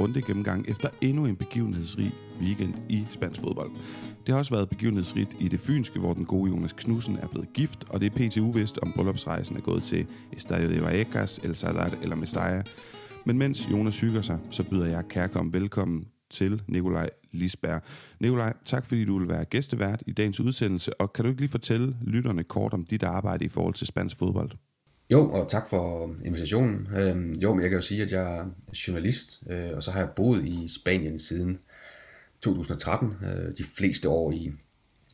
runde 0.00 0.22
gennemgang 0.22 0.68
efter 0.68 0.88
endnu 1.00 1.26
en 1.26 1.36
begivenhedsrig 1.36 2.12
weekend 2.40 2.74
i 2.88 3.06
spansk 3.10 3.40
fodbold. 3.40 3.70
Det 4.26 4.32
har 4.32 4.38
også 4.38 4.54
været 4.54 4.68
begivenhedsrigt 4.68 5.36
i 5.40 5.48
det 5.48 5.60
fynske, 5.60 5.98
hvor 5.98 6.14
den 6.14 6.24
gode 6.24 6.50
Jonas 6.50 6.72
Knudsen 6.72 7.16
er 7.16 7.26
blevet 7.26 7.52
gift, 7.52 7.84
og 7.88 8.00
det 8.00 8.06
er 8.06 8.28
pt. 8.28 8.36
uvist, 8.38 8.78
om 8.78 8.92
bryllupsrejsen 8.92 9.56
er 9.56 9.60
gået 9.60 9.82
til 9.82 10.06
Estadio 10.32 10.70
de 10.70 10.84
Vallecas, 10.84 11.40
El 11.44 11.54
Salat 11.54 11.98
eller 12.02 12.16
Mestalla. 12.16 12.62
Men 13.24 13.38
mens 13.38 13.70
Jonas 13.70 14.00
hygger 14.00 14.22
sig, 14.22 14.38
så 14.50 14.62
byder 14.62 14.86
jeg 14.86 15.08
kærkom 15.08 15.52
velkommen 15.52 16.06
til 16.30 16.62
Nikolaj 16.68 17.10
Lisberg. 17.32 17.82
Nikolaj, 18.20 18.52
tak 18.64 18.86
fordi 18.86 19.04
du 19.04 19.18
vil 19.18 19.28
være 19.28 19.44
gæstevært 19.44 20.02
i 20.06 20.12
dagens 20.12 20.40
udsendelse, 20.40 21.00
og 21.00 21.12
kan 21.12 21.24
du 21.24 21.28
ikke 21.28 21.40
lige 21.40 21.50
fortælle 21.50 21.96
lytterne 22.02 22.44
kort 22.44 22.74
om 22.74 22.84
dit 22.84 23.02
arbejde 23.02 23.44
i 23.44 23.48
forhold 23.48 23.74
til 23.74 23.86
spansk 23.86 24.16
fodbold? 24.16 24.50
Jo, 25.12 25.30
og 25.30 25.48
tak 25.48 25.68
for 25.68 26.14
invitationen. 26.24 26.88
Øhm, 26.96 27.32
jo, 27.32 27.54
men 27.54 27.62
jeg 27.62 27.70
kan 27.70 27.78
jo 27.78 27.82
sige, 27.82 28.02
at 28.02 28.12
jeg 28.12 28.38
er 28.38 28.46
journalist, 28.88 29.42
øh, 29.50 29.70
og 29.72 29.82
så 29.82 29.90
har 29.90 30.00
jeg 30.00 30.10
boet 30.16 30.44
i 30.44 30.68
Spanien 30.68 31.18
siden 31.18 31.58
2013, 32.40 33.14
øh, 33.22 33.52
de 33.58 33.64
fleste 33.64 34.08
år 34.08 34.32
i, 34.32 34.52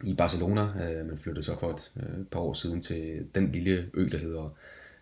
i 0.04 0.14
Barcelona. 0.14 0.62
Øh, 0.62 1.06
man 1.06 1.18
flyttede 1.18 1.46
så 1.46 1.58
for 1.58 1.70
et 1.70 1.92
øh, 1.96 2.24
par 2.30 2.40
år 2.40 2.52
siden 2.52 2.80
til 2.80 3.26
den 3.34 3.52
lille 3.52 3.90
ø, 3.94 4.08
der 4.12 4.18
hedder 4.18 4.56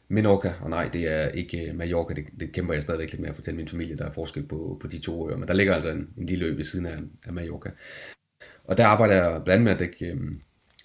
Menorca, 0.09 0.55
og 0.61 0.70
nej, 0.70 0.89
det 0.93 1.12
er 1.12 1.29
ikke 1.29 1.69
øh, 1.69 1.77
Mallorca, 1.77 2.15
det, 2.15 2.25
det 2.41 2.53
kæmper 2.53 2.75
jeg 2.75 2.83
stadigvæk 2.83 3.11
lidt 3.11 3.20
med 3.20 3.29
at 3.29 3.34
fortælle 3.34 3.56
min 3.56 3.69
familie, 3.69 3.97
der 3.97 4.06
er 4.06 4.11
forskel 4.11 4.47
på, 4.47 4.79
på 4.81 4.87
de 4.87 4.98
to 4.98 5.31
øer, 5.31 5.37
men 5.37 5.48
der 5.48 5.55
ligger 5.55 5.75
altså 5.75 5.91
en, 5.91 6.09
en 6.19 6.27
lille 6.27 6.45
ø 6.47 6.56
ved 6.56 6.65
siden 6.65 6.87
af, 6.87 6.98
af 7.27 7.33
Mallorca. 7.33 7.70
Og 8.65 8.77
der 8.77 8.87
arbejder 8.87 9.15
jeg 9.15 9.42
blandt 9.45 9.48
andet 9.48 9.65
med 9.65 9.73
at 9.73 9.79
dække 9.79 10.06
øh, 10.06 10.20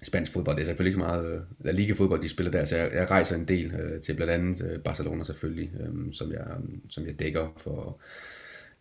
spansk 0.04 0.32
fodbold. 0.32 0.56
Det 0.56 0.62
er 0.62 0.66
selvfølgelig 0.66 0.90
ikke 0.90 1.00
meget 1.00 1.36
øh, 1.36 1.42
La 1.66 1.72
Liga 1.72 1.94
fodbold, 1.94 2.22
de 2.22 2.30
spiller 2.30 2.52
der, 2.52 2.66
så 2.66 2.78
jeg, 2.78 2.92
jeg 2.94 3.10
rejser 3.10 3.36
en 3.36 3.48
del 3.48 3.74
øh, 3.74 4.02
til 4.02 4.14
blandt 4.14 4.34
andet 4.34 4.72
øh, 4.72 4.80
Barcelona 4.80 5.24
selvfølgelig, 5.24 5.72
øh, 5.80 6.14
som, 6.14 6.32
jeg, 6.32 6.48
øhm, 6.58 6.90
som 6.90 7.06
jeg 7.06 7.20
dækker 7.20 7.54
for 7.58 8.02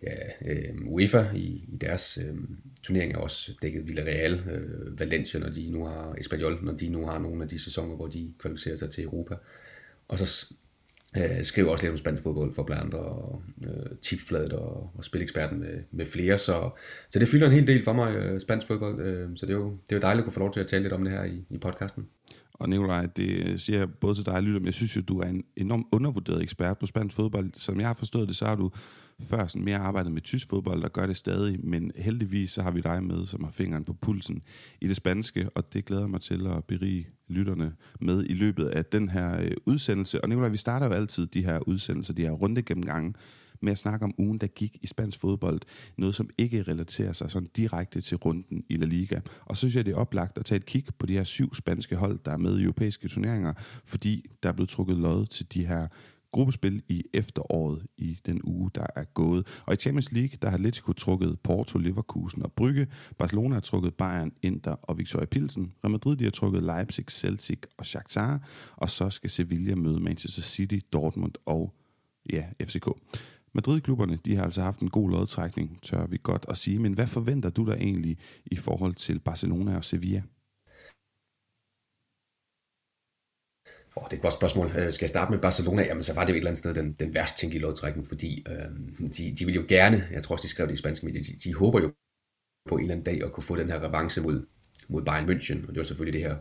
ja, 0.02 0.14
øh, 0.44 0.74
UEFA 0.86 1.24
i, 1.34 1.64
i 1.68 1.76
deres 1.80 2.18
øh, 2.22 2.36
turnering 2.82 3.12
er 3.12 3.18
også 3.18 3.52
dækket 3.62 3.86
Villarreal, 3.86 4.32
øh, 4.50 5.00
Valencia, 5.00 5.40
når 5.40 5.50
de 5.50 5.70
nu 5.70 5.84
har 5.84 6.14
Espanyol, 6.18 6.58
når 6.62 6.72
de 6.72 6.88
nu 6.88 7.06
har 7.06 7.18
nogle 7.18 7.42
af 7.42 7.48
de 7.48 7.58
sæsoner, 7.58 7.96
hvor 7.96 8.06
de 8.06 8.32
kvalificerer 8.38 8.76
sig 8.76 8.90
til 8.90 9.04
Europa. 9.04 9.34
Og 10.08 10.18
så 10.18 10.54
øh, 11.16 11.44
skriver 11.44 11.70
også 11.70 11.84
lidt 11.84 11.92
om 11.92 11.98
spansk 11.98 12.22
fodbold 12.22 12.54
for 12.54 12.62
blandt 12.62 12.82
andet, 12.82 13.00
og 13.00 13.42
øh, 13.64 13.96
tipsbladet 14.02 14.52
og, 14.52 14.90
og 14.94 15.04
spileksperten 15.04 15.60
med, 15.60 15.82
med 15.90 16.06
flere. 16.06 16.38
Så, 16.38 16.70
så 17.10 17.18
det 17.18 17.28
fylder 17.28 17.46
en 17.46 17.52
hel 17.52 17.66
del 17.66 17.84
for 17.84 17.92
mig, 17.92 18.16
øh, 18.16 18.40
spansk 18.40 18.66
fodbold. 18.66 19.00
Øh, 19.00 19.28
så 19.36 19.46
det 19.46 19.52
er, 19.52 19.56
jo, 19.56 19.70
det 19.70 19.92
er 19.92 19.96
jo 19.96 20.00
dejligt 20.00 20.18
at 20.18 20.24
kunne 20.24 20.32
få 20.32 20.40
lov 20.40 20.52
til 20.52 20.60
at 20.60 20.66
tale 20.66 20.82
lidt 20.82 20.92
om 20.92 21.04
det 21.04 21.12
her 21.12 21.24
i, 21.24 21.44
i 21.50 21.58
podcasten. 21.58 22.06
Og 22.54 22.68
Nikolaj, 22.68 23.06
det 23.06 23.60
siger 23.60 23.78
jeg 23.78 23.88
både 24.00 24.14
til 24.14 24.26
dig 24.26 24.34
og 24.34 24.42
lytter, 24.42 24.60
men 24.60 24.66
jeg 24.66 24.74
synes 24.74 24.96
jo, 24.96 25.00
du 25.00 25.20
er 25.20 25.26
en 25.26 25.44
enormt 25.56 25.86
undervurderet 25.92 26.42
ekspert 26.42 26.78
på 26.78 26.86
spansk 26.86 27.16
fodbold. 27.16 27.50
Som 27.54 27.80
jeg 27.80 27.88
har 27.88 27.94
forstået 27.94 28.28
det, 28.28 28.36
så 28.36 28.46
har 28.46 28.54
du 28.54 28.70
før 29.22 29.46
sådan 29.46 29.64
mere 29.64 29.78
arbejdet 29.78 30.12
med 30.12 30.22
tysk 30.22 30.48
fodbold, 30.48 30.82
der 30.82 30.88
gør 30.88 31.06
det 31.06 31.16
stadig, 31.16 31.66
men 31.66 31.92
heldigvis 31.96 32.50
så 32.50 32.62
har 32.62 32.70
vi 32.70 32.80
dig 32.80 33.04
med, 33.04 33.26
som 33.26 33.44
har 33.44 33.50
fingeren 33.50 33.84
på 33.84 33.92
pulsen 33.92 34.42
i 34.80 34.88
det 34.88 34.96
spanske, 34.96 35.50
og 35.54 35.72
det 35.72 35.84
glæder 35.84 36.06
mig 36.06 36.20
til 36.20 36.46
at 36.46 36.64
berige 36.64 37.08
lytterne 37.28 37.72
med 38.00 38.24
i 38.24 38.34
løbet 38.34 38.66
af 38.66 38.84
den 38.84 39.08
her 39.08 39.42
øh, 39.42 39.50
udsendelse. 39.66 40.20
Og 40.20 40.28
Nicolaj, 40.28 40.48
vi 40.48 40.56
starter 40.56 40.86
jo 40.86 40.92
altid 40.92 41.26
de 41.26 41.44
her 41.44 41.68
udsendelser, 41.68 42.14
de 42.14 42.22
her 42.22 42.30
runde 42.30 42.62
gennemgange, 42.62 43.14
med 43.62 43.72
at 43.72 43.78
snakke 43.78 44.04
om 44.04 44.14
ugen, 44.18 44.38
der 44.38 44.46
gik 44.46 44.76
i 44.82 44.86
spansk 44.86 45.20
fodbold. 45.20 45.60
Noget, 45.96 46.14
som 46.14 46.30
ikke 46.38 46.62
relaterer 46.62 47.12
sig 47.12 47.30
sådan 47.30 47.48
direkte 47.56 48.00
til 48.00 48.16
runden 48.16 48.64
i 48.68 48.76
La 48.76 48.86
Liga. 48.86 49.20
Og 49.40 49.56
så 49.56 49.58
synes 49.58 49.76
jeg, 49.76 49.86
det 49.86 49.92
er 49.92 49.96
oplagt 49.96 50.38
at 50.38 50.44
tage 50.44 50.56
et 50.56 50.66
kig 50.66 50.84
på 50.98 51.06
de 51.06 51.12
her 51.12 51.24
syv 51.24 51.54
spanske 51.54 51.96
hold, 51.96 52.18
der 52.24 52.32
er 52.32 52.36
med 52.36 52.58
i 52.58 52.62
europæiske 52.62 53.08
turneringer, 53.08 53.52
fordi 53.84 54.30
der 54.42 54.48
er 54.48 54.52
blevet 54.52 54.68
trukket 54.68 54.96
lod 54.96 55.26
til 55.26 55.52
de 55.52 55.66
her 55.66 55.88
gruppespil 56.32 56.82
i 56.88 57.04
efteråret 57.14 57.86
i 57.98 58.18
den 58.26 58.40
uge, 58.44 58.70
der 58.74 58.86
er 58.96 59.04
gået. 59.04 59.46
Og 59.66 59.74
i 59.74 59.76
Champions 59.76 60.12
League, 60.12 60.38
der 60.42 60.48
har 60.48 60.56
Atletico 60.56 60.92
trukket 60.92 61.40
Porto, 61.40 61.78
Leverkusen 61.78 62.42
og 62.42 62.52
Brygge. 62.52 62.86
Barcelona 63.18 63.54
har 63.54 63.60
trukket 63.60 63.94
Bayern, 63.94 64.32
Inter 64.42 64.72
og 64.72 64.98
Victoria 64.98 65.26
Pilsen. 65.26 65.72
Real 65.84 65.90
Madrid 65.90 66.16
de 66.16 66.24
har 66.24 66.30
trukket 66.30 66.62
Leipzig, 66.62 67.04
Celtic 67.10 67.58
og 67.78 67.86
Shakhtar. 67.86 68.48
Og 68.76 68.90
så 68.90 69.10
skal 69.10 69.30
Sevilla 69.30 69.74
møde 69.74 70.00
Manchester 70.00 70.42
City, 70.42 70.78
Dortmund 70.92 71.32
og 71.46 71.74
ja, 72.32 72.44
FCK. 72.62 72.88
Madrid-klubberne 73.54 74.18
de 74.24 74.36
har 74.36 74.44
altså 74.44 74.62
haft 74.62 74.80
en 74.80 74.90
god 74.90 75.10
lodtrækning, 75.10 75.78
tør 75.82 76.06
vi 76.06 76.18
godt 76.22 76.46
at 76.48 76.56
sige. 76.56 76.78
Men 76.78 76.92
hvad 76.92 77.06
forventer 77.06 77.50
du 77.50 77.66
der 77.66 77.74
egentlig 77.74 78.18
i 78.46 78.56
forhold 78.56 78.94
til 78.94 79.18
Barcelona 79.18 79.76
og 79.76 79.84
Sevilla? 79.84 80.22
Oh, 83.98 84.04
det 84.04 84.12
er 84.12 84.16
et 84.16 84.22
godt 84.22 84.34
spørgsmål. 84.34 84.66
Øh, 84.66 84.92
skal 84.92 85.04
jeg 85.04 85.08
starte 85.08 85.30
med 85.30 85.38
Barcelona? 85.38 85.82
Jamen, 85.82 86.02
så 86.02 86.14
var 86.14 86.24
det 86.24 86.28
jo 86.28 86.34
et 86.34 86.38
eller 86.38 86.50
andet 86.50 86.58
sted 86.58 86.74
den, 86.74 86.92
den 86.92 87.14
værst 87.14 87.38
tænkelige 87.38 87.62
lodtrækning, 87.62 88.08
fordi 88.08 88.46
øh, 88.48 89.08
de, 89.16 89.36
de 89.38 89.44
vil 89.44 89.54
jo 89.54 89.64
gerne, 89.68 90.08
jeg 90.12 90.22
tror 90.22 90.34
også, 90.34 90.42
de 90.42 90.48
skrev 90.48 90.66
det 90.66 90.74
i 90.74 90.76
spanske 90.76 91.06
medier, 91.06 91.22
de, 91.22 91.32
de 91.44 91.54
håber 91.54 91.80
jo 91.80 91.92
på 92.68 92.74
en 92.74 92.80
eller 92.80 92.94
anden 92.94 93.04
dag 93.04 93.22
at 93.24 93.32
kunne 93.32 93.44
få 93.44 93.56
den 93.56 93.70
her 93.70 93.82
revanche 93.82 94.22
mod, 94.22 94.46
mod 94.88 95.02
Bayern 95.02 95.30
München, 95.30 95.62
og 95.62 95.68
det 95.68 95.76
var 95.76 95.82
selvfølgelig 95.82 96.20
det 96.20 96.30
her 96.30 96.36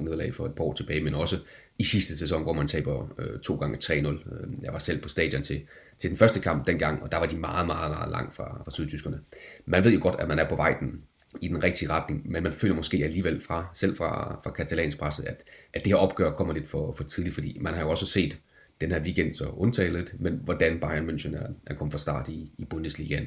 8-2 0.00 0.04
nederlag 0.04 0.34
for 0.34 0.46
et 0.46 0.54
par 0.54 0.64
år 0.64 0.72
tilbage, 0.72 1.04
men 1.04 1.14
også 1.14 1.38
i 1.78 1.84
sidste 1.84 2.18
sæson, 2.18 2.42
hvor 2.42 2.52
man 2.52 2.66
taber 2.66 3.14
øh, 3.18 3.40
to 3.40 3.56
gange 3.56 3.78
3-0. 3.84 3.94
Øh, 3.94 4.62
jeg 4.62 4.72
var 4.72 4.78
selv 4.78 5.02
på 5.02 5.08
stadion 5.08 5.42
til, 5.42 5.62
til 5.98 6.10
den 6.10 6.18
første 6.18 6.40
kamp 6.40 6.66
dengang, 6.66 7.02
og 7.02 7.12
der 7.12 7.18
var 7.18 7.26
de 7.26 7.36
meget, 7.36 7.66
meget, 7.66 7.90
meget 7.90 8.10
langt 8.10 8.36
fra, 8.36 8.62
fra 8.64 8.70
sydtyskerne. 8.70 9.20
Man 9.66 9.84
ved 9.84 9.92
jo 9.92 9.98
godt, 10.02 10.20
at 10.20 10.28
man 10.28 10.38
er 10.38 10.48
på 10.48 10.56
vej 10.56 10.76
den, 10.80 11.02
i 11.40 11.48
den 11.48 11.64
rigtige 11.64 11.90
retning, 11.90 12.30
men 12.30 12.42
man 12.42 12.52
føler 12.52 12.74
måske 12.74 13.04
alligevel 13.04 13.40
fra, 13.40 13.70
selv 13.74 13.96
fra, 13.96 14.40
fra 14.44 14.50
katalansk 14.50 14.98
presse, 14.98 15.28
at, 15.28 15.42
at 15.72 15.84
det 15.84 15.92
her 15.92 15.96
opgør 15.96 16.30
kommer 16.30 16.54
lidt 16.54 16.68
for, 16.68 16.92
for 16.92 17.04
tidligt, 17.04 17.34
fordi 17.34 17.58
man 17.60 17.74
har 17.74 17.82
jo 17.82 17.90
også 17.90 18.06
set 18.06 18.38
den 18.80 18.92
her 18.92 19.00
weekend 19.00 19.34
så 19.34 19.44
undtaget, 19.44 20.14
men 20.18 20.40
hvordan 20.44 20.80
Bayern 20.80 21.10
München 21.10 21.36
er, 21.36 21.46
er 21.66 21.74
kommet 21.74 21.92
fra 21.92 21.98
start 21.98 22.28
i, 22.28 22.52
i 22.58 22.64
Bundesligaen. 22.64 23.26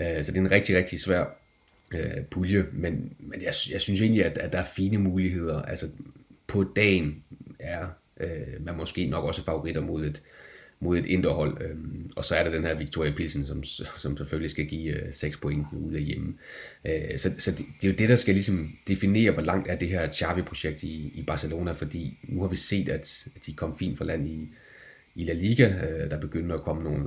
Uh, 0.00 0.22
så 0.22 0.32
det 0.32 0.36
er 0.38 0.42
en 0.42 0.50
rigtig, 0.50 0.76
rigtig 0.76 1.00
svær 1.00 1.24
uh, 1.94 2.24
pulje, 2.30 2.66
men, 2.72 3.12
men 3.18 3.42
jeg, 3.42 3.52
jeg 3.70 3.80
synes 3.80 4.00
egentlig, 4.00 4.24
at, 4.24 4.38
at 4.38 4.52
der 4.52 4.58
er 4.58 4.64
fine 4.76 4.98
muligheder. 4.98 5.62
Altså 5.62 5.88
på 6.46 6.64
dagen 6.76 7.24
er 7.58 7.86
uh, 8.20 8.64
man 8.64 8.76
måske 8.76 9.06
nok 9.06 9.24
også 9.24 9.44
favoritter 9.44 9.80
mod 9.80 10.04
et, 10.04 10.22
mod 10.80 10.98
et 10.98 11.06
inderhold. 11.06 11.62
Øhm, 11.62 12.10
og 12.16 12.24
så 12.24 12.34
er 12.34 12.44
der 12.44 12.50
den 12.50 12.64
her 12.64 12.74
Victoria 12.74 13.10
Pilsen, 13.10 13.46
som, 13.46 13.62
som 13.98 14.16
selvfølgelig 14.16 14.50
skal 14.50 14.66
give 14.66 15.06
øh, 15.06 15.12
6 15.12 15.36
point 15.36 15.66
ud 15.72 15.92
af 15.92 16.02
hjemme. 16.02 16.34
Øh, 16.84 17.18
så 17.18 17.30
så 17.38 17.50
det, 17.50 17.66
det 17.80 17.88
er 17.88 17.92
jo 17.92 17.96
det, 17.98 18.08
der 18.08 18.16
skal 18.16 18.34
ligesom 18.34 18.72
definere, 18.88 19.30
hvor 19.30 19.42
langt 19.42 19.70
er 19.70 19.76
det 19.76 19.88
her 19.88 20.12
Xavi-projekt 20.12 20.82
i, 20.82 21.12
i 21.14 21.22
Barcelona, 21.22 21.72
fordi 21.72 22.18
nu 22.22 22.40
har 22.40 22.48
vi 22.48 22.56
set, 22.56 22.88
at, 22.88 23.28
at 23.36 23.46
de 23.46 23.52
kom 23.52 23.78
fint 23.78 23.98
for 23.98 24.04
land 24.04 24.28
i, 24.28 24.48
i 25.14 25.24
La 25.24 25.32
Liga. 25.32 25.66
Øh, 25.68 26.10
der 26.10 26.20
begynder 26.20 26.54
at 26.54 26.62
komme 26.62 26.84
nogle, 26.84 27.04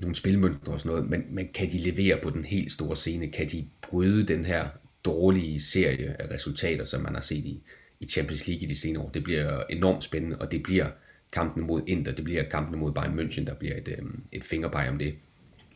nogle 0.00 0.14
spilmønter 0.14 0.72
og 0.72 0.80
sådan 0.80 0.90
noget, 0.90 1.10
men, 1.10 1.24
men 1.30 1.48
kan 1.54 1.70
de 1.70 1.78
levere 1.78 2.18
på 2.22 2.30
den 2.30 2.44
helt 2.44 2.72
store 2.72 2.96
scene? 2.96 3.28
Kan 3.28 3.48
de 3.48 3.66
bryde 3.82 4.24
den 4.24 4.44
her 4.44 4.68
dårlige 5.04 5.60
serie 5.60 6.22
af 6.22 6.34
resultater, 6.34 6.84
som 6.84 7.00
man 7.00 7.14
har 7.14 7.20
set 7.20 7.44
i, 7.44 7.62
i 8.00 8.06
Champions 8.06 8.46
League 8.46 8.62
i 8.62 8.66
de 8.66 8.76
senere 8.76 9.02
år? 9.02 9.08
Det 9.08 9.24
bliver 9.24 9.62
enormt 9.70 10.04
spændende, 10.04 10.38
og 10.38 10.52
det 10.52 10.62
bliver 10.62 10.86
kampen 11.34 11.66
mod 11.66 11.82
Inter, 11.86 12.12
det 12.12 12.24
bliver 12.24 12.42
kampen 12.42 12.78
mod 12.78 12.92
Bayern 12.92 13.18
München, 13.18 13.44
der 13.44 13.54
bliver 13.54 13.76
et, 13.76 13.88
øh, 13.88 14.04
et 14.32 14.44
fingerpege 14.44 14.90
om 14.90 14.98
det. 14.98 15.14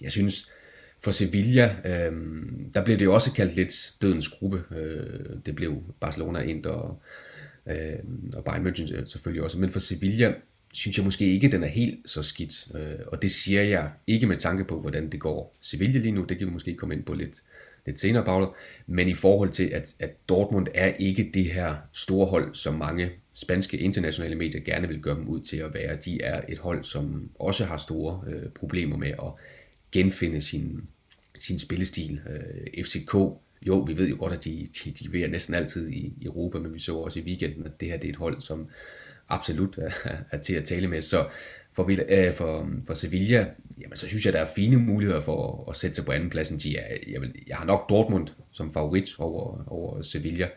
Jeg 0.00 0.12
synes, 0.12 0.50
for 1.00 1.10
Sevilla, 1.10 1.76
øh, 1.84 2.12
der 2.74 2.84
blev 2.84 2.98
det 2.98 3.04
jo 3.04 3.14
også 3.14 3.32
kaldt 3.32 3.56
lidt 3.56 3.94
dødens 4.02 4.28
gruppe. 4.28 4.62
Øh, 4.76 5.36
det 5.46 5.54
blev 5.54 5.82
Barcelona, 6.00 6.41
Inter 6.41 6.70
og, 6.70 7.02
øh, 7.66 7.98
og 8.34 8.44
Bayern 8.44 8.66
München 8.66 8.94
øh, 8.94 9.06
selvfølgelig 9.06 9.42
også. 9.42 9.58
Men 9.58 9.70
for 9.70 9.80
Sevilla 9.80 10.34
synes 10.72 10.96
jeg 10.96 11.04
måske 11.04 11.24
ikke, 11.24 11.48
den 11.48 11.62
er 11.62 11.69
helt 11.69 12.10
så 12.10 12.22
skidt. 12.22 12.69
Øh, 12.75 13.06
og 13.06 13.22
det 13.22 13.30
siger 13.30 13.62
jeg 13.62 13.90
ikke 14.06 14.26
med 14.26 14.36
tanke 14.36 14.64
på, 14.64 14.80
hvordan 14.80 15.10
det 15.10 15.20
går 15.20 15.56
Sevilla 15.60 15.98
lige 15.98 16.12
nu. 16.12 16.25
Det 16.25 16.38
kan 16.38 16.46
vi 16.46 16.52
måske 16.52 16.75
komme 16.75 16.94
ind 16.94 17.04
på 17.04 17.14
lidt, 17.14 17.42
lidt 17.88 17.99
senere, 17.99 18.25
Paolo. 18.25 18.53
Men 18.87 19.09
i 19.09 19.15
forhold 19.15 19.50
til, 19.50 19.65
at, 19.65 19.94
at 19.99 20.28
Dortmund 20.28 20.66
er 20.75 20.87
ikke 20.87 21.31
det 21.34 21.44
her 21.44 21.75
store 21.93 22.26
hold, 22.26 22.54
som 22.54 22.75
mange 22.75 23.11
spanske 23.32 23.79
internationale 23.79 24.37
medier 24.37 24.61
gerne 24.61 24.88
vil 24.88 25.00
gøre 25.00 25.17
dem 25.17 25.29
ud 25.29 25.40
til 25.40 25.56
at 25.56 25.75
være. 25.75 25.96
De 26.05 26.23
er 26.23 26.43
et 26.49 26.58
hold, 26.58 26.85
som 26.85 27.31
også 27.38 27.64
har 27.64 27.76
store 27.76 28.23
øh, 28.26 28.49
problemer 28.55 28.96
med 28.96 29.08
at 29.08 29.32
genfinde 29.93 30.40
sin, 30.40 30.82
sin 31.38 31.58
spillestil. 31.58 32.20
Øh, 32.31 32.85
FCK, 32.85 33.14
jo, 33.67 33.79
vi 33.79 33.96
ved 33.96 34.08
jo 34.08 34.17
godt, 34.19 34.32
at 34.32 34.44
de, 34.44 34.69
de, 34.84 34.91
de 34.91 35.05
leverer 35.05 35.29
næsten 35.29 35.55
altid 35.55 35.88
i, 35.88 36.14
i 36.20 36.25
Europa, 36.25 36.58
men 36.58 36.75
vi 36.75 36.81
så 36.81 36.96
også 36.96 37.20
i 37.20 37.23
weekenden, 37.23 37.64
at 37.64 37.81
det 37.81 37.88
her 37.88 37.96
det 37.96 38.08
er 38.08 38.12
et 38.12 38.17
hold, 38.17 38.41
som 38.41 38.69
absolut 39.29 39.79
er, 39.79 39.91
er 40.31 40.38
til 40.38 40.55
at 40.55 40.64
tale 40.64 40.88
med. 40.88 41.00
Så 41.00 41.29
for, 41.78 41.90
øh, 42.08 42.34
for, 42.34 42.70
for 42.86 42.94
Sevilla, 42.94 43.46
jamen, 43.80 43.96
så 43.96 44.06
synes 44.06 44.25
jeg, 44.25 44.32
der 44.32 44.38
er 44.38 44.46
fine 44.56 44.76
muligheder 44.76 45.20
for 45.20 45.64
at, 45.66 45.70
at 45.70 45.76
sætte 45.76 45.96
sig 45.96 46.04
på 46.04 46.12
anden 46.12 46.30
pladsen. 46.30 46.72
Jeg, 46.72 46.98
jeg, 47.08 47.20
vil, 47.20 47.34
jeg 47.46 47.56
har 47.56 47.64
nok 47.64 47.88
Dortmund 47.88 48.28
som 48.52 48.72
favorit 48.72 49.14
over, 49.19 49.64
over 49.66 50.02
Sevilla, 50.02 50.48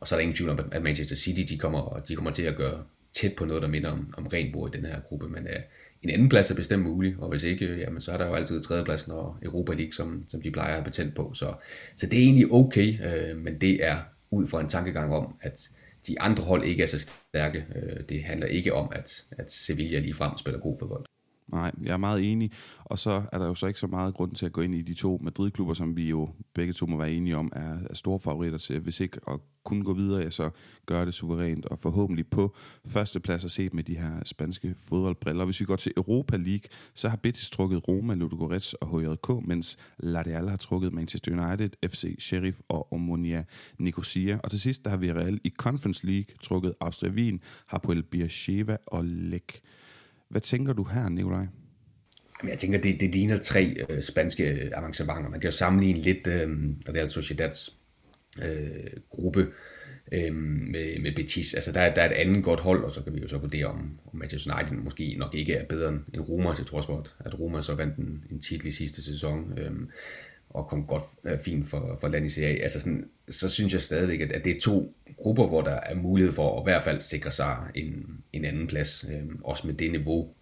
og 0.00 0.06
så 0.06 0.14
er 0.14 0.18
der 0.18 0.22
ingen 0.22 0.36
tvivl 0.36 0.50
om, 0.50 0.60
at 0.72 0.82
Manchester 0.82 1.16
City 1.16 1.52
de 1.52 1.58
kommer, 1.58 2.02
de 2.08 2.14
kommer 2.14 2.30
til 2.30 2.42
at 2.42 2.56
gøre 2.56 2.82
tæt 3.12 3.32
på 3.36 3.44
noget, 3.44 3.62
der 3.62 3.68
minder 3.68 3.90
om, 3.90 4.14
om 4.16 4.26
renbord 4.26 4.74
i 4.74 4.78
den 4.78 4.86
her 4.86 5.00
gruppe. 5.00 5.28
Men 5.28 5.42
uh, 5.42 5.62
en 6.02 6.10
anden 6.10 6.28
plads 6.28 6.50
er 6.50 6.54
bestemt 6.54 6.82
mulig, 6.82 7.16
og 7.18 7.28
hvis 7.28 7.42
ikke, 7.42 7.66
øh, 7.66 7.78
jamen, 7.78 8.00
så 8.00 8.12
er 8.12 8.16
der 8.16 8.26
jo 8.26 8.34
altid 8.34 8.62
tredjepladsen 8.62 9.12
og 9.12 9.36
Europa 9.42 9.72
League, 9.72 9.92
som, 9.92 10.24
som 10.28 10.42
de 10.42 10.50
plejer 10.50 10.68
at 10.68 10.74
have 10.74 10.84
betændt 10.84 11.14
på. 11.14 11.34
Så, 11.34 11.54
så 11.96 12.06
det 12.06 12.18
er 12.18 12.22
egentlig 12.22 12.52
okay, 12.52 12.94
uh, 12.98 13.38
men 13.38 13.60
det 13.60 13.84
er 13.84 13.96
ud 14.30 14.46
fra 14.46 14.60
en 14.60 14.68
tankegang 14.68 15.14
om, 15.14 15.34
at 15.40 15.70
de 16.06 16.20
andre 16.20 16.42
hold 16.44 16.64
ikke 16.64 16.82
er 16.82 16.86
så 16.86 16.98
stærke. 16.98 17.66
Øh, 17.74 18.08
det 18.08 18.24
handler 18.24 18.46
ikke 18.46 18.74
om, 18.74 18.88
at, 18.92 19.24
at 19.30 19.52
Sevilla 19.52 19.98
lige 19.98 20.14
frem 20.14 20.38
spiller 20.38 20.60
god 20.60 20.76
fodbold. 20.80 21.04
Nej, 21.52 21.72
jeg 21.82 21.92
er 21.92 21.96
meget 21.96 22.32
enig. 22.32 22.52
Og 22.84 22.98
så 22.98 23.22
er 23.32 23.38
der 23.38 23.46
jo 23.46 23.54
så 23.54 23.66
ikke 23.66 23.80
så 23.80 23.86
meget 23.86 24.14
grund 24.14 24.34
til 24.34 24.46
at 24.46 24.52
gå 24.52 24.60
ind 24.60 24.74
i 24.74 24.82
de 24.82 24.94
to 24.94 25.18
Madrid-klubber, 25.22 25.74
som 25.74 25.96
vi 25.96 26.08
jo 26.08 26.28
begge 26.54 26.72
to 26.72 26.86
må 26.86 26.96
være 26.96 27.12
enige 27.12 27.36
om, 27.36 27.52
er, 27.56 27.78
er 27.90 27.94
store 27.94 28.20
favoritter 28.20 28.58
til, 28.58 28.80
hvis 28.80 29.00
ikke 29.00 29.20
at 29.28 29.40
kunne 29.64 29.84
gå 29.84 29.94
videre, 29.94 30.22
ja, 30.22 30.30
så 30.30 30.50
gør 30.86 31.04
det 31.04 31.14
suverænt, 31.14 31.66
og 31.66 31.78
forhåbentlig 31.78 32.26
på 32.26 32.56
førsteplads 32.86 33.44
at 33.44 33.50
se 33.50 33.68
med 33.72 33.84
de 33.84 33.98
her 33.98 34.24
spanske 34.24 34.74
fodboldbriller. 34.88 35.44
Hvis 35.44 35.60
vi 35.60 35.64
går 35.64 35.76
til 35.76 35.92
Europa 35.96 36.36
League, 36.36 36.68
så 36.94 37.08
har 37.08 37.16
Betis 37.16 37.50
trukket 37.50 37.88
Roma, 37.88 38.14
Ludogorets 38.14 38.74
og 38.74 39.00
HJK, 39.00 39.46
mens 39.46 39.76
La 39.98 40.22
Real 40.22 40.48
har 40.48 40.56
trukket 40.56 40.92
Manchester 40.92 41.48
United, 41.48 41.70
FC 41.88 42.16
Sheriff 42.18 42.60
og 42.68 42.92
Omonia 42.92 43.44
Nicosia. 43.78 44.38
Og 44.44 44.50
til 44.50 44.60
sidst, 44.60 44.84
der 44.84 44.90
har 44.90 44.96
vi 44.96 45.12
Real 45.12 45.40
i 45.44 45.50
Conference 45.56 46.06
League 46.06 46.34
trukket 46.42 46.74
Austria 46.80 47.10
Wien, 47.10 47.40
Hapoel 47.66 48.02
Beersheva 48.02 48.76
og 48.86 49.04
Lech 49.04 49.60
hvad 50.30 50.40
tænker 50.40 50.72
du 50.72 50.84
her, 50.84 51.08
Nikolaj? 51.08 51.46
Jamen, 52.42 52.50
jeg 52.50 52.58
tænker, 52.58 52.80
det, 52.80 53.00
det 53.00 53.10
ligner 53.10 53.38
tre 53.38 53.76
øh, 53.88 54.02
spanske 54.02 54.70
avancementer. 54.74 55.30
Man 55.30 55.40
kan 55.40 55.50
jo 55.50 55.56
sammenligne 55.56 56.00
lidt 56.00 56.26
øh, 56.26 56.48
Real 56.88 57.08
Sociedads 57.08 57.76
øh, 58.42 58.90
gruppe 59.10 59.46
øh, 60.12 60.34
med, 60.34 61.02
med 61.02 61.14
Betis. 61.16 61.54
Altså, 61.54 61.72
der, 61.72 61.94
der 61.94 62.02
er 62.02 62.10
et 62.10 62.14
andet 62.14 62.44
godt 62.44 62.60
hold, 62.60 62.84
og 62.84 62.90
så 62.90 63.04
kan 63.04 63.14
vi 63.14 63.20
jo 63.20 63.28
så 63.28 63.38
vurdere, 63.38 63.66
om, 63.66 63.98
om 64.12 64.18
Manchester 64.18 64.56
United 64.56 64.76
måske 64.76 65.16
nok 65.18 65.34
ikke 65.34 65.54
er 65.54 65.64
bedre 65.64 65.88
end 65.88 66.20
Roma, 66.28 66.54
til 66.54 66.64
trods 66.64 66.86
for, 66.86 67.06
at 67.18 67.40
Roma 67.40 67.62
så 67.62 67.74
vandt 67.74 67.96
en, 67.96 68.24
en 68.30 68.40
titel 68.40 68.66
i 68.66 68.70
sidste 68.70 69.04
sæson. 69.04 69.58
Øh, 69.58 69.72
og 70.50 70.66
kom 70.66 70.86
godt 70.86 71.04
øh, 71.24 71.38
fint 71.38 71.68
for, 71.68 71.98
for 72.00 72.08
land 72.08 72.26
i 72.26 72.28
CA. 72.28 72.40
Altså 72.40 72.80
sådan, 72.80 73.08
så 73.28 73.48
synes 73.48 73.72
jeg 73.72 73.80
stadigvæk, 73.80 74.20
at, 74.20 74.32
at 74.32 74.44
det 74.44 74.56
er 74.56 74.60
to 74.60 74.96
grupper, 75.16 75.46
hvor 75.46 75.62
der 75.62 75.70
er 75.74 75.94
mulighed 75.94 76.32
for 76.32 76.56
at 76.56 76.62
i 76.62 76.66
hvert 76.70 76.82
fald 76.82 77.00
sikre 77.00 77.30
sig 77.30 77.56
en, 77.74 78.19
en 78.32 78.44
anden 78.44 78.66
plads, 78.66 79.04
øh, 79.10 79.22
også 79.44 79.66
med 79.66 79.74
det 79.74 79.90
niveau, 79.90 80.34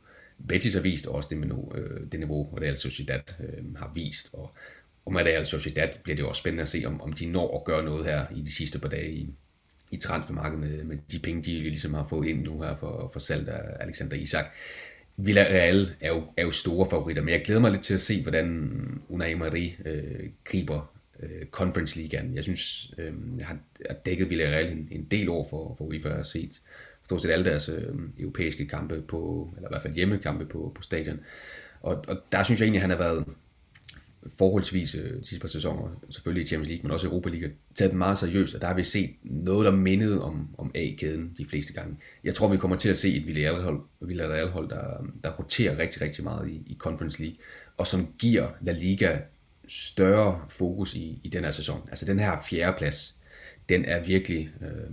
Betis 0.49 0.75
har 0.75 0.81
vist, 0.81 1.07
og 1.07 1.15
også 1.15 1.29
det, 1.31 1.39
med 1.39 1.49
nu, 1.49 1.73
øh, 1.75 2.01
det 2.13 2.21
niveau, 2.21 2.59
Real 2.63 2.77
Sociedad 2.77 3.21
øh, 3.41 3.75
har 3.77 3.93
vist. 3.95 4.31
Og, 4.33 4.55
og 5.05 5.13
med 5.13 5.23
Real 5.23 5.47
Sociedad 5.47 5.89
bliver 6.03 6.17
det 6.17 6.25
også 6.25 6.39
spændende 6.41 6.63
at 6.63 6.69
se, 6.69 6.83
om, 6.87 7.01
om 7.01 7.13
de 7.13 7.27
når 7.27 7.59
at 7.59 7.65
gøre 7.65 7.85
noget 7.85 8.05
her 8.05 8.27
i 8.37 8.41
de 8.41 8.55
sidste 8.55 8.79
par 8.79 8.89
dage 8.89 9.13
i, 9.13 9.35
i 9.91 9.97
transfermarkedet 9.97 10.61
med, 10.61 10.85
med 10.85 10.99
de 11.13 11.19
penge, 11.19 11.43
de 11.43 11.61
ligesom 11.61 11.95
har 11.95 12.07
fået 12.07 12.29
ind 12.29 12.45
nu 12.45 12.63
her 12.63 12.77
for, 12.77 13.11
for 13.13 13.21
salg 13.21 13.49
af 13.49 13.61
Alexander 13.81 14.17
Isak. 14.17 14.47
Villarreal 15.17 15.91
er 16.01 16.09
jo, 16.09 16.25
er 16.37 16.43
jo 16.43 16.51
store 16.51 16.91
favoritter, 16.91 17.23
men 17.23 17.33
jeg 17.33 17.43
glæder 17.45 17.61
mig 17.61 17.71
lidt 17.71 17.83
til 17.83 17.95
at 17.95 18.01
se, 18.01 18.23
hvordan 18.23 18.71
Unai 19.09 19.33
Emery 19.33 19.71
øh, 19.85 20.29
griber 20.45 20.95
øh, 21.21 21.47
Conference 21.51 22.01
League 22.01 22.35
Jeg 22.35 22.45
synes, 22.45 22.95
øh, 22.99 23.13
jeg 23.39 23.47
har, 23.47 23.59
dækket 24.07 24.31
Villarreal 24.31 24.73
en, 24.73 24.89
en 24.91 25.05
del 25.05 25.29
år 25.29 25.47
for, 25.51 25.75
for 25.79 25.85
UEFA, 25.85 26.09
har 26.09 26.23
set 26.23 26.61
stort 27.09 27.23
set 27.23 27.31
alle 27.31 27.45
deres 27.45 27.69
øh, 27.69 27.95
europæiske 28.19 28.67
kampe 28.67 29.03
på, 29.03 29.51
eller 29.57 29.69
i 29.69 29.73
hvert 29.73 29.83
fald 29.83 29.95
hjemmekampe 29.95 30.47
på, 30.47 30.73
på 30.75 30.83
stadion. 30.83 31.21
Og, 31.81 32.05
og 32.09 32.17
der 32.33 32.43
synes 32.43 32.61
jeg 32.61 32.65
egentlig, 32.65 32.79
at 32.79 32.83
han 32.83 32.91
har 32.91 32.99
været 32.99 33.25
forholdsvis 34.39 34.95
øh, 34.95 35.21
de 35.21 35.27
sidste 35.27 35.41
par 35.41 35.49
sæsoner, 35.49 36.01
selvfølgelig 36.11 36.45
i 36.45 36.47
Champions 36.47 36.69
League, 36.69 36.83
men 36.83 36.93
også 36.93 37.07
i 37.07 37.11
Europa 37.11 37.29
League, 37.29 37.51
taget 37.75 37.91
den 37.91 37.99
meget 37.99 38.19
seriøst, 38.19 38.55
og 38.55 38.61
der 38.61 38.67
har 38.67 38.75
vi 38.75 38.85
set 38.85 39.11
noget, 39.23 39.65
der 39.65 39.73
mindede 39.73 40.23
om, 40.23 40.49
om 40.59 40.71
A-kæden 40.75 41.35
de 41.39 41.47
fleste 41.47 41.73
gange. 41.73 41.97
Jeg 42.25 42.35
tror, 42.35 42.49
vi 42.49 42.57
kommer 42.57 42.77
til 42.77 42.89
at 42.89 42.97
se 42.97 43.17
et 43.17 43.27
Villarreal-hold, 43.27 43.81
Villarreal 44.01 44.71
der, 44.71 45.07
der 45.25 45.31
roterer 45.31 45.79
rigtig, 45.79 46.03
rigtig 46.03 46.25
meget 46.25 46.49
i, 46.49 46.63
i 46.67 46.77
Conference 46.79 47.21
League, 47.21 47.37
og 47.77 47.87
som 47.87 48.15
giver 48.19 48.49
La 48.61 48.73
Liga 48.73 49.19
større 49.69 50.41
fokus 50.49 50.95
i, 50.95 51.21
i 51.25 51.29
den 51.29 51.45
her 51.45 51.51
sæson. 51.51 51.89
Altså 51.91 52.07
den 52.07 52.19
her 52.19 52.41
fjerde 52.49 52.79
plads, 52.79 53.18
den 53.69 53.85
er 53.85 54.01
virkelig, 54.05 54.51
øh, 54.63 54.91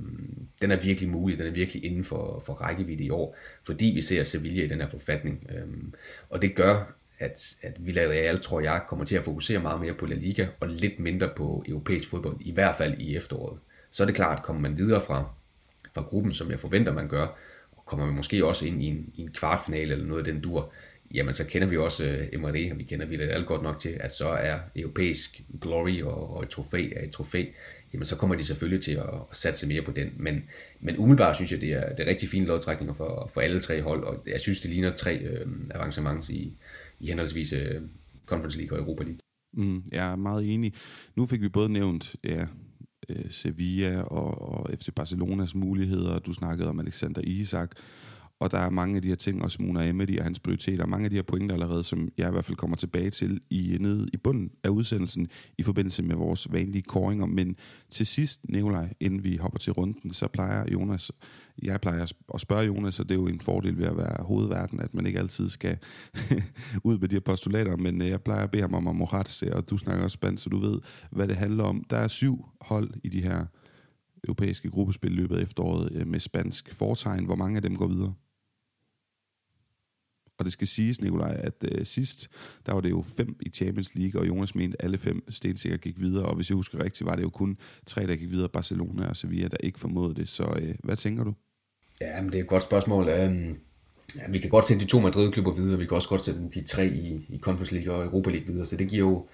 den 0.61 0.71
er 0.71 0.81
virkelig 0.81 1.09
mulig, 1.09 1.37
den 1.37 1.47
er 1.47 1.51
virkelig 1.51 1.85
inden 1.85 2.03
for, 2.03 2.43
for 2.45 2.53
rækkevidde 2.53 3.03
i 3.03 3.09
år, 3.09 3.37
fordi 3.63 3.85
vi 3.85 4.01
ser 4.01 4.23
Sevilla 4.23 4.63
i 4.63 4.67
den 4.67 4.81
her 4.81 4.89
forfatning. 4.89 5.47
Øh, 5.49 5.67
og 6.29 6.41
det 6.41 6.55
gør, 6.55 6.95
at, 7.19 7.55
at 7.61 7.85
Villarreal, 7.85 8.39
tror 8.39 8.59
jeg, 8.59 8.81
kommer 8.87 9.05
til 9.05 9.15
at 9.15 9.23
fokusere 9.23 9.59
meget 9.59 9.81
mere 9.81 9.93
på 9.93 10.05
La 10.05 10.15
Liga, 10.15 10.47
og 10.59 10.67
lidt 10.67 10.99
mindre 10.99 11.29
på 11.35 11.63
europæisk 11.67 12.09
fodbold, 12.09 12.37
i 12.39 12.51
hvert 12.51 12.75
fald 12.75 12.99
i 12.99 13.15
efteråret. 13.15 13.59
Så 13.91 14.03
er 14.03 14.05
det 14.05 14.15
klart, 14.15 14.43
kommer 14.43 14.61
man 14.61 14.77
videre 14.77 15.01
fra, 15.01 15.29
fra 15.93 16.01
gruppen, 16.01 16.33
som 16.33 16.51
jeg 16.51 16.59
forventer, 16.59 16.93
man 16.93 17.07
gør, 17.07 17.27
og 17.71 17.85
kommer 17.85 18.05
man 18.05 18.15
måske 18.15 18.45
også 18.45 18.65
ind 18.65 18.83
i 18.83 18.87
en, 18.87 19.13
i 19.15 19.21
en 19.21 19.31
kvartfinale 19.31 19.91
eller 19.91 20.05
noget 20.05 20.27
af 20.27 20.33
den 20.33 20.41
dur, 20.41 20.73
jamen 21.13 21.33
så 21.33 21.45
kender 21.45 21.67
vi 21.67 21.77
også 21.77 22.05
øh, 22.05 22.19
uh, 22.19 22.27
Emery, 22.33 22.71
og 22.71 22.77
vi 22.77 22.83
kender 22.83 23.05
Villarreal 23.05 23.45
godt 23.45 23.63
nok 23.63 23.79
til, 23.79 23.97
at 23.99 24.13
så 24.13 24.27
er 24.27 24.59
europæisk 24.75 25.41
glory 25.61 26.01
og, 26.01 26.35
og 26.35 26.43
et 26.43 26.49
trofæ 26.49 26.89
er 26.95 27.03
et 27.03 27.11
trofæ, 27.11 27.45
jamen 27.95 28.05
så 28.05 28.17
kommer 28.17 28.35
de 28.35 28.45
selvfølgelig 28.45 28.83
til 28.83 28.91
at, 28.91 29.03
at 29.31 29.37
satse 29.37 29.67
mere 29.67 29.81
på 29.81 29.91
den. 29.91 30.13
Men, 30.17 30.43
men 30.79 30.97
umiddelbart 30.97 31.35
synes 31.35 31.51
jeg, 31.51 31.61
det 31.61 31.71
er, 31.73 31.95
det 31.95 32.05
er 32.05 32.09
rigtig 32.09 32.29
fine 32.29 32.45
lodtrækninger 32.45 32.93
for, 32.93 33.31
for 33.33 33.41
alle 33.41 33.59
tre 33.59 33.81
hold, 33.81 34.03
og 34.03 34.23
jeg 34.27 34.41
synes, 34.41 34.61
det 34.61 34.71
ligner 34.71 34.91
tre 34.91 35.17
øh, 35.17 35.47
avancements 35.75 36.29
i, 36.29 36.57
i 36.99 37.07
henholdsvis 37.07 37.53
øh, 37.53 37.81
Conference 38.25 38.57
League 38.57 38.77
og 38.77 38.83
Europa 38.83 39.03
League. 39.03 39.19
Mm, 39.53 39.83
jeg 39.91 40.11
er 40.11 40.15
meget 40.15 40.53
enig. 40.53 40.73
Nu 41.15 41.25
fik 41.25 41.41
vi 41.41 41.49
både 41.49 41.69
nævnt 41.69 42.15
ja, 42.23 42.47
øh, 43.09 43.25
Sevilla 43.29 44.01
og, 44.01 44.41
og 44.41 44.69
FC 44.79 44.89
Barcelonas 44.95 45.55
muligheder. 45.55 46.19
Du 46.19 46.33
snakkede 46.33 46.69
om 46.69 46.79
Alexander 46.79 47.21
Isak. 47.21 47.71
Og 48.39 48.51
der 48.51 48.57
er 48.57 48.69
mange 48.69 48.95
af 48.95 49.01
de 49.01 49.07
her 49.07 49.15
ting, 49.15 49.43
også 49.43 49.61
Mona 49.61 49.89
Emery 49.89 50.17
og 50.17 50.23
hans 50.23 50.39
prioriteter, 50.39 50.85
mange 50.85 51.05
af 51.05 51.09
de 51.09 51.15
her 51.15 51.23
pointer 51.23 51.55
allerede, 51.55 51.83
som 51.83 52.09
jeg 52.17 52.27
i 52.27 52.31
hvert 52.31 52.45
fald 52.45 52.57
kommer 52.57 52.77
tilbage 52.77 53.09
til 53.09 53.41
i, 53.49 53.77
nede 53.79 54.09
i 54.13 54.17
bunden 54.17 54.51
af 54.63 54.69
udsendelsen 54.69 55.27
i 55.57 55.63
forbindelse 55.63 56.03
med 56.03 56.15
vores 56.15 56.47
vanlige 56.51 56.81
koringer. 56.81 57.25
Men 57.25 57.55
til 57.89 58.05
sidst, 58.05 58.39
Nikolaj, 58.49 58.93
inden 58.99 59.23
vi 59.23 59.35
hopper 59.35 59.59
til 59.59 59.73
runden, 59.73 60.13
så 60.13 60.27
plejer 60.27 60.65
Jonas, 60.73 61.11
jeg 61.63 61.81
plejer 61.81 62.13
at 62.33 62.41
spørge 62.41 62.65
Jonas, 62.65 62.99
og 62.99 63.09
det 63.09 63.15
er 63.15 63.19
jo 63.19 63.27
en 63.27 63.41
fordel 63.41 63.77
ved 63.77 63.85
at 63.85 63.97
være 63.97 64.23
hovedverden, 64.23 64.79
at 64.79 64.93
man 64.93 65.05
ikke 65.05 65.19
altid 65.19 65.49
skal 65.49 65.77
ud 66.83 66.97
med 66.97 67.07
de 67.07 67.15
her 67.15 67.19
postulater, 67.19 67.77
men 67.77 68.01
øh, 68.01 68.07
jeg 68.09 68.21
plejer 68.21 68.43
at 68.43 68.51
bede 68.51 68.61
ham 68.61 68.87
om 68.87 69.01
at 69.01 69.43
og 69.53 69.69
du 69.69 69.77
snakker 69.77 70.03
også 70.03 70.15
spansk, 70.15 70.43
så 70.43 70.49
du 70.49 70.57
ved, 70.57 70.79
hvad 71.11 71.27
det 71.27 71.35
handler 71.35 71.63
om. 71.63 71.83
Der 71.89 71.97
er 71.97 72.07
syv 72.07 72.45
hold 72.61 72.91
i 73.03 73.09
de 73.09 73.21
her 73.21 73.45
europæiske 74.23 74.69
gruppespil 74.69 75.11
løbet 75.11 75.37
af 75.37 75.43
efteråret 75.43 75.91
øh, 75.91 76.07
med 76.07 76.19
spansk 76.19 76.73
fortegn. 76.73 77.25
Hvor 77.25 77.35
mange 77.35 77.55
af 77.55 77.61
dem 77.61 77.75
går 77.75 77.87
videre? 77.87 78.13
Og 80.37 80.45
det 80.45 80.53
skal 80.53 80.67
siges, 80.67 81.01
Nikolaj, 81.01 81.35
at 81.43 81.65
øh, 81.71 81.85
sidst, 81.85 82.29
der 82.65 82.73
var 82.73 82.81
det 82.81 82.89
jo 82.89 83.03
fem 83.17 83.35
i 83.39 83.49
Champions 83.49 83.95
League, 83.95 84.21
og 84.21 84.27
Jonas 84.27 84.55
mente, 84.55 84.77
at 84.79 84.85
alle 84.85 84.97
fem 84.97 85.31
stensikkert 85.31 85.81
gik 85.81 85.99
videre. 85.99 86.25
Og 86.25 86.35
hvis 86.35 86.49
jeg 86.49 86.55
husker 86.55 86.83
rigtigt, 86.83 87.05
var 87.05 87.15
det 87.15 87.23
jo 87.23 87.29
kun 87.29 87.57
tre, 87.85 88.07
der 88.07 88.15
gik 88.15 88.31
videre, 88.31 88.49
Barcelona 88.49 89.07
og 89.07 89.17
Sevilla, 89.17 89.47
der 89.47 89.57
ikke 89.59 89.79
formåede 89.79 90.15
det. 90.15 90.29
Så 90.29 90.43
øh, 90.61 90.75
hvad 90.83 90.95
tænker 90.95 91.23
du? 91.23 91.33
Ja, 92.01 92.21
men 92.21 92.31
det 92.31 92.37
er 92.37 92.43
et 92.43 92.49
godt 92.49 92.63
spørgsmål. 92.63 93.03
Um, 93.03 93.57
ja, 94.17 94.29
vi 94.29 94.39
kan 94.39 94.49
godt 94.49 94.65
sende 94.65 94.81
de 94.81 94.87
to 94.87 94.99
Madrid-klubber 94.99 95.53
videre, 95.53 95.79
vi 95.79 95.85
kan 95.85 95.95
også 95.95 96.09
godt 96.09 96.21
sende 96.21 96.51
de 96.51 96.63
tre 96.63 96.87
i, 96.87 97.25
i 97.29 97.39
Conference 97.39 97.75
League 97.75 97.93
og 97.93 98.05
Europa 98.05 98.29
League 98.29 98.47
videre, 98.47 98.65
så 98.65 98.75
det 98.75 98.89
giver 98.89 98.99
jo, 98.99 99.27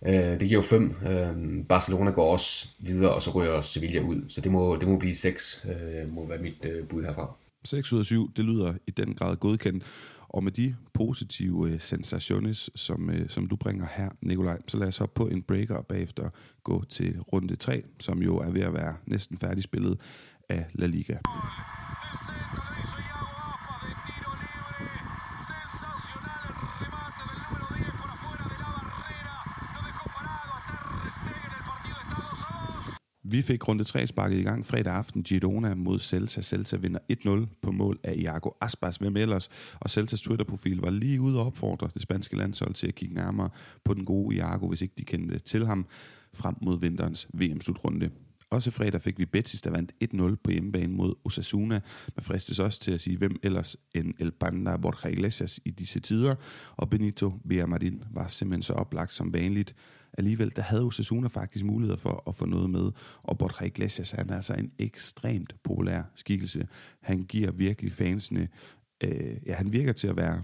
uh, 0.00 0.08
det 0.12 0.40
giver 0.40 0.50
jo 0.50 0.62
fem. 0.62 0.84
Uh, 0.84 1.66
Barcelona 1.66 2.10
går 2.10 2.32
også 2.32 2.68
videre, 2.78 3.14
og 3.14 3.22
så 3.22 3.30
rører 3.30 3.60
Sevilla 3.60 4.00
ud, 4.00 4.24
så 4.28 4.40
det 4.40 4.52
må, 4.52 4.76
det 4.76 4.88
må 4.88 4.98
blive 4.98 5.14
seks, 5.14 5.64
uh, 5.64 6.14
må 6.14 6.26
være 6.26 6.38
mit 6.38 6.66
uh, 6.66 6.88
bud 6.88 7.02
herfra. 7.02 7.36
6 7.64 7.92
ud 7.92 7.98
af 7.98 8.04
7, 8.04 8.30
det 8.36 8.44
lyder 8.44 8.74
i 8.86 8.90
den 8.90 9.14
grad 9.14 9.36
godkendt. 9.36 9.84
Og 10.28 10.44
med 10.44 10.52
de 10.52 10.74
positive 10.92 11.70
øh, 11.70 11.80
sensationes, 11.80 12.70
som, 12.74 13.10
øh, 13.10 13.28
som 13.28 13.46
du 13.46 13.56
bringer 13.56 13.86
her, 13.96 14.10
Nikolaj, 14.22 14.58
så 14.68 14.76
lad 14.76 14.88
os 14.88 14.98
hoppe 14.98 15.14
på 15.14 15.28
en 15.28 15.42
breaker 15.42 15.74
og 15.74 15.86
bagefter 15.86 16.30
gå 16.62 16.84
til 16.84 17.20
runde 17.20 17.56
3, 17.56 17.82
som 18.00 18.22
jo 18.22 18.36
er 18.36 18.50
ved 18.50 18.62
at 18.62 18.74
være 18.74 18.96
næsten 19.06 19.38
færdigspillet 19.38 20.00
af 20.48 20.66
La 20.74 20.86
Liga. 20.86 21.16
Vi 33.30 33.42
fik 33.42 33.68
runde 33.68 33.84
3 33.84 34.06
sparket 34.06 34.38
i 34.38 34.42
gang 34.42 34.66
fredag 34.66 34.94
aften. 34.94 35.22
Girona 35.22 35.74
mod 35.74 36.00
Celta. 36.00 36.42
Celta 36.42 36.76
vinder 36.76 36.98
1-0 37.12 37.58
på 37.62 37.72
mål 37.72 37.98
af 38.04 38.14
Iago 38.16 38.50
Aspas. 38.60 38.96
Hvem 38.96 39.16
ellers? 39.16 39.48
Og 39.80 39.90
Celtas 39.90 40.20
Twitter-profil 40.20 40.76
var 40.76 40.90
lige 40.90 41.20
ude 41.20 41.40
og 41.40 41.46
opfordre 41.46 41.88
det 41.94 42.02
spanske 42.02 42.36
landshold 42.36 42.74
til 42.74 42.86
at 42.86 42.94
kigge 42.94 43.14
nærmere 43.14 43.50
på 43.84 43.94
den 43.94 44.04
gode 44.04 44.36
Iago, 44.36 44.68
hvis 44.68 44.82
ikke 44.82 44.94
de 44.98 45.04
kendte 45.04 45.38
til 45.38 45.66
ham, 45.66 45.86
frem 46.34 46.54
mod 46.62 46.80
vinterens 46.80 47.28
VM-slutrunde. 47.34 48.10
Også 48.50 48.70
fredag 48.70 49.00
fik 49.02 49.18
vi 49.18 49.24
Betis, 49.24 49.62
der 49.62 49.70
vandt 49.70 49.92
1-0 50.04 50.34
på 50.44 50.50
hjemmebane 50.50 50.92
mod 50.92 51.14
Osasuna. 51.24 51.80
Man 52.16 52.24
fristes 52.24 52.58
også 52.58 52.80
til 52.80 52.92
at 52.92 53.00
sige, 53.00 53.16
hvem 53.16 53.36
ellers 53.42 53.76
end 53.94 54.14
El 54.18 54.32
Banda 54.32 54.76
Borja 54.76 55.10
Iglesias 55.10 55.60
i 55.64 55.70
disse 55.70 56.00
tider. 56.00 56.34
Og 56.76 56.90
Benito 56.90 57.32
Villamarin 57.44 58.02
var 58.10 58.26
simpelthen 58.26 58.62
så 58.62 58.72
oplagt 58.72 59.14
som 59.14 59.32
vanligt 59.32 59.74
alligevel, 60.16 60.52
der 60.56 60.62
havde 60.62 60.82
Osasuna 60.82 61.28
faktisk 61.28 61.64
muligheder 61.64 61.98
for 61.98 62.22
at 62.28 62.34
få 62.34 62.46
noget 62.46 62.70
med, 62.70 62.90
og 63.22 63.38
Borja 63.38 63.66
Iglesias 63.66 64.10
han 64.10 64.30
er 64.30 64.36
altså 64.36 64.54
en 64.54 64.72
ekstremt 64.78 65.54
populær 65.64 66.02
skikkelse. 66.14 66.68
Han 67.02 67.22
giver 67.22 67.52
virkelig 67.52 67.92
fansene, 67.92 68.48
øh, 69.04 69.36
ja, 69.46 69.54
han 69.54 69.72
virker 69.72 69.92
til 69.92 70.08
at 70.08 70.16
være 70.16 70.42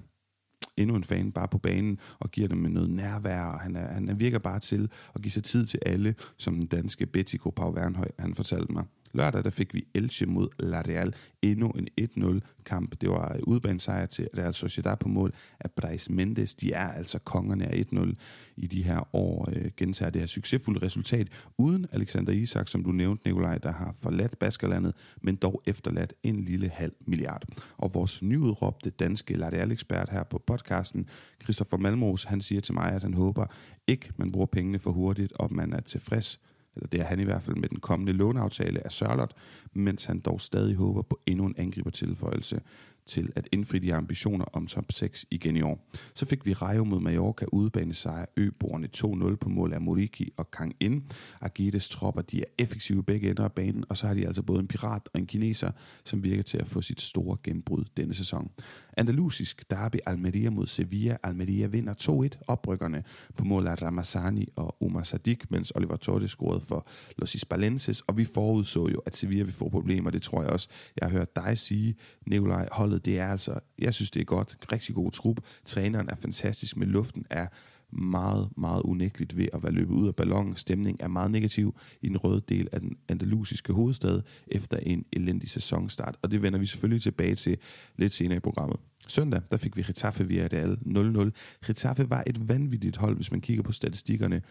endnu 0.76 0.96
en 0.96 1.04
fan 1.04 1.32
bare 1.32 1.48
på 1.48 1.58
banen 1.58 1.98
og 2.18 2.30
giver 2.30 2.48
dem 2.48 2.58
noget 2.58 2.90
nærvær, 2.90 3.42
og 3.42 3.60
han, 3.60 3.76
er, 3.76 3.92
han 3.92 4.20
virker 4.20 4.38
bare 4.38 4.60
til 4.60 4.90
at 5.14 5.22
give 5.22 5.32
sig 5.32 5.44
tid 5.44 5.66
til 5.66 5.80
alle, 5.86 6.14
som 6.38 6.54
den 6.54 6.66
danske 6.66 7.06
Betty 7.06 7.36
Pau 7.36 7.74
Wernhøj, 7.74 8.08
han 8.18 8.34
fortalte 8.34 8.72
mig. 8.72 8.84
Lørdag 9.14 9.44
der 9.44 9.50
fik 9.50 9.74
vi 9.74 9.86
Elche 9.94 10.26
mod 10.26 10.48
La 10.58 10.80
Real. 10.80 11.14
Endnu 11.42 11.68
en 11.68 11.88
1-0-kamp. 12.00 13.00
Det 13.00 13.10
var 13.10 13.34
øh, 13.34 13.40
udbanesejr 13.42 14.06
til 14.06 14.28
Real 14.38 14.54
Sociedad 14.54 14.96
på 14.96 15.08
mål 15.08 15.34
af 15.60 15.70
Brais 15.70 16.10
Mendes. 16.10 16.54
De 16.54 16.72
er 16.72 16.88
altså 16.88 17.18
kongerne 17.18 17.66
af 17.66 17.84
1-0 17.92 18.14
i 18.56 18.66
de 18.66 18.82
her 18.82 19.14
år. 19.16 19.48
Øh, 19.52 19.70
gentager 19.76 20.10
det 20.10 20.20
her 20.20 20.26
succesfulde 20.26 20.86
resultat 20.86 21.28
uden 21.58 21.86
Alexander 21.92 22.32
Isak, 22.32 22.68
som 22.68 22.84
du 22.84 22.92
nævnte, 22.92 23.28
Nikolaj, 23.28 23.58
der 23.58 23.72
har 23.72 23.94
forladt 24.02 24.38
Baskerlandet, 24.38 24.94
men 25.22 25.36
dog 25.36 25.62
efterladt 25.66 26.14
en 26.22 26.44
lille 26.44 26.68
halv 26.68 26.92
milliard. 27.06 27.42
Og 27.78 27.94
vores 27.94 28.22
nyudråbte 28.22 28.90
danske 28.90 29.34
La 29.34 29.48
Real-ekspert 29.48 30.08
her 30.08 30.22
på 30.22 30.42
podcasten, 30.46 31.06
Christoffer 31.42 31.76
Malmros, 31.76 32.24
han 32.24 32.40
siger 32.40 32.60
til 32.60 32.74
mig, 32.74 32.92
at 32.92 33.02
han 33.02 33.14
håber 33.14 33.46
ikke, 33.86 34.12
man 34.16 34.32
bruger 34.32 34.46
pengene 34.46 34.78
for 34.78 34.90
hurtigt, 34.90 35.32
og 35.32 35.54
man 35.54 35.72
er 35.72 35.80
tilfreds 35.80 36.40
eller 36.76 36.88
det 36.88 37.00
er 37.00 37.04
han 37.04 37.20
i 37.20 37.24
hvert 37.24 37.42
fald 37.42 37.56
med 37.56 37.68
den 37.68 37.80
kommende 37.80 38.12
låneaftale 38.12 38.84
af 38.84 38.92
Sørlot, 38.92 39.32
mens 39.72 40.04
han 40.04 40.20
dog 40.20 40.40
stadig 40.40 40.76
håber 40.76 41.02
på 41.02 41.20
endnu 41.26 41.46
en 41.46 41.54
angribertilføjelse 41.58 42.60
til 43.06 43.32
at 43.36 43.48
indfri 43.52 43.78
de 43.78 43.94
ambitioner 43.94 44.44
om 44.44 44.66
top 44.66 44.92
6 44.92 45.26
igen 45.30 45.56
i 45.56 45.62
år. 45.62 45.90
Så 46.14 46.26
fik 46.26 46.46
vi 46.46 46.52
Rayo 46.52 46.84
mod 46.84 47.00
Mallorca 47.00 47.44
udbane 47.52 47.94
sejr, 47.94 48.26
øboerne 48.36 48.88
2-0 48.96 49.36
på 49.36 49.48
mål 49.48 49.72
af 49.72 49.80
Moriki 49.80 50.32
og 50.36 50.50
Kang 50.50 50.76
In. 50.80 51.04
Agites 51.40 51.88
tropper, 51.88 52.22
de 52.22 52.40
er 52.40 52.44
effektive 52.58 53.02
begge 53.02 53.30
ender 53.30 53.44
af 53.44 53.52
banen, 53.52 53.84
og 53.88 53.96
så 53.96 54.06
har 54.06 54.14
de 54.14 54.26
altså 54.26 54.42
både 54.42 54.60
en 54.60 54.68
pirat 54.68 55.08
og 55.14 55.20
en 55.20 55.26
kineser, 55.26 55.70
som 56.04 56.24
virker 56.24 56.42
til 56.42 56.58
at 56.58 56.66
få 56.66 56.80
sit 56.80 57.00
store 57.00 57.36
gennembrud 57.42 57.84
denne 57.96 58.14
sæson. 58.14 58.50
Andalusisk 58.96 59.70
derby 59.70 59.96
Almeria 60.06 60.50
mod 60.50 60.66
Sevilla. 60.66 61.16
Almeria 61.22 61.66
vinder 61.66 62.28
2-1 62.34 62.42
oprykkerne 62.46 63.04
på 63.36 63.44
mål 63.44 63.66
af 63.66 63.82
Ramazani 63.82 64.48
og 64.56 64.82
Omar 64.82 65.02
Sadik, 65.02 65.50
mens 65.50 65.72
Oliver 65.74 65.96
Torres 65.96 66.30
scorede 66.30 66.60
for 66.60 66.86
Los 67.18 67.32
Hispalenses, 67.32 68.00
og 68.00 68.16
vi 68.16 68.24
forudså 68.24 68.88
jo, 68.88 68.98
at 69.06 69.16
Sevilla 69.16 69.42
vil 69.42 69.52
få 69.52 69.68
problemer. 69.68 70.10
Det 70.10 70.22
tror 70.22 70.42
jeg 70.42 70.50
også, 70.50 70.68
jeg 71.00 71.08
har 71.08 71.18
hørt 71.18 71.36
dig 71.36 71.58
sige, 71.58 71.94
Nikolaj. 72.26 72.68
Holdet, 72.92 73.06
det 73.06 73.18
er 73.18 73.28
altså, 73.28 73.58
jeg 73.78 73.94
synes, 73.94 74.10
det 74.10 74.20
er 74.20 74.24
godt. 74.24 74.56
Rigtig 74.72 74.94
god 74.94 75.10
trup. 75.10 75.40
Træneren 75.64 76.08
er 76.08 76.16
fantastisk, 76.16 76.76
men 76.76 76.88
luften 76.88 77.26
er 77.30 77.46
meget, 77.92 78.48
meget 78.56 78.82
unægteligt 78.82 79.36
ved 79.36 79.48
at 79.52 79.62
være 79.62 79.72
løbet 79.72 79.94
ud 79.94 80.08
af 80.08 80.16
ballonen. 80.16 80.56
Stemningen 80.56 81.04
er 81.04 81.08
meget 81.08 81.30
negativ 81.30 81.76
i 82.02 82.08
den 82.08 82.16
røde 82.16 82.42
del 82.48 82.68
af 82.72 82.80
den 82.80 82.96
andalusiske 83.08 83.72
hovedstad 83.72 84.22
efter 84.46 84.76
en 84.76 85.04
elendig 85.12 85.50
sæsonstart, 85.50 86.16
og 86.22 86.30
det 86.30 86.42
vender 86.42 86.58
vi 86.58 86.66
selvfølgelig 86.66 87.02
tilbage 87.02 87.34
til 87.34 87.56
lidt 87.96 88.14
senere 88.14 88.36
i 88.36 88.40
programmet. 88.40 88.80
Søndag, 89.12 89.42
der 89.50 89.56
fik 89.56 89.76
vi 89.76 89.82
Getafe 89.82 90.28
via 90.28 90.48
Real 90.52 90.78
0-0. 90.86 91.30
Getafe 91.66 92.10
var 92.10 92.24
et 92.26 92.48
vanvittigt 92.48 92.96
hold, 92.96 93.16
hvis 93.16 93.30
man 93.30 93.40
kigger 93.40 93.62
på 93.62 93.72
statistikkerne 93.72 94.42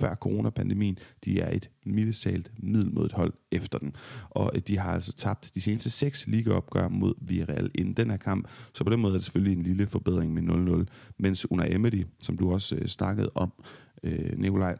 før 0.00 0.14
coronapandemien. 0.14 0.98
De 1.24 1.40
er 1.40 1.56
et 1.56 1.70
mildestalt 1.86 2.50
middelmodigt 2.58 3.12
hold 3.12 3.32
efter 3.52 3.78
den. 3.78 3.92
Og 4.30 4.50
øh, 4.54 4.62
de 4.66 4.78
har 4.78 4.92
altså 4.92 5.12
tabt 5.12 5.50
de 5.54 5.60
seneste 5.60 5.90
seks 5.90 6.26
ligaopgør 6.26 6.88
mod 6.88 7.14
Villarreal 7.20 7.70
inden 7.74 7.94
den 7.94 8.10
her 8.10 8.16
kamp. 8.16 8.48
Så 8.74 8.84
på 8.84 8.90
den 8.90 9.00
måde 9.00 9.12
er 9.12 9.16
det 9.16 9.24
selvfølgelig 9.24 9.56
en 9.58 9.62
lille 9.62 9.86
forbedring 9.86 10.34
med 10.34 10.82
0-0. 10.82 11.14
Mens 11.18 11.50
under 11.50 11.64
Emery, 11.68 12.04
som 12.22 12.36
du 12.36 12.52
også 12.52 12.76
øh, 12.76 12.86
snakkede 12.86 13.30
om, 13.34 13.52
øh, 14.02 14.38
Nikolaj, 14.38 14.76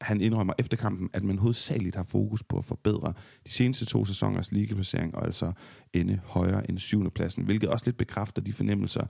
han 0.00 0.20
indrømmer 0.20 0.54
efter 0.58 0.76
kampen, 0.76 1.10
at 1.12 1.24
man 1.24 1.38
hovedsageligt 1.38 1.96
har 1.96 2.02
fokus 2.02 2.42
på 2.42 2.58
at 2.58 2.64
forbedre 2.64 3.12
de 3.46 3.52
seneste 3.52 3.86
to 3.86 4.04
sæsoners 4.04 4.52
ligeplacering, 4.52 5.14
og 5.14 5.24
altså 5.24 5.52
ende 5.92 6.20
højere 6.24 6.70
end 6.70 6.78
syvende 6.78 7.10
pladsen, 7.10 7.44
hvilket 7.44 7.68
også 7.68 7.84
lidt 7.86 7.96
bekræfter 7.96 8.42
de 8.42 8.52
fornemmelser 8.52 9.06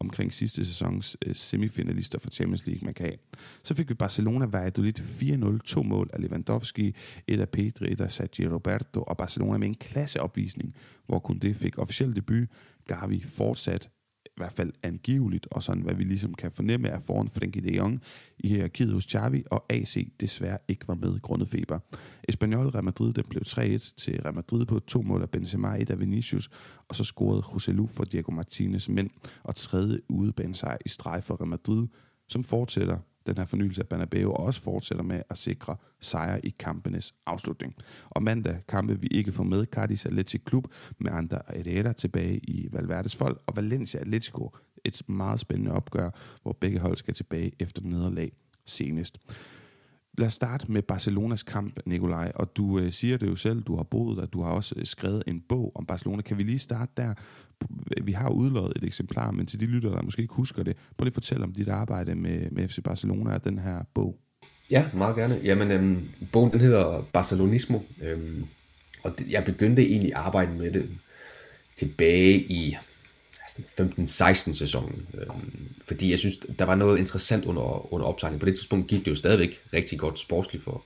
omkring 0.00 0.34
sidste 0.34 0.64
sæsons 0.64 1.16
øh, 1.26 1.34
semifinalister 1.34 2.18
for 2.18 2.30
Champions 2.30 2.66
League, 2.66 2.84
man 2.84 2.94
kan 2.94 3.06
have. 3.06 3.16
Så 3.62 3.74
fik 3.74 3.88
vi 3.88 3.94
Barcelona 3.94 4.46
Valladolid 4.46 4.98
4-0, 4.98 5.58
to 5.64 5.82
mål 5.82 6.10
af 6.12 6.20
Lewandowski, 6.20 6.94
et 7.26 7.40
af 7.40 7.48
Pedri, 7.48 7.92
et 7.92 8.00
af 8.00 8.12
Sergio 8.12 8.54
Roberto, 8.54 9.02
og 9.02 9.16
Barcelona 9.16 9.58
med 9.58 9.68
en 9.68 9.74
klasseopvisning, 9.74 10.74
hvor 11.06 11.18
kun 11.18 11.38
det 11.38 11.56
fik 11.56 11.78
officiel 11.78 12.16
debut. 12.16 12.48
Gavi 12.86 13.20
fortsat 13.20 13.90
i 14.36 14.40
hvert 14.40 14.52
fald 14.52 14.72
angiveligt, 14.82 15.46
og 15.50 15.62
sådan 15.62 15.82
hvad 15.82 15.94
vi 15.94 16.04
ligesom 16.04 16.34
kan 16.34 16.50
fornemme 16.50 16.88
er 16.88 16.98
foran 17.00 17.28
Frenkie 17.28 17.62
de 17.62 17.76
Jong 17.76 18.00
i 18.38 18.48
hierarkiet 18.48 18.92
hos 18.92 19.04
Xavi, 19.04 19.42
og 19.50 19.64
AC 19.70 20.08
desværre 20.20 20.58
ikke 20.68 20.88
var 20.88 20.94
med 20.94 21.20
grundet 21.20 21.48
feber. 21.48 21.78
Espanyol 22.28 22.68
Real 22.68 22.84
Madrid 22.84 23.12
den 23.12 23.24
blev 23.30 23.42
3-1 23.46 23.94
til 23.96 24.22
Real 24.22 24.34
Madrid 24.34 24.66
på 24.66 24.78
to 24.78 25.02
mål 25.02 25.22
af 25.22 25.30
Benzema, 25.30 25.76
et 25.80 25.90
af 25.90 26.00
Vinicius, 26.00 26.48
og 26.88 26.96
så 26.96 27.04
scorede 27.04 27.42
Joselu 27.54 27.86
for 27.86 28.04
Diego 28.04 28.32
Martinez 28.32 28.88
mænd, 28.88 29.10
og 29.42 29.54
tredje 29.54 29.98
udebanesejr 30.08 30.78
i 30.86 30.88
streg 30.88 31.24
for 31.24 31.40
Real 31.40 31.48
Madrid, 31.48 31.86
som 32.28 32.44
fortsætter 32.44 32.98
den 33.26 33.38
her 33.38 33.44
fornyelse 33.44 33.82
af 33.82 33.88
Banabeo 33.88 34.32
også 34.32 34.62
fortsætter 34.62 35.04
med 35.04 35.22
at 35.30 35.38
sikre 35.38 35.76
sejre 36.00 36.46
i 36.46 36.54
kampenes 36.58 37.14
afslutning. 37.26 37.74
Og 38.10 38.22
mandag 38.22 38.56
kampe 38.68 39.00
vi 39.00 39.06
ikke 39.06 39.32
får 39.32 39.44
med 39.44 39.66
Cardis 39.66 40.06
Athletic 40.06 40.42
Klub 40.44 40.66
med 40.98 41.12
andre 41.12 41.40
Herrera 41.48 41.92
tilbage 41.92 42.36
i 42.38 42.68
Valverdes 42.72 43.16
folk, 43.16 43.42
og 43.46 43.56
Valencia 43.56 44.00
Atletico 44.00 44.56
et 44.84 45.02
meget 45.08 45.40
spændende 45.40 45.72
opgør, 45.72 46.10
hvor 46.42 46.52
begge 46.60 46.78
hold 46.78 46.96
skal 46.96 47.14
tilbage 47.14 47.52
efter 47.60 47.82
nederlag 47.82 48.32
senest. 48.66 49.18
Lad 50.18 50.26
os 50.26 50.32
starte 50.32 50.72
med 50.72 50.82
Barcelonas 50.82 51.42
kamp, 51.42 51.80
Nikolaj, 51.86 52.32
og 52.34 52.56
du 52.56 52.78
øh, 52.78 52.92
siger 52.92 53.16
det 53.16 53.26
jo 53.26 53.36
selv, 53.36 53.62
du 53.62 53.76
har 53.76 53.82
boet 53.82 54.16
der, 54.16 54.26
du 54.26 54.42
har 54.42 54.50
også 54.50 54.74
øh, 54.78 54.86
skrevet 54.86 55.22
en 55.26 55.40
bog 55.48 55.72
om 55.74 55.86
Barcelona. 55.86 56.22
Kan 56.22 56.38
vi 56.38 56.42
lige 56.42 56.58
starte 56.58 56.92
der? 56.96 57.14
Vi 58.02 58.12
har 58.12 58.28
udlået 58.28 58.72
et 58.76 58.84
eksemplar, 58.84 59.30
men 59.30 59.46
til 59.46 59.60
de 59.60 59.66
lyttere, 59.66 59.92
der 59.92 60.02
måske 60.02 60.22
ikke 60.22 60.34
husker 60.34 60.62
det, 60.62 60.76
prøv 60.96 61.04
lige 61.04 61.10
at 61.10 61.14
fortælle 61.14 61.44
om 61.44 61.52
dit 61.52 61.68
arbejde 61.68 62.14
med, 62.14 62.50
med 62.50 62.68
FC 62.68 62.78
Barcelona 62.84 63.34
og 63.34 63.44
den 63.44 63.58
her 63.58 63.82
bog. 63.94 64.18
Ja, 64.70 64.86
meget 64.94 65.16
gerne. 65.16 65.40
Jamen, 65.44 65.70
øhm, 65.70 66.08
bogen 66.32 66.52
den 66.52 66.60
hedder 66.60 67.06
Barcelonismo, 67.12 67.78
øhm, 68.02 68.44
og 69.02 69.18
det, 69.18 69.30
jeg 69.30 69.44
begyndte 69.44 69.82
egentlig 69.82 70.14
at 70.14 70.20
arbejde 70.20 70.52
med 70.52 70.70
det 70.70 70.90
tilbage 71.76 72.38
i 72.38 72.76
15-16 73.58 74.52
sæsonen, 74.52 75.06
øh, 75.14 75.26
fordi 75.86 76.10
jeg 76.10 76.18
synes, 76.18 76.38
der 76.58 76.64
var 76.64 76.74
noget 76.74 76.98
interessant 76.98 77.44
under, 77.44 77.92
under 77.94 78.06
opsejling. 78.06 78.40
På 78.40 78.46
det 78.46 78.54
tidspunkt 78.54 78.88
gik 78.88 79.04
det 79.04 79.10
jo 79.10 79.16
stadigvæk 79.16 79.60
rigtig 79.72 79.98
godt 79.98 80.18
sportsligt 80.18 80.64
for, 80.64 80.84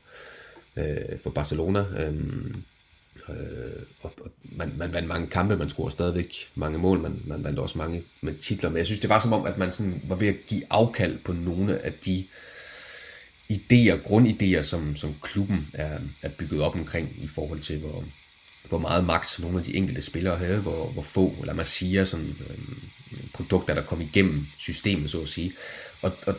øh, 0.77 1.19
for 1.23 1.31
Barcelona. 1.31 1.81
Øh, 1.81 2.15
øh, 3.29 3.83
og, 4.01 4.13
og 4.21 4.31
man, 4.43 4.73
man 4.77 4.93
vandt 4.93 5.09
mange 5.09 5.27
kampe, 5.27 5.57
man 5.57 5.69
scorede 5.69 5.93
stadigvæk 5.93 6.35
mange 6.55 6.79
mål, 6.79 7.01
man, 7.01 7.23
man 7.27 7.45
vandt 7.45 7.59
også 7.59 7.79
mange 7.79 8.05
med 8.21 8.35
titler, 8.35 8.71
men 8.71 8.77
jeg 8.79 8.87
synes, 8.87 9.01
det 9.01 9.11
var 9.11 9.19
som 9.19 9.33
om, 9.33 9.47
at 9.47 9.59
man 9.59 9.73
sådan 9.73 10.03
var 10.09 10.17
ved 10.17 10.29
at 10.29 10.37
give 10.47 10.63
afkald 10.71 11.19
på 11.25 11.33
nogle 11.33 11.79
af 11.79 11.93
de 11.93 12.25
idéer, 13.53 13.97
grundidéer, 14.05 14.63
som, 14.63 14.97
som 14.97 15.15
klubben 15.23 15.71
er, 15.73 15.99
er 16.23 16.29
bygget 16.29 16.63
op 16.63 16.75
omkring 16.75 17.17
i 17.19 17.29
forhold 17.29 17.61
til, 17.61 17.79
hvor, 17.79 18.05
hvor 18.69 18.79
meget 18.79 19.05
magt 19.05 19.41
nogle 19.41 19.59
af 19.59 19.65
de 19.65 19.77
enkelte 19.77 20.03
spillere 20.03 20.37
havde, 20.37 20.61
hvor, 20.61 20.93
hvor 20.93 21.03
få, 21.03 21.45
lad 21.45 21.55
mig 21.55 21.67
sige, 21.67 22.07
sådan, 22.07 22.37
øhm, 22.51 22.81
produkter, 23.35 23.75
der 23.75 23.83
kom 23.83 24.01
igennem 24.01 24.47
systemet, 24.59 25.11
så 25.11 25.21
at 25.21 25.29
sige. 25.29 25.53
Og, 26.03 26.13
og 26.27 26.35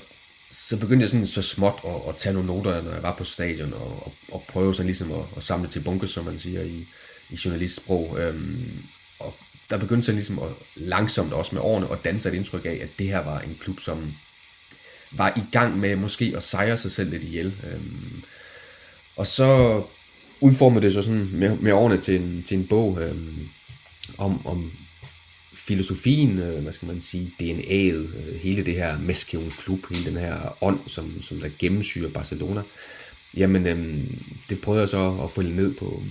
så 0.50 0.80
begyndte 0.80 1.04
jeg 1.04 1.10
sådan 1.10 1.26
så 1.26 1.42
småt 1.42 1.80
at, 1.86 2.10
at 2.10 2.16
tage 2.18 2.34
nogle 2.34 2.48
noter, 2.48 2.82
når 2.82 2.92
jeg 2.92 3.04
var 3.04 3.16
på 3.18 3.24
stadion, 3.24 3.74
og, 3.74 4.06
og, 4.06 4.14
og 4.32 4.44
prøve 4.50 4.76
sådan 4.76 4.86
ligesom 4.86 5.12
at, 5.12 5.26
at 5.38 5.44
samle 5.44 5.70
til 5.70 5.84
bunke, 5.84 6.08
som 6.08 6.26
man 6.26 6.40
siger 6.40 6.62
i, 6.62 6.88
i 7.30 7.40
journalistsprog. 7.46 8.20
Øhm, 8.20 8.84
og 9.20 9.36
der 9.70 9.78
begyndte 9.78 10.06
så 10.06 10.12
ligesom 10.12 10.40
at 10.40 10.50
langsomt 10.76 11.34
også 11.34 11.56
med 11.56 11.62
årene 11.62 11.92
at 11.92 12.00
danse 12.04 12.30
et 12.30 12.36
indtryk 12.36 12.66
af, 12.66 12.80
at 12.82 12.90
det 13.00 13.08
her 13.08 13.20
var 13.20 13.40
en 13.40 13.58
klub, 13.62 13.80
som 13.80 14.14
var 15.12 15.34
i 15.38 15.42
gang 15.52 15.80
med 15.80 15.96
måske 15.96 16.34
at 16.36 16.44
sejre 16.44 16.78
sig 16.78 16.92
selv 16.92 17.10
lidt 17.10 17.24
ihjel. 17.24 17.56
Øhm, 17.74 18.24
og 19.16 19.28
så 19.28 19.84
udformede 20.42 20.86
det 20.86 20.94
så 20.94 21.02
sådan 21.02 21.30
med, 21.34 21.58
med 21.58 21.72
årene 21.72 21.98
til 21.98 22.16
en, 22.16 22.44
til 22.44 22.58
en 22.58 22.68
bog 22.68 23.02
øh, 23.02 23.16
om, 24.18 24.48
om 24.48 24.72
filosofien, 25.54 26.40
øh, 26.40 26.62
hvad 26.64 26.72
skal 26.72 26.88
man 26.88 27.02
sige, 27.02 27.34
DNA'et, 27.42 28.18
øh, 28.18 28.36
hele 28.42 28.66
det 28.66 28.76
her 28.76 29.00
Meskeon 29.00 29.54
Klub, 29.58 29.80
hele 29.92 30.06
den 30.06 30.18
her 30.18 30.58
ånd, 30.62 30.80
som, 30.88 31.22
som 31.22 31.40
der 31.40 31.50
gennemsyrer 31.60 32.10
Barcelona. 32.10 32.62
Jamen, 33.38 33.68
øh, 33.68 34.08
det 34.50 34.62
prøvede 34.62 34.82
jeg 34.82 34.90
så 34.90 35.18
at 35.24 35.32
få 35.32 35.42
ned 35.42 35.74
på, 35.74 36.04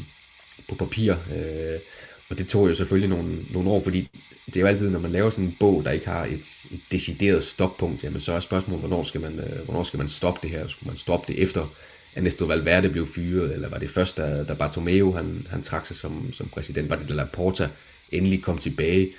på 0.69 0.75
papir, 0.75 1.13
øh, 1.13 1.81
og 2.29 2.39
det 2.39 2.49
tog 2.49 2.69
jo 2.69 2.75
selvfølgelig 2.75 3.09
nogle, 3.09 3.45
nogle 3.53 3.71
år, 3.71 3.81
fordi 3.81 4.09
det 4.47 4.57
er 4.57 4.61
jo 4.61 4.67
altid, 4.67 4.91
når 4.91 4.99
man 4.99 5.13
laver 5.13 5.31
sådan 5.31 5.45
en 5.45 5.57
bog, 5.61 5.85
der 5.85 5.91
ikke 5.91 6.09
har 6.09 6.25
et, 6.25 6.67
et 6.71 6.81
decideret 6.93 7.43
stoppunkt, 7.43 8.05
jamen 8.05 8.21
så 8.21 8.33
er 8.33 8.41
spørgsmålet, 8.41 8.81
hvornår 8.81 9.03
skal 9.03 9.21
man, 9.21 9.39
øh, 9.39 9.65
hvornår 9.65 9.83
skal 9.83 9.99
man 9.99 10.09
stoppe 10.09 10.41
det 10.43 10.51
her? 10.51 10.67
Skulle 10.67 10.91
man 10.91 10.97
stoppe 10.97 11.33
det 11.33 11.43
efter 11.43 11.75
Ernesto 12.19 12.45
Valverde 12.45 12.89
blev 12.89 13.07
fyret, 13.07 13.53
eller 13.53 13.69
var 13.69 13.79
det 13.79 13.91
først, 13.91 14.17
da, 14.17 14.45
da 14.45 14.55
Bartomeu 14.55 15.13
han, 15.13 15.47
han 15.51 15.63
trak 15.63 15.87
sig 15.87 15.97
som, 15.97 16.33
som 16.33 16.49
præsident, 16.49 16.91
var 16.91 16.97
det 16.97 17.09
da 17.09 17.15
Laporta 17.15 17.69
endelig 18.13 18.43
kom 18.43 18.59
tilbage, 18.59 19.15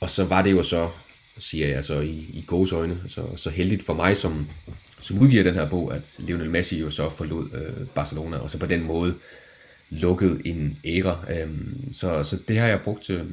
og 0.00 0.10
så 0.10 0.24
var 0.24 0.42
det 0.42 0.52
jo 0.52 0.62
så, 0.62 0.90
siger 1.38 1.68
jeg 1.68 1.84
så 1.84 2.00
i, 2.00 2.08
i 2.08 2.46
øjne, 2.72 3.00
så, 3.08 3.36
så 3.36 3.50
heldigt 3.50 3.86
for 3.86 3.94
mig, 3.94 4.16
som, 4.16 4.46
som 5.00 5.18
udgiver 5.18 5.42
den 5.42 5.54
her 5.54 5.70
bog, 5.70 5.94
at 5.94 6.16
Lionel 6.18 6.50
Messi 6.50 6.80
jo 6.80 6.90
så 6.90 7.10
forlod 7.10 7.50
øh, 7.54 7.86
Barcelona, 7.86 8.36
og 8.36 8.50
så 8.50 8.58
på 8.58 8.66
den 8.66 8.82
måde 8.82 9.14
lukkede 9.90 10.40
en 10.44 10.78
æra. 10.84 11.24
Øhm, 11.30 11.94
så, 11.94 12.22
så 12.22 12.38
det 12.48 12.58
har 12.58 12.66
jeg 12.66 12.80
brugt 12.80 13.10
øh, 13.10 13.24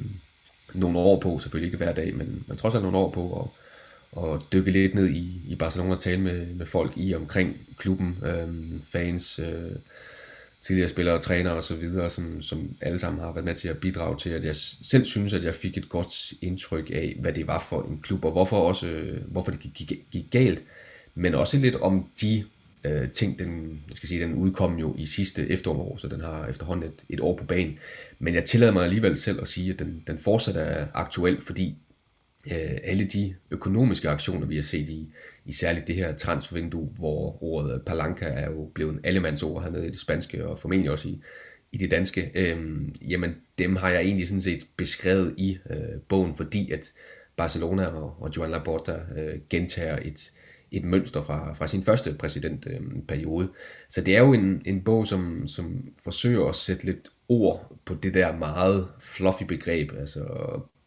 nogle 0.73 0.99
år 0.99 1.19
på, 1.19 1.39
selvfølgelig 1.39 1.67
ikke 1.67 1.77
hver 1.77 1.93
dag, 1.93 2.15
men, 2.15 2.43
men 2.47 2.57
trods 2.57 2.75
alt 2.75 2.83
nogle 2.83 2.97
år 2.97 3.11
på 3.11 3.41
at, 3.41 3.60
og 4.11 4.43
dykke 4.53 4.71
lidt 4.71 4.95
ned 4.95 5.09
i, 5.09 5.41
i 5.47 5.55
Barcelona 5.55 5.93
og 5.93 5.99
tale 5.99 6.21
med, 6.21 6.45
med 6.45 6.65
folk 6.65 6.93
i 6.95 7.13
omkring 7.13 7.55
klubben, 7.77 8.17
øh, 8.25 8.79
fans, 8.91 9.39
øh, 9.39 9.75
tidligere 10.61 10.89
spillere 10.89 11.15
og 11.15 11.21
trænere 11.21 11.53
og 11.53 11.63
så 11.63 11.75
videre, 11.75 12.09
som, 12.09 12.41
som 12.41 12.75
alle 12.81 12.99
sammen 12.99 13.21
har 13.21 13.33
været 13.33 13.45
med 13.45 13.55
til 13.55 13.67
at 13.67 13.77
bidrage 13.77 14.17
til, 14.17 14.29
at 14.29 14.45
jeg 14.45 14.55
selv 14.55 15.05
synes, 15.05 15.33
at 15.33 15.45
jeg 15.45 15.55
fik 15.55 15.77
et 15.77 15.89
godt 15.89 16.33
indtryk 16.41 16.89
af, 16.93 17.17
hvad 17.19 17.33
det 17.33 17.47
var 17.47 17.65
for 17.69 17.83
en 17.83 17.99
klub, 18.01 18.25
og 18.25 18.31
hvorfor, 18.31 18.57
også, 18.57 18.87
øh, 18.87 19.21
hvorfor 19.27 19.51
det 19.51 19.59
gik, 19.59 19.91
gik 20.11 20.25
galt, 20.31 20.63
men 21.15 21.35
også 21.35 21.57
lidt 21.57 21.75
om 21.75 22.05
de 22.21 22.43
øh, 22.83 23.09
ting, 23.09 23.39
den, 23.39 23.81
jeg 23.89 23.97
skal 23.97 24.09
sige, 24.09 24.23
den 24.23 24.33
udkom 24.33 24.77
jo 24.77 24.95
i 24.97 25.05
sidste 25.05 25.49
efterår, 25.49 25.97
så 25.97 26.07
den 26.07 26.21
har 26.21 26.47
efterhånden 26.47 26.89
et, 26.89 27.03
et 27.09 27.19
år 27.19 27.37
på 27.37 27.45
banen. 27.45 27.77
Men 28.19 28.33
jeg 28.33 28.45
tillader 28.45 28.73
mig 28.73 28.83
alligevel 28.83 29.17
selv 29.17 29.41
at 29.41 29.47
sige, 29.47 29.73
at 29.73 29.79
den, 29.79 30.03
den 30.07 30.19
fortsat 30.19 30.57
er 30.57 30.87
aktuel, 30.93 31.41
fordi 31.41 31.77
øh, 32.47 32.77
alle 32.83 33.05
de 33.05 33.35
økonomiske 33.51 34.09
aktioner, 34.09 34.47
vi 34.47 34.55
har 34.55 34.63
set 34.63 34.89
i, 34.89 35.09
i 35.45 35.51
særligt 35.51 35.87
det 35.87 35.95
her 35.95 36.15
transfervindue, 36.15 36.89
hvor 36.97 37.43
ordet 37.43 37.81
palanca 37.85 38.25
er 38.25 38.51
jo 38.51 38.71
blevet 38.73 38.93
en 38.93 38.99
allemandsord 39.03 39.63
hernede 39.63 39.87
i 39.87 39.89
det 39.89 39.99
spanske, 39.99 40.47
og 40.47 40.59
formentlig 40.59 40.91
også 40.91 41.09
i, 41.09 41.21
i 41.71 41.77
det 41.77 41.91
danske, 41.91 42.31
øh, 42.35 42.81
jamen 43.01 43.35
dem 43.57 43.75
har 43.75 43.89
jeg 43.89 44.01
egentlig 44.01 44.27
sådan 44.27 44.41
set 44.41 44.67
beskrevet 44.77 45.33
i 45.37 45.57
øh, 45.69 46.01
bogen, 46.09 46.35
fordi 46.35 46.71
at 46.71 46.93
Barcelona 47.37 47.85
og, 47.85 48.21
og 48.21 48.29
Joan 48.37 48.51
Laporta 48.51 48.99
øh, 49.17 49.39
gentager 49.49 49.99
et, 50.01 50.31
et 50.71 50.83
mønster 50.83 51.21
fra, 51.21 51.53
fra 51.53 51.67
sin 51.67 51.83
første 51.83 52.13
præsidentperiode. 52.19 53.45
Øhm, 53.45 53.53
øh, 53.53 53.55
så 53.89 54.01
det 54.01 54.15
er 54.15 54.21
jo 54.21 54.33
en, 54.33 54.61
en 54.65 54.83
bog, 54.83 55.07
som, 55.07 55.47
som 55.47 55.87
forsøger 56.03 56.45
at 56.45 56.55
sætte 56.55 56.85
lidt 56.85 57.09
ord 57.29 57.77
på 57.85 57.93
det 57.93 58.13
der 58.13 58.37
meget 58.37 58.87
fluffy 58.99 59.43
begreb, 59.43 59.91
altså 59.99 60.23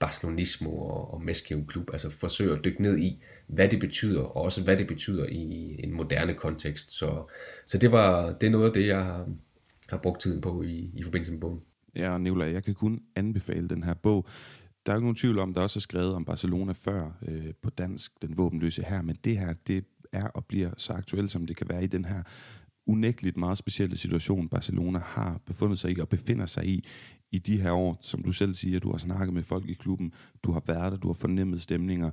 barcelonismo 0.05 0.71
og, 0.71 1.15
og 1.15 1.25
Mesquite 1.25 1.65
klub, 1.69 1.91
altså 1.93 2.11
forsøger 2.11 2.57
at 2.57 2.65
dykke 2.65 2.83
ned 2.83 2.99
i, 2.99 3.23
hvad 3.47 3.69
det 3.69 3.81
betyder, 3.81 4.21
og 4.21 4.37
også 4.37 4.63
hvad 4.63 4.77
det 4.77 4.87
betyder 4.87 5.27
i 5.27 5.77
en 5.85 5.93
moderne 5.93 6.35
kontekst. 6.35 6.91
Så, 6.91 7.31
så 7.67 7.79
det, 7.79 7.93
var, 7.93 8.33
det 8.33 8.47
er 8.47 8.51
noget 8.51 8.67
af 8.67 8.73
det, 8.73 8.87
jeg 8.87 9.05
har, 9.05 9.29
har 9.89 9.99
brugt 9.99 10.21
tiden 10.21 10.41
på 10.41 10.63
i, 10.63 10.91
i 10.95 11.03
forbindelse 11.03 11.33
med 11.33 11.41
bogen. 11.41 11.61
Ja, 11.97 12.11
og 12.11 12.21
Nicolai, 12.21 12.53
jeg 12.53 12.65
kan 12.65 12.75
kun 12.75 13.01
anbefale 13.17 13.69
den 13.69 13.83
her 13.83 13.95
bog. 13.95 14.27
Der 14.87 14.93
er 14.93 14.95
jo 14.95 14.99
ikke 14.99 15.07
nogen 15.07 15.17
tvivl 15.17 15.39
om, 15.39 15.55
der 15.55 15.61
også 15.61 15.79
er 15.79 15.81
skrevet 15.81 16.15
om 16.15 16.25
Barcelona 16.25 16.73
før 16.73 17.19
øh, 17.29 17.53
på 17.63 17.71
dansk, 17.71 18.13
den 18.23 18.39
våbenløse 18.39 18.83
her, 18.83 19.03
men 19.03 19.17
det 19.25 19.39
her, 19.39 19.53
det 19.67 19.85
er 20.13 20.27
og 20.27 20.45
bliver 20.45 20.71
så 20.77 20.93
aktuelt, 20.93 21.31
som 21.31 21.47
det 21.47 21.57
kan 21.57 21.69
være 21.69 21.85
i 21.85 21.87
den 21.87 22.05
her 22.05 22.23
unægteligt 22.87 23.37
meget 23.37 23.59
specielle 23.59 23.97
situation, 23.97 24.49
Barcelona 24.49 24.99
har 24.99 25.41
befundet 25.47 25.79
sig 25.79 25.91
i 25.91 26.01
og 26.01 26.09
befinder 26.09 26.47
sig 26.47 26.67
i 26.67 26.85
i 27.33 27.39
de 27.39 27.61
her 27.61 27.73
år, 27.73 27.97
som 28.01 28.23
du 28.23 28.33
selv 28.33 28.55
siger, 28.55 28.81
du 28.81 28.91
har 28.91 28.99
snakket 28.99 29.35
med 29.35 29.43
folk 29.43 29.69
i 29.69 29.75
klubben, 29.75 30.13
du 30.43 30.53
har 30.53 30.63
været 30.67 30.93
der, 30.93 30.99
du 30.99 31.09
har 31.09 31.15
fornemmet 31.15 31.63
stemninger. 31.63 32.11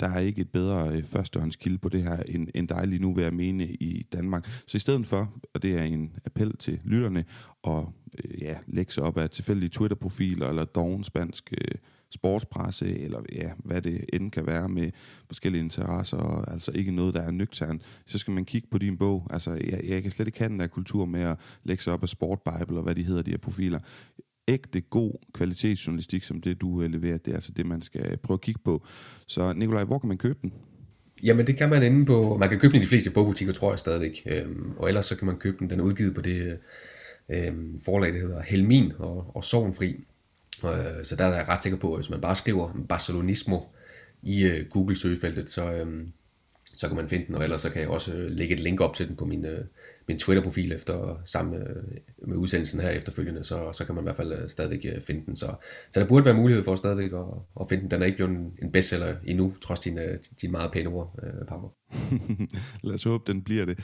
Der 0.00 0.08
er 0.08 0.18
ikke 0.18 0.40
et 0.40 0.50
bedre 0.50 0.96
øh, 0.96 1.04
førstehåndskilde 1.04 1.78
på 1.78 1.88
det 1.88 2.02
her, 2.02 2.22
end, 2.22 2.48
end 2.54 2.68
dig 2.68 2.86
lige 2.86 3.02
nu, 3.02 3.14
vil 3.14 3.24
jeg 3.24 3.34
mene, 3.34 3.66
i 3.66 4.06
Danmark. 4.12 4.46
Så 4.66 4.76
i 4.76 4.80
stedet 4.80 5.06
for, 5.06 5.34
og 5.54 5.62
det 5.62 5.78
er 5.78 5.82
en 5.82 6.12
appel 6.24 6.56
til 6.56 6.80
lytterne, 6.84 7.24
og 7.62 7.94
øh, 8.24 8.42
ja, 8.42 8.56
lægge 8.66 8.92
sig 8.92 9.02
op 9.02 9.18
af 9.18 9.30
tilfældige 9.30 9.70
Twitter-profiler, 9.70 10.48
eller 10.48 10.64
doven 10.64 11.04
spansk 11.04 11.52
øh, 11.52 11.74
sportspresse, 12.10 12.98
eller 12.98 13.22
ja, 13.32 13.50
hvad 13.64 13.82
det 13.82 14.04
end 14.12 14.30
kan 14.30 14.46
være 14.46 14.68
med 14.68 14.90
forskellige 15.26 15.62
interesser, 15.62 16.16
og 16.16 16.52
altså 16.52 16.72
ikke 16.72 16.92
noget, 16.92 17.14
der 17.14 17.20
er 17.20 17.30
nøgtern, 17.30 17.82
så 18.06 18.18
skal 18.18 18.32
man 18.32 18.44
kigge 18.44 18.68
på 18.70 18.78
din 18.78 18.98
bog. 18.98 19.26
Altså, 19.30 19.50
jeg, 19.52 19.80
jeg 19.84 20.02
kan 20.02 20.10
slet 20.10 20.26
ikke 20.26 20.38
have 20.38 20.48
den 20.48 20.60
der 20.60 20.66
kultur 20.66 21.04
med 21.04 21.20
at 21.20 21.38
lægge 21.64 21.82
sig 21.82 21.92
op 21.92 22.02
af 22.02 22.08
Sportbible, 22.08 22.76
og 22.76 22.82
hvad 22.82 22.94
de 22.94 23.02
hedder, 23.02 23.22
de 23.22 23.30
her 23.30 23.38
profiler. 23.38 23.78
Ægte 24.48 24.80
god 24.80 25.12
kvalitetsjournalistik, 25.34 26.24
som 26.24 26.40
det 26.40 26.60
du 26.60 26.82
øh, 26.82 26.90
leverer, 26.90 27.18
det 27.18 27.30
er 27.30 27.34
altså 27.34 27.52
det, 27.52 27.66
man 27.66 27.82
skal 27.82 28.06
øh, 28.10 28.16
prøve 28.16 28.36
at 28.36 28.40
kigge 28.40 28.60
på. 28.64 28.86
Så 29.26 29.52
Nikolaj, 29.52 29.84
hvor 29.84 29.98
kan 29.98 30.08
man 30.08 30.18
købe 30.18 30.38
den? 30.42 30.52
Jamen 31.22 31.46
det 31.46 31.56
kan 31.56 31.70
man 31.70 31.82
inde 31.82 32.06
på, 32.06 32.36
man 32.36 32.48
kan 32.48 32.58
købe 32.58 32.72
den 32.72 32.80
i 32.80 32.84
de 32.84 32.88
fleste 32.88 33.10
bogbutikker, 33.10 33.54
tror 33.54 33.72
jeg 33.72 33.78
stadigvæk. 33.78 34.22
Øhm, 34.26 34.72
og 34.76 34.88
ellers 34.88 35.06
så 35.06 35.16
kan 35.16 35.26
man 35.26 35.36
købe 35.36 35.56
den, 35.58 35.70
den 35.70 35.80
er 35.80 35.84
udgivet 35.84 36.14
på 36.14 36.20
det 36.20 36.58
øh, 37.28 37.46
øhm, 37.46 37.80
forlag, 37.84 38.12
der 38.12 38.20
hedder 38.20 38.42
Helmin 38.42 38.92
og, 38.98 39.36
og 39.36 39.44
Sovnfri. 39.44 40.04
Øh, 40.64 41.04
så 41.04 41.16
der 41.18 41.24
er 41.24 41.36
jeg 41.36 41.48
ret 41.48 41.62
sikker 41.62 41.78
på, 41.78 41.92
at 41.92 41.98
hvis 41.98 42.10
man 42.10 42.20
bare 42.20 42.36
skriver 42.36 42.84
Barcelonismo 42.88 43.60
i 44.22 44.44
øh, 44.44 44.66
Google-søgefeltet, 44.70 45.50
så, 45.50 45.72
øhm, 45.72 46.12
så 46.74 46.88
kan 46.88 46.96
man 46.96 47.08
finde 47.08 47.26
den, 47.26 47.34
og 47.34 47.42
ellers 47.42 47.60
så 47.60 47.70
kan 47.70 47.82
jeg 47.82 47.88
også 47.88 48.26
lægge 48.28 48.54
et 48.54 48.60
link 48.60 48.80
op 48.80 48.94
til 48.94 49.08
den 49.08 49.16
på 49.16 49.24
min, 49.24 49.46
øh, 49.46 49.64
min 50.08 50.18
Twitter-profil 50.18 50.72
efter 50.72 51.22
sammen 51.24 51.64
med, 52.26 52.36
udsendelsen 52.36 52.80
her 52.80 52.90
efterfølgende, 52.90 53.44
så, 53.44 53.72
så 53.72 53.84
kan 53.84 53.94
man 53.94 54.04
i 54.04 54.06
hvert 54.06 54.16
fald 54.16 54.32
stadig 54.32 54.50
stadigvæk 54.50 54.96
øh, 54.96 55.02
finde 55.02 55.26
den. 55.26 55.36
Så, 55.36 55.54
så 55.92 56.00
der 56.00 56.06
burde 56.08 56.24
være 56.24 56.34
mulighed 56.34 56.64
for 56.64 56.76
stadigvæk 56.76 57.12
at, 57.12 57.24
at 57.60 57.66
finde 57.68 57.82
den. 57.82 57.90
Den 57.90 58.02
er 58.02 58.06
ikke 58.06 58.16
blevet 58.16 58.32
en, 58.32 58.52
en 58.62 58.72
bestseller 58.72 59.16
endnu, 59.24 59.54
trods 59.62 59.80
dine, 59.80 60.18
dine 60.40 60.50
meget 60.52 60.72
pæne 60.72 60.88
ord, 60.88 61.18
øh, 61.22 61.46
Pablo. 61.48 61.68
Lad 62.84 62.94
os 62.94 63.04
håbe, 63.04 63.32
den 63.32 63.42
bliver 63.42 63.64
det. 63.64 63.78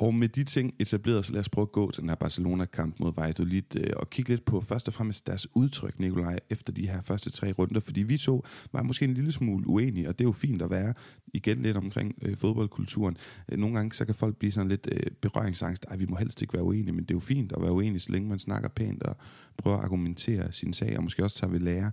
Og 0.00 0.14
med 0.14 0.28
de 0.28 0.44
ting 0.44 0.74
etableret, 0.78 1.24
så 1.24 1.32
lad 1.32 1.40
os 1.40 1.48
prøve 1.48 1.62
at 1.62 1.72
gå 1.72 1.90
til 1.90 2.00
den 2.00 2.08
her 2.08 2.16
Barcelona-kamp 2.16 3.00
mod 3.00 3.12
Valladolid 3.16 3.76
øh, 3.76 3.90
og 3.96 4.10
kigge 4.10 4.30
lidt 4.30 4.44
på 4.44 4.60
først 4.60 4.88
og 4.88 4.94
fremmest 4.94 5.26
deres 5.26 5.46
udtryk, 5.54 5.98
Nikolaj, 5.98 6.38
efter 6.50 6.72
de 6.72 6.88
her 6.88 7.02
første 7.02 7.30
tre 7.30 7.52
runder. 7.52 7.80
Fordi 7.80 8.02
vi 8.02 8.18
to 8.18 8.44
var 8.72 8.82
måske 8.82 9.04
en 9.04 9.14
lille 9.14 9.32
smule 9.32 9.68
uenige, 9.68 10.08
og 10.08 10.18
det 10.18 10.24
er 10.24 10.28
jo 10.28 10.32
fint 10.32 10.62
at 10.62 10.70
være 10.70 10.94
igen 11.34 11.62
lidt 11.62 11.76
omkring 11.76 12.14
øh, 12.22 12.36
fodboldkulturen. 12.36 13.16
Øh, 13.48 13.58
nogle 13.58 13.76
gange 13.76 13.92
så 13.94 14.04
kan 14.04 14.14
folk 14.14 14.36
blive 14.36 14.52
sådan 14.52 14.68
lidt 14.68 14.88
øh, 14.92 15.02
berøringsangst. 15.20 15.86
Ej, 15.90 15.96
vi 15.96 16.06
må 16.06 16.16
helst 16.16 16.42
ikke 16.42 16.54
være 16.54 16.62
uenige, 16.62 16.92
men 16.92 17.04
det 17.04 17.10
er 17.10 17.14
jo 17.14 17.20
fint 17.20 17.52
at 17.52 17.62
være 17.62 17.72
uenige, 17.72 18.00
så 18.00 18.12
længe 18.12 18.28
man 18.28 18.38
snakker 18.38 18.68
pænt 18.68 19.02
og 19.02 19.16
prøver 19.56 19.76
at 19.76 19.84
argumentere 19.84 20.52
sin 20.52 20.72
sag, 20.72 20.96
og 20.96 21.02
måske 21.02 21.24
også 21.24 21.38
tager 21.38 21.50
ved 21.50 21.60
lære. 21.60 21.90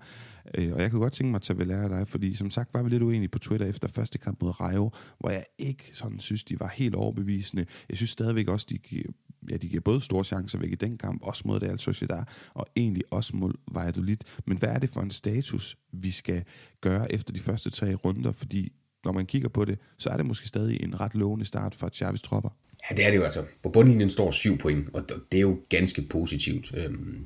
Øh, 0.53 0.73
og 0.73 0.81
jeg 0.81 0.91
kunne 0.91 0.99
godt 0.99 1.13
tænke 1.13 1.31
mig 1.31 1.37
at 1.37 1.41
tage 1.41 1.59
ved 1.59 1.65
lære 1.65 1.83
af 1.83 1.89
dig, 1.89 2.07
fordi 2.07 2.35
som 2.35 2.51
sagt 2.51 2.73
var 2.73 2.83
vi 2.83 2.89
lidt 2.89 3.03
uenige 3.03 3.29
på 3.29 3.39
Twitter 3.39 3.67
efter 3.67 3.87
første 3.87 4.17
kamp 4.17 4.41
mod 4.41 4.59
Rayo, 4.59 4.91
hvor 5.19 5.29
jeg 5.29 5.45
ikke 5.57 5.83
sådan 5.93 6.19
synes, 6.19 6.43
de 6.43 6.59
var 6.59 6.67
helt 6.75 6.95
overbevisende. 6.95 7.65
Jeg 7.89 7.97
synes 7.97 8.09
stadigvæk 8.09 8.47
også, 8.47 8.67
de 8.69 8.77
giver, 8.77 9.11
ja, 9.49 9.57
de 9.57 9.67
giver 9.67 9.81
både 9.81 10.01
store 10.01 10.23
chancer 10.23 10.59
væk 10.59 10.71
i 10.71 10.75
den 10.75 10.97
kamp, 10.97 11.21
også 11.23 11.43
mod 11.45 11.63
Real 11.63 11.79
Sociedad, 11.79 12.23
og 12.53 12.65
egentlig 12.75 13.03
også 13.11 13.35
mod 13.35 13.53
Valladolid. 13.73 14.17
Men 14.45 14.57
hvad 14.57 14.69
er 14.69 14.79
det 14.79 14.89
for 14.89 15.01
en 15.01 15.11
status, 15.11 15.77
vi 15.93 16.11
skal 16.11 16.43
gøre 16.81 17.13
efter 17.13 17.33
de 17.33 17.39
første 17.39 17.69
tre 17.69 17.93
runder? 17.93 18.31
Fordi 18.31 18.71
når 19.05 19.11
man 19.11 19.25
kigger 19.25 19.49
på 19.49 19.65
det, 19.65 19.79
så 19.97 20.09
er 20.09 20.17
det 20.17 20.25
måske 20.25 20.47
stadig 20.47 20.83
en 20.83 20.99
ret 20.99 21.15
lovende 21.15 21.45
start 21.45 21.75
for 21.75 21.89
Chavis 21.89 22.21
tropper. 22.21 22.49
Ja, 22.89 22.95
det 22.95 23.05
er 23.05 23.09
det 23.09 23.17
jo 23.17 23.23
altså. 23.23 23.45
På 23.63 23.69
bundlinjen 23.69 24.09
står 24.09 24.31
syv 24.31 24.57
point, 24.57 24.89
og 24.93 25.09
det 25.31 25.37
er 25.37 25.41
jo 25.41 25.59
ganske 25.69 26.01
positivt. 26.01 26.77
Øhm, 26.77 27.25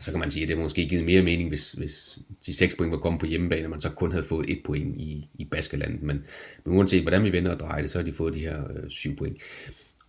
så 0.00 0.10
kan 0.10 0.20
man 0.20 0.30
sige, 0.30 0.42
at 0.42 0.48
det 0.48 0.58
måske 0.58 0.88
givet 0.88 1.04
mere 1.04 1.22
mening, 1.22 1.48
hvis, 1.48 1.72
hvis 1.72 2.18
de 2.46 2.54
seks 2.54 2.74
point 2.74 2.92
var 2.92 2.98
kommet 2.98 3.20
på 3.20 3.26
hjemmebane, 3.26 3.66
og 3.66 3.70
man 3.70 3.80
så 3.80 3.90
kun 3.90 4.12
havde 4.12 4.24
fået 4.24 4.50
et 4.50 4.60
point 4.64 4.96
i, 4.96 5.28
i 5.34 5.44
Baskerlandet. 5.44 6.02
Men, 6.02 6.24
men 6.64 6.76
uanset 6.76 7.02
hvordan 7.02 7.24
vi 7.24 7.32
vender 7.32 7.50
og 7.50 7.60
drejer 7.60 7.80
det, 7.80 7.90
så 7.90 7.98
har 7.98 8.04
de 8.04 8.12
fået 8.12 8.34
de 8.34 8.40
her 8.40 8.64
øh, 8.70 8.90
syv 8.90 9.16
point. 9.16 9.36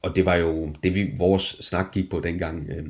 Og 0.01 0.15
det 0.15 0.25
var 0.25 0.35
jo 0.35 0.73
det, 0.83 0.95
vi, 0.95 1.13
vores 1.17 1.43
snak 1.43 1.91
gik 1.91 2.09
på 2.09 2.19
dengang, 2.19 2.69
øh, 2.69 2.85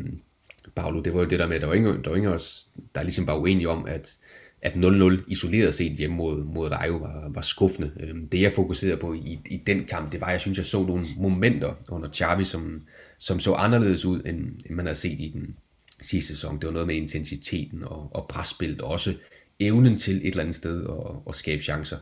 Paolo, 0.76 1.02
det 1.02 1.14
var 1.14 1.20
jo 1.20 1.26
det 1.26 1.40
der 1.40 1.48
med, 1.48 1.56
at 1.56 1.62
der 1.62 1.68
var 1.68 1.74
ingen, 1.74 2.04
der 2.04 2.10
var 2.10 2.18
ingen 2.18 2.32
os, 2.32 2.70
der 2.96 3.04
ligesom 3.04 3.28
var 3.28 3.36
uenige 3.36 3.70
om, 3.70 3.86
at, 3.86 4.18
at 4.62 4.72
0-0 4.72 5.24
isoleret 5.28 5.74
set 5.74 5.92
hjemme 5.92 6.16
mod, 6.16 6.44
mod 6.44 6.72
Rayo 6.72 6.98
var, 6.98 7.30
var 7.34 7.42
skuffende. 7.42 7.92
Øh, 8.00 8.16
det 8.32 8.42
jeg 8.42 8.52
fokuserede 8.52 8.98
på 8.98 9.14
i, 9.14 9.40
i 9.46 9.64
den 9.68 9.86
kamp, 9.86 10.12
det 10.12 10.22
var, 10.22 10.28
at 10.28 10.34
jeg 10.34 10.42
synes, 10.42 10.58
jeg 10.58 10.66
så 10.66 10.84
nogle 10.84 11.06
momenter 11.18 11.74
under 11.92 12.10
Xavi, 12.14 12.46
som, 12.46 12.82
som 13.18 13.40
så 13.40 13.54
anderledes 13.54 14.06
ud, 14.06 14.22
end, 14.26 14.38
end 14.66 14.76
man 14.76 14.86
har 14.86 14.94
set 14.94 15.20
i 15.20 15.32
den, 15.34 15.56
sidste 16.02 16.34
sæson. 16.36 16.56
Det 16.56 16.68
var 16.68 16.74
noget 16.74 16.88
med 16.88 16.96
intensiteten 16.96 17.84
og, 17.84 18.16
og 18.16 18.28
presspillet, 18.30 18.82
og 18.82 18.90
også 18.92 19.14
evnen 19.60 19.98
til 19.98 20.18
et 20.18 20.28
eller 20.28 20.42
andet 20.42 20.56
sted 20.56 20.84
at, 20.90 21.16
at 21.30 21.36
skabe 21.36 21.64
chancer. 21.64 21.98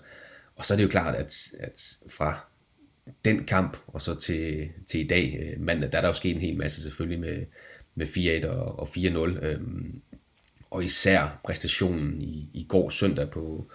Og 0.56 0.66
så 0.66 0.74
er 0.74 0.78
det 0.78 0.84
jo 0.84 0.90
klart, 0.90 1.16
at, 1.16 1.48
at 1.60 1.98
fra 2.10 2.40
den 3.26 3.46
kamp 3.46 3.78
og 3.88 4.02
så 4.02 4.16
til, 4.16 4.70
til 4.88 5.00
i 5.00 5.08
dag, 5.08 5.40
øh, 5.42 5.62
mandag, 5.62 5.92
der 5.92 5.98
er 5.98 6.02
der 6.02 6.08
jo 6.08 6.14
sket 6.14 6.36
en 6.36 6.42
hel 6.42 6.58
masse 6.58 6.82
selvfølgelig 6.82 7.20
med, 7.20 7.46
med 7.96 8.08
4-1 8.44 8.48
og, 8.48 8.80
og 8.80 8.88
4-0. 8.88 9.46
Øhm, 9.46 10.02
og 10.70 10.84
især 10.84 11.40
præstationen 11.44 12.22
i, 12.22 12.50
i 12.54 12.66
går 12.70 12.90
søndag 12.90 13.30
på, 13.30 13.72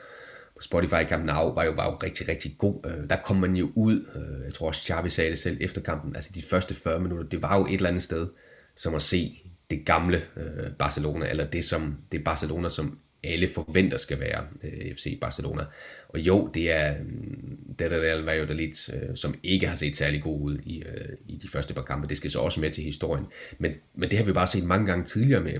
på 0.54 0.60
Spotify 0.60 1.04
kampen 1.08 1.26
Now 1.26 1.54
var 1.54 1.64
jo, 1.64 1.70
var 1.70 1.84
jo 1.84 1.96
rigtig, 1.96 2.28
rigtig 2.28 2.54
god. 2.58 2.86
Øh, 2.86 3.10
der 3.10 3.16
kom 3.16 3.36
man 3.36 3.56
jo 3.56 3.70
ud, 3.74 4.06
øh, 4.14 4.44
jeg 4.44 4.54
tror 4.54 4.66
også 4.66 4.84
Xavi 4.84 5.10
sagde 5.10 5.30
det 5.30 5.38
selv 5.38 5.56
efter 5.60 5.80
kampen, 5.80 6.14
altså 6.14 6.30
de 6.34 6.42
første 6.42 6.74
40 6.74 7.00
minutter, 7.00 7.28
det 7.28 7.42
var 7.42 7.58
jo 7.58 7.66
et 7.66 7.74
eller 7.74 7.88
andet 7.88 8.02
sted, 8.02 8.28
som 8.76 8.94
at 8.94 9.02
se 9.02 9.49
det 9.70 9.86
gamle 9.86 10.22
øh, 10.36 10.72
Barcelona, 10.78 11.30
eller 11.30 11.46
det 11.46 11.64
som 11.64 11.96
det 12.12 12.24
Barcelona, 12.24 12.68
som 12.68 12.98
alle 13.24 13.48
forventer 13.48 13.96
skal 13.96 14.20
være 14.20 14.44
øh, 14.62 14.94
FC 14.94 15.20
Barcelona. 15.20 15.64
Og 16.08 16.20
jo, 16.20 16.50
det 16.54 16.72
er 16.72 16.94
mm, 17.02 17.74
det 17.78 17.90
der 17.90 18.22
var 18.22 18.32
jo 18.32 18.46
lidt, 18.50 18.90
øh, 18.94 19.16
som 19.16 19.34
ikke 19.42 19.66
har 19.66 19.74
set 19.74 19.96
særlig 19.96 20.22
god 20.22 20.40
ud 20.40 20.58
i, 20.58 20.82
øh, 20.82 21.16
i 21.26 21.36
de 21.36 21.48
første 21.48 21.74
par 21.74 21.82
kampe. 21.82 22.08
Det 22.08 22.16
skal 22.16 22.30
så 22.30 22.38
også 22.38 22.60
med 22.60 22.70
til 22.70 22.84
historien. 22.84 23.24
Men, 23.58 23.72
men 23.94 24.10
det 24.10 24.18
har 24.18 24.24
vi 24.24 24.32
bare 24.32 24.46
set 24.46 24.64
mange 24.64 24.86
gange 24.86 25.04
tidligere 25.04 25.42
med, 25.42 25.58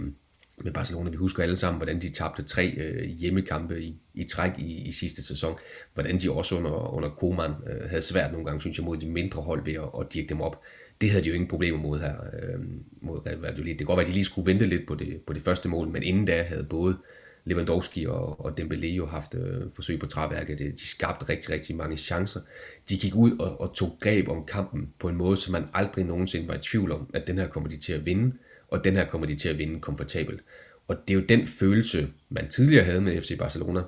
med 0.58 0.72
Barcelona. 0.72 1.10
Vi 1.10 1.16
husker 1.16 1.42
alle 1.42 1.56
sammen, 1.56 1.78
hvordan 1.78 2.02
de 2.02 2.08
tabte 2.08 2.42
tre 2.42 2.74
øh, 2.76 3.04
hjemmekampe 3.04 3.82
i, 3.82 3.96
i 4.14 4.24
træk 4.24 4.52
i, 4.58 4.88
i 4.88 4.92
sidste 4.92 5.22
sæson. 5.26 5.58
Hvordan 5.94 6.18
de 6.18 6.30
også 6.30 6.56
under, 6.56 6.94
under 6.94 7.08
Koeman 7.08 7.50
øh, 7.50 7.88
havde 7.88 8.02
svært 8.02 8.32
nogle 8.32 8.46
gange, 8.46 8.60
synes 8.60 8.78
jeg, 8.78 8.84
mod 8.84 8.96
de 8.96 9.06
mindre 9.06 9.42
hold 9.42 9.64
ved 9.64 9.74
at, 9.74 10.00
at 10.00 10.12
dirke 10.12 10.28
dem 10.28 10.40
op 10.40 10.62
det 11.00 11.10
havde 11.10 11.24
de 11.24 11.28
jo 11.28 11.34
ingen 11.34 11.48
problemer 11.48 11.78
mod 11.78 12.00
her, 12.00 12.14
øh, 12.42 12.60
mod 13.00 13.26
Real 13.26 13.38
Valladolid. 13.38 13.70
Det 13.70 13.78
kan 13.78 13.86
godt 13.86 13.96
være, 13.96 14.04
at 14.04 14.08
de 14.08 14.12
lige 14.12 14.24
skulle 14.24 14.46
vente 14.46 14.66
lidt 14.66 14.86
på 14.86 14.94
det, 14.94 15.20
på 15.26 15.32
det 15.32 15.42
første 15.42 15.68
mål, 15.68 15.88
men 15.88 16.02
inden 16.02 16.24
da 16.24 16.42
havde 16.42 16.64
både 16.64 16.96
Lewandowski 17.44 18.06
og, 18.06 18.44
og 18.44 18.54
Dembélé 18.60 18.86
jo 18.86 19.06
haft 19.06 19.34
øh, 19.34 19.62
forsøg 19.72 19.98
på 19.98 20.06
træværket. 20.06 20.58
De, 20.58 20.64
de 20.64 20.88
skabte 20.88 21.28
rigtig, 21.28 21.50
rigtig 21.50 21.76
mange 21.76 21.96
chancer. 21.96 22.40
De 22.88 22.98
gik 22.98 23.14
ud 23.14 23.38
og, 23.38 23.60
og 23.60 23.74
tog 23.74 23.96
greb 24.00 24.28
om 24.28 24.44
kampen 24.46 24.92
på 24.98 25.08
en 25.08 25.16
måde, 25.16 25.36
så 25.36 25.52
man 25.52 25.64
aldrig 25.74 26.04
nogensinde 26.04 26.48
var 26.48 26.54
i 26.54 26.58
tvivl 26.58 26.92
om, 26.92 27.10
at 27.14 27.26
den 27.26 27.38
her 27.38 27.48
kommer 27.48 27.68
de 27.68 27.76
til 27.76 27.92
at 27.92 28.06
vinde, 28.06 28.36
og 28.68 28.84
den 28.84 28.96
her 28.96 29.06
kommer 29.06 29.26
de 29.26 29.36
til 29.36 29.48
at 29.48 29.58
vinde 29.58 29.80
komfortabelt. 29.80 30.40
Og 30.88 30.96
det 31.08 31.14
er 31.14 31.18
jo 31.18 31.26
den 31.28 31.46
følelse, 31.46 32.08
man 32.28 32.48
tidligere 32.48 32.84
havde 32.84 33.00
med 33.00 33.22
FC 33.22 33.38
Barcelona, 33.38 33.80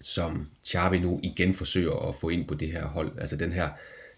som 0.00 0.46
Xavi 0.66 0.98
nu 0.98 1.20
igen 1.22 1.54
forsøger 1.54 2.08
at 2.08 2.14
få 2.14 2.28
ind 2.28 2.48
på 2.48 2.54
det 2.54 2.68
her 2.68 2.86
hold. 2.86 3.12
Altså 3.18 3.36
den 3.36 3.52
her 3.52 3.68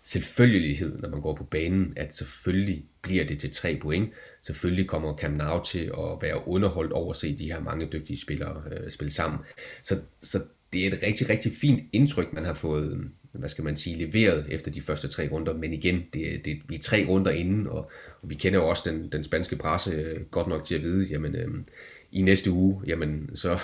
selvfølgelighed, 0.03 0.99
når 0.99 1.09
man 1.09 1.21
går 1.21 1.35
på 1.35 1.45
banen, 1.45 1.93
at 1.97 2.15
selvfølgelig 2.15 2.85
bliver 3.03 3.25
det 3.25 3.39
til 3.39 3.51
tre 3.51 3.79
point. 3.83 4.13
Selvfølgelig 4.43 4.87
kommer 4.87 5.17
Camp 5.17 5.37
Nou 5.37 5.65
til 5.65 5.85
at 5.85 6.23
være 6.23 6.49
underholdt 6.49 6.93
over 6.93 7.11
at 7.11 7.17
se 7.17 7.39
de 7.39 7.53
her 7.53 7.61
mange 7.61 7.89
dygtige 7.93 8.21
spillere 8.21 8.63
øh, 8.73 8.91
spille 8.91 9.13
sammen. 9.13 9.41
Så, 9.83 10.01
så 10.23 10.39
det 10.73 10.83
er 10.83 10.87
et 10.93 11.03
rigtig, 11.03 11.31
rigtig 11.31 11.53
fint 11.53 11.83
indtryk, 11.93 12.33
man 12.33 12.45
har 12.45 12.55
fået, 12.55 12.93
øh, 12.93 12.99
hvad 13.33 13.49
skal 13.49 13.65
man 13.65 13.77
sige, 13.77 14.07
leveret 14.07 14.47
efter 14.49 14.71
de 14.71 14.81
første 14.81 15.09
tre 15.09 15.29
runder. 15.29 15.55
Men 15.55 15.73
igen, 15.73 16.03
det, 16.13 16.45
det, 16.45 16.59
vi 16.69 16.75
er 16.75 16.79
tre 16.79 17.07
runder 17.09 17.31
inden, 17.31 17.67
og, 17.67 17.91
og 18.23 18.31
vi 18.31 18.35
kender 18.35 18.59
jo 18.59 18.69
også 18.69 18.91
den, 18.91 19.13
den 19.13 19.25
spanske 19.25 19.57
presse 19.57 19.91
øh, 19.91 20.21
godt 20.31 20.47
nok 20.47 20.65
til 20.65 20.75
at 20.75 20.83
vide, 20.83 21.07
jamen 21.11 21.35
øh, 21.35 21.49
i 22.13 22.23
næste 22.23 22.51
uge, 22.51 22.83
jamen 22.87 23.31
så, 23.35 23.59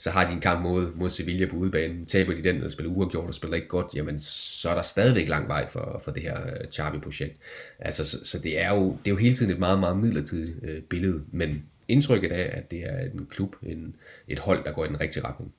så 0.00 0.10
har 0.10 0.26
de 0.26 0.32
en 0.32 0.40
kamp 0.40 0.62
mod, 0.62 0.94
mod 0.94 1.08
Sevilla 1.08 1.46
på 1.46 1.56
udebanen. 1.56 2.06
Taber 2.06 2.34
de 2.34 2.42
den 2.42 2.62
og 2.62 2.70
spiller 2.70 2.92
uafgjort 2.92 3.28
og 3.28 3.34
spiller 3.34 3.56
ikke 3.56 3.68
godt, 3.68 3.86
jamen 3.94 4.18
så 4.18 4.70
er 4.70 4.74
der 4.74 4.82
stadigvæk 4.82 5.28
lang 5.28 5.48
vej 5.48 5.68
for, 5.68 6.00
for 6.04 6.10
det 6.10 6.22
her 6.22 6.46
øh, 6.46 6.70
Xavi-projekt. 6.72 7.36
Altså, 7.78 8.04
så, 8.04 8.24
så 8.24 8.38
det, 8.38 8.60
er 8.60 8.74
jo, 8.74 8.90
det 8.90 9.06
er 9.06 9.10
jo 9.10 9.16
hele 9.16 9.34
tiden 9.34 9.52
et 9.52 9.58
meget, 9.58 9.80
meget 9.80 9.96
midlertidigt 9.96 10.58
øh, 10.62 10.82
billede, 10.82 11.24
men 11.32 11.64
indtrykket 11.88 12.32
af, 12.32 12.58
at 12.58 12.70
det 12.70 12.82
er 12.82 12.98
en 12.98 13.26
klub, 13.26 13.56
en, 13.62 13.96
et 14.28 14.38
hold, 14.38 14.64
der 14.64 14.72
går 14.72 14.84
i 14.84 14.88
den 14.88 15.00
rigtige 15.00 15.24
retning. 15.24 15.52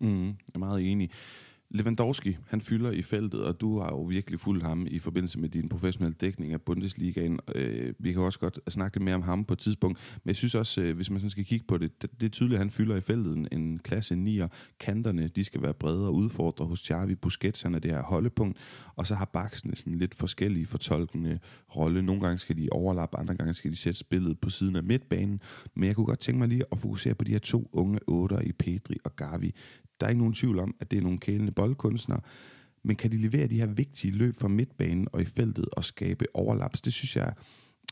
Mm, 0.00 0.26
jeg 0.26 0.34
er 0.54 0.58
meget 0.58 0.90
enig. 0.90 1.10
Lewandowski, 1.70 2.36
han 2.46 2.60
fylder 2.60 2.90
i 2.90 3.02
feltet, 3.02 3.44
og 3.44 3.60
du 3.60 3.78
har 3.78 3.88
jo 3.88 4.02
virkelig 4.02 4.40
fulgt 4.40 4.64
ham 4.64 4.86
i 4.90 4.98
forbindelse 4.98 5.38
med 5.38 5.48
din 5.48 5.68
professionelle 5.68 6.16
dækning 6.20 6.52
af 6.52 6.62
Bundesligaen. 6.62 7.40
Øh, 7.54 7.94
vi 7.98 8.12
kan 8.12 8.22
også 8.22 8.38
godt 8.38 8.60
snakke 8.68 8.96
lidt 8.96 9.04
mere 9.04 9.14
om 9.14 9.22
ham 9.22 9.44
på 9.44 9.52
et 9.52 9.58
tidspunkt, 9.58 10.18
men 10.24 10.28
jeg 10.28 10.36
synes 10.36 10.54
også, 10.54 10.80
øh, 10.80 10.96
hvis 10.96 11.10
man 11.10 11.20
sådan 11.20 11.30
skal 11.30 11.44
kigge 11.44 11.66
på 11.68 11.78
det, 11.78 12.02
det, 12.02 12.20
det 12.20 12.26
er 12.26 12.30
tydeligt, 12.30 12.54
at 12.54 12.58
han 12.58 12.70
fylder 12.70 12.96
i 12.96 13.00
feltet 13.00 13.48
en 13.52 13.78
klasse 13.78 14.14
9'er. 14.14 14.48
Kanterne, 14.80 15.28
de 15.28 15.44
skal 15.44 15.62
være 15.62 15.74
bredere 15.74 16.08
og 16.08 16.14
udfordre 16.14 16.64
hos 16.64 16.78
Xavi. 16.78 17.14
Busquets, 17.14 17.62
han 17.62 17.74
er 17.74 17.78
det 17.78 17.90
her 17.90 18.02
holdepunkt, 18.02 18.58
og 18.96 19.06
så 19.06 19.14
har 19.14 19.24
baksene 19.24 19.76
sådan 19.76 19.98
lidt 19.98 20.14
forskellige 20.14 20.66
fortolkende 20.66 21.38
rolle. 21.76 22.02
Nogle 22.02 22.22
gange 22.22 22.38
skal 22.38 22.56
de 22.56 22.68
overlappe, 22.72 23.18
andre 23.18 23.34
gange 23.34 23.54
skal 23.54 23.70
de 23.70 23.76
sætte 23.76 23.98
spillet 23.98 24.40
på 24.40 24.50
siden 24.50 24.76
af 24.76 24.82
midtbanen, 24.82 25.40
men 25.76 25.86
jeg 25.86 25.96
kunne 25.96 26.06
godt 26.06 26.20
tænke 26.20 26.38
mig 26.38 26.48
lige 26.48 26.62
at 26.72 26.78
fokusere 26.78 27.14
på 27.14 27.24
de 27.24 27.30
her 27.30 27.38
to 27.38 27.68
unge 27.72 27.98
otter 28.06 28.40
i 28.40 28.52
Pedri 28.52 28.96
og 29.04 29.16
Gavi. 29.16 29.54
Der 30.00 30.06
er 30.06 30.10
ikke 30.10 30.18
nogen 30.18 30.34
tvivl 30.34 30.58
om, 30.58 30.74
at 30.80 30.90
det 30.90 30.96
er 30.96 31.02
nogle 31.02 31.18
kælende 31.18 31.52
boldkunstnere, 31.52 32.20
men 32.84 32.96
kan 32.96 33.12
de 33.12 33.16
levere 33.16 33.46
de 33.46 33.58
her 33.58 33.66
vigtige 33.66 34.12
løb 34.12 34.36
fra 34.40 34.48
midtbanen 34.48 35.08
og 35.12 35.22
i 35.22 35.24
feltet 35.24 35.66
og 35.72 35.84
skabe 35.84 36.24
overlaps? 36.34 36.80
Det 36.80 36.92
synes 36.92 37.16
jeg 37.16 37.32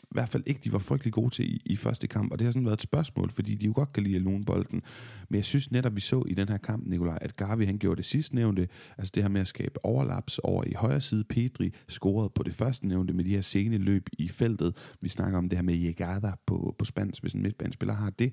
i 0.03 0.15
hvert 0.17 0.29
fald 0.29 0.43
ikke, 0.47 0.61
de 0.65 0.73
var 0.73 0.79
frygtelig 0.79 1.13
gode 1.13 1.31
til 1.31 1.55
i, 1.55 1.63
i 1.65 1.77
første 1.77 2.07
kamp, 2.07 2.33
og 2.33 2.39
det 2.39 2.45
har 2.45 2.53
sådan 2.53 2.65
været 2.65 2.77
et 2.77 2.83
spørgsmål, 2.83 3.31
fordi 3.31 3.55
de 3.55 3.67
jo 3.67 3.73
godt 3.75 3.93
kan 3.93 4.03
lide 4.03 4.17
at 4.17 4.45
bolden. 4.47 4.83
Men 5.29 5.37
jeg 5.37 5.45
synes 5.45 5.71
netop, 5.71 5.97
vi 5.97 6.01
så 6.01 6.25
i 6.29 6.35
den 6.35 6.49
her 6.49 6.57
kamp, 6.57 6.87
Nikolaj, 6.87 7.19
at 7.21 7.37
Garvey 7.37 7.67
han 7.67 7.79
gjorde 7.79 7.97
det 7.97 8.05
sidst 8.05 8.35
nævnte, 8.35 8.69
altså 8.99 9.13
det 9.15 9.23
her 9.23 9.31
med 9.31 9.41
at 9.41 9.47
skabe 9.47 9.85
overlaps 9.85 10.39
over 10.39 10.65
i 10.67 10.73
højre 10.77 11.01
side. 11.01 11.25
Pedri 11.25 11.73
scorede 11.89 12.31
på 12.35 12.43
det 12.43 12.55
første 12.55 12.87
nævnte 12.89 13.15
med 13.15 13.25
de 13.25 13.31
her 13.31 13.41
sene 13.41 13.79
løb 13.79 14.09
i 14.19 14.29
feltet. 14.29 14.77
Vi 15.01 15.09
snakker 15.09 15.39
om 15.39 15.49
det 15.49 15.59
her 15.59 15.63
med 15.63 15.75
Jegada 15.75 16.33
på, 16.47 16.75
på 16.79 16.85
spansk, 16.85 17.23
hvis 17.23 17.33
en 17.33 17.43
midtbanespiller 17.43 17.95
har 17.95 18.11
det. 18.11 18.33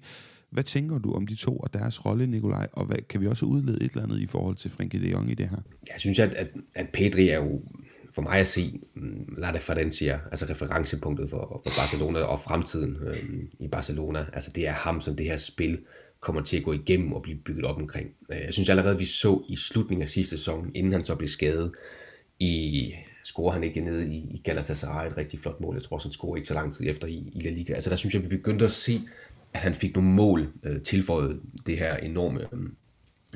Hvad 0.54 0.64
tænker 0.64 0.98
du 0.98 1.14
om 1.14 1.28
de 1.28 1.36
to 1.36 1.58
og 1.58 1.74
deres 1.74 2.06
rolle, 2.06 2.28
Nikolaj? 2.28 2.68
Og 2.72 2.86
hvad, 2.86 2.98
kan 3.10 3.22
vi 3.22 3.28
også 3.28 3.46
udlede 3.46 3.78
et 3.84 3.92
eller 3.92 4.04
andet 4.04 4.20
i 4.20 4.28
forhold 4.28 4.56
til 4.56 4.72
Frenkie 4.72 5.02
de 5.02 5.12
Jong 5.12 5.32
i 5.32 5.34
det 5.34 5.50
her? 5.50 5.58
Jeg 5.88 6.00
synes, 6.00 6.20
at, 6.20 6.34
at, 6.34 6.48
at 6.76 6.90
Pedri 6.94 7.30
er 7.30 7.38
jo 7.38 7.62
for 8.14 8.22
mig 8.22 8.40
at 8.40 8.48
se 8.48 8.80
mm, 8.96 9.36
La 9.38 9.52
Referencia, 9.52 10.20
altså 10.32 10.46
referencepunktet 10.50 11.30
for, 11.30 11.62
for 11.64 11.72
Barcelona 11.78 12.20
og 12.20 12.40
fremtiden 12.40 12.98
øh, 13.08 13.24
i 13.60 13.68
Barcelona. 13.68 14.26
Altså 14.34 14.52
det 14.56 14.68
er 14.68 14.72
ham, 14.72 15.02
som 15.02 15.16
det 15.16 15.26
her 15.26 15.38
spil 15.38 15.80
kommer 16.20 16.42
til 16.42 16.58
at 16.58 16.64
gå 16.64 16.74
igennem 16.74 17.14
og 17.14 17.22
blive 17.22 17.38
bygget 17.38 17.66
op 17.66 17.78
omkring. 17.78 18.10
Øh, 18.32 18.40
jeg 18.46 18.54
synes 18.54 18.70
allerede, 18.70 18.98
vi 18.98 19.06
så 19.06 19.44
i 19.50 19.56
slutningen 19.56 20.02
af 20.02 20.10
sidste 20.10 20.38
sæson, 20.38 20.72
inden 20.76 20.94
han 20.94 21.06
så 21.06 21.16
blev 21.16 21.30
skadet, 21.30 21.72
i 22.40 22.94
scorer 23.24 23.54
han 23.54 23.64
ikke 23.64 23.82
ned 23.82 24.02
i, 24.02 24.18
i 24.18 24.42
Galatasaray 24.44 25.08
et 25.08 25.18
rigtig 25.18 25.40
flot 25.40 25.62
mål. 25.62 25.76
Jeg 25.76 25.84
tror 25.84 25.96
også, 25.98 26.08
han 26.08 26.14
scorer 26.14 26.36
ikke 26.36 26.48
så 26.48 26.54
lang 26.54 26.74
tid 26.74 26.90
efter 26.90 27.08
i, 27.08 27.32
i 27.34 27.42
La 27.42 27.50
Liga. 27.50 27.74
Altså 27.74 27.90
der 27.90 27.96
synes 27.96 28.14
jeg, 28.14 28.24
vi 28.24 28.28
begyndte 28.28 28.66
at 28.66 28.72
se, 28.72 29.02
at 29.54 29.60
han 29.60 29.76
fik 29.76 29.96
nogle 29.96 30.10
mål 30.10 30.54
øh, 30.64 30.82
tilføjet 30.82 31.42
det 31.66 31.78
her 31.78 31.98
enorme 31.98 32.40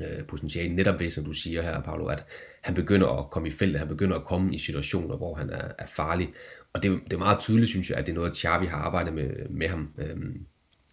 øh, 0.00 0.24
potentiale, 0.28 0.76
netop 0.76 1.00
ved, 1.00 1.10
som 1.10 1.24
du 1.24 1.32
siger 1.32 1.62
her, 1.62 1.82
Paolo, 1.82 2.06
at 2.06 2.24
han 2.62 2.74
begynder 2.74 3.08
at 3.08 3.30
komme 3.30 3.48
i 3.48 3.50
feltet, 3.50 3.78
han 3.78 3.88
begynder 3.88 4.16
at 4.16 4.24
komme 4.24 4.54
i 4.54 4.58
situationer, 4.58 5.16
hvor 5.16 5.34
han 5.34 5.50
er, 5.50 5.68
er 5.78 5.86
farlig. 5.86 6.28
Og 6.72 6.82
det, 6.82 7.00
det 7.04 7.12
er 7.12 7.18
meget 7.18 7.38
tydeligt, 7.38 7.68
synes 7.68 7.90
jeg, 7.90 7.98
at 7.98 8.06
det 8.06 8.12
er 8.12 8.16
noget, 8.16 8.36
Xavi 8.36 8.66
har 8.66 8.78
arbejdet 8.78 9.14
med, 9.14 9.48
med 9.50 9.68
ham, 9.68 9.92
øh, 9.98 10.16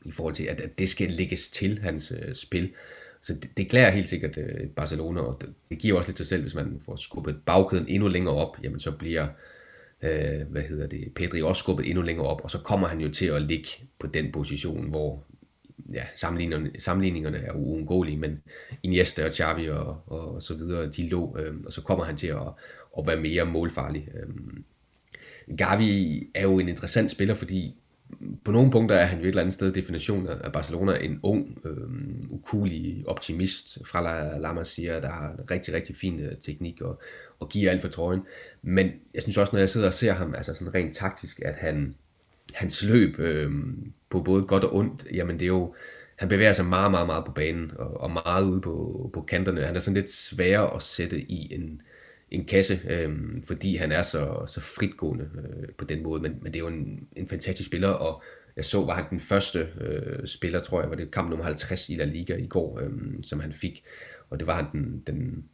i 0.05 0.11
forhold 0.11 0.33
til, 0.33 0.43
at, 0.43 0.61
at 0.61 0.79
det 0.79 0.89
skal 0.89 1.11
lægges 1.11 1.47
til 1.47 1.79
hans 1.79 2.13
øh, 2.21 2.35
spil. 2.35 2.73
Så 3.21 3.33
det, 3.33 3.57
det 3.57 3.69
klæder 3.69 3.89
helt 3.89 4.09
sikkert 4.09 4.37
øh, 4.37 4.67
Barcelona, 4.69 5.21
og 5.21 5.41
det, 5.41 5.53
det 5.69 5.79
giver 5.79 5.97
også 5.97 6.09
lidt 6.09 6.17
sig 6.17 6.27
selv, 6.27 6.41
hvis 6.41 6.55
man 6.55 6.81
får 6.85 6.95
skubbet 6.95 7.37
bagkæden 7.45 7.87
endnu 7.87 8.07
længere 8.07 8.35
op, 8.35 8.57
jamen 8.63 8.79
så 8.79 8.91
bliver 8.91 9.23
øh, 9.23 9.29
Øh, 10.05 10.47
hvad 10.51 10.61
hedder 10.61 10.87
det, 10.87 11.11
Pedri 11.15 11.41
også 11.41 11.59
skubbet 11.59 11.89
endnu 11.89 12.01
længere 12.01 12.27
op, 12.27 12.41
og 12.43 12.51
så 12.51 12.59
kommer 12.59 12.87
han 12.87 12.99
jo 13.01 13.11
til 13.11 13.25
at 13.25 13.41
ligge 13.41 13.69
på 13.99 14.07
den 14.07 14.31
position, 14.31 14.89
hvor 14.89 15.23
ja, 15.93 16.03
sammenligningerne, 16.15 16.71
sammenligningerne 16.79 17.37
er 17.37 17.53
uundgåelige, 17.53 18.17
men 18.17 18.41
Iniesta 18.83 19.25
og 19.25 19.33
Xavi 19.33 19.69
og, 19.69 20.01
og 20.07 20.41
så 20.41 20.53
videre, 20.53 20.89
de 20.89 21.09
lå, 21.09 21.37
øh, 21.39 21.53
og 21.65 21.73
så 21.73 21.81
kommer 21.81 22.05
han 22.05 22.17
til 22.17 22.27
at, 22.27 22.47
at 22.97 23.07
være 23.07 23.21
mere 23.21 23.45
målfarlig. 23.45 24.07
Øh. 24.13 24.27
Gavi 25.57 26.23
er 26.33 26.41
jo 26.41 26.59
en 26.59 26.69
interessant 26.69 27.11
spiller, 27.11 27.35
fordi 27.35 27.75
på 28.43 28.51
nogle 28.51 28.71
punkter 28.71 28.95
er 28.95 29.05
han 29.05 29.17
jo 29.17 29.23
et 29.23 29.27
eller 29.27 29.41
andet 29.41 29.53
sted 29.53 29.71
definition 29.71 30.27
af 30.27 30.51
Barcelona 30.51 30.93
en 31.01 31.19
ung, 31.23 31.57
øh, 31.65 31.89
ukulig 32.29 33.03
optimist 33.07 33.77
fra 33.85 34.01
La, 34.01 34.37
La 34.37 34.53
Masia, 34.53 34.99
der 34.99 35.09
har 35.09 35.35
rigtig, 35.51 35.73
rigtig 35.73 35.95
fin 35.95 36.19
øh, 36.19 36.37
teknik 36.41 36.81
og, 36.81 37.01
og 37.39 37.49
giver 37.49 37.71
alt 37.71 37.81
for 37.81 37.89
trøjen. 37.89 38.21
Men 38.61 38.91
jeg 39.13 39.21
synes 39.21 39.37
også, 39.37 39.55
når 39.55 39.59
jeg 39.59 39.69
sidder 39.69 39.87
og 39.87 39.93
ser 39.93 40.13
ham, 40.13 40.35
altså 40.35 40.53
sådan 40.53 40.73
rent 40.73 40.95
taktisk, 40.95 41.39
at 41.45 41.55
han, 41.57 41.95
hans 42.53 42.83
løb 42.83 43.19
øh, 43.19 43.51
på 44.09 44.21
både 44.21 44.43
godt 44.43 44.63
og 44.63 44.75
ondt, 44.75 45.07
jamen 45.13 45.35
det 45.35 45.45
er 45.45 45.47
jo, 45.47 45.75
han 46.15 46.29
bevæger 46.29 46.53
sig 46.53 46.65
meget, 46.65 46.91
meget, 46.91 47.07
meget 47.07 47.25
på 47.25 47.31
banen, 47.31 47.71
og, 47.75 48.01
og 48.01 48.11
meget 48.11 48.43
ude 48.43 48.61
på, 48.61 49.09
på 49.13 49.21
kanterne. 49.21 49.61
Han 49.61 49.75
er 49.75 49.79
sådan 49.79 49.95
lidt 49.95 50.09
sværere 50.09 50.75
at 50.75 50.81
sætte 50.81 51.19
i 51.19 51.53
en, 51.53 51.81
en 52.35 52.45
kasse, 52.45 52.81
øh, 52.89 53.11
fordi 53.47 53.75
han 53.75 53.91
er 53.91 54.01
så, 54.01 54.45
så 54.47 54.61
fritgående 54.61 55.29
øh, 55.37 55.69
på 55.77 55.85
den 55.85 56.03
måde, 56.03 56.21
men, 56.21 56.37
men 56.41 56.53
det 56.53 56.55
er 56.55 56.63
jo 56.63 56.67
en, 56.67 57.07
en 57.15 57.27
fantastisk 57.27 57.67
spiller, 57.67 57.89
og 57.89 58.23
jeg 58.55 58.65
så, 58.65 58.85
var 58.85 58.93
han 58.93 59.05
den 59.09 59.19
første 59.19 59.67
øh, 59.81 60.27
spiller, 60.27 60.59
tror 60.59 60.81
jeg, 60.81 60.89
var 60.89 60.95
det 60.95 61.11
kamp 61.11 61.29
nummer 61.29 61.45
50 61.45 61.89
i 61.89 61.95
La 61.95 62.05
Liga 62.05 62.35
i 62.35 62.47
går, 62.47 62.79
øh, 62.79 62.91
som 63.21 63.39
han 63.39 63.53
fik, 63.53 63.83
og 64.29 64.39
det 64.39 64.47
var 64.47 64.55
han 64.55 64.65
den, 64.73 65.03
den, 65.07 65.45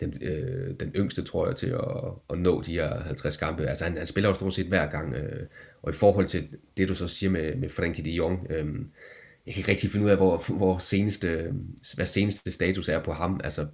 den, 0.00 0.14
øh, 0.22 0.74
den 0.80 0.92
yngste, 0.96 1.22
tror 1.22 1.46
jeg, 1.46 1.56
til 1.56 1.66
at, 1.66 2.12
at 2.30 2.38
nå 2.38 2.62
de 2.62 2.72
her 2.72 3.00
50 3.00 3.36
kampe. 3.36 3.66
Altså 3.66 3.84
han, 3.84 3.96
han 3.96 4.06
spiller 4.06 4.30
jo 4.30 4.34
stort 4.34 4.54
set 4.54 4.66
hver 4.66 4.90
gang, 4.90 5.14
øh, 5.14 5.46
og 5.82 5.90
i 5.90 5.94
forhold 5.94 6.26
til 6.26 6.48
det, 6.76 6.88
du 6.88 6.94
så 6.94 7.08
siger 7.08 7.30
med, 7.30 7.56
med 7.56 7.68
Frenkie 7.68 8.04
de 8.04 8.10
Jong, 8.10 8.46
øh, 8.50 8.66
jeg 9.46 9.54
kan 9.54 9.60
ikke 9.60 9.70
rigtig 9.70 9.90
finde 9.90 10.06
ud 10.06 10.10
af, 10.10 10.16
hvor, 10.16 10.52
hvor 10.56 10.78
seneste, 10.78 11.52
hvad 11.94 12.06
seneste 12.06 12.52
status 12.52 12.88
er 12.88 13.02
på 13.02 13.12
ham. 13.12 13.40
Altså, 13.44 13.66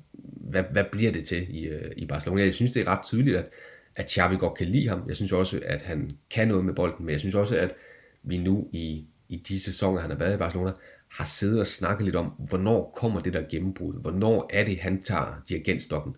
hvad, 0.50 0.64
hvad 0.72 0.84
bliver 0.92 1.12
det 1.12 1.26
til 1.26 1.46
i, 1.50 1.66
øh, 1.66 1.90
i 1.96 2.06
Barcelona? 2.06 2.42
Jeg 2.42 2.54
synes, 2.54 2.72
det 2.72 2.80
er 2.80 2.88
ret 2.88 3.04
tydeligt, 3.04 3.36
at, 3.36 3.48
at 3.96 4.10
Xavi 4.10 4.36
godt 4.36 4.58
kan 4.58 4.66
lide 4.66 4.88
ham. 4.88 5.02
Jeg 5.08 5.16
synes 5.16 5.32
også, 5.32 5.60
at 5.64 5.82
han 5.82 6.10
kan 6.30 6.48
noget 6.48 6.64
med 6.64 6.74
bolden, 6.74 7.06
men 7.06 7.12
jeg 7.12 7.20
synes 7.20 7.34
også, 7.34 7.56
at 7.56 7.74
vi 8.22 8.38
nu 8.38 8.68
i, 8.72 9.06
i 9.28 9.36
de 9.36 9.60
sæsoner, 9.60 10.00
han 10.00 10.10
har 10.10 10.18
været 10.18 10.34
i 10.34 10.38
Barcelona, 10.38 10.72
har 11.10 11.24
siddet 11.24 11.60
og 11.60 11.66
snakket 11.66 12.04
lidt 12.04 12.16
om, 12.16 12.26
hvornår 12.26 12.94
kommer 12.96 13.20
det 13.20 13.32
der 13.32 13.42
gennembrud? 13.50 14.00
Hvornår 14.00 14.50
er 14.52 14.64
det, 14.64 14.78
han 14.78 15.02
tager 15.02 15.42
dirigentstokken? 15.48 16.16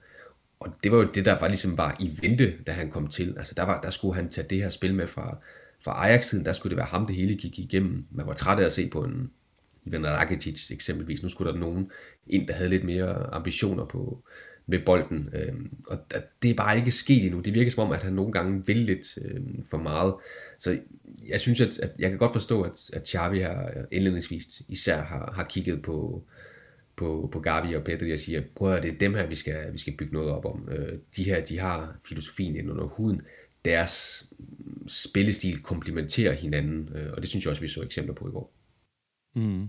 Og 0.61 0.75
det 0.85 0.93
var 0.93 0.99
jo 0.99 1.09
det, 1.15 1.25
der 1.25 1.39
var 1.39 1.49
ligesom 1.49 1.79
var 1.79 1.97
i 2.01 2.19
vente, 2.23 2.55
da 2.67 2.73
han 2.73 2.91
kom 2.91 3.07
til. 3.07 3.35
Altså 3.39 3.55
der, 3.57 3.63
var, 3.63 3.81
der 3.81 3.91
skulle 3.91 4.15
han 4.15 4.29
tage 4.29 4.47
det 4.51 4.59
her 4.59 4.69
spil 4.69 4.95
med 4.95 5.07
fra, 5.07 5.39
fra 5.85 6.09
Ajax-tiden, 6.09 6.45
der 6.45 6.53
skulle 6.53 6.71
det 6.71 6.77
være 6.77 6.87
ham, 6.87 7.07
det 7.07 7.17
hele 7.17 7.37
gik 7.37 7.59
igennem. 7.59 8.07
Man 8.11 8.27
var 8.27 8.35
træt 8.35 8.59
af 8.59 8.67
at 8.67 8.73
se 8.73 8.89
på 8.89 9.05
en 9.05 9.31
Ivan 9.87 10.07
Rakitic 10.07 10.71
eksempelvis. 10.71 11.23
Nu 11.23 11.29
skulle 11.29 11.53
der 11.53 11.59
nogen 11.59 11.91
ind, 12.27 12.49
der 12.49 12.55
havde 12.55 12.71
lidt 12.71 12.85
mere 12.85 13.35
ambitioner 13.35 13.85
på, 13.85 14.23
med 14.67 14.79
bolden. 14.87 15.29
Øhm, 15.35 15.71
og 15.87 15.99
det 16.43 16.51
er 16.51 16.55
bare 16.55 16.77
ikke 16.77 16.91
sket 16.91 17.25
endnu. 17.25 17.41
Det 17.41 17.55
virker 17.55 17.71
som 17.71 17.87
om, 17.87 17.93
at 17.93 18.03
han 18.03 18.13
nogle 18.13 18.33
gange 18.33 18.67
vil 18.67 18.77
lidt 18.77 19.19
øhm, 19.25 19.65
for 19.71 19.79
meget. 19.79 20.15
Så 20.59 20.79
jeg 21.29 21.41
synes, 21.41 21.61
at, 21.61 21.79
at 21.79 21.91
jeg 21.99 22.11
kan 22.11 22.19
godt 22.19 22.33
forstå, 22.33 22.63
at, 22.63 22.91
at 22.93 23.09
Xavi 23.09 23.39
her 23.39 23.85
indledningsvis 23.91 24.63
især 24.69 25.03
har, 25.03 25.33
har 25.37 25.45
kigget 25.45 25.83
på, 25.83 26.25
på, 26.97 27.29
på 27.33 27.41
Gavi 27.41 27.75
og 27.75 27.85
Pedri 27.85 28.13
og 28.13 28.19
siger, 28.19 28.43
prøv 28.55 28.73
at 28.73 28.83
det 28.83 28.93
er 28.93 28.99
dem 28.99 29.15
her, 29.15 29.27
vi 29.27 29.35
skal, 29.35 29.73
vi 29.73 29.79
skal 29.79 29.97
bygge 29.97 30.15
noget 30.15 30.31
op 30.31 30.45
om. 30.45 30.69
Øh, 30.73 30.99
de 31.17 31.25
her, 31.25 31.45
de 31.45 31.59
har 31.59 31.97
filosofien 32.09 32.57
ind 32.57 32.71
under 32.71 32.85
huden. 32.85 33.23
Deres 33.65 34.27
spillestil 34.87 35.63
komplementerer 35.63 36.33
hinanden, 36.33 36.89
øh, 36.95 37.13
og 37.13 37.23
det 37.23 37.31
synes 37.31 37.45
jeg 37.45 37.51
også, 37.51 37.63
vi 37.63 37.69
så 37.69 37.83
eksempler 37.83 38.15
på 38.15 38.29
i 38.29 38.31
går. 38.31 38.53
Mm. 39.35 39.69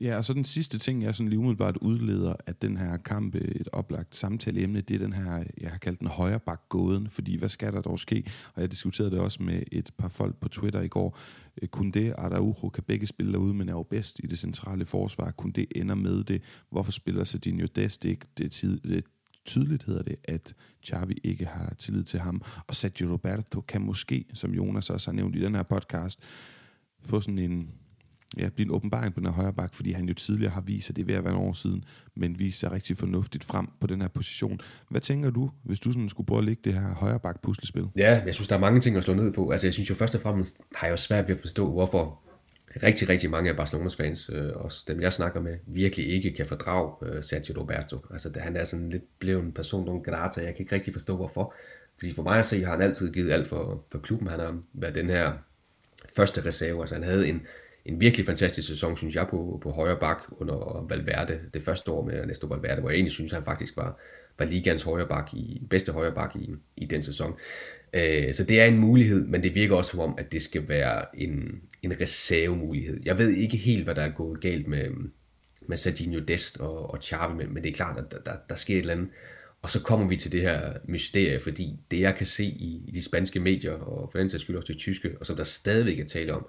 Ja, 0.00 0.16
og 0.16 0.24
så 0.24 0.32
den 0.32 0.44
sidste 0.44 0.78
ting, 0.78 1.02
jeg 1.02 1.14
sådan 1.14 1.28
lige 1.28 1.38
umiddelbart 1.38 1.76
udleder 1.76 2.34
at 2.46 2.62
den 2.62 2.76
her 2.76 2.96
kamp, 2.96 3.34
et 3.34 3.68
oplagt 3.72 4.16
samtaleemne, 4.16 4.80
det 4.80 4.94
er 4.94 4.98
den 4.98 5.12
her, 5.12 5.44
jeg 5.60 5.70
har 5.70 5.78
kaldt 5.78 6.00
den 6.00 6.08
højrebak 6.08 6.68
gåden, 6.68 7.10
fordi 7.10 7.36
hvad 7.36 7.48
skal 7.48 7.72
der 7.72 7.82
dog 7.82 7.98
ske? 7.98 8.24
Og 8.54 8.60
jeg 8.60 8.70
diskuterede 8.70 9.10
det 9.10 9.20
også 9.20 9.42
med 9.42 9.62
et 9.72 9.90
par 9.98 10.08
folk 10.08 10.36
på 10.40 10.48
Twitter 10.48 10.80
i 10.80 10.88
går. 10.88 11.18
Øh, 11.62 11.68
Kunde, 11.68 12.14
Araujo 12.14 12.68
kan 12.68 12.84
begge 12.84 13.06
spille 13.06 13.32
derude, 13.32 13.54
men 13.54 13.68
er 13.68 13.72
jo 13.72 13.82
bedst 13.82 14.20
i 14.24 14.26
det 14.26 14.38
centrale 14.38 14.84
forsvar. 14.84 15.30
Kunde 15.30 15.76
ender 15.76 15.94
med 15.94 16.24
det. 16.24 16.42
Hvorfor 16.70 16.92
spiller 16.92 17.24
Serginho 17.24 17.66
Dest 17.76 18.04
ikke? 18.04 18.26
Det, 18.38 18.52
tid, 18.52 18.80
det 18.80 19.04
tydeligt 19.44 19.84
hedder 19.84 20.02
det, 20.02 20.16
at 20.24 20.54
Xavi 20.86 21.14
ikke 21.24 21.44
har 21.44 21.74
tillid 21.78 22.04
til 22.04 22.20
ham. 22.20 22.42
Og 22.66 22.74
Sergio 22.74 23.12
Roberto 23.12 23.60
kan 23.60 23.82
måske, 23.82 24.24
som 24.34 24.54
Jonas 24.54 24.90
også 24.90 25.10
har 25.10 25.16
nævnt 25.16 25.36
i 25.36 25.40
den 25.40 25.54
her 25.54 25.62
podcast, 25.62 26.20
få 27.04 27.20
sådan 27.20 27.38
en 27.38 27.70
ja, 28.38 28.48
blive 28.48 28.66
en 28.66 28.74
åbenbaring 28.74 29.14
på 29.14 29.20
den 29.20 29.26
her 29.28 29.34
højre 29.34 29.52
bak, 29.52 29.74
fordi 29.74 29.92
han 29.92 30.04
jo 30.04 30.14
tidligere 30.14 30.52
har 30.52 30.60
vist, 30.60 30.90
at 30.90 30.96
det 30.96 31.02
er 31.02 31.06
ved 31.06 31.14
at 31.14 31.24
være 31.24 31.32
en 31.32 31.38
år 31.38 31.52
siden, 31.52 31.84
men 32.14 32.38
vist 32.38 32.60
sig 32.60 32.72
rigtig 32.72 32.96
fornuftigt 32.96 33.44
frem 33.44 33.68
på 33.80 33.86
den 33.86 34.00
her 34.00 34.08
position. 34.08 34.60
Hvad 34.90 35.00
tænker 35.00 35.30
du, 35.30 35.50
hvis 35.64 35.80
du 35.80 35.92
sådan 35.92 36.08
skulle 36.08 36.26
prøve 36.26 36.38
at 36.38 36.44
lægge 36.44 36.62
det 36.64 36.74
her 36.74 36.94
højre 36.94 37.20
bak 37.20 37.42
puslespil? 37.42 37.86
Ja, 37.96 38.22
jeg 38.26 38.34
synes, 38.34 38.48
der 38.48 38.56
er 38.56 38.60
mange 38.60 38.80
ting 38.80 38.96
at 38.96 39.04
slå 39.04 39.14
ned 39.14 39.32
på. 39.32 39.50
Altså, 39.50 39.66
jeg 39.66 39.74
synes 39.74 39.90
jo 39.90 39.94
først 39.94 40.14
og 40.14 40.20
fremmest, 40.20 40.60
har 40.74 40.86
jeg 40.86 40.92
jo 40.92 40.96
svært 40.96 41.28
ved 41.28 41.34
at 41.34 41.40
forstå, 41.40 41.72
hvorfor 41.72 42.22
rigtig, 42.82 43.08
rigtig 43.08 43.30
mange 43.30 43.50
af 43.50 43.56
Barcelonas 43.56 43.96
fans, 43.96 44.30
øh, 44.32 44.52
også 44.54 44.84
dem 44.88 45.00
jeg 45.00 45.12
snakker 45.12 45.40
med, 45.40 45.56
virkelig 45.66 46.06
ikke 46.06 46.32
kan 46.32 46.46
fordrage 46.46 46.92
øh, 47.02 47.22
Sergio 47.22 47.60
Roberto. 47.60 47.98
Altså, 48.10 48.28
det, 48.28 48.42
han 48.42 48.56
er 48.56 48.64
sådan 48.64 48.90
lidt 48.90 49.18
blevet 49.18 49.44
en 49.44 49.52
person 49.52 49.86
non 49.86 50.02
grata. 50.02 50.40
Jeg 50.40 50.54
kan 50.54 50.62
ikke 50.62 50.74
rigtig 50.74 50.92
forstå, 50.92 51.16
hvorfor. 51.16 51.54
Fordi 51.98 52.12
for 52.12 52.22
mig 52.22 52.38
at 52.38 52.46
se, 52.46 52.64
har 52.64 52.70
han 52.70 52.80
altid 52.80 53.12
givet 53.12 53.32
alt 53.32 53.48
for, 53.48 53.84
for 53.92 53.98
klubben. 53.98 54.28
Han 54.28 54.40
har 54.40 54.58
været 54.74 54.94
den 54.94 55.06
her 55.06 55.32
første 56.16 56.44
reserve. 56.44 56.80
Altså, 56.80 56.94
han 56.94 57.04
havde 57.04 57.28
en, 57.28 57.40
en 57.86 58.00
virkelig 58.00 58.26
fantastisk 58.26 58.68
sæson, 58.68 58.96
synes 58.96 59.14
jeg, 59.14 59.26
på, 59.30 59.58
på 59.62 59.70
højre 59.70 59.96
bak 59.96 60.18
under 60.30 60.86
Valverde. 60.88 61.40
Det 61.54 61.62
første 61.62 61.90
år 61.90 62.04
med 62.04 62.14
Ernesto 62.14 62.46
Valverde, 62.46 62.80
hvor 62.80 62.90
jeg 62.90 62.96
egentlig 62.96 63.12
synes, 63.12 63.32
han 63.32 63.44
faktisk 63.44 63.76
var, 63.76 64.00
var 64.38 64.46
ligans 64.46 64.82
højre 64.82 65.06
bak 65.06 65.34
i, 65.34 65.66
bedste 65.70 65.92
højre 65.92 66.12
bak 66.12 66.36
i, 66.36 66.50
i 66.76 66.86
den 66.86 67.02
sæson. 67.02 67.34
Øh, 67.94 68.34
så 68.34 68.44
det 68.44 68.60
er 68.60 68.64
en 68.64 68.78
mulighed, 68.78 69.26
men 69.26 69.42
det 69.42 69.54
virker 69.54 69.76
også 69.76 69.90
som 69.90 70.00
om, 70.00 70.14
at 70.18 70.32
det 70.32 70.42
skal 70.42 70.68
være 70.68 71.20
en, 71.20 71.60
en 71.82 72.00
reservemulighed. 72.00 73.00
Jeg 73.04 73.18
ved 73.18 73.30
ikke 73.30 73.56
helt, 73.56 73.84
hvad 73.84 73.94
der 73.94 74.02
er 74.02 74.10
gået 74.10 74.40
galt 74.40 74.68
med, 74.68 74.90
med 75.66 75.76
Serginho 75.76 76.20
Dest 76.20 76.60
og, 76.60 76.90
og 76.90 76.98
Xavi, 77.02 77.34
men, 77.34 77.54
men 77.54 77.62
det 77.62 77.70
er 77.70 77.74
klart, 77.74 77.98
at 77.98 78.04
der, 78.10 78.18
der, 78.18 78.38
der 78.48 78.54
sker 78.54 78.74
et 78.74 78.80
eller 78.80 78.94
andet. 78.94 79.08
Og 79.62 79.70
så 79.70 79.82
kommer 79.82 80.08
vi 80.08 80.16
til 80.16 80.32
det 80.32 80.40
her 80.40 80.72
mysterie, 80.84 81.40
fordi 81.40 81.76
det 81.90 82.00
jeg 82.00 82.14
kan 82.14 82.26
se 82.26 82.44
i, 82.44 82.82
i 82.88 82.90
de 82.90 83.02
spanske 83.02 83.40
medier, 83.40 83.72
og 83.72 84.08
for 84.12 84.18
den 84.18 84.30
sags 84.30 84.42
skyld 84.42 84.56
også 84.56 84.72
de 84.72 84.78
tyske, 84.78 85.10
og 85.20 85.26
som 85.26 85.36
der 85.36 85.44
stadigvæk 85.44 85.98
er 85.98 86.04
tale 86.04 86.34
om, 86.34 86.46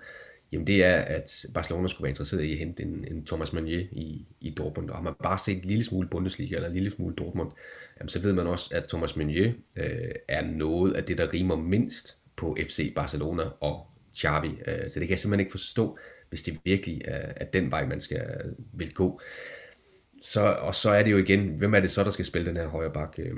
jamen 0.51 0.67
det 0.67 0.83
er, 0.83 0.95
at 0.95 1.45
Barcelona 1.53 1.87
skulle 1.87 2.03
være 2.03 2.11
interesseret 2.11 2.43
i 2.43 2.51
at 2.51 2.57
hente 2.57 2.83
en, 2.83 3.05
en 3.11 3.25
Thomas 3.25 3.53
Manier 3.53 3.79
i, 3.91 4.25
i 4.41 4.49
Dortmund. 4.49 4.89
Og 4.89 4.95
har 4.95 5.03
man 5.03 5.13
bare 5.23 5.37
set 5.37 5.57
en 5.57 5.65
lille 5.69 5.83
smule 5.83 6.07
Bundesliga 6.07 6.55
eller 6.55 6.67
en 6.67 6.73
lille 6.73 6.91
smule 6.91 7.15
Dortmund, 7.15 7.51
jamen 7.99 8.09
så 8.09 8.21
ved 8.21 8.33
man 8.33 8.47
også, 8.47 8.69
at 8.75 8.87
Thomas 8.87 9.15
Manier 9.15 9.51
øh, 9.77 10.11
er 10.27 10.45
noget 10.45 10.93
af 10.93 11.03
det, 11.03 11.17
der 11.17 11.33
rimer 11.33 11.55
mindst 11.55 12.17
på 12.35 12.57
FC 12.67 12.93
Barcelona 12.95 13.43
og 13.59 13.87
Xavi. 14.17 14.47
Øh, 14.47 14.89
så 14.89 14.99
det 14.99 15.07
kan 15.07 15.09
jeg 15.09 15.19
simpelthen 15.19 15.39
ikke 15.39 15.51
forstå, 15.51 15.97
hvis 16.29 16.43
det 16.43 16.59
virkelig 16.65 17.01
er, 17.05 17.33
er 17.35 17.45
den 17.45 17.71
vej, 17.71 17.85
man 17.85 18.01
skal 18.01 18.55
vil 18.73 18.93
gå. 18.93 19.21
Så, 20.21 20.41
og 20.41 20.75
så 20.75 20.89
er 20.89 21.03
det 21.03 21.11
jo 21.11 21.17
igen, 21.17 21.49
hvem 21.49 21.73
er 21.73 21.79
det 21.79 21.91
så, 21.91 22.03
der 22.03 22.09
skal 22.09 22.25
spille 22.25 22.47
den 22.47 22.57
her 22.57 22.67
højre 22.67 22.93
bak? 22.93 23.15
Øh, 23.19 23.35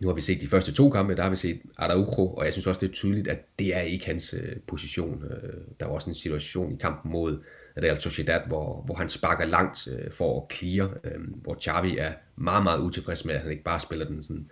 nu 0.00 0.08
har 0.08 0.14
vi 0.14 0.20
set 0.20 0.40
de 0.40 0.48
første 0.48 0.72
to 0.72 0.90
kampe, 0.90 1.14
der 1.14 1.22
har 1.22 1.30
vi 1.30 1.36
set 1.36 1.60
Araujo, 1.76 2.34
og 2.34 2.44
jeg 2.44 2.52
synes 2.52 2.66
også, 2.66 2.80
det 2.80 2.88
er 2.88 2.92
tydeligt, 2.92 3.28
at 3.28 3.38
det 3.58 3.76
er 3.76 3.80
ikke 3.80 4.06
hans 4.06 4.34
øh, 4.34 4.56
position. 4.66 5.24
Øh, 5.24 5.60
der 5.80 5.86
var 5.86 5.92
også 5.92 6.10
en 6.10 6.14
situation 6.14 6.72
i 6.72 6.76
kampen 6.80 7.12
mod 7.12 7.42
Real 7.82 8.00
Sociedad, 8.00 8.40
hvor, 8.46 8.82
hvor 8.82 8.94
han 8.94 9.08
sparker 9.08 9.46
langt 9.46 9.88
øh, 9.88 10.12
for 10.12 10.40
at 10.40 10.56
clear, 10.56 10.96
øh, 11.04 11.20
hvor 11.42 11.58
Xavi 11.62 11.96
er 11.98 12.12
meget, 12.36 12.62
meget 12.62 12.80
utilfreds 12.80 13.24
med, 13.24 13.34
at 13.34 13.40
han 13.40 13.50
ikke 13.50 13.64
bare 13.64 13.80
spiller 13.80 14.06
den 14.06 14.22
sådan, 14.22 14.50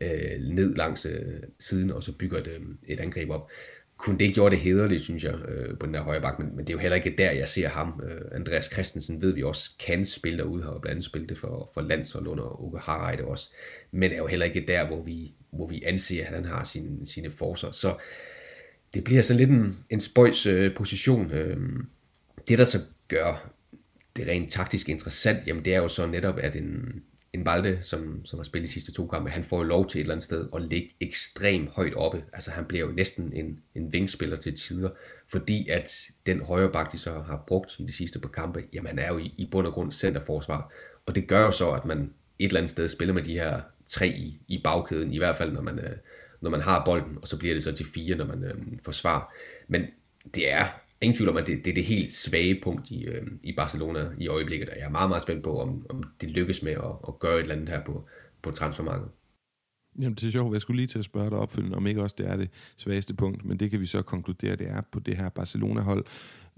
øh, 0.00 0.40
ned 0.40 0.74
langs 0.74 1.06
øh, 1.06 1.42
siden, 1.60 1.90
og 1.90 2.02
så 2.02 2.12
bygger 2.12 2.38
et, 2.38 2.46
øh, 2.46 2.60
et 2.88 3.00
angreb 3.00 3.30
op 3.30 3.50
kun 3.96 4.18
det 4.18 4.34
gjorde 4.34 4.56
det 4.56 4.64
hederligt, 4.64 5.02
synes 5.02 5.24
jeg, 5.24 5.34
øh, 5.48 5.78
på 5.78 5.86
den 5.86 5.94
der 5.94 6.02
højre 6.02 6.20
bak, 6.20 6.38
men, 6.38 6.56
men 6.56 6.58
det 6.58 6.70
er 6.70 6.74
jo 6.74 6.78
heller 6.78 6.96
ikke 6.96 7.14
der, 7.18 7.30
jeg 7.30 7.48
ser 7.48 7.68
ham. 7.68 8.02
Øh, 8.04 8.20
Andreas 8.32 8.70
Christensen 8.72 9.22
ved 9.22 9.32
vi 9.32 9.42
også 9.42 9.70
kan 9.86 10.04
spille 10.04 10.38
derude, 10.38 10.62
har 10.62 10.70
blandt 10.70 10.88
andet 10.88 11.04
spillet 11.04 11.28
det 11.28 11.38
for, 11.38 11.70
for 11.74 11.80
landshold 11.80 12.26
under 12.26 12.64
Uke 12.64 12.78
Harreide 12.78 13.24
også, 13.24 13.50
men 13.90 14.12
er 14.12 14.16
jo 14.16 14.26
heller 14.26 14.46
ikke 14.46 14.64
der, 14.68 14.86
hvor 14.86 15.02
vi, 15.02 15.34
hvor 15.50 15.66
vi 15.66 15.82
anser, 15.82 16.26
at 16.26 16.34
han 16.34 16.44
har 16.44 16.64
sine, 16.64 17.06
sine 17.06 17.30
forser. 17.30 17.70
Så 17.70 17.94
det 18.94 19.04
bliver 19.04 19.22
så 19.22 19.34
lidt 19.34 19.50
en, 19.50 19.76
en 19.90 20.00
spøjs 20.00 20.46
øh, 20.46 20.74
position. 20.74 21.30
Øh, 21.30 21.56
det, 22.48 22.58
der 22.58 22.64
så 22.64 22.78
gør 23.08 23.52
det 24.16 24.26
rent 24.28 24.52
taktisk 24.52 24.88
interessant, 24.88 25.46
jamen 25.46 25.64
det 25.64 25.74
er 25.74 25.78
jo 25.78 25.88
så 25.88 26.06
netop, 26.06 26.38
at 26.38 26.56
en, 26.56 27.02
en 27.36 27.44
Balde, 27.44 27.78
som, 27.82 28.24
som 28.24 28.38
har 28.38 28.44
spillet 28.44 28.68
de 28.68 28.72
sidste 28.72 28.92
to 28.92 29.06
kampe, 29.06 29.30
han 29.30 29.44
får 29.44 29.56
jo 29.56 29.62
lov 29.62 29.88
til 29.88 29.98
et 29.98 30.02
eller 30.02 30.14
andet 30.14 30.24
sted 30.24 30.48
at 30.56 30.62
ligge 30.62 30.94
ekstremt 31.00 31.70
højt 31.70 31.94
oppe. 31.94 32.24
Altså 32.32 32.50
han 32.50 32.64
bliver 32.64 32.86
jo 32.86 32.92
næsten 32.92 33.32
en, 33.32 33.58
en 33.74 33.92
vingspiller 33.92 34.36
til 34.36 34.56
tider, 34.56 34.90
fordi 35.28 35.68
at 35.68 36.10
den 36.26 36.40
højre 36.40 36.72
bak, 36.72 36.92
de 36.92 36.98
så 36.98 37.10
har 37.12 37.44
brugt 37.46 37.78
i 37.78 37.82
de 37.82 37.92
sidste 37.92 38.20
par 38.20 38.28
kampe, 38.28 38.64
jamen 38.72 38.86
han 38.86 38.98
er 38.98 39.08
jo 39.08 39.18
i, 39.18 39.34
i 39.38 39.48
bund 39.50 39.66
og 39.66 39.72
grund 39.72 39.92
centerforsvar. 39.92 40.72
Og 41.06 41.14
det 41.14 41.28
gør 41.28 41.40
jo 41.40 41.52
så, 41.52 41.70
at 41.70 41.84
man 41.84 42.12
et 42.38 42.46
eller 42.46 42.60
andet 42.60 42.70
sted 42.70 42.88
spiller 42.88 43.14
med 43.14 43.22
de 43.22 43.32
her 43.32 43.60
tre 43.86 44.08
i, 44.08 44.40
i 44.48 44.60
bagkæden, 44.64 45.12
i 45.12 45.18
hvert 45.18 45.36
fald 45.36 45.52
når 45.52 45.62
man, 45.62 45.78
øh, 45.78 45.96
når 46.40 46.50
man 46.50 46.60
har 46.60 46.84
bolden, 46.84 47.18
og 47.22 47.28
så 47.28 47.38
bliver 47.38 47.54
det 47.54 47.62
så 47.62 47.72
til 47.72 47.86
fire, 47.86 48.16
når 48.16 48.26
man 48.26 48.44
øh, 48.44 48.54
forsvarer. 48.84 49.32
Men 49.68 49.82
det 50.34 50.52
er 50.52 50.66
ingen 51.00 51.16
tvivl 51.16 51.30
om, 51.30 51.36
at 51.36 51.46
det, 51.46 51.64
det 51.64 51.70
er 51.70 51.74
det 51.74 51.84
helt 51.84 52.12
svage 52.12 52.60
punkt 52.62 52.90
i, 52.90 53.04
øh, 53.04 53.26
i 53.42 53.52
Barcelona 53.56 54.10
i 54.18 54.28
øjeblikket, 54.28 54.68
og 54.68 54.76
jeg 54.76 54.86
er 54.86 54.90
meget, 54.90 55.08
meget 55.08 55.22
spændt 55.22 55.44
på, 55.44 55.60
om, 55.60 55.86
om 55.90 56.04
det 56.20 56.30
lykkes 56.30 56.62
med 56.62 56.72
at, 56.72 56.92
at 57.08 57.18
gøre 57.18 57.34
et 57.36 57.40
eller 57.40 57.54
andet 57.54 57.68
her 57.68 57.84
på, 57.84 58.08
på 58.42 58.50
transfermarkedet. 58.50 59.10
Jamen, 59.98 60.14
det 60.14 60.26
er 60.26 60.30
sjovt. 60.30 60.52
Jeg 60.52 60.60
skulle 60.60 60.76
lige 60.76 60.86
til 60.86 60.98
at 60.98 61.04
spørge 61.04 61.30
dig 61.30 61.38
opfølgende, 61.38 61.76
om 61.76 61.86
ikke 61.86 62.02
også 62.02 62.16
det 62.18 62.28
er 62.28 62.36
det 62.36 62.50
svageste 62.76 63.14
punkt, 63.14 63.44
men 63.44 63.60
det 63.60 63.70
kan 63.70 63.80
vi 63.80 63.86
så 63.86 64.02
konkludere, 64.02 64.56
det 64.56 64.70
er 64.70 64.80
på 64.92 65.00
det 65.00 65.16
her 65.16 65.28
Barcelona-hold. 65.28 66.04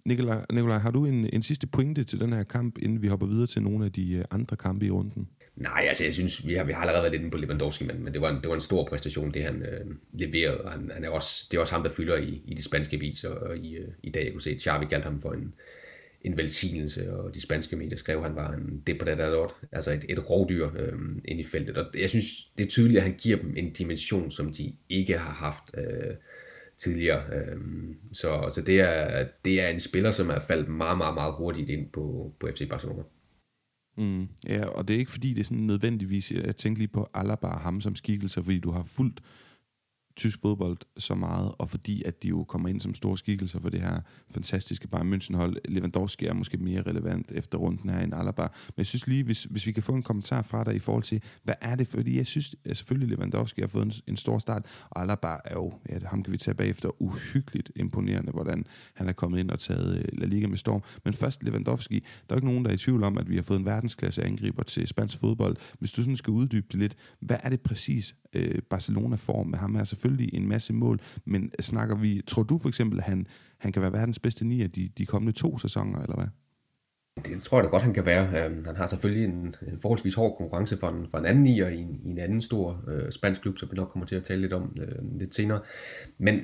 Nikolaj, 0.05 0.47
Nikolaj 0.53 0.79
har 0.79 0.91
du 0.91 1.05
en, 1.05 1.31
en 1.33 1.43
sidste 1.43 1.67
pointe 1.67 2.05
til 2.05 2.21
den 2.21 2.33
her 2.33 2.43
kamp, 2.43 2.79
inden 2.79 3.03
vi 3.03 3.07
hopper 3.07 3.27
videre 3.27 3.47
til 3.47 3.63
nogle 3.63 3.85
af 3.85 3.93
de 3.93 4.13
øh, 4.13 4.25
andre 4.31 4.57
kampe 4.57 4.87
i 4.87 4.91
runden? 4.91 5.29
Nej, 5.59 5.85
altså 5.89 6.05
jeg 6.05 6.15
synes, 6.15 6.47
vi 6.47 6.55
har, 6.55 6.65
vi 6.65 6.73
har 6.73 6.81
allerede 6.81 7.03
været 7.03 7.13
lidt 7.13 7.23
inde 7.23 7.31
på 7.31 7.39
Lewandowski, 7.39 7.85
men, 7.85 8.05
men 8.05 8.13
det, 8.13 8.23
var 8.23 8.31
en, 8.31 8.37
det 8.37 8.49
var 8.49 8.55
en 8.55 8.61
stor 8.61 8.85
præstation, 8.85 9.35
det 9.35 9.43
han 9.43 9.63
øh, 9.63 9.87
leverede, 10.13 10.61
og 10.61 10.73
han, 10.73 10.91
han 10.95 11.05
er 11.05 11.09
også, 11.09 11.47
det 11.51 11.57
er 11.57 11.61
også 11.61 11.75
ham, 11.75 11.83
der 11.83 11.91
fylder 11.91 12.17
i, 12.17 12.43
i 12.45 12.55
de 12.55 12.63
spanske 12.63 12.97
aviser, 12.97 13.29
og 13.29 13.57
i, 13.57 13.77
øh, 13.77 13.89
i 14.03 14.11
dag, 14.11 14.25
jeg 14.25 14.33
kunne 14.33 14.43
se, 14.43 14.51
at 14.51 14.61
Xavi 14.63 14.85
galt 14.85 15.05
ham 15.05 15.21
for 15.21 15.33
en, 15.33 15.55
en 16.23 16.37
velsignelse, 16.37 17.13
og 17.13 17.35
de 17.35 17.41
spanske 17.41 17.77
medier 17.77 17.97
skrev, 17.97 18.17
at 18.17 18.23
han 18.23 18.37
var 18.37 18.53
en 18.53 18.83
depredador, 18.87 19.57
altså 19.73 19.91
et, 19.93 20.05
et 20.09 20.31
rovdyr 20.31 20.69
øh, 20.79 20.99
ind 21.25 21.41
i 21.41 21.45
feltet, 21.45 21.79
og 21.79 21.87
jeg 22.01 22.11
synes, 22.11 22.25
det 22.59 22.65
er 22.65 22.69
tydeligt, 22.69 22.99
at 22.99 23.05
han 23.05 23.15
giver 23.19 23.37
dem 23.37 23.55
en 23.57 23.73
dimension, 23.73 24.31
som 24.31 24.53
de 24.53 24.75
ikke 24.89 25.19
har 25.19 25.33
haft 25.33 25.65
øh, 25.79 26.15
tidligere, 26.79 27.23
øh, 27.33 27.57
så, 28.13 28.53
så 28.55 28.63
det, 28.67 28.81
er, 28.81 29.27
det 29.45 29.61
er 29.61 29.69
en 29.69 29.81
spiller, 29.81 30.11
som 30.11 30.31
er 30.31 30.41
faldet 30.41 30.69
meget, 30.69 30.99
meget, 30.99 31.15
meget 31.15 31.35
hurtigt 31.39 31.71
ind 31.71 31.89
på, 31.93 32.35
på 32.41 32.49
FC 32.55 32.69
Barcelona. 32.69 33.03
Mm, 33.99 34.29
ja, 34.47 34.67
og 34.67 34.89
det 34.89 34.95
er 34.95 34.99
ikke 34.99 35.11
fordi, 35.11 35.29
det 35.29 35.41
er 35.41 35.45
sådan 35.45 35.59
nødvendigvis, 35.59 36.33
jeg 36.33 36.57
tænker 36.57 36.79
lige 36.79 36.89
på 36.89 37.09
Alaba 37.15 37.47
og 37.47 37.61
ham 37.61 37.81
som 37.81 37.95
skikkelse, 37.95 38.43
fordi 38.43 38.59
du 38.59 38.71
har 38.71 38.83
fuldt 38.83 39.21
tysk 40.19 40.41
fodbold 40.41 40.79
så 40.97 41.15
meget, 41.15 41.53
og 41.59 41.69
fordi 41.69 42.03
at 42.03 42.23
de 42.23 42.29
jo 42.29 42.45
kommer 42.45 42.69
ind 42.69 42.81
som 42.81 42.95
store 42.95 43.19
skikkelser 43.19 43.61
for 43.61 43.69
det 43.69 43.81
her 43.81 44.01
fantastiske 44.31 44.89
Bayern 44.89 45.13
München 45.15 45.37
hold. 45.37 45.57
Lewandowski 45.69 46.27
er 46.27 46.33
måske 46.33 46.57
mere 46.57 46.83
relevant 46.83 47.33
efter 47.33 47.59
runden 47.59 47.91
her 47.91 48.01
end 48.01 48.15
Alaba. 48.15 48.43
Men 48.43 48.79
jeg 48.79 48.87
synes 48.87 49.07
lige, 49.07 49.25
hvis, 49.25 49.45
hvis 49.45 49.67
vi 49.67 49.73
kan 49.73 49.83
få 49.83 49.93
en 49.93 50.03
kommentar 50.03 50.43
fra 50.43 50.65
dig 50.65 50.75
i 50.75 50.79
forhold 50.79 51.03
til, 51.03 51.23
hvad 51.43 51.55
er 51.61 51.75
det? 51.75 51.89
Fordi 51.89 52.17
jeg 52.17 52.27
synes 52.27 52.55
at 52.65 52.77
selvfølgelig, 52.77 53.17
Lewandowski 53.17 53.61
har 53.61 53.69
fået 53.69 53.85
en, 53.85 53.93
en 54.07 54.17
stor 54.17 54.39
start, 54.39 54.67
og 54.91 55.03
Alaba 55.03 55.37
er 55.45 55.55
jo, 55.55 55.73
ja, 55.89 55.99
ham 56.05 56.23
kan 56.23 56.33
vi 56.33 56.39
tage 56.39 56.55
bagefter, 56.55 57.03
uhyggeligt 57.03 57.73
imponerende, 57.77 58.33
hvordan 58.33 58.65
han 58.95 59.09
er 59.09 59.13
kommet 59.13 59.39
ind 59.39 59.51
og 59.51 59.59
taget 59.59 59.99
øh, 59.99 60.05
La 60.13 60.27
Liga 60.27 60.47
med 60.47 60.59
storm. 60.59 60.83
Men 61.05 61.15
først 61.15 61.43
Lewandowski, 61.43 62.01
der 62.29 62.35
er 62.35 62.37
ikke 62.37 62.47
nogen, 62.47 62.65
der 62.65 62.71
er 62.71 62.75
i 62.75 62.79
tvivl 62.79 63.03
om, 63.03 63.19
at 63.19 63.31
vi 63.31 63.37
har 63.37 63.43
fået 63.43 63.59
en 63.59 63.65
verdensklasse 63.65 64.25
angriber 64.25 64.63
til 64.63 64.87
spansk 64.87 65.19
fodbold. 65.19 65.57
Hvis 65.79 65.93
du 65.93 66.03
sådan 66.03 66.17
skal 66.17 66.31
uddybe 66.31 66.67
det 66.73 66.81
lidt, 66.81 66.97
hvad 67.21 67.37
er 67.43 67.49
det 67.49 67.61
præcis, 67.61 68.15
øh, 68.33 68.63
Barcelona 68.71 69.17
får 69.17 69.43
med 69.43 69.59
ham 69.59 69.75
her? 69.75 69.85
Selvfølgelig 69.85 70.08
en 70.33 70.49
masse 70.49 70.73
mål, 70.73 71.01
men 71.25 71.53
snakker 71.61 71.97
vi, 71.97 72.23
tror 72.27 72.43
du 72.43 72.59
for 72.59 72.69
eksempel, 72.69 72.99
at 72.99 73.05
han, 73.05 73.27
han 73.59 73.73
kan 73.73 73.83
være 73.83 73.93
verdens 73.93 74.19
bedste 74.19 74.45
nier 74.45 74.69
de, 74.69 74.91
de 74.99 75.07
kommende 75.07 75.33
to 75.33 75.59
sæsoner, 75.59 76.03
eller 76.03 76.17
hvad? 76.17 76.27
Det 77.27 77.43
tror 77.43 77.59
jeg 77.59 77.65
da 77.65 77.71
godt, 77.71 77.83
han 77.83 77.95
kan 77.95 78.07
være. 78.07 78.45
Øhm, 78.45 78.65
han 78.67 78.77
har 78.77 78.87
selvfølgelig 78.87 79.25
en, 79.25 79.55
en 79.69 79.81
forholdsvis 79.83 80.15
hård 80.15 80.37
konkurrence 80.39 80.79
fra 80.79 80.89
en, 80.89 81.07
fra 81.11 81.19
en 81.19 81.27
anden 81.27 81.43
nier 81.43 81.69
i 81.69 81.79
en, 81.79 82.01
i 82.05 82.11
en 82.11 82.19
anden 82.19 82.43
stor 82.43 82.85
øh, 82.89 83.13
spansk 83.13 83.43
klub, 83.43 83.59
som 83.59 83.69
vi 83.71 83.77
nok 83.77 83.89
kommer 83.89 84.07
til 84.07 84.17
at 84.17 84.25
tale 84.25 84.41
lidt 84.41 84.53
om 84.53 84.77
øh, 84.81 85.19
lidt 85.19 85.35
senere. 85.35 85.61
Men 86.19 86.41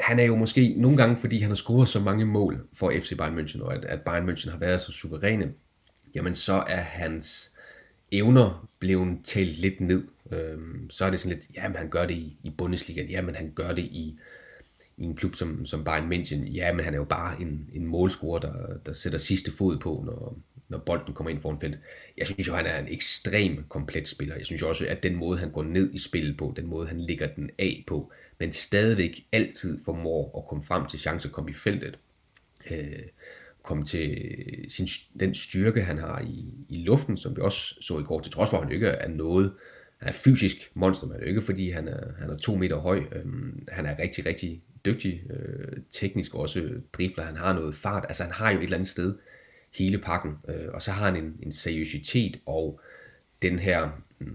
han 0.00 0.18
er 0.18 0.24
jo 0.24 0.36
måske 0.36 0.74
nogle 0.78 0.96
gange, 0.96 1.16
fordi 1.16 1.38
han 1.38 1.50
har 1.50 1.54
scoret 1.54 1.88
så 1.88 2.00
mange 2.00 2.24
mål 2.24 2.68
for 2.72 2.92
FC 3.00 3.16
Bayern 3.16 3.38
München, 3.38 3.62
og 3.62 3.74
at, 3.74 3.84
at 3.84 4.00
Bayern 4.00 4.28
München 4.28 4.50
har 4.50 4.58
været 4.58 4.80
så 4.80 4.92
suveræne, 4.92 5.52
jamen 6.14 6.34
så 6.34 6.64
er 6.66 6.80
hans 6.80 7.54
evner 8.12 8.68
blevet 8.78 9.18
talt 9.24 9.58
lidt 9.58 9.80
ned. 9.80 10.02
Øhm, 10.32 10.90
så 10.90 11.04
er 11.04 11.10
det 11.10 11.20
sådan 11.20 11.36
lidt, 11.36 11.48
jamen 11.54 11.76
han 11.76 11.88
gør 11.88 12.06
det 12.06 12.14
i, 12.14 12.38
i 12.42 12.50
Bundesliga, 12.50 13.02
jamen 13.02 13.34
han 13.34 13.52
gør 13.54 13.72
det 13.72 13.82
i, 13.82 14.18
i 14.96 15.04
en 15.04 15.16
klub 15.16 15.34
som, 15.34 15.66
som 15.66 15.84
Bayern 15.84 16.12
München, 16.12 16.52
ja, 16.52 16.72
men 16.72 16.84
han 16.84 16.94
er 16.94 16.98
jo 16.98 17.04
bare 17.04 17.40
en, 17.40 17.70
en 17.72 17.86
målscorer, 17.86 18.38
der, 18.38 18.78
der 18.86 18.92
sætter 18.92 19.18
sidste 19.18 19.52
fod 19.52 19.78
på, 19.78 20.02
når, 20.06 20.38
når 20.68 20.78
bolden 20.78 21.14
kommer 21.14 21.30
ind 21.30 21.40
foran 21.40 21.60
feltet. 21.60 21.80
Jeg 22.16 22.26
synes 22.26 22.48
jo, 22.48 22.54
han 22.54 22.66
er 22.66 22.78
en 22.78 22.88
ekstrem 22.88 23.64
komplet 23.68 24.08
spiller. 24.08 24.36
Jeg 24.36 24.46
synes 24.46 24.62
også, 24.62 24.86
at 24.88 25.02
den 25.02 25.16
måde, 25.16 25.38
han 25.38 25.50
går 25.50 25.62
ned 25.62 25.94
i 25.94 25.98
spillet 25.98 26.36
på, 26.36 26.52
den 26.56 26.66
måde, 26.66 26.88
han 26.88 27.00
ligger 27.00 27.26
den 27.26 27.50
af 27.58 27.84
på, 27.86 28.12
men 28.38 28.52
stadigvæk 28.52 29.26
altid 29.32 29.84
formår 29.84 30.38
at 30.38 30.48
komme 30.48 30.64
frem 30.64 30.86
til 30.86 30.98
chance 30.98 31.28
at 31.28 31.32
komme 31.32 31.50
i 31.50 31.54
feltet. 31.54 31.98
Øh, 32.70 33.02
komme 33.62 33.84
til 33.84 34.34
sin, 34.68 34.88
den 35.20 35.34
styrke, 35.34 35.82
han 35.82 35.98
har 35.98 36.20
i, 36.20 36.44
i 36.68 36.76
luften, 36.76 37.16
som 37.16 37.36
vi 37.36 37.42
også 37.42 37.74
så 37.80 37.98
i 37.98 38.02
går, 38.02 38.20
til 38.20 38.32
trods 38.32 38.50
for, 38.50 38.56
at 38.56 38.64
han 38.64 38.72
ikke 38.72 38.86
er 38.86 39.08
noget, 39.08 39.52
han 39.98 40.08
er 40.08 40.12
fysisk 40.12 40.70
monster, 40.74 41.06
men 41.06 41.16
det 41.16 41.24
er 41.24 41.28
ikke, 41.28 41.42
fordi 41.42 41.70
han 41.70 41.88
er, 41.88 42.00
han 42.18 42.30
er 42.30 42.36
to 42.36 42.56
meter 42.56 42.76
høj. 42.76 43.02
Øhm, 43.12 43.66
han 43.68 43.86
er 43.86 43.98
rigtig, 43.98 44.26
rigtig 44.26 44.62
dygtig, 44.84 45.22
øh, 45.30 45.78
teknisk 45.90 46.34
også 46.34 46.70
dribler, 46.92 47.24
han 47.24 47.36
har 47.36 47.52
noget 47.52 47.74
fart, 47.74 48.04
altså 48.08 48.22
han 48.22 48.32
har 48.32 48.50
jo 48.50 48.58
et 48.58 48.64
eller 48.64 48.76
andet 48.76 48.90
sted 48.90 49.14
hele 49.78 49.98
pakken, 49.98 50.32
øh, 50.48 50.68
og 50.74 50.82
så 50.82 50.90
har 50.90 51.04
han 51.04 51.24
en, 51.24 51.36
en 51.42 51.52
seriøsitet 51.52 52.40
og 52.46 52.80
den 53.42 53.58
her 53.58 53.90
øh, 54.20 54.28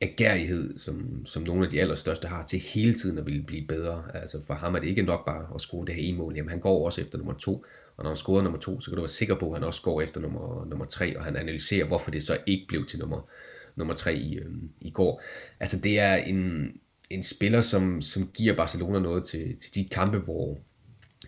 agerighed, 0.00 0.78
som, 0.78 1.26
som 1.26 1.42
nogle 1.42 1.64
af 1.64 1.70
de 1.70 1.80
allerstørste 1.80 2.28
har, 2.28 2.46
til 2.46 2.58
hele 2.58 2.94
tiden 2.94 3.18
at 3.18 3.26
ville 3.26 3.42
blive 3.42 3.66
bedre. 3.66 4.04
Altså 4.14 4.40
for 4.46 4.54
ham 4.54 4.74
er 4.74 4.78
det 4.78 4.88
ikke 4.88 5.02
nok 5.02 5.26
bare 5.26 5.46
at 5.54 5.60
score 5.60 5.86
det 5.86 5.94
her 5.94 6.02
ene 6.02 6.18
mål, 6.18 6.34
jamen 6.36 6.50
han 6.50 6.60
går 6.60 6.86
også 6.86 7.00
efter 7.00 7.18
nummer 7.18 7.34
to, 7.34 7.64
og 7.96 8.04
når 8.04 8.10
han 8.10 8.16
scorer 8.16 8.42
nummer 8.42 8.58
to, 8.58 8.80
så 8.80 8.90
kan 8.90 8.96
du 8.96 9.02
være 9.02 9.08
sikker 9.08 9.34
på, 9.34 9.52
at 9.52 9.58
han 9.58 9.64
også 9.64 9.82
går 9.82 10.00
efter 10.00 10.20
nummer, 10.20 10.64
nummer 10.64 10.84
tre, 10.84 11.18
og 11.18 11.24
han 11.24 11.36
analyserer, 11.36 11.86
hvorfor 11.86 12.10
det 12.10 12.22
så 12.22 12.38
ikke 12.46 12.64
blev 12.68 12.86
til 12.86 12.98
nummer, 12.98 13.28
nummer 13.76 13.94
tre 13.94 14.16
i, 14.16 14.34
øh, 14.38 14.52
i 14.80 14.90
går. 14.90 15.22
Altså 15.60 15.80
det 15.80 15.98
er 15.98 16.14
en, 16.14 16.72
en 17.10 17.22
spiller, 17.22 17.60
som, 17.60 18.00
som 18.00 18.30
giver 18.34 18.56
Barcelona 18.56 18.98
noget 18.98 19.24
til, 19.24 19.56
til 19.60 19.74
de 19.74 19.88
kampe, 19.88 20.18
hvor, 20.18 20.58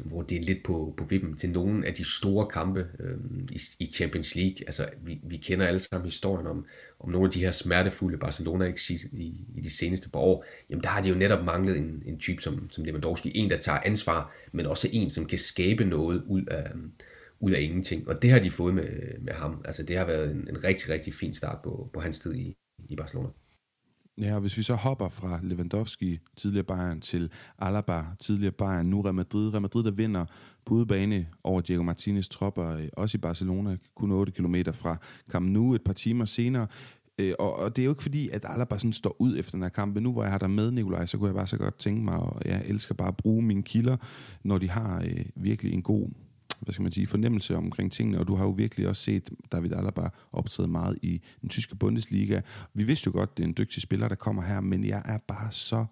hvor 0.04 0.22
det 0.22 0.38
er 0.38 0.42
lidt 0.42 0.64
på, 0.64 0.94
på 0.96 1.04
vippen 1.04 1.37
til 1.37 1.50
nogle 1.50 1.87
af 1.87 1.94
de 1.94 2.04
store 2.04 2.46
kampe 2.46 2.87
øh, 3.00 3.18
i, 3.52 3.61
i 3.78 3.92
Champions 3.92 4.35
League. 4.35 4.56
Altså, 4.66 4.88
vi, 5.02 5.20
vi 5.22 5.37
kender 5.37 5.66
alle 5.66 5.80
sammen 5.80 6.04
historien 6.04 6.46
om, 6.46 6.66
om 7.00 7.11
nogle 7.11 7.26
af 7.26 7.32
de 7.32 7.40
her 7.40 7.50
smertefulde 7.50 8.18
barcelona 8.18 8.72
i, 9.12 9.35
i 9.56 9.61
de 9.61 9.76
seneste 9.76 10.11
par 10.11 10.20
år. 10.20 10.44
Jamen, 10.70 10.82
der 10.82 10.88
har 10.88 11.02
de 11.02 11.09
jo 11.09 11.14
netop 11.14 11.44
manglet 11.44 11.78
en, 11.78 12.02
en 12.06 12.18
type 12.18 12.42
som, 12.42 12.68
som 12.70 12.85
Lewandowski. 12.85 13.32
En, 13.35 13.50
der 13.50 13.59
tager 13.59 13.78
ansvar, 13.85 14.35
men 14.52 14.66
også 14.66 14.88
en, 14.92 15.11
som 15.11 15.26
kan 15.26 15.38
skabe 15.38 15.85
noget 15.85 16.22
ud 16.26 16.44
af, 16.44 16.70
ud 17.40 17.51
af 17.51 17.61
ingenting. 17.61 18.09
Og 18.09 18.22
det 18.22 18.31
har 18.31 18.38
de 18.38 18.51
fået 18.51 18.75
med, 18.75 19.18
med 19.20 19.33
ham. 19.33 19.62
Altså, 19.64 19.83
det 19.83 19.96
har 19.96 20.07
været 20.07 20.31
en, 20.31 20.49
en 20.51 20.64
rigtig, 20.64 20.88
rigtig 20.88 21.14
fin 21.14 21.35
start 21.35 21.59
på, 21.64 21.90
på 21.92 22.01
hans 22.01 22.18
tid 22.18 22.35
i, 22.35 22.57
i 22.88 22.96
Barcelona. 22.96 23.29
Ja, 24.20 24.35
og 24.35 24.40
hvis 24.40 24.57
vi 24.57 24.62
så 24.62 24.75
hopper 24.75 25.09
fra 25.09 25.40
Lewandowski, 25.42 26.18
tidligere 26.37 26.64
Bayern, 26.64 27.01
til 27.01 27.31
Alaba, 27.59 28.03
tidligere 28.20 28.53
Bayern, 28.53 28.87
nu 28.87 29.01
Real 29.01 29.14
Madrid. 29.14 29.53
Real 29.53 29.62
Madrid, 29.62 29.85
der 29.85 29.90
vinder 29.90 30.25
på 30.66 30.75
udebane 30.75 31.29
over 31.44 31.61
Diego 31.61 31.83
Martinez 31.83 32.29
tropper, 32.29 32.77
øh, 32.77 32.88
også 32.92 33.18
i 33.18 33.20
Barcelona, 33.20 33.77
kun 33.96 34.12
8 34.12 34.33
km 34.33 34.55
fra 34.72 34.96
Camp 35.31 35.49
Nou 35.49 35.75
et 35.75 35.83
par 35.85 35.92
timer 35.92 36.25
senere. 36.25 36.66
Øh, 37.18 37.35
og, 37.38 37.59
og 37.59 37.77
det 37.77 37.83
er 37.83 37.85
jo 37.85 37.92
ikke 37.92 38.03
fordi, 38.03 38.29
at 38.29 38.44
Alaba 38.49 38.79
sådan 38.79 38.92
står 38.92 39.16
ud 39.18 39.38
efter 39.38 39.53
den 39.53 39.62
her 39.62 39.68
kamp, 39.68 39.94
men 39.94 40.03
nu 40.03 40.12
hvor 40.12 40.22
jeg 40.22 40.33
har 40.33 40.38
der 40.38 40.46
med, 40.46 40.70
Nikolaj, 40.70 41.07
så 41.07 41.18
kunne 41.18 41.27
jeg 41.27 41.35
bare 41.35 41.46
så 41.46 41.57
godt 41.57 41.79
tænke 41.79 42.03
mig, 42.03 42.16
og 42.16 42.42
jeg 42.44 42.62
elsker 42.66 42.94
bare 42.94 43.09
at 43.09 43.16
bruge 43.16 43.42
mine 43.42 43.62
kilder, 43.62 43.96
når 44.42 44.59
de 44.59 44.70
har 44.70 45.03
øh, 45.03 45.25
virkelig 45.37 45.72
en 45.72 45.83
god 45.83 46.11
hvad 46.61 46.73
skal 46.73 46.83
man 46.83 46.92
sige, 46.92 47.07
fornemmelse 47.07 47.57
omkring 47.57 47.92
tingene, 47.92 48.19
og 48.19 48.29
du 48.29 48.35
har 48.35 48.45
jo 48.45 48.51
virkelig 48.51 48.88
også 48.88 49.03
set 49.03 49.31
David 49.53 49.73
Alaba 49.73 50.09
optræde 50.33 50.69
meget 50.69 50.99
i 51.03 51.23
den 51.40 51.49
tyske 51.49 51.77
Bundesliga. 51.77 52.40
Vi 52.75 52.85
vidste 52.85 53.09
jo 53.09 53.12
godt, 53.12 53.37
det 53.37 53.42
er 53.42 53.49
en 53.49 53.55
dygtig 53.59 53.83
spiller, 53.83 54.09
der 54.09 54.14
kommer 54.14 54.42
her, 54.42 54.61
men 54.61 54.85
jeg 54.85 55.03
er 55.05 55.19
bare 55.29 55.53
så 55.53 55.87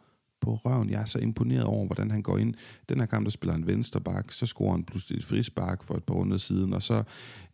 på 0.45 0.55
røven. 0.55 0.91
Jeg 0.91 1.01
er 1.01 1.05
så 1.05 1.19
imponeret 1.19 1.65
over, 1.65 1.87
hvordan 1.87 2.11
han 2.11 2.23
går 2.23 2.39
ind. 2.39 2.55
Den 2.89 3.01
her 3.01 3.07
kamp, 3.07 3.25
der 3.25 3.31
spiller 3.31 3.55
en 3.55 3.67
venstreback, 3.67 4.33
så 4.33 4.47
scorer 4.47 4.71
han 4.71 4.85
pludselig 4.85 5.19
et 5.19 5.25
frispark 5.25 5.85
for 5.85 5.95
et 5.95 6.05
par 6.05 6.15
runder 6.15 6.37
siden, 6.37 6.73
og 6.73 6.83
så 6.83 7.03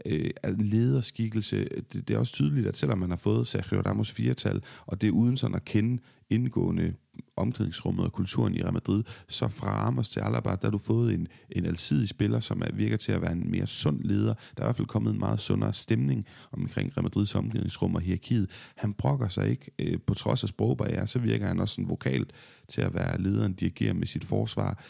øh, 0.06 0.30
lederskikkelse. 0.58 1.64
Det, 1.92 2.08
det, 2.08 2.10
er 2.10 2.18
også 2.18 2.32
tydeligt, 2.32 2.66
at 2.66 2.76
selvom 2.76 2.98
man 2.98 3.10
har 3.10 3.16
fået 3.16 3.48
Sergio 3.48 3.80
Ramos 3.80 4.12
firetal, 4.12 4.62
og 4.86 5.00
det 5.00 5.06
er 5.06 5.12
uden 5.12 5.36
sådan 5.36 5.56
at 5.56 5.64
kende 5.64 6.02
indgående 6.30 6.94
omklædningsrummet 7.40 8.04
og 8.04 8.12
kulturen 8.12 8.54
i 8.54 8.62
Real 8.62 8.72
Madrid, 8.72 9.02
så 9.28 9.48
fra 9.48 9.86
Ramos 9.86 10.10
til 10.10 10.20
Alaba, 10.20 10.50
der 10.50 10.58
har 10.62 10.70
du 10.70 10.78
fået 10.78 11.14
en, 11.14 11.28
en 11.50 11.66
alsidig 11.66 12.08
spiller, 12.08 12.40
som 12.40 12.62
er, 12.62 12.72
virker 12.72 12.96
til 12.96 13.12
at 13.12 13.22
være 13.22 13.32
en 13.32 13.50
mere 13.50 13.66
sund 13.66 14.00
leder. 14.00 14.34
Der 14.34 14.62
er 14.62 14.66
i 14.66 14.66
hvert 14.66 14.76
fald 14.76 14.88
kommet 14.88 15.12
en 15.12 15.18
meget 15.18 15.40
sundere 15.40 15.74
stemning 15.74 16.26
omkring 16.52 16.92
Real 16.96 17.02
Madrids 17.02 17.34
omklædningsrum 17.34 17.94
og 17.94 18.00
hierarkiet. 18.00 18.50
Han 18.76 18.92
brokker 18.92 19.28
sig 19.28 19.48
ikke, 19.48 19.70
øh, 19.78 19.98
på 20.06 20.14
trods 20.14 20.42
af 20.42 20.48
sprogbarriere, 20.48 21.06
så 21.06 21.18
virker 21.18 21.46
han 21.46 21.60
også 21.60 21.74
sådan 21.74 21.88
vokalt 21.88 22.32
til 22.68 22.80
at 22.80 22.94
være 22.94 23.20
lederen, 23.20 23.52
dirigerer 23.52 23.94
med 23.94 24.06
sit 24.06 24.24
forsvar 24.24 24.82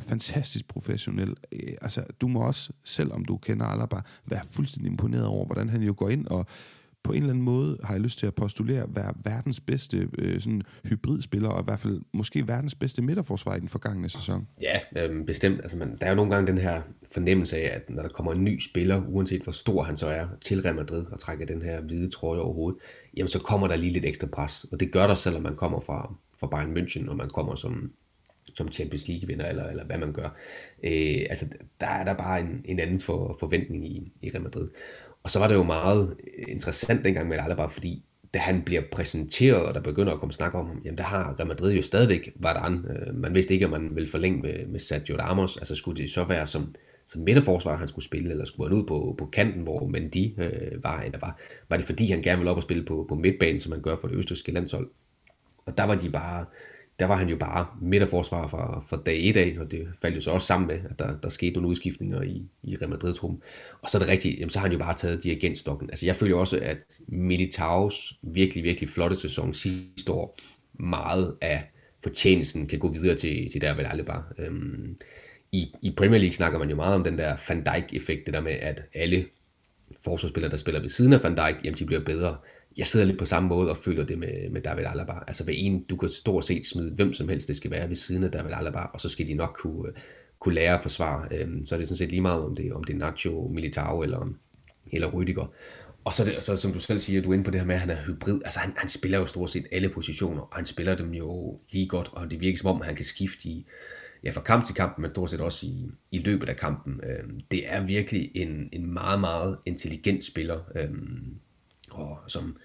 fantastisk 0.00 0.68
professionel. 0.68 1.36
Øh, 1.52 1.74
altså, 1.82 2.04
du 2.20 2.28
må 2.28 2.40
også, 2.40 2.72
selvom 2.84 3.24
du 3.24 3.36
kender 3.36 3.66
Alaba, 3.66 4.00
være 4.26 4.42
fuldstændig 4.50 4.90
imponeret 4.90 5.26
over, 5.26 5.46
hvordan 5.46 5.68
han 5.68 5.82
jo 5.82 5.94
går 5.96 6.08
ind 6.08 6.26
og 6.26 6.46
på 7.04 7.12
en 7.12 7.18
eller 7.18 7.30
anden 7.30 7.44
måde 7.44 7.78
har 7.84 7.94
jeg 7.94 8.00
lyst 8.00 8.18
til 8.18 8.26
at 8.26 8.34
postulere 8.34 8.86
være 8.88 9.14
verdens 9.24 9.60
bedste 9.60 10.08
øh, 10.18 10.40
sådan 10.40 10.62
hybridspiller, 10.88 11.48
og 11.48 11.60
i 11.60 11.64
hvert 11.64 11.80
fald 11.80 12.00
måske 12.12 12.48
verdens 12.48 12.74
bedste 12.74 13.02
midterforsvar 13.02 13.56
i 13.56 13.60
den 13.60 13.68
forgangne 13.68 14.08
sæson. 14.08 14.48
Ja, 14.62 14.80
øh, 14.96 15.26
bestemt. 15.26 15.60
Altså, 15.60 15.76
man, 15.76 15.96
der 16.00 16.06
er 16.06 16.10
jo 16.10 16.16
nogle 16.16 16.34
gange 16.34 16.46
den 16.46 16.58
her 16.58 16.82
fornemmelse 17.12 17.56
af, 17.56 17.76
at 17.76 17.90
når 17.90 18.02
der 18.02 18.08
kommer 18.08 18.32
en 18.32 18.44
ny 18.44 18.60
spiller, 18.60 19.02
uanset 19.08 19.42
hvor 19.42 19.52
stor 19.52 19.82
han 19.82 19.96
så 19.96 20.06
er, 20.06 20.26
til 20.40 20.62
Real 20.62 20.76
Madrid 20.76 21.06
og 21.12 21.18
trækker 21.18 21.46
den 21.46 21.62
her 21.62 21.80
hvide 21.80 22.10
trøje 22.10 22.40
over 22.40 22.54
hovedet, 22.54 22.80
jamen 23.16 23.28
så 23.28 23.38
kommer 23.38 23.68
der 23.68 23.76
lige 23.76 23.92
lidt 23.92 24.04
ekstra 24.04 24.26
pres. 24.26 24.64
Og 24.72 24.80
det 24.80 24.92
gør 24.92 25.06
der, 25.06 25.14
selvom 25.14 25.42
man 25.42 25.56
kommer 25.56 25.80
fra, 25.80 26.14
fra 26.40 26.46
Bayern 26.46 26.76
München, 26.76 27.10
og 27.10 27.16
man 27.16 27.28
kommer 27.28 27.54
som, 27.54 27.92
som 28.54 28.72
Champions 28.72 29.08
League-vinder, 29.08 29.48
eller, 29.48 29.64
eller 29.64 29.84
hvad 29.84 29.98
man 29.98 30.12
gør. 30.12 30.28
Øh, 30.84 31.26
altså, 31.30 31.46
der 31.80 31.86
er 31.86 32.04
der 32.04 32.14
bare 32.14 32.40
en, 32.40 32.62
en 32.64 32.80
anden 32.80 33.00
for, 33.00 33.36
forventning 33.40 33.86
i, 33.86 34.12
i 34.22 34.30
Real 34.30 34.42
Madrid. 34.42 34.68
Og 35.24 35.30
så 35.30 35.38
var 35.38 35.48
det 35.48 35.54
jo 35.54 35.62
meget 35.62 36.16
interessant 36.48 37.04
dengang 37.04 37.28
med 37.28 37.38
Alaba, 37.38 37.66
fordi 37.66 38.04
da 38.34 38.38
han 38.38 38.62
bliver 38.62 38.82
præsenteret, 38.92 39.62
og 39.62 39.74
der 39.74 39.80
begynder 39.80 40.12
at 40.12 40.20
komme 40.20 40.32
snak 40.32 40.54
om 40.54 40.66
ham, 40.66 40.80
jamen 40.84 40.98
der 40.98 41.04
har 41.04 41.34
Real 41.38 41.48
Madrid 41.48 41.72
jo 41.72 41.82
stadigvæk 41.82 42.32
Vardan. 42.36 42.84
Øh, 42.90 43.14
man 43.14 43.34
vidste 43.34 43.54
ikke, 43.54 43.66
om 43.66 43.72
man 43.72 43.90
ville 43.94 44.10
forlænge 44.10 44.42
med, 44.42 44.66
med 44.66 44.80
Sergio 44.80 45.16
Ramos. 45.16 45.56
Altså 45.56 45.74
skulle 45.74 46.02
det 46.02 46.10
så 46.10 46.24
være 46.24 46.46
som, 46.46 46.74
som 47.06 47.22
midterforsvar, 47.22 47.76
han 47.76 47.88
skulle 47.88 48.04
spille, 48.04 48.30
eller 48.30 48.44
skulle 48.44 48.70
han 48.70 48.78
ud 48.78 48.86
på, 48.86 49.14
på 49.18 49.26
kanten, 49.26 49.62
hvor 49.62 49.86
Mendy 49.86 50.40
øh, 50.40 50.84
var, 50.84 51.00
eller 51.00 51.18
var, 51.18 51.38
var 51.68 51.76
det 51.76 51.86
fordi, 51.86 52.10
han 52.10 52.22
gerne 52.22 52.38
ville 52.38 52.50
op 52.50 52.56
og 52.56 52.62
spille 52.62 52.84
på, 52.84 53.06
på 53.08 53.14
midtbanen, 53.14 53.60
som 53.60 53.70
man 53.70 53.82
gør 53.82 53.96
for 53.96 54.08
det 54.08 54.16
østrigske 54.16 54.52
landshold. 54.52 54.90
Og 55.66 55.78
der 55.78 55.84
var 55.84 55.94
de 55.94 56.10
bare, 56.10 56.44
der 56.98 57.06
var 57.06 57.16
han 57.16 57.28
jo 57.28 57.36
bare 57.36 57.66
midterforsvar 57.82 58.48
fra, 58.48 58.84
fra 58.88 59.02
dag 59.06 59.28
1 59.28 59.36
af, 59.36 59.56
og 59.60 59.70
det 59.70 59.88
faldt 60.02 60.16
jo 60.16 60.20
så 60.20 60.30
også 60.30 60.46
sammen 60.46 60.66
med, 60.66 60.80
at 60.90 60.98
der, 60.98 61.16
der 61.20 61.28
skete 61.28 61.52
nogle 61.52 61.68
udskiftninger 61.68 62.22
i, 62.22 62.42
i 62.62 62.76
Real 62.76 62.90
Madrid-truppen. 62.90 63.42
Og 63.82 63.90
så 63.90 63.98
er 63.98 64.00
det 64.00 64.08
rigtigt, 64.08 64.38
jamen, 64.38 64.50
så 64.50 64.58
har 64.58 64.66
han 64.66 64.72
jo 64.72 64.78
bare 64.78 64.96
taget 64.96 65.22
dirigentstokken. 65.22 65.90
Altså 65.90 66.06
jeg 66.06 66.16
føler 66.16 66.36
også, 66.36 66.58
at 66.62 67.00
Militaos 67.08 68.18
virkelig, 68.22 68.64
virkelig 68.64 68.88
flotte 68.88 69.16
sæson 69.16 69.54
sidste 69.54 70.12
år, 70.12 70.38
meget 70.72 71.34
af 71.40 71.70
fortjenesten 72.02 72.66
kan 72.66 72.78
gå 72.78 72.92
videre 72.92 73.16
til, 73.16 73.50
til 73.52 73.60
der 73.60 73.74
vel 73.74 73.86
aldrig 73.86 74.06
bare. 74.06 74.24
Øhm, 74.38 74.96
i, 75.52 75.74
I 75.82 75.94
Premier 75.96 76.20
League 76.20 76.34
snakker 76.34 76.58
man 76.58 76.70
jo 76.70 76.76
meget 76.76 76.94
om 76.94 77.04
den 77.04 77.18
der 77.18 77.36
Van 77.48 77.64
Dijk-effekt, 77.64 78.26
det 78.26 78.34
der 78.34 78.40
med, 78.40 78.52
at 78.52 78.82
alle 78.94 79.26
forsvarsspillere, 80.04 80.50
der 80.50 80.56
spiller 80.56 80.80
ved 80.80 80.88
siden 80.88 81.12
af 81.12 81.22
Van 81.22 81.36
Dijk, 81.36 81.56
jamen 81.64 81.78
de 81.78 81.84
bliver 81.84 82.04
bedre 82.04 82.36
jeg 82.76 82.86
sidder 82.86 83.06
lidt 83.06 83.18
på 83.18 83.24
samme 83.24 83.48
måde 83.48 83.70
og 83.70 83.76
føler 83.76 84.04
det 84.04 84.18
med, 84.18 84.50
med 84.50 84.60
David 84.60 84.84
Alaba. 84.84 85.12
Altså 85.26 85.44
ved 85.44 85.54
en, 85.56 85.84
du 85.84 85.96
kan 85.96 86.08
stort 86.08 86.44
set 86.44 86.66
smide 86.66 86.90
hvem 86.90 87.12
som 87.12 87.28
helst, 87.28 87.48
det 87.48 87.56
skal 87.56 87.70
være 87.70 87.88
ved 87.88 87.96
siden 87.96 88.24
af 88.24 88.30
David 88.30 88.52
Alaba, 88.54 88.78
og 88.78 89.00
så 89.00 89.08
skal 89.08 89.26
de 89.26 89.34
nok 89.34 89.56
kunne, 89.60 89.92
kunne 90.38 90.54
lære 90.54 90.76
at 90.76 90.82
forsvare. 90.82 91.28
Øhm, 91.30 91.64
så 91.64 91.74
er 91.74 91.78
det 91.78 91.88
sådan 91.88 91.98
set 91.98 92.10
lige 92.10 92.20
meget, 92.20 92.44
om 92.44 92.56
det, 92.56 92.72
om 92.72 92.84
det 92.84 92.94
er 92.94 92.98
Nacho, 92.98 93.50
Militao 93.54 94.02
eller, 94.02 94.28
eller 94.92 95.08
Rüdiger. 95.08 95.46
Og 96.04 96.12
så, 96.12 96.24
det, 96.24 96.42
så 96.42 96.56
som 96.56 96.72
du 96.72 96.80
selv 96.80 96.98
siger, 96.98 97.22
du 97.22 97.30
er 97.30 97.34
inde 97.34 97.44
på 97.44 97.50
det 97.50 97.60
her 97.60 97.66
med, 97.66 97.74
at 97.74 97.80
han 97.80 97.90
er 97.90 98.04
hybrid. 98.06 98.40
Altså 98.44 98.60
han, 98.60 98.72
han 98.76 98.88
spiller 98.88 99.18
jo 99.18 99.26
stort 99.26 99.50
set 99.50 99.66
alle 99.72 99.88
positioner, 99.88 100.42
og 100.42 100.56
han 100.56 100.66
spiller 100.66 100.94
dem 100.94 101.10
jo 101.14 101.58
lige 101.72 101.86
godt, 101.86 102.10
og 102.12 102.30
det 102.30 102.40
virker 102.40 102.58
som 102.58 102.70
om, 102.70 102.80
at 102.80 102.86
han 102.86 102.96
kan 102.96 103.04
skifte 103.04 103.48
i, 103.48 103.66
ja, 104.24 104.30
fra 104.30 104.40
kamp 104.40 104.64
til 104.66 104.74
kamp, 104.74 104.98
men 104.98 105.10
stort 105.10 105.30
set 105.30 105.40
også 105.40 105.66
i, 105.66 105.90
i 106.10 106.18
løbet 106.18 106.48
af 106.48 106.56
kampen. 106.56 107.00
Øhm, 107.02 107.40
det 107.50 107.62
er 107.66 107.86
virkelig 107.86 108.30
en, 108.34 108.68
en 108.72 108.92
meget, 108.92 109.20
meget 109.20 109.58
intelligent 109.66 110.24
spiller. 110.24 110.60
Øhm, 110.76 111.34
og 111.94 112.18
som 112.26 112.56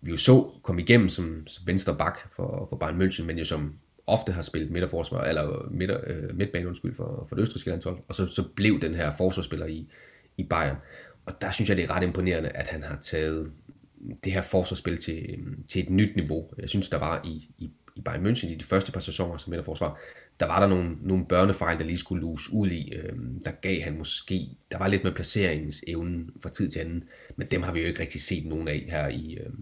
vi 0.00 0.10
jo 0.10 0.16
så 0.16 0.50
kom 0.62 0.78
igennem 0.78 1.08
som, 1.08 1.46
som 1.46 1.66
venstre 1.66 1.96
bak 1.96 2.18
for, 2.32 2.66
for 2.70 2.76
Bayern 2.76 3.02
München, 3.02 3.24
men 3.24 3.38
jo 3.38 3.44
som 3.44 3.74
ofte 4.06 4.32
har 4.32 4.42
spillet 4.42 4.70
midterforsvar, 4.70 5.24
eller 5.24 5.68
midter, 5.70 6.00
øh, 6.06 6.36
midtbane 6.36 6.68
undskyld, 6.68 6.94
for, 6.94 7.26
for 7.28 7.36
det 7.36 7.42
østrigske 7.42 7.70
landshold, 7.70 7.98
og 8.08 8.14
så, 8.14 8.26
så 8.26 8.48
blev 8.56 8.80
den 8.80 8.94
her 8.94 9.10
forsvarsspiller 9.10 9.66
i, 9.66 9.88
i 10.36 10.44
Bayern. 10.44 10.76
Og 11.26 11.32
der 11.40 11.50
synes 11.50 11.68
jeg, 11.68 11.76
det 11.76 11.84
er 11.84 11.90
ret 11.90 12.04
imponerende, 12.04 12.48
at 12.48 12.66
han 12.66 12.82
har 12.82 12.98
taget 13.02 13.52
det 14.24 14.32
her 14.32 14.42
forsvarsspil 14.42 14.98
til, 14.98 15.38
til 15.68 15.82
et 15.82 15.90
nyt 15.90 16.16
niveau. 16.16 16.50
Jeg 16.58 16.68
synes, 16.68 16.88
der 16.88 16.98
var 16.98 17.20
i, 17.24 17.50
i, 17.58 17.70
i 18.00 18.02
Bayern 18.02 18.26
München 18.26 18.48
i 18.48 18.54
de 18.54 18.64
første 18.64 18.92
par 18.92 19.00
sæsoner 19.00 19.36
som 19.36 19.50
midterforsvar, 19.50 19.98
der 20.40 20.46
var 20.46 20.60
der 20.60 20.66
nogle, 20.66 20.96
nogle 21.02 21.24
børnefejl, 21.26 21.78
der 21.78 21.84
lige 21.84 21.98
skulle 21.98 22.20
luse 22.20 22.52
ud 22.52 22.70
i. 22.70 22.92
Øh, 22.94 23.12
der 23.44 23.50
gav 23.50 23.80
han 23.80 23.98
måske, 23.98 24.48
der 24.70 24.78
var 24.78 24.88
lidt 24.88 25.04
med 25.04 25.12
placeringsevnen 25.12 26.30
fra 26.42 26.48
tid 26.48 26.70
til 26.70 26.80
anden, 26.80 27.04
men 27.36 27.46
dem 27.50 27.62
har 27.62 27.72
vi 27.72 27.80
jo 27.80 27.86
ikke 27.86 28.00
rigtig 28.00 28.22
set 28.22 28.46
nogen 28.46 28.68
af 28.68 28.86
her 28.88 29.08
i, 29.08 29.38
øh, 29.40 29.52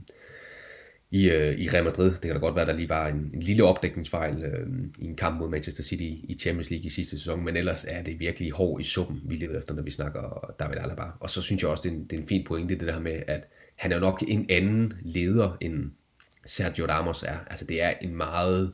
i, 1.11 1.31
øh, 1.31 1.59
i 1.59 1.69
Real 1.69 1.85
Madrid. 1.85 2.11
Det 2.11 2.21
kan 2.21 2.33
da 2.33 2.39
godt 2.39 2.57
være, 2.57 2.67
der 2.67 2.73
lige 2.73 2.89
var 2.89 3.09
en, 3.09 3.31
en 3.35 3.41
lille 3.41 3.65
opdækningsfejl 3.65 4.43
øh, 4.43 4.69
i 4.99 5.05
en 5.05 5.17
kamp 5.17 5.41
mod 5.41 5.49
Manchester 5.49 5.83
City 5.83 6.03
i 6.03 6.37
Champions 6.41 6.71
League 6.71 6.87
i 6.87 6.91
sidste 6.91 7.19
sæson, 7.19 7.45
men 7.45 7.57
ellers 7.57 7.85
er 7.89 8.03
det 8.03 8.21
virkelig 8.21 8.53
hård 8.53 8.81
i 8.81 8.85
suppen, 8.85 9.21
vi 9.25 9.37
leder 9.37 9.59
efter, 9.59 9.75
når 9.75 9.83
vi 9.83 9.91
snakker 9.91 10.55
David 10.61 10.77
Alaba. 10.77 11.05
Og 11.21 11.31
så 11.31 11.43
synes 11.43 11.63
jeg 11.63 11.71
også, 11.71 11.83
det 11.83 11.91
er 11.91 11.95
en, 11.95 12.05
det 12.05 12.13
er 12.13 12.21
en 12.21 12.29
fin 12.29 12.45
pointe, 12.45 12.75
det 12.75 12.89
der 12.89 13.01
med, 13.01 13.23
at 13.27 13.49
han 13.77 13.93
er 13.93 14.01
nok 14.01 14.25
en 14.29 14.47
anden 14.51 14.93
leder, 15.03 15.57
end 15.61 15.91
Sergio 16.49 16.87
Ramos 16.87 17.23
er. 17.23 17.39
Altså 17.47 17.65
det 17.65 17.83
er 17.83 17.93
en 18.01 18.17
meget 18.17 18.73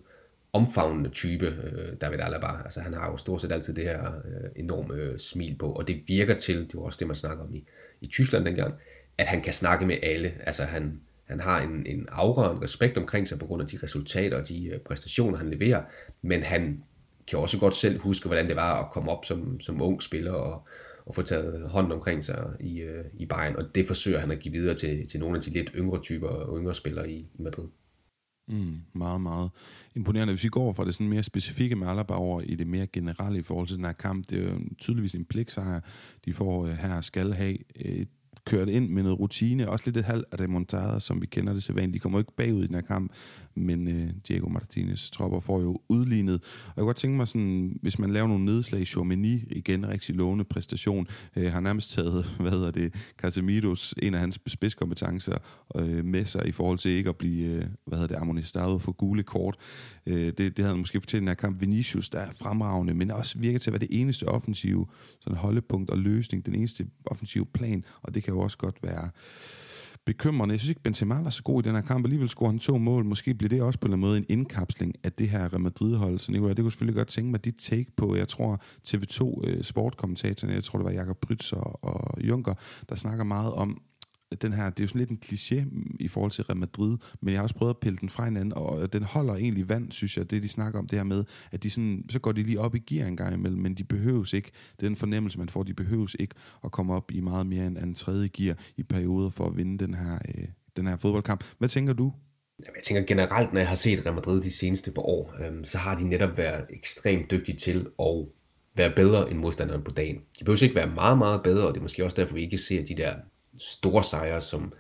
omfavnende 0.53 1.11
type, 1.11 1.47
øh, 1.47 1.97
David 2.01 2.21
Alaba. 2.21 2.47
Altså 2.65 2.81
han 2.81 2.93
har 2.93 3.11
jo 3.11 3.17
stort 3.17 3.41
set 3.41 3.53
altid 3.53 3.75
det 3.75 3.85
her 3.85 4.13
øh, 4.15 4.51
enorme 4.57 4.95
øh, 4.95 5.19
smil 5.19 5.57
på, 5.59 5.73
og 5.73 5.89
det 5.89 6.03
virker 6.07 6.35
til, 6.35 6.59
det 6.59 6.75
var 6.75 6.83
også 6.83 6.99
det, 6.99 7.07
man 7.07 7.17
snakker 7.17 7.45
om 7.45 7.55
i, 7.55 7.65
i 8.01 8.07
Tyskland 8.07 8.45
dengang, 8.45 8.75
at 9.19 9.27
han 9.27 9.43
kan 9.43 9.53
snakke 9.53 9.87
med 9.87 9.97
alle. 10.03 10.33
Altså 10.47 10.65
han, 10.65 11.01
han 11.25 11.41
har 11.41 11.61
en, 11.61 11.87
en 11.87 12.07
aura 12.13 12.49
og 12.49 12.57
en 12.57 12.63
respekt 12.63 12.99
omkring 12.99 13.29
sig 13.29 13.39
på 13.39 13.47
grund 13.47 13.63
af 13.63 13.69
de 13.69 13.79
resultater 13.83 14.37
og 14.41 14.49
de 14.49 14.67
øh, 14.67 14.81
præstationer, 14.81 15.39
han 15.39 15.51
leverer, 15.51 15.83
men 16.23 16.43
han 16.43 16.83
kan 17.27 17.39
også 17.39 17.59
godt 17.59 17.75
selv 17.75 17.99
huske, 17.99 18.27
hvordan 18.27 18.49
det 18.49 18.57
var 18.57 18.85
at 18.85 18.91
komme 18.91 19.11
op 19.11 19.25
som, 19.25 19.61
som 19.61 19.83
ung 19.83 20.03
spiller 20.03 20.33
og, 20.33 20.67
og 21.07 21.15
få 21.15 21.23
taget 21.23 21.71
hånden 21.71 21.93
omkring 21.93 22.25
sig 22.25 22.57
i, 22.61 22.81
øh, 22.81 23.05
i 23.15 23.27
Bayern, 23.27 23.57
og 23.57 23.75
det 23.75 23.87
forsøger 23.87 24.19
han 24.19 24.31
at 24.31 24.41
give 24.41 24.53
videre 24.53 24.75
til, 24.75 25.09
til 25.09 25.21
nogle 25.21 25.37
af 25.37 25.43
de 25.43 25.51
lidt 25.51 25.71
yngre 25.75 26.03
typer 26.03 26.29
og 26.29 26.59
yngre 26.59 26.75
spillere 26.75 27.11
i, 27.11 27.19
i 27.19 27.43
Madrid. 27.43 27.69
Mm, 28.49 28.77
meget, 28.95 29.21
meget 29.21 29.51
imponerende. 29.95 30.33
Hvis 30.33 30.45
vi 30.45 30.49
går 30.49 30.73
fra 30.73 30.85
det 30.85 30.95
sådan 30.95 31.09
mere 31.09 31.23
specifikke 31.23 31.77
med 31.77 31.89
Alaba 31.89 32.15
over 32.15 32.41
i 32.41 32.55
det 32.55 32.67
mere 32.67 32.87
generelle 32.87 33.39
i 33.39 33.43
forhold 33.43 33.67
til 33.67 33.77
den 33.77 33.85
her 33.85 33.93
kamp, 33.93 34.31
det 34.31 34.39
er 34.39 34.53
jo 34.53 34.59
tydeligvis 34.79 35.15
en 35.15 35.25
pligtsejr, 35.25 35.81
de 36.25 36.33
får 36.33 36.67
øh, 36.67 36.73
her 36.73 37.01
skal 37.01 37.33
have. 37.33 37.59
øh, 37.85 38.07
kørt 38.47 38.69
ind 38.69 38.89
med 38.89 39.03
noget 39.03 39.21
rutine, 39.21 39.69
også 39.69 39.85
lidt 39.87 39.97
et 39.97 40.05
halv 40.05 40.25
remontade, 40.41 41.01
som 41.01 41.23
vi 41.23 41.27
kender 41.27 41.53
det 41.53 41.63
så 41.63 41.73
vanligt. 41.73 41.95
De 41.95 41.99
kommer 41.99 42.19
ikke 42.19 42.33
bagud 42.37 42.65
i 42.65 42.67
den 42.67 42.75
her 42.75 42.83
kamp, 42.83 43.13
men 43.57 43.89
øh, 43.89 44.11
Diego 44.29 44.49
Martinez 44.49 45.11
tropper 45.11 45.41
får 45.41 45.61
jo 45.61 45.81
udlignet. 45.89 46.35
Og 46.35 46.67
jeg 46.67 46.75
kunne 46.77 46.87
godt 46.87 46.97
tænke 46.97 47.17
mig 47.17 47.29
sådan, 47.29 47.79
hvis 47.83 47.99
man 47.99 48.13
laver 48.13 48.29
nogle 48.29 48.45
nedslag 48.45 48.81
i 48.81 48.85
Chomini, 48.85 49.45
igen 49.51 49.89
rigtig 49.89 50.15
lovende 50.15 50.45
præstation, 50.45 51.07
øh, 51.37 51.53
har 51.53 51.61
nærmest 51.61 51.93
taget, 51.93 52.25
hvad 52.41 52.51
hedder 52.51 52.71
det, 52.71 52.95
Casemiros, 53.19 53.95
en 54.03 54.15
af 54.15 54.21
hans 54.21 54.41
spidskompetencer, 54.47 55.37
øh, 55.77 56.05
med 56.05 56.25
sig 56.25 56.47
i 56.47 56.53
forhold 56.53 56.79
til 56.79 56.91
ikke 56.91 57.09
at 57.09 57.17
blive, 57.17 57.47
øh, 57.47 57.65
hvad 57.87 57.99
hedder 57.99 58.15
det, 58.15 58.23
ammonisteret 58.23 58.83
for 58.83 58.93
gule 58.93 59.23
kort. 59.23 59.57
Øh, 60.07 60.27
det, 60.27 60.39
det 60.39 60.59
havde 60.59 60.69
han 60.69 60.79
måske 60.79 61.01
fortalt 61.01 61.19
i 61.19 61.21
den 61.21 61.29
her 61.29 61.35
kamp. 61.35 61.61
Vinicius, 61.61 62.09
der 62.09 62.19
er 62.19 62.33
fremragende, 62.33 62.95
men 62.95 63.11
også 63.11 63.39
virker 63.39 63.59
til 63.59 63.71
at 63.71 63.73
være 63.73 63.89
det 63.89 64.01
eneste 64.01 64.29
offensive 64.29 64.87
sådan 65.21 65.39
holdepunkt 65.39 65.91
og 65.91 65.99
løsning, 65.99 66.47
den 66.47 66.55
eneste 66.55 66.87
offensive 67.07 67.47
plan, 67.47 67.85
og 68.03 68.15
det 68.15 68.25
kan 68.25 68.35
jo 68.35 68.41
også 68.41 68.59
godt 68.59 68.77
være 68.83 69.11
bekymrende. 70.07 70.53
Jeg 70.53 70.61
synes 70.61 70.69
ikke, 70.69 70.83
Benzema 70.83 71.23
var 71.23 71.31
så 71.31 71.43
god 71.43 71.63
i 71.63 71.69
den 71.69 71.75
her 71.75 71.83
kamp. 71.83 72.05
Alligevel 72.05 72.29
scorer 72.29 72.51
han 72.51 72.59
to 72.59 72.79
mål. 72.79 73.05
Måske 73.05 73.35
bliver 73.35 73.49
det 73.49 73.63
også 73.63 73.79
på 73.79 73.89
en 73.89 74.01
måde 74.01 74.19
en 74.19 74.27
indkapsling 74.29 74.95
af 75.05 75.13
det 75.13 75.29
her 75.29 75.49
Real 75.49 75.61
Madrid-hold. 75.61 76.19
Så 76.19 76.33
Nicolai, 76.33 76.55
det 76.55 76.63
kunne 76.63 76.73
selvfølgelig 76.73 76.97
godt 76.97 77.09
tænke 77.09 77.31
mig 77.31 77.45
dit 77.45 77.55
take 77.59 77.87
på, 77.97 78.17
jeg 78.17 78.29
tror 78.29 78.63
TV2 78.89 79.41
øh, 79.49 79.63
sportkommentatorerne, 79.65 80.55
jeg 80.55 80.65
tror 80.65 80.79
det 80.79 80.85
var 80.85 80.93
Jakob 80.93 81.17
Brytz 81.21 81.53
og, 81.53 81.85
og 81.85 82.25
Junker, 82.25 82.55
der 82.89 82.95
snakker 82.95 83.25
meget 83.25 83.53
om, 83.53 83.83
den 84.43 84.53
her, 84.53 84.71
det 84.71 84.81
er 84.81 84.85
jo 84.85 84.89
sådan 84.89 84.99
lidt 84.99 85.11
en 85.11 85.19
kliché 85.25 85.65
i 86.01 86.09
forhold 86.09 86.33
til 86.33 86.45
Real 86.45 86.57
Madrid, 86.57 86.97
men 87.23 87.33
jeg 87.33 87.39
har 87.39 87.43
også 87.43 87.55
prøvet 87.55 87.71
at 87.71 87.79
pille 87.79 87.99
den 88.01 88.09
fra 88.09 88.25
hinanden, 88.25 88.53
og 88.53 88.93
den 88.93 89.03
holder 89.03 89.35
egentlig 89.35 89.69
vand, 89.69 89.93
synes 89.93 90.17
jeg, 90.17 90.31
det 90.31 90.43
de 90.43 90.49
snakker 90.49 90.79
om 90.79 90.87
det 90.87 90.99
her 90.99 91.05
med, 91.05 91.25
at 91.53 91.63
de 91.63 91.71
sådan, 91.71 92.05
så 92.11 92.19
går 92.19 92.33
de 92.33 92.43
lige 92.43 92.61
op 92.61 92.75
i 92.75 92.79
gear 92.79 93.07
en 93.07 93.17
gang 93.17 93.35
imellem, 93.35 93.63
men 93.63 93.75
de 93.75 93.85
behøves 93.85 94.33
ikke, 94.33 94.51
den 94.81 94.97
fornemmelse, 94.97 95.39
man 95.39 95.49
får, 95.49 95.63
de 95.63 95.75
behøves 95.75 96.17
ikke 96.19 96.35
at 96.65 96.73
komme 96.73 96.95
op 96.95 97.11
i 97.11 97.21
meget 97.21 97.47
mere 97.47 97.67
end 97.67 97.79
en 97.79 97.95
tredje 97.95 98.29
gear 98.29 98.57
i 98.77 98.83
perioder 98.83 99.31
for 99.31 99.47
at 99.47 99.57
vinde 99.57 99.85
den 99.85 99.95
her, 99.95 100.19
øh, 100.35 100.45
den 100.77 100.87
her 100.87 100.97
fodboldkamp. 100.97 101.45
Hvad 101.59 101.69
tænker 101.69 101.93
du? 101.93 102.13
Jeg 102.59 102.83
tænker 102.85 103.03
generelt, 103.03 103.53
når 103.53 103.61
jeg 103.61 103.69
har 103.69 103.75
set 103.75 104.07
Real 104.07 104.15
Madrid 104.15 104.43
de 104.43 104.51
seneste 104.51 104.93
par 104.93 105.03
år, 105.03 105.35
øhm, 105.47 105.65
så 105.65 105.79
har 105.79 105.97
de 105.97 106.09
netop 106.09 106.37
været 106.37 106.67
ekstremt 106.71 107.31
dygtige 107.31 107.59
til 107.59 107.87
at 108.01 108.27
være 108.77 108.93
bedre 108.97 109.31
end 109.31 109.39
modstanderne 109.39 109.85
på 109.85 109.91
dagen. 109.91 110.17
De 110.39 110.45
behøver 110.45 110.63
ikke 110.63 110.75
være 110.75 110.95
meget, 110.95 111.19
meget 111.19 111.43
bedre, 111.43 111.67
og 111.67 111.75
det 111.75 111.81
er 111.81 111.83
måske 111.83 112.05
også 112.05 112.17
derfor, 112.17 112.35
vi 112.35 112.41
ikke 112.41 112.59
ser 112.59 112.85
de 112.85 112.95
der 112.95 113.15
store 113.59 114.05
sejre, 114.05 114.41
som, 114.41 114.73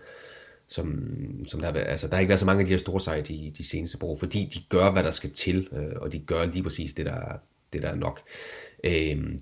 som, 0.68 1.09
som 1.47 1.61
der, 1.61 1.66
har 1.66 1.72
været, 1.72 1.87
altså, 1.87 2.07
der 2.07 2.14
har 2.14 2.20
ikke 2.20 2.29
været 2.29 2.41
så 2.41 2.47
mange 2.47 2.61
af 2.61 2.66
de 2.66 2.72
her 2.72 2.79
store 2.79 3.01
sejre 3.01 3.22
de, 3.22 3.53
de 3.59 3.68
seneste 3.68 3.99
år, 4.03 4.16
fordi 4.16 4.51
de 4.55 4.62
gør, 4.68 4.91
hvad 4.91 5.03
der 5.03 5.11
skal 5.11 5.31
til, 5.31 5.68
øh, 5.72 5.93
og 5.97 6.12
de 6.12 6.18
gør 6.18 6.47
lige 6.47 6.62
præcis 6.62 6.93
det, 6.93 7.07
der, 7.07 7.41
det, 7.72 7.83
der 7.83 7.89
er 7.89 7.95
nok. 7.95 8.20
Øh, 8.85 8.93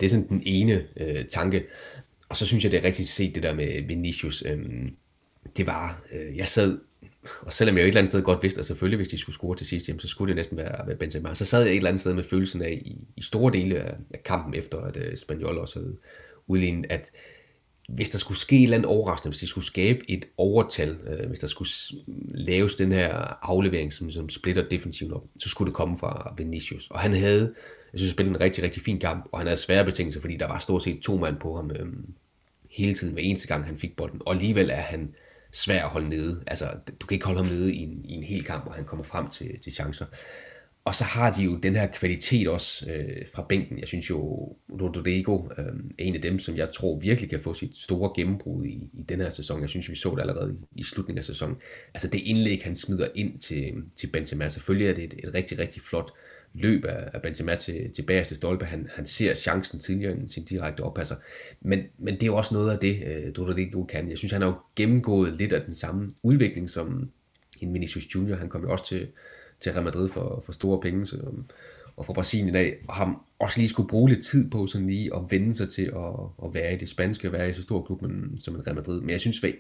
det 0.01 0.03
er 0.03 0.09
sådan 0.09 0.29
den 0.29 0.43
ene 0.47 0.87
øh, 0.97 1.25
tanke. 1.25 1.65
Og 2.29 2.37
så 2.37 2.47
synes 2.47 2.65
jeg, 2.65 2.73
det 2.73 2.79
er 2.79 2.85
rigtigt 2.85 3.09
set 3.09 3.35
det 3.35 3.43
der 3.43 3.55
med 3.55 3.83
Vinicius. 3.83 4.43
Øh, 4.47 4.89
det 5.57 5.67
var, 5.67 6.03
øh, 6.13 6.37
jeg 6.37 6.49
sad, 6.49 6.79
og 7.41 7.53
selvom 7.53 7.77
jeg 7.77 7.83
jo 7.83 7.85
et 7.85 7.89
eller 7.89 8.01
andet 8.01 8.11
sted 8.11 8.23
godt 8.23 8.43
vidste, 8.43 8.61
at 8.61 8.67
selvfølgelig 8.67 8.97
hvis 8.97 9.09
de 9.09 9.19
skulle 9.19 9.37
score 9.37 9.57
til 9.57 9.67
sidst, 9.67 9.89
jamen, 9.89 10.01
så 10.01 10.09
skulle 10.09 10.29
det 10.29 10.37
næsten 10.37 10.57
være, 10.57 10.87
være 10.87 10.97
Benzema, 10.97 11.35
så 11.35 11.45
sad 11.45 11.63
jeg 11.63 11.71
et 11.71 11.77
eller 11.77 11.91
andet 11.91 12.01
sted 12.01 12.15
med 12.15 12.25
følelsen 12.25 12.63
af, 12.63 12.83
i, 12.85 12.99
i 13.17 13.23
store 13.23 13.53
dele 13.53 13.81
af, 13.81 13.95
af 14.15 14.23
kampen 14.23 14.55
efter, 14.55 14.79
at 14.79 14.97
øh, 14.97 15.09
uh, 15.09 15.15
Spaniol 15.15 15.59
også 15.59 15.79
havde 15.79 15.97
udlignet, 16.47 16.87
at 16.91 17.11
hvis 17.89 18.09
der 18.09 18.19
skulle 18.19 18.39
ske 18.39 18.57
et 18.57 18.63
eller 18.63 18.77
andet 18.77 18.91
overraskende, 18.91 19.31
hvis 19.31 19.41
de 19.41 19.47
skulle 19.47 19.65
skabe 19.65 20.11
et 20.11 20.25
overtal, 20.37 20.97
øh, 21.07 21.29
hvis 21.29 21.39
der 21.39 21.47
skulle 21.47 21.69
laves 22.35 22.77
den 22.77 22.93
her 22.93 23.15
aflevering, 23.43 23.93
som, 23.93 24.11
som 24.11 24.29
splitter 24.29 24.69
defensivt 24.69 25.13
op, 25.13 25.25
så 25.39 25.49
skulle 25.49 25.67
det 25.67 25.77
komme 25.77 25.99
fra 25.99 26.35
Vinicius. 26.39 26.89
Og 26.91 27.01
han 27.01 27.13
havde, 27.13 27.55
jeg 27.93 27.99
synes, 28.01 28.13
spillet 28.13 28.31
en 28.31 28.41
rigtig, 28.41 28.65
rigtig 28.65 28.83
fin 28.83 29.01
kamp, 29.01 29.29
og 29.33 29.39
han 29.39 29.47
havde 29.47 29.61
svære 29.61 29.85
betingelser, 29.85 30.21
fordi 30.21 30.37
der 30.37 30.47
var 30.47 30.59
stort 30.59 30.83
set 30.83 31.03
to 31.03 31.17
mand 31.17 31.37
på 31.37 31.57
ham 31.57 31.71
øh, 31.71 31.87
hele 32.71 32.95
tiden, 32.95 33.15
hver 33.15 33.23
eneste 33.23 33.49
gang 33.49 33.65
han 33.65 33.79
fik 33.79 33.97
bolden. 33.97 34.21
Og 34.27 34.35
alligevel 34.35 34.71
er 34.71 34.81
han 34.81 35.15
svær 35.53 35.85
at 35.85 35.91
holde 35.91 36.09
nede. 36.09 36.43
Altså, 36.47 36.71
du 37.01 37.07
kan 37.07 37.15
ikke 37.15 37.27
holde 37.27 37.43
ham 37.45 37.53
nede 37.53 37.75
i 37.75 37.79
en, 37.79 38.05
i 38.05 38.13
en 38.13 38.23
hel 38.23 38.45
kamp, 38.45 38.65
hvor 38.65 38.73
han 38.73 38.85
kommer 38.85 39.05
frem 39.05 39.29
til, 39.29 39.61
til 39.61 39.73
chancer. 39.73 40.07
Og 40.85 40.95
så 40.95 41.05
har 41.05 41.33
de 41.33 41.43
jo 41.43 41.57
den 41.57 41.77
her 41.77 41.87
kvalitet 41.87 42.49
også 42.49 42.87
øh, 42.91 43.27
fra 43.35 43.47
bænken. 43.49 43.79
Jeg 43.79 43.89
synes 43.89 44.11
jo, 44.11 44.19
Rodrigo 44.81 45.49
øh, 45.59 45.65
er 45.67 45.73
en 45.99 46.15
af 46.15 46.23
dem, 46.23 46.39
som 46.39 46.57
jeg 46.57 46.71
tror 46.73 46.99
virkelig 46.99 47.31
kan 47.31 47.41
få 47.41 47.55
sit 47.55 47.77
store 47.77 48.13
gennembrud 48.17 48.65
i, 48.65 48.91
i 48.93 49.03
den 49.09 49.21
her 49.21 49.31
sæson. 49.31 49.61
Jeg 49.61 49.69
synes, 49.69 49.91
vi 49.91 49.95
så 49.95 50.11
det 50.11 50.21
allerede 50.21 50.55
i, 50.55 50.81
i 50.81 50.83
slutningen 50.83 51.19
af 51.19 51.25
sæsonen. 51.25 51.57
Altså 51.95 52.09
det 52.09 52.19
indlæg, 52.19 52.61
han 52.65 52.77
smider 52.77 53.09
ind 53.15 53.39
til, 53.39 53.75
til 53.97 54.07
Benzema. 54.07 54.49
Selvfølgelig 54.49 54.89
er 54.89 54.95
det 54.95 55.05
et, 55.05 55.15
et 55.25 55.35
rigtig, 55.35 55.59
rigtig 55.59 55.83
flot 55.83 56.11
løb 56.55 56.85
af, 56.85 57.11
af 57.15 57.23
Benzema 57.23 57.55
til, 57.55 57.93
til 57.93 58.03
bagerste 58.03 58.35
stolpe. 58.35 58.65
Han, 58.65 58.89
han 58.95 59.07
ser 59.07 59.35
chancen 59.35 59.81
tidligere 59.81 60.13
end 60.13 60.29
sin 60.29 60.45
direkte 60.45 60.81
oppasser. 60.81 61.17
Men, 61.61 61.81
men 61.99 62.15
det 62.15 62.23
er 62.23 62.27
jo 62.27 62.37
også 62.37 62.55
noget 62.55 62.73
af 62.73 62.79
det, 62.79 63.03
øh, 63.07 63.33
Rodrigo 63.39 63.85
kan. 63.85 64.11
Jeg 64.11 64.19
synes, 64.19 64.33
han 64.33 64.43
har 64.43 64.49
jo 64.49 64.55
gennemgået 64.77 65.35
lidt 65.39 65.53
af 65.53 65.63
den 65.63 65.75
samme 65.75 66.15
udvikling 66.23 66.71
som 66.71 67.11
en 67.61 67.75
Vinicius 67.75 68.15
Junior. 68.15 68.37
Han 68.37 68.49
kom 68.49 68.63
jo 68.63 68.73
også 68.73 68.87
til 68.87 69.09
til 69.63 69.73
Real 69.73 69.85
Madrid 69.85 70.09
for, 70.09 70.43
for 70.47 70.53
store 70.53 70.81
penge, 70.81 71.07
så, 71.07 71.17
øhm, 71.17 71.45
og 71.97 72.07
for 72.07 72.13
Brasilien 72.13 72.49
i 72.49 72.53
dag, 72.53 72.77
og 72.89 72.95
ham 72.95 73.23
også 73.39 73.59
lige 73.59 73.69
skulle 73.69 73.89
bruge 73.89 74.09
lidt 74.11 74.25
tid 74.25 74.51
på 74.51 74.67
sådan 74.67 74.87
lige 74.87 75.17
at 75.17 75.23
vende 75.31 75.55
sig 75.55 75.69
til 75.69 75.83
at, 75.83 76.45
at 76.45 76.55
være 76.55 76.75
i 76.75 76.77
det 76.77 76.89
spanske, 76.89 77.29
og 77.29 77.33
være 77.33 77.51
i 77.51 77.53
så 77.53 77.63
stor 77.63 77.83
klub 77.83 78.03
men, 78.03 78.37
som 78.37 78.55
en 78.55 78.67
Real 78.67 78.77
Madrid. 78.77 79.01
Men 79.01 79.11
jeg 79.11 79.21
synes, 79.21 79.45
at 79.45 79.55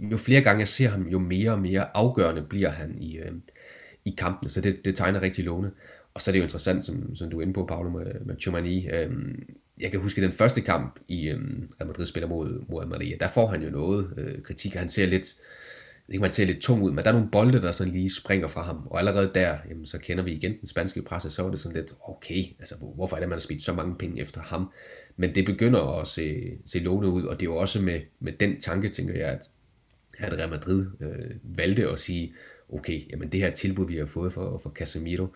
jo 0.00 0.16
flere 0.16 0.40
gange 0.40 0.60
jeg 0.60 0.68
ser 0.68 0.88
ham, 0.88 1.02
jo 1.02 1.18
mere 1.18 1.50
og 1.50 1.58
mere 1.58 1.96
afgørende 1.96 2.42
bliver 2.42 2.70
han 2.70 2.96
i, 3.00 3.18
øh, 3.18 3.32
i 4.04 4.14
kampen, 4.18 4.48
så 4.48 4.60
det, 4.60 4.84
det 4.84 4.94
tegner 4.94 5.22
rigtig 5.22 5.44
lovende. 5.44 5.70
Og 6.14 6.20
så 6.20 6.30
er 6.30 6.32
det 6.32 6.38
jo 6.38 6.44
interessant, 6.44 6.84
som, 6.84 7.14
som 7.14 7.30
du 7.30 7.38
er 7.38 7.42
inde 7.42 7.52
på, 7.52 7.64
Paolo, 7.64 7.90
med, 7.90 8.20
med 8.24 8.36
Chumani. 8.40 8.88
Øhm, 8.88 9.42
jeg 9.80 9.90
kan 9.90 10.00
huske 10.00 10.22
den 10.22 10.32
første 10.32 10.60
kamp 10.60 11.00
i 11.08 11.28
øhm, 11.28 11.70
Real 11.80 11.86
Madrid 11.86 12.06
spiller 12.06 12.28
mod, 12.28 12.64
mod 12.68 12.86
Maria, 12.86 13.16
der 13.20 13.28
får 13.28 13.46
han 13.46 13.62
jo 13.62 13.70
noget 13.70 14.14
øh, 14.16 14.42
kritik, 14.42 14.74
han 14.74 14.88
ser 14.88 15.06
lidt, 15.06 15.26
øh, 15.26 15.61
kan 16.12 16.20
man 16.20 16.30
se 16.30 16.44
lidt 16.44 16.60
tung 16.60 16.82
ud, 16.82 16.90
men 16.90 17.04
der 17.04 17.10
er 17.10 17.14
nogle 17.14 17.30
bolde, 17.30 17.60
der 17.60 17.72
sådan 17.72 17.92
lige 17.92 18.14
springer 18.14 18.48
fra 18.48 18.62
ham, 18.62 18.86
og 18.86 18.98
allerede 18.98 19.30
der, 19.34 19.58
jamen, 19.68 19.86
så 19.86 19.98
kender 19.98 20.24
vi 20.24 20.32
igen 20.32 20.58
den 20.60 20.66
spanske 20.66 21.02
presse, 21.02 21.30
så 21.30 21.46
er 21.46 21.50
det 21.50 21.58
sådan 21.58 21.76
lidt, 21.76 21.94
okay, 22.08 22.44
altså 22.58 22.74
hvorfor 22.94 23.16
er 23.16 23.20
det, 23.20 23.28
man 23.28 23.36
har 23.36 23.40
spidt 23.40 23.62
så 23.62 23.72
mange 23.72 23.94
penge 23.96 24.20
efter 24.20 24.40
ham? 24.40 24.70
Men 25.16 25.34
det 25.34 25.44
begynder 25.44 26.00
at 26.00 26.06
se, 26.06 26.50
se 26.66 26.78
lovende 26.78 27.08
ud, 27.08 27.22
og 27.22 27.40
det 27.40 27.46
er 27.46 27.50
jo 27.50 27.56
også 27.56 27.80
med, 27.80 28.00
med 28.20 28.32
den 28.32 28.60
tanke, 28.60 28.88
tænker 28.88 29.14
jeg, 29.14 29.28
at, 29.28 29.50
at 30.18 30.38
Real 30.38 30.50
Madrid 30.50 30.86
øh, 31.00 31.30
valgte 31.42 31.88
at 31.88 31.98
sige, 31.98 32.34
okay, 32.72 33.10
jamen 33.10 33.28
det 33.28 33.40
her 33.40 33.50
tilbud, 33.50 33.88
vi 33.88 33.96
har 33.96 34.06
fået 34.06 34.32
for, 34.32 34.60
for 34.62 34.70
Casemiro, 34.70 35.26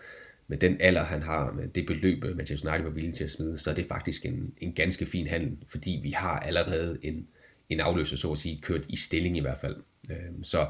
med 0.47 0.57
den 0.57 0.77
alder, 0.79 1.03
han 1.03 1.21
har, 1.21 1.53
med 1.53 1.67
det 1.67 1.85
beløb, 1.85 2.23
øh, 2.23 2.37
Manchester 2.37 2.69
United 2.69 2.83
var 2.83 2.93
villig 2.93 3.13
til 3.13 3.23
at 3.23 3.29
smide, 3.29 3.57
så 3.57 3.69
er 3.69 3.73
det 3.73 3.85
faktisk 3.89 4.25
en, 4.25 4.53
en 4.61 4.73
ganske 4.73 5.05
fin 5.05 5.27
handel, 5.27 5.57
fordi 5.67 5.99
vi 6.03 6.11
har 6.11 6.39
allerede 6.39 6.97
en, 7.01 7.27
en 7.69 7.79
afløser, 7.79 8.17
så 8.17 8.31
at 8.31 8.37
sige, 8.37 8.61
kørt 8.61 8.85
i 8.89 8.95
stilling 8.95 9.37
i 9.37 9.41
hvert 9.41 9.57
fald. 9.57 9.75
Øh, 10.11 10.43
så 10.43 10.67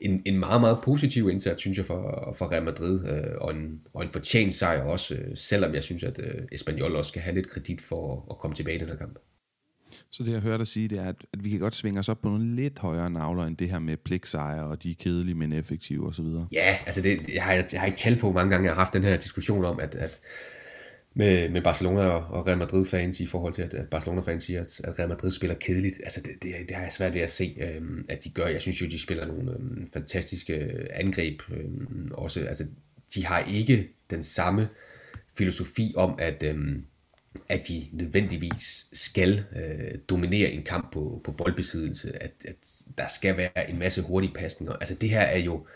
en, 0.00 0.22
en 0.26 0.38
meget, 0.38 0.60
meget 0.60 0.78
positiv 0.84 1.30
indsats, 1.30 1.60
synes 1.60 1.78
jeg, 1.78 1.86
for, 1.86 2.34
for 2.38 2.52
Real 2.52 2.62
Madrid, 2.62 3.08
øh, 3.08 3.34
og, 3.40 3.54
en, 3.54 3.80
og 3.94 4.04
en 4.04 4.10
fortjent 4.10 4.54
sejr 4.54 4.82
også, 4.82 5.14
øh, 5.14 5.36
selvom 5.36 5.74
jeg 5.74 5.82
synes, 5.82 6.04
at 6.04 6.20
Espanyol 6.52 6.96
også 6.96 7.08
skal 7.08 7.22
have 7.22 7.34
lidt 7.34 7.48
kredit 7.48 7.80
for 7.80 8.26
at 8.30 8.38
komme 8.38 8.56
tilbage 8.56 8.76
i 8.76 8.80
den 8.80 8.88
her 8.88 8.96
kamp. 8.96 9.18
Så 10.10 10.22
det, 10.22 10.32
jeg 10.32 10.40
hørte 10.40 10.58
dig 10.58 10.66
sige, 10.66 10.88
det 10.88 10.98
er, 10.98 11.08
at, 11.08 11.16
at 11.32 11.44
vi 11.44 11.50
kan 11.50 11.58
godt 11.58 11.74
svinge 11.74 11.98
os 11.98 12.08
op 12.08 12.20
på 12.22 12.28
nogle 12.28 12.56
lidt 12.56 12.78
højere 12.78 13.10
navler, 13.10 13.44
end 13.44 13.56
det 13.56 13.70
her 13.70 13.78
med 13.78 13.96
pligtsejre, 13.96 14.64
og 14.64 14.82
de 14.82 14.90
er 14.90 14.94
kedelige, 14.98 15.34
men 15.34 15.52
effektive 15.52 16.08
osv. 16.08 16.26
Ja, 16.52 16.78
altså 16.86 17.02
det, 17.02 17.28
jeg, 17.34 17.44
har, 17.44 17.52
jeg 17.52 17.80
har 17.80 17.86
ikke 17.86 17.98
talt 17.98 18.20
på 18.20 18.32
mange 18.32 18.50
gange, 18.50 18.66
jeg 18.66 18.74
har 18.74 18.80
haft 18.80 18.92
den 18.92 19.02
her 19.02 19.16
diskussion 19.16 19.64
om, 19.64 19.80
at, 19.80 19.94
at 19.94 20.20
med, 21.18 21.48
med 21.48 21.62
Barcelona 21.62 22.02
og 22.08 22.46
Real 22.46 22.58
Madrid-fans 22.58 23.20
i 23.20 23.26
forhold 23.26 23.54
til, 23.54 23.62
at 23.62 23.88
Barcelona-fans 23.90 24.44
siger, 24.44 24.60
at 24.60 24.98
Real 24.98 25.08
Madrid 25.08 25.30
spiller 25.30 25.56
kedeligt. 25.56 26.00
Altså, 26.04 26.20
det, 26.20 26.42
det, 26.42 26.54
det 26.68 26.76
har 26.76 26.82
jeg 26.82 26.92
svært 26.92 27.14
ved 27.14 27.20
at 27.20 27.30
se, 27.30 27.56
øh, 27.60 27.82
at 28.08 28.24
de 28.24 28.30
gør. 28.30 28.46
Jeg 28.46 28.60
synes 28.60 28.82
jo, 28.82 28.86
de 28.86 29.02
spiller 29.02 29.26
nogle 29.26 29.52
øhm, 29.52 29.78
øh, 29.78 29.86
fantastiske 29.92 30.70
angreb. 30.92 31.42
øh, 31.50 31.64
også, 32.10 32.40
altså, 32.40 32.66
de 33.14 33.26
har 33.26 33.38
ikke 33.38 33.88
den 34.10 34.22
samme 34.22 34.68
filosofi 35.34 35.94
om, 35.96 36.14
at, 36.18 36.42
Øh, 36.42 36.76
at 37.48 37.68
de 37.68 37.86
nødvendigvis 37.92 38.86
skal 38.92 39.44
øh, 39.56 39.98
dominere 40.10 40.50
en 40.50 40.62
kamp 40.62 40.92
på, 40.92 41.20
på 41.24 41.32
boldbesiddelse, 41.32 42.22
at, 42.22 42.32
at 42.48 42.56
der 42.98 43.06
skal 43.14 43.36
være 43.36 43.70
en 43.70 43.78
masse 43.78 44.02
hurtige 44.02 44.34
pasninger. 44.34 44.72
Altså 44.72 44.94
det 44.94 45.10
her 45.10 45.20
er 45.20 45.38
jo, 45.38 45.66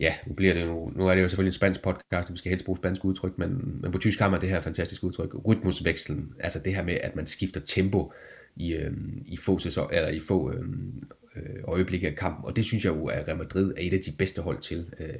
ja, 0.00 0.14
nu 0.26 0.34
bliver 0.34 0.54
det 0.54 0.62
jo, 0.62 0.92
nu 0.96 1.06
er 1.08 1.14
det 1.14 1.22
jo 1.22 1.28
selvfølgelig 1.28 1.48
en 1.48 1.54
spansk 1.54 1.82
podcast, 1.82 2.28
og 2.28 2.32
vi 2.32 2.38
skal 2.38 2.50
helst 2.50 2.64
bruge 2.64 2.76
spansk 2.76 3.04
udtryk, 3.04 3.38
men, 3.38 3.78
men 3.82 3.92
på 3.92 3.98
tysk 3.98 4.18
har 4.18 4.30
man 4.30 4.40
det 4.40 4.48
her 4.48 4.60
fantastiske 4.60 5.04
udtryk, 5.04 5.30
rytmusvekslen, 5.46 6.34
altså 6.40 6.58
det 6.58 6.74
her 6.74 6.84
med, 6.84 6.94
at 7.02 7.16
man 7.16 7.26
skifter 7.26 7.60
tempo 7.60 8.12
i, 8.56 8.72
øh, 8.72 8.92
i 9.26 9.36
få, 9.36 9.58
sæson, 9.58 9.88
eller 9.92 10.08
i 10.08 10.20
få 10.20 10.52
øhm, 10.52 11.08
øh, 11.36 11.62
øjeblikke 11.64 12.08
af 12.08 12.14
kampen, 12.14 12.44
og 12.44 12.56
det 12.56 12.64
synes 12.64 12.84
jeg 12.84 12.90
jo, 12.90 13.06
at 13.06 13.28
Real 13.28 13.38
Madrid 13.38 13.72
er 13.76 13.80
et 13.80 13.92
af 13.92 14.00
de 14.00 14.12
bedste 14.12 14.42
hold 14.42 14.60
til. 14.60 14.94
Øh, 15.00 15.14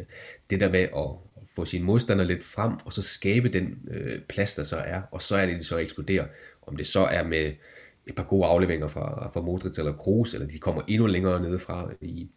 det 0.50 0.60
der 0.60 0.70
med 0.70 0.80
at 0.80 1.38
få 1.54 1.64
sine 1.64 1.84
modstandere 1.84 2.26
lidt 2.26 2.42
frem, 2.42 2.72
og 2.84 2.92
så 2.92 3.02
skabe 3.02 3.48
den 3.48 3.78
øh, 3.90 4.20
plads, 4.28 4.54
der 4.54 4.64
så 4.64 4.76
er, 4.76 5.02
og 5.10 5.22
så 5.22 5.36
er 5.36 5.46
det, 5.46 5.58
de 5.58 5.64
så 5.64 5.78
eksploderer. 5.78 6.26
Om 6.66 6.76
det 6.76 6.86
så 6.86 7.04
er 7.04 7.24
med 7.24 7.52
et 8.06 8.14
par 8.14 8.24
gode 8.24 8.46
afleveringer 8.46 8.88
fra, 8.88 9.30
fra 9.34 9.40
Modric 9.40 9.78
eller 9.78 9.92
Kroos, 9.92 10.34
eller 10.34 10.46
de 10.46 10.58
kommer 10.58 10.82
endnu 10.88 11.06
længere 11.06 11.42
nede 11.42 11.58
fra 11.58 11.90
i, 12.00 12.30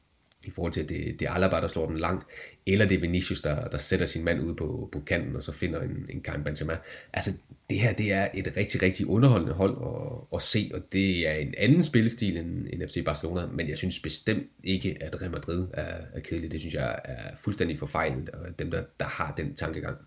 i 0.46 0.52
forhold 0.52 0.74
til, 0.74 0.82
at 0.82 0.90
det, 0.90 1.20
det 1.20 1.28
er 1.28 1.32
Alaba, 1.32 1.62
der 1.62 1.68
slår 1.68 1.88
den 1.88 1.98
langt, 1.98 2.26
eller 2.68 2.86
det 2.86 2.96
er 2.96 3.02
Vinicius, 3.02 3.42
der, 3.42 3.68
der 3.68 3.78
sætter 3.78 4.06
sin 4.06 4.24
mand 4.24 4.42
ud 4.42 4.56
på, 4.56 4.90
på 4.92 5.00
kanten, 5.00 5.36
og 5.36 5.44
så 5.44 5.52
finder 5.52 5.82
en, 5.82 6.06
en 6.10 6.22
Karim 6.22 6.44
Benzema. 6.44 6.78
Altså, 7.14 7.32
det 7.70 7.80
her, 7.80 7.94
det 7.94 8.14
er 8.14 8.28
et 8.34 8.54
rigtig, 8.58 8.82
rigtig 8.82 9.08
underholdende 9.08 9.54
hold 9.54 9.78
at, 9.82 10.38
at 10.38 10.42
se, 10.42 10.72
og 10.74 10.82
det 10.94 11.28
er 11.28 11.34
en 11.34 11.54
anden 11.58 11.84
spillestil 11.84 12.38
end, 12.38 12.68
end 12.74 12.88
FC 12.88 13.06
Barcelona, 13.06 13.46
men 13.46 13.70
jeg 13.70 13.78
synes 13.78 14.00
bestemt 14.00 14.48
ikke, 14.64 14.98
at 15.04 15.22
Real 15.22 15.32
Madrid 15.32 15.68
er, 15.74 15.98
er 16.14 16.20
kedelig. 16.20 16.52
Det 16.52 16.60
synes 16.60 16.76
jeg 16.76 17.00
er 17.04 17.36
fuldstændig 17.40 17.80
forfejlet, 17.80 18.30
og 18.30 18.60
dem, 18.60 18.72
der, 18.72 18.84
der 19.00 19.06
har 19.06 19.34
den 19.38 19.56
tankegang. 19.56 19.98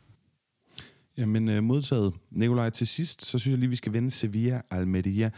Jamen, 1.19 1.49
øh, 1.49 1.63
modtaget. 1.63 2.15
Nikolaj, 2.31 2.71
til 2.71 2.87
sidst, 2.87 3.25
så 3.25 3.39
synes 3.39 3.53
jeg 3.53 3.59
lige, 3.59 3.71
vi 3.71 3.77
skal 3.77 3.93
vende 3.93 4.11
Sevilla 4.11 4.63
Almeria. 4.71 5.31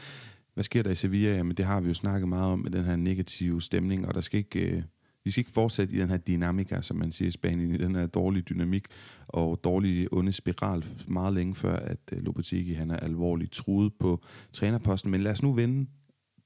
Hvad 0.60 0.64
sker 0.64 0.82
der 0.82 0.90
i 0.90 0.94
Sevilla? 0.94 1.36
Jamen, 1.36 1.56
det 1.56 1.64
har 1.64 1.80
vi 1.80 1.88
jo 1.88 1.94
snakket 1.94 2.28
meget 2.28 2.52
om 2.52 2.58
med 2.58 2.70
den 2.70 2.84
her 2.84 2.96
negative 2.96 3.62
stemning, 3.62 4.08
og 4.08 4.14
der 4.14 4.20
skal 4.20 4.38
ikke, 4.38 4.60
øh, 4.60 4.82
vi 5.24 5.30
skal 5.30 5.40
ikke 5.40 5.50
fortsætte 5.50 5.94
i 5.94 5.98
den 5.98 6.08
her 6.08 6.16
dynamika, 6.16 6.82
som 6.82 6.96
man 6.96 7.12
siger 7.12 7.28
i 7.28 7.30
Spanien, 7.30 7.74
i 7.74 7.78
den 7.78 7.94
her 7.94 8.06
dårlige 8.06 8.42
dynamik 8.42 8.84
og 9.28 9.64
dårlige 9.64 10.08
onde 10.12 10.32
spiral 10.32 10.84
meget 11.08 11.34
længe 11.34 11.54
før, 11.54 11.76
at 11.76 11.98
øh, 12.12 12.76
han 12.76 12.90
er 12.90 12.96
alvorligt 12.96 13.52
truet 13.52 13.92
på 14.00 14.22
trænerposten. 14.52 15.10
Men 15.10 15.20
lad 15.20 15.32
os 15.32 15.42
nu 15.42 15.52
vende 15.52 15.86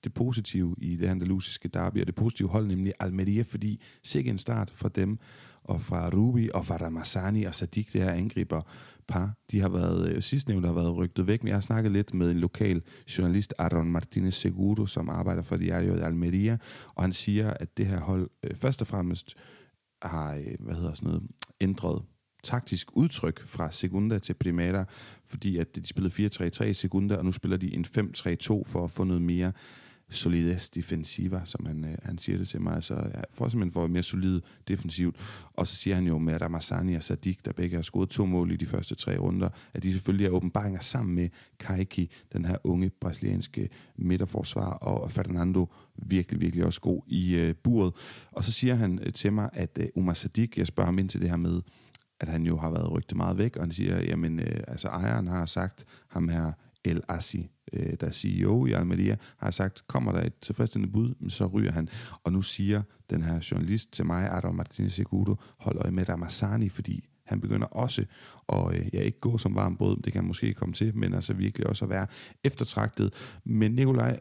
det 0.05 0.15
positive 0.15 0.75
i 0.79 0.97
det 0.97 1.07
andalusiske 1.07 1.69
derby, 1.69 2.01
og 2.01 2.07
det 2.07 2.15
positive 2.15 2.49
hold, 2.49 2.67
nemlig 2.67 2.93
Almeria, 3.01 3.43
fordi 3.43 3.83
sikke 4.03 4.31
en 4.31 4.39
start 4.39 4.71
for 4.71 4.89
dem, 4.89 5.19
og 5.65 5.81
fra 5.81 6.09
Rubi 6.09 6.49
og 6.55 6.67
fra 6.67 6.77
Ramazani 6.77 7.45
og 7.45 7.55
Sadik, 7.55 7.93
det 7.93 8.03
her 8.03 8.13
angriber 8.13 8.63
par, 9.09 9.35
de 9.51 9.61
har 9.61 9.69
været, 9.69 10.09
øh, 10.09 10.23
sidstnævnte 10.23 10.67
har 10.67 10.75
været 10.75 10.97
rygtet 10.97 11.27
væk, 11.27 11.43
men 11.43 11.49
jeg 11.49 11.57
har 11.57 11.61
snakket 11.61 11.93
lidt 11.93 12.15
med 12.15 12.31
en 12.31 12.39
lokal 12.39 12.83
journalist, 13.19 13.55
Aaron 13.59 13.91
Martinez 13.91 14.35
Seguro, 14.35 14.87
som 14.87 15.09
arbejder 15.09 15.43
for 15.43 15.57
Diario 15.57 15.97
de 15.97 16.05
Almeria, 16.05 16.57
og 16.95 17.03
han 17.03 17.13
siger, 17.13 17.51
at 17.51 17.77
det 17.77 17.87
her 17.87 18.01
hold 18.01 18.31
øh, 18.43 18.57
først 18.57 18.81
og 18.81 18.87
fremmest 18.87 19.35
har, 20.03 20.35
øh, 20.35 20.55
hvad 20.61 20.75
hedder 20.75 20.95
sådan 20.95 21.09
noget, 21.09 21.23
ændret 21.61 22.03
taktisk 22.43 22.89
udtryk 22.93 23.47
fra 23.47 23.71
Segunda 23.71 24.19
til 24.19 24.35
Primera, 24.35 24.85
fordi 25.27 25.57
at 25.57 25.77
de 25.77 25.87
spillede 25.87 26.27
4-3-3 26.27 26.65
i 26.65 26.75
Segunda, 26.75 27.17
og 27.17 27.25
nu 27.25 27.33
spiller 27.33 27.57
de 27.57 27.75
en 27.75 27.85
5-3-2 27.85 28.65
for 28.67 28.85
at 28.85 28.91
få 28.91 29.05
noget 29.05 29.23
mere 29.23 29.53
solides 30.11 30.71
defensiva, 30.71 31.43
som 31.45 31.67
han, 31.67 31.85
øh, 31.85 31.99
han 32.03 32.19
siger 32.19 32.39
det 32.39 32.49
til 32.49 32.61
mig. 32.61 32.75
Altså, 32.75 32.95
ja, 32.95 33.21
for 33.31 33.49
simpelthen 33.49 33.73
for 33.73 33.87
mere 33.87 34.03
solid 34.03 34.41
defensivt. 34.69 35.17
Og 35.53 35.67
så 35.67 35.75
siger 35.75 35.95
han 35.95 36.07
jo 36.07 36.19
med 36.19 36.43
Ramazani 36.43 36.95
og 36.95 37.03
Sadik, 37.03 37.45
der 37.45 37.53
begge 37.53 37.77
har 37.77 37.83
scoret 37.83 38.09
to 38.09 38.27
mål 38.27 38.53
i 38.53 38.57
de 38.57 38.67
første 38.67 38.95
tre 38.95 39.19
runder, 39.19 39.49
at 39.75 39.83
de 39.83 39.93
selvfølgelig 39.93 40.27
er 40.27 40.31
åbenbaringer 40.31 40.81
sammen 40.81 41.15
med 41.15 41.29
Kaiki, 41.59 42.11
den 42.33 42.45
her 42.45 42.57
unge 42.65 42.91
brasilianske 43.01 43.69
midterforsvar, 43.97 44.71
og 44.71 45.11
Fernando 45.11 45.73
virkelig, 45.97 46.41
virkelig 46.41 46.65
også 46.65 46.81
god 46.81 47.03
i 47.07 47.37
øh, 47.37 47.55
buret. 47.55 47.93
Og 48.33 48.45
så 48.45 48.53
siger 48.53 48.75
han 48.75 48.99
øh, 49.03 49.13
til 49.13 49.33
mig, 49.33 49.51
at 49.53 49.79
øh, 49.81 49.87
Umar 49.95 50.15
Sadik, 50.15 50.59
jeg 50.59 50.67
spørger 50.67 50.87
ham 50.87 50.99
ind 50.99 51.09
til 51.09 51.21
det 51.21 51.29
her 51.29 51.37
med, 51.37 51.63
at 52.21 52.29
han 52.29 52.43
jo 52.47 52.57
har 52.57 52.71
været 52.71 52.93
rygtet 52.93 53.17
meget 53.17 53.39
væk, 53.39 53.57
og 53.57 53.63
han 53.63 53.73
siger, 53.73 54.03
jamen, 54.03 54.41
øh, 54.41 54.61
altså 54.69 54.89
ejeren 54.89 55.27
har 55.27 55.47
sagt, 55.47 55.85
ham 56.09 56.29
her 56.29 56.53
El 56.85 57.03
Assi, 57.09 57.51
øh, 57.73 57.93
der 58.01 58.07
er 58.07 58.13
CEO 58.13 58.67
i 58.67 58.73
Almeria, 58.73 59.17
har 59.37 59.51
sagt, 59.51 59.87
kommer 59.87 60.13
der 60.13 60.23
et 60.23 60.39
tilfredsstillende 60.43 60.93
bud, 60.93 61.31
så 61.31 61.47
ryger 61.47 61.73
han. 61.73 61.89
Og 62.25 62.33
nu 62.33 62.43
siger 62.43 62.83
den 63.11 63.23
her 63.23 63.49
journalist 63.51 63.93
til 63.93 64.07
mig, 64.07 64.31
Adam 64.31 64.55
Martinez 64.55 64.93
Segudo, 64.93 65.37
hold 65.59 65.79
øje 65.79 65.91
med 65.91 66.09
Ramazani, 66.09 66.69
fordi 66.69 67.05
han 67.27 67.41
begynder 67.41 67.67
også 67.67 68.05
at 68.49 68.77
øh, 68.77 68.95
ja, 68.95 69.01
ikke 69.01 69.21
gå 69.21 69.39
som 69.39 69.55
varm 69.55 69.77
brød, 69.77 70.03
det 70.03 70.13
kan 70.13 70.25
måske 70.25 70.55
komme 70.55 70.75
til, 70.75 70.97
men 70.97 71.15
altså 71.15 71.33
virkelig 71.33 71.67
også 71.67 71.85
at 71.85 71.91
være 71.91 72.07
eftertragtet. 72.45 73.15
Men 73.45 73.73
Nikolaj, 73.73 74.21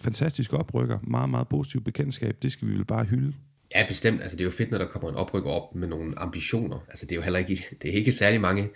fantastisk 0.00 0.52
oprykker, 0.52 0.98
meget, 1.02 1.30
meget 1.30 1.48
positiv 1.48 1.84
bekendtskab, 1.84 2.36
det 2.42 2.52
skal 2.52 2.68
vi 2.68 2.72
vel 2.72 2.84
bare 2.84 3.04
hylde. 3.04 3.34
Ja, 3.74 3.84
bestemt. 3.88 4.22
Altså, 4.22 4.36
det 4.36 4.40
er 4.40 4.44
jo 4.44 4.50
fedt, 4.50 4.70
når 4.70 4.78
der 4.78 4.86
kommer 4.86 5.08
en 5.08 5.14
oprykker 5.14 5.50
op 5.50 5.74
med 5.74 5.88
nogle 5.88 6.18
ambitioner. 6.18 6.78
Altså, 6.88 7.06
det 7.06 7.12
er 7.12 7.16
jo 7.16 7.22
heller 7.22 7.38
ikke, 7.38 7.64
det 7.82 7.90
er 7.90 7.94
ikke 7.94 8.12
særlig 8.12 8.40
mange 8.40 8.68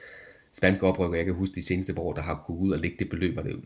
spanske 0.54 0.86
oprykker, 0.86 1.16
jeg 1.16 1.24
kan 1.24 1.34
huske 1.34 1.54
de 1.54 1.66
seneste 1.66 1.98
år, 1.98 2.12
der 2.12 2.22
har 2.22 2.44
gået 2.46 2.58
ud 2.58 2.72
og 2.72 2.78
lægge 2.78 2.96
det 2.98 3.10
beløb, 3.10 3.36
var 3.36 3.42
det, 3.42 3.60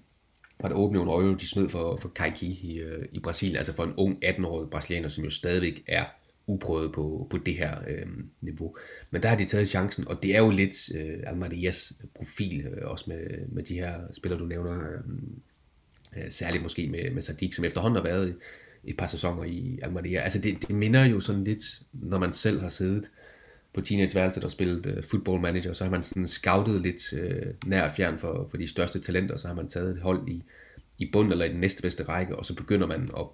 var 0.61 0.69
det 0.69 0.79
8 0.79 0.93
millioner 0.93 1.13
euro, 1.13 1.35
de 1.35 1.49
smed 1.49 1.69
for, 1.69 1.97
for 1.97 2.09
Kaiki 2.09 2.47
i, 2.63 2.79
øh, 2.79 3.05
i 3.13 3.21
Brasilien, 3.21 3.57
altså 3.57 3.75
for 3.75 3.85
en 3.85 3.95
ung 3.97 4.25
18-årig 4.25 4.71
brasilianer, 4.71 5.09
som 5.09 5.25
jo 5.25 5.31
stadigvæk 5.31 5.85
er 5.87 6.05
uprøvet 6.47 6.93
på, 6.93 7.27
på 7.31 7.39
det 7.39 7.55
her 7.55 7.79
øh, 7.89 8.07
niveau. 8.41 8.77
Men 9.11 9.23
der 9.23 9.29
har 9.29 9.37
de 9.37 9.45
taget 9.45 9.69
chancen, 9.69 10.09
og 10.09 10.23
det 10.23 10.37
er 10.37 10.39
jo 10.39 10.51
lidt 10.51 10.91
øh, 10.95 11.19
Almarias 11.27 11.93
profil, 12.15 12.67
øh, 12.67 12.91
også 12.91 13.05
med, 13.09 13.49
med 13.49 13.63
de 13.63 13.75
her 13.75 13.95
spillere, 14.13 14.41
du 14.41 14.47
nævner, 14.47 14.79
øh, 14.79 15.01
øh, 16.17 16.31
særligt 16.31 16.63
måske 16.63 16.89
med, 16.89 17.11
med 17.11 17.23
Sadik, 17.23 17.55
som 17.55 17.65
efterhånden 17.65 17.97
har 17.97 18.05
været 18.05 18.37
et 18.85 18.97
par 18.97 19.07
sæsoner 19.07 19.45
i 19.45 19.79
Almeria. 19.83 20.21
Altså 20.21 20.39
det, 20.39 20.69
det 20.69 20.77
minder 20.77 21.05
jo 21.05 21.21
sådan 21.21 21.45
lidt, 21.45 21.65
når 21.93 22.19
man 22.19 22.33
selv 22.33 22.61
har 22.61 22.69
siddet 22.69 23.11
på 23.75 23.81
teenageværelset 23.81 24.45
og 24.45 24.51
spillet 24.51 24.87
uh, 24.87 25.05
football 25.05 25.41
manager, 25.41 25.73
så 25.73 25.85
har 25.85 25.91
man 25.91 26.03
sådan 26.03 26.27
scoutet 26.27 26.83
lidt 26.83 27.13
uh, 27.13 27.69
nær 27.69 27.83
og 27.83 27.93
fjern 27.97 28.19
for, 28.19 28.49
for 28.51 28.57
de 28.57 28.69
største 28.69 29.01
talenter, 29.01 29.37
så 29.37 29.49
har 29.49 29.55
man 29.55 29.69
taget 29.69 29.91
et 29.91 30.03
hold 30.03 30.29
i, 30.29 30.43
i 30.99 31.11
bund 31.13 31.33
eller 31.33 31.45
i 31.45 31.49
den 31.49 31.61
næste 31.61 31.83
bedste 31.83 32.03
række, 32.03 32.37
og 32.37 32.47
så 32.47 32.55
begynder 32.55 32.87
man 32.87 33.03
at 33.03 33.27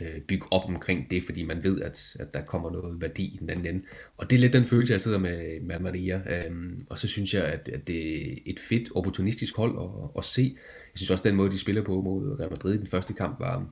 uh, 0.00 0.20
bygge 0.28 0.46
op 0.50 0.68
omkring 0.68 1.10
det, 1.10 1.24
fordi 1.24 1.42
man 1.42 1.64
ved, 1.64 1.80
at, 1.80 2.16
at 2.20 2.34
der 2.34 2.42
kommer 2.42 2.70
noget 2.70 3.00
værdi 3.00 3.24
i 3.24 3.36
den 3.40 3.50
anden 3.50 3.66
ende. 3.66 3.86
Og 4.16 4.30
det 4.30 4.36
er 4.36 4.40
lidt 4.40 4.52
den 4.52 4.64
følelse, 4.64 4.92
jeg 4.92 5.00
sidder 5.00 5.18
med, 5.18 5.60
med 5.60 5.78
Maria. 5.78 6.46
Um, 6.48 6.86
og 6.90 6.98
så 6.98 7.08
synes 7.08 7.34
jeg, 7.34 7.44
at, 7.44 7.70
at 7.72 7.88
det 7.88 8.22
er 8.22 8.36
et 8.46 8.60
fedt, 8.68 8.88
opportunistisk 8.94 9.56
hold 9.56 9.78
at, 9.82 10.10
at 10.18 10.24
se. 10.24 10.56
Jeg 10.92 10.98
synes 10.98 11.10
også, 11.10 11.22
at 11.22 11.24
den 11.24 11.36
måde, 11.36 11.50
de 11.50 11.58
spiller 11.58 11.82
på 11.82 12.00
mod 12.00 12.40
Real 12.40 12.50
Madrid 12.50 12.74
i 12.74 12.78
den 12.78 12.86
første 12.86 13.12
kamp, 13.12 13.40
var, 13.40 13.66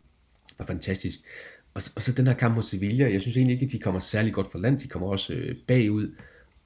var 0.59 0.67
fantastisk. 0.67 1.19
Og, 1.79 1.83
og 1.97 2.03
så 2.03 2.13
den 2.13 2.27
her 2.27 2.35
kamp 2.35 2.55
mod 2.55 2.63
Sevilla, 2.63 3.13
jeg 3.13 3.21
synes 3.21 3.37
egentlig 3.37 3.55
ikke, 3.55 3.67
at 3.67 3.73
de 3.73 3.79
kommer 3.79 4.01
særlig 4.01 4.33
godt 4.33 4.51
for 4.53 4.59
land. 4.59 4.79
De 4.79 4.89
kommer 4.89 5.09
også 5.09 5.35
øh, 5.35 5.57
bagud. 5.67 6.15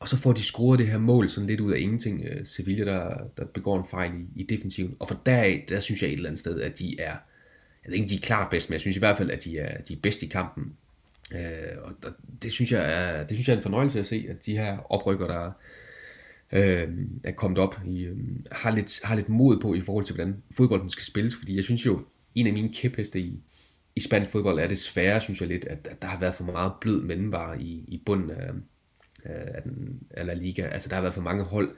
Og 0.00 0.08
så 0.08 0.16
får 0.16 0.32
de 0.32 0.42
scoret 0.42 0.78
det 0.78 0.86
her 0.86 0.98
mål 0.98 1.30
sådan 1.30 1.46
lidt 1.46 1.60
ud 1.60 1.72
af 1.72 1.78
ingenting. 1.78 2.24
Øh, 2.24 2.44
Sevilla, 2.44 2.84
der, 2.84 3.16
der 3.36 3.44
begår 3.44 3.78
en 3.78 3.84
fejl 3.90 4.12
i, 4.14 4.40
i 4.40 4.42
defensiven. 4.42 4.96
Og 4.98 5.08
for 5.08 5.20
deraf, 5.26 5.64
der 5.68 5.80
synes 5.80 6.02
jeg 6.02 6.08
et 6.08 6.12
eller 6.12 6.28
andet 6.28 6.40
sted, 6.40 6.60
at 6.60 6.78
de 6.78 7.00
er, 7.00 7.16
jeg 7.84 7.88
ved 7.88 7.94
ikke, 7.94 8.08
de 8.08 8.14
er 8.14 8.20
klart 8.20 8.50
bedst, 8.50 8.68
men 8.68 8.72
jeg 8.72 8.80
synes 8.80 8.96
i 8.96 8.98
hvert 8.98 9.16
fald, 9.16 9.30
at 9.30 9.44
de 9.44 9.58
er, 9.58 9.80
de 9.80 9.92
er 9.92 9.98
bedst 10.02 10.22
i 10.22 10.26
kampen. 10.26 10.72
Øh, 11.32 11.82
og 11.82 11.92
det 12.42 12.52
synes, 12.52 12.72
jeg 12.72 12.92
er, 12.92 13.26
det 13.26 13.36
synes 13.36 13.48
jeg 13.48 13.54
er 13.54 13.56
en 13.56 13.62
fornøjelse 13.62 14.00
at 14.00 14.06
se, 14.06 14.26
at 14.28 14.46
de 14.46 14.56
her 14.56 14.92
oprykker, 14.92 15.26
der 15.26 15.52
øh, 16.52 16.88
er 17.24 17.32
kommet 17.32 17.58
op, 17.58 17.80
i, 17.86 18.02
øh, 18.02 18.16
har, 18.52 18.74
lidt, 18.74 19.00
har 19.04 19.14
lidt 19.14 19.28
mod 19.28 19.60
på 19.60 19.74
i 19.74 19.80
forhold 19.80 20.04
til, 20.04 20.14
hvordan 20.14 20.42
fodbolden 20.56 20.88
skal 20.88 21.04
spilles. 21.04 21.36
Fordi 21.36 21.56
jeg 21.56 21.64
synes 21.64 21.86
jo, 21.86 22.00
en 22.34 22.46
af 22.46 22.52
mine 22.52 22.74
kæpheste 22.74 23.20
i, 23.20 23.40
i 23.96 24.00
spansk 24.00 24.30
fodbold 24.30 24.58
er 24.58 24.68
det 24.68 24.78
svære, 24.78 25.20
synes 25.20 25.40
jeg 25.40 25.48
lidt, 25.48 25.64
at, 25.64 25.88
at 25.90 26.02
der 26.02 26.08
har 26.08 26.20
været 26.20 26.34
for 26.34 26.44
meget 26.44 26.72
blød 26.80 27.02
mellemvare 27.02 27.60
i, 27.62 27.84
i 27.88 28.02
bunden 28.06 28.30
af, 28.30 28.50
af, 29.24 29.62
den, 29.62 30.00
af 30.10 30.26
La 30.26 30.34
Liga. 30.34 30.62
Altså 30.62 30.88
der 30.88 30.94
har 30.94 31.02
været 31.02 31.14
for 31.14 31.22
mange 31.22 31.44
hold, 31.44 31.76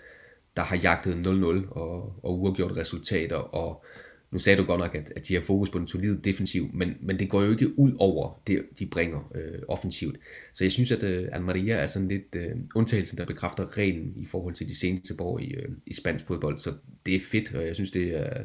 der 0.56 0.62
har 0.62 0.76
jagtet 0.76 1.14
0-0 1.14 1.70
og, 1.70 2.14
og 2.22 2.40
uafgjort 2.40 2.76
resultater, 2.76 3.36
og 3.36 3.84
nu 4.30 4.38
sagde 4.38 4.58
du 4.58 4.64
godt 4.64 4.80
nok, 4.80 4.94
at, 4.94 5.12
at 5.16 5.28
de 5.28 5.34
har 5.34 5.40
fokus 5.40 5.70
på 5.70 5.78
den 5.78 5.88
solide 5.88 6.20
defensiv, 6.24 6.70
men, 6.72 6.94
men 7.00 7.18
det 7.18 7.28
går 7.28 7.42
jo 7.42 7.50
ikke 7.50 7.78
ud 7.78 7.92
over 7.98 8.42
det, 8.46 8.62
de 8.78 8.86
bringer 8.86 9.32
øh, 9.34 9.62
offensivt. 9.68 10.16
Så 10.54 10.64
jeg 10.64 10.72
synes, 10.72 10.92
at 10.92 11.02
øh, 11.02 11.28
Almeria 11.32 11.74
er 11.74 11.86
sådan 11.86 12.08
lidt 12.08 12.36
øh, 12.36 12.50
undtagelsen, 12.74 13.18
der 13.18 13.24
bekræfter 13.24 13.78
reglen 13.78 14.12
i 14.16 14.26
forhold 14.26 14.54
til 14.54 14.68
de 14.68 14.78
seneste 14.78 15.14
år 15.18 15.38
i, 15.38 15.46
øh, 15.46 15.68
i 15.86 15.94
spansk 15.94 16.26
fodbold. 16.26 16.58
Så 16.58 16.72
det 17.06 17.14
er 17.14 17.20
fedt, 17.20 17.54
og 17.54 17.66
jeg 17.66 17.74
synes, 17.74 17.90
det 17.90 18.16
er, 18.20 18.44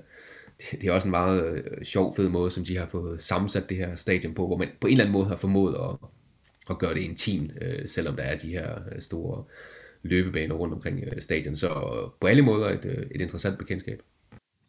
det 0.72 0.84
er 0.84 0.92
også 0.92 1.08
en 1.08 1.12
meget 1.12 1.46
øh, 1.46 1.84
sjov, 1.84 2.16
fed 2.16 2.30
måde, 2.30 2.52
som 2.52 2.66
de 2.66 2.78
har 2.78 2.86
fået 2.88 3.22
sammensat 3.22 3.70
det 3.70 3.78
her 3.78 3.96
stadion 3.96 4.34
på, 4.34 4.48
hvor 4.48 4.58
man 4.58 4.68
på 4.82 4.88
en 4.88 4.92
eller 4.92 5.04
anden 5.04 5.14
måde 5.14 5.28
har 5.28 5.36
formået 5.36 5.76
at, 5.76 6.10
at 6.70 6.80
gøre 6.80 6.94
det 6.94 7.02
intimt, 7.02 7.52
øh, 7.62 7.88
selvom 7.88 8.16
der 8.16 8.24
er 8.24 8.38
de 8.38 8.48
her 8.48 8.76
øh, 8.92 9.02
store 9.02 9.44
løbebaner 10.04 10.56
rundt 10.56 10.74
omkring 10.74 11.04
øh, 11.04 11.22
stadion. 11.22 11.56
Så 11.56 11.70
på 12.22 12.28
alle 12.28 12.42
måder 12.42 12.70
et, 12.70 12.86
øh, 12.86 13.06
et 13.16 13.22
interessant 13.22 13.58
bekendtskab. 13.58 14.02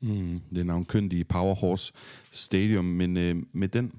Mm, 0.00 0.40
det 0.50 0.58
er 0.58 0.64
navnkyndige 0.64 1.24
Power 1.24 1.54
Horse 1.54 1.92
Stadium, 2.30 2.84
men 2.84 3.16
øh, 3.16 3.36
med 3.52 3.68
den 3.68 3.92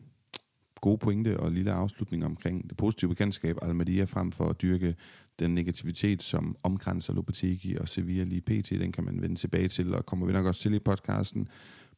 gode 0.81 0.97
pointe 0.97 1.39
og 1.39 1.51
lille 1.51 1.71
afslutning 1.71 2.25
omkring 2.25 2.69
det 2.69 2.77
positive 2.77 3.09
bekendtskab 3.09 3.57
Almeria 3.61 4.03
frem 4.03 4.31
for 4.31 4.45
at 4.45 4.61
dyrke 4.61 4.95
den 5.39 5.55
negativitet, 5.55 6.23
som 6.23 6.55
omkranser 6.63 7.13
Lopetegi 7.13 7.77
og 7.77 7.87
Sevilla 7.87 8.23
lige 8.23 8.41
pt. 8.41 8.69
Den 8.69 8.91
kan 8.91 9.03
man 9.03 9.21
vende 9.21 9.35
tilbage 9.35 9.67
til, 9.67 9.93
og 9.93 10.05
kommer 10.05 10.25
vi 10.25 10.33
nok 10.33 10.45
også 10.45 10.61
til 10.61 10.73
i 10.73 10.79
podcasten 10.79 11.47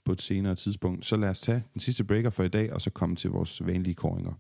på 0.06 0.12
et 0.12 0.22
senere 0.22 0.56
tidspunkt. 0.56 1.06
Så 1.06 1.16
lad 1.18 1.30
os 1.30 1.40
tage 1.40 1.64
den 1.74 1.82
sidste 1.82 2.04
breaker 2.04 2.30
for 2.30 2.44
i 2.44 2.48
dag, 2.48 2.74
og 2.74 2.82
så 2.82 2.90
komme 2.90 3.16
til 3.16 3.30
vores 3.30 3.66
vanlige 3.66 3.96
koringer. 3.96 4.34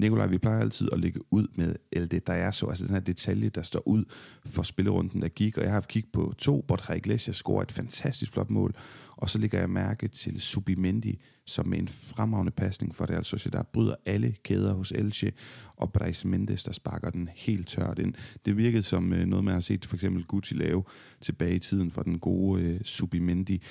Nikolaj, 0.00 0.26
vi 0.26 0.38
plejer 0.38 0.60
altid 0.60 0.88
at 0.92 1.00
lægge 1.00 1.20
ud 1.30 1.46
med 1.54 1.74
LD. 1.96 2.20
Der 2.26 2.32
er 2.32 2.50
så, 2.50 2.66
altså 2.66 2.86
den 2.86 2.94
her 2.94 3.00
detalje, 3.00 3.48
der 3.48 3.62
står 3.62 3.88
ud 3.88 4.04
for 4.46 4.62
spillerunden, 4.62 5.22
der 5.22 5.28
gik, 5.28 5.56
og 5.56 5.62
jeg 5.62 5.70
har 5.70 5.76
haft 5.76 5.88
kig 5.88 6.04
på 6.12 6.32
to, 6.38 6.64
Bortre 6.68 6.96
Iglesias 6.96 7.36
scorer 7.36 7.62
et 7.62 7.72
fantastisk 7.72 8.32
flot 8.32 8.50
mål, 8.50 8.74
og 9.16 9.30
så 9.30 9.38
ligger 9.38 9.58
jeg 9.58 9.70
mærke 9.70 10.08
til 10.08 10.40
Subimendi, 10.40 11.20
som 11.46 11.66
med 11.66 11.78
en 11.78 11.88
fremragende 11.88 12.52
pasning 12.52 12.94
for 12.94 13.06
det, 13.06 13.14
altså 13.14 13.50
der 13.52 13.62
bryder 13.62 13.94
alle 14.06 14.34
kæder 14.44 14.74
hos 14.74 14.92
Elche, 14.92 15.32
og 15.76 15.92
Brais 15.92 16.24
Mendes, 16.24 16.64
der 16.64 16.72
sparker 16.72 17.10
den 17.10 17.28
helt 17.34 17.68
tørt 17.68 17.98
ind. 17.98 18.14
Det 18.44 18.56
virkede 18.56 18.82
som 18.82 19.12
øh, 19.12 19.26
noget, 19.26 19.44
man 19.44 19.54
har 19.54 19.60
set 19.60 19.84
for 19.84 19.96
eksempel 19.96 20.24
Gucci 20.24 20.54
lave 20.54 20.84
tilbage 21.20 21.54
i 21.54 21.58
tiden 21.58 21.90
for 21.90 22.02
den 22.02 22.18
gode 22.18 22.62
øh, 22.62 22.80
Subimendi 22.84 23.62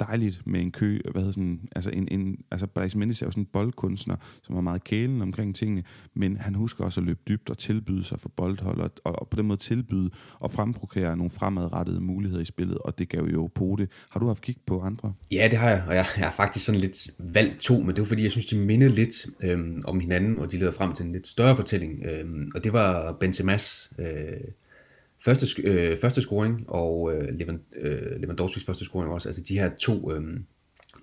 dejligt 0.00 0.46
med 0.46 0.60
en 0.60 0.72
kø, 0.72 0.98
hvad 1.10 1.22
hedder 1.22 1.32
sådan, 1.32 1.60
altså 1.76 1.90
en, 1.90 2.08
en 2.10 2.36
altså 2.50 2.66
Blaise 2.66 2.98
Mendes 2.98 3.22
er 3.22 3.26
jo 3.26 3.30
sådan 3.30 3.42
en 3.42 3.48
boldkunstner, 3.52 4.16
som 4.42 4.56
er 4.56 4.60
meget 4.60 4.84
kælen 4.84 5.22
omkring 5.22 5.56
tingene, 5.56 5.82
men 6.14 6.36
han 6.36 6.54
husker 6.54 6.84
også 6.84 7.00
at 7.00 7.06
løbe 7.06 7.20
dybt 7.28 7.50
og 7.50 7.58
tilbyde 7.58 8.04
sig 8.04 8.20
for 8.20 8.28
boldhold, 8.28 8.80
og, 8.80 8.90
og 9.04 9.28
på 9.28 9.36
den 9.36 9.46
måde 9.46 9.60
tilbyde 9.60 10.10
og 10.38 10.50
fremprovokere 10.50 11.16
nogle 11.16 11.30
fremadrettede 11.30 12.00
muligheder 12.00 12.42
i 12.42 12.44
spillet, 12.44 12.78
og 12.78 12.98
det 12.98 13.08
gav 13.08 13.24
jo 13.32 13.46
på 13.46 13.76
det. 13.78 13.90
Har 14.10 14.20
du 14.20 14.26
haft 14.26 14.42
kig 14.42 14.56
på 14.66 14.80
andre? 14.80 15.12
Ja, 15.30 15.48
det 15.50 15.58
har 15.58 15.70
jeg, 15.70 15.84
og 15.88 15.94
jeg, 15.94 16.06
jeg 16.16 16.26
har 16.26 16.34
faktisk 16.36 16.64
sådan 16.64 16.80
lidt 16.80 17.10
valgt 17.18 17.60
to, 17.60 17.80
men 17.80 17.88
det 17.88 17.98
var 17.98 18.06
fordi, 18.06 18.22
jeg 18.22 18.30
synes, 18.30 18.46
de 18.46 18.56
mindede 18.56 18.94
lidt 18.94 19.26
øhm, 19.44 19.82
om 19.84 20.00
hinanden, 20.00 20.38
og 20.38 20.52
de 20.52 20.58
leder 20.58 20.72
frem 20.72 20.92
til 20.92 21.06
en 21.06 21.12
lidt 21.12 21.26
større 21.26 21.56
fortælling, 21.56 22.04
øhm, 22.06 22.50
og 22.54 22.64
det 22.64 22.72
var 22.72 23.16
Benzema's 23.24 23.94
øh, 24.02 24.40
Første, 25.24 25.62
øh, 25.62 25.98
første 25.98 26.20
scoring 26.20 26.64
og 26.68 27.14
øh, 27.14 27.38
Lewand, 27.38 27.60
øh, 27.76 28.20
Lewandowskis 28.20 28.64
første 28.64 28.84
scoring 28.84 29.12
også, 29.12 29.28
altså 29.28 29.42
de 29.42 29.58
her 29.58 29.70
to 29.78 30.12
øh, 30.12 30.22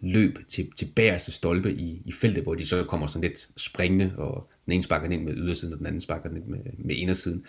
løb 0.01 0.37
til, 0.47 0.71
til 0.77 0.91
bagerste 0.95 1.31
stolpe 1.31 1.73
i, 1.73 2.01
i 2.05 2.11
feltet, 2.11 2.43
hvor 2.43 2.55
de 2.55 2.65
så 2.65 2.83
kommer 2.83 3.07
sådan 3.07 3.21
lidt 3.21 3.49
springende, 3.57 4.13
og 4.17 4.49
den 4.65 4.73
ene 4.73 4.83
sparker 4.83 5.07
den 5.07 5.19
ind 5.19 5.23
med 5.23 5.33
ydersiden, 5.37 5.73
og 5.73 5.79
den 5.79 5.87
anden 5.87 6.01
sparker 6.01 6.29
den 6.29 6.37
ind 6.37 6.45
med, 6.45 6.59
med 6.77 6.95
indersiden. 6.95 7.45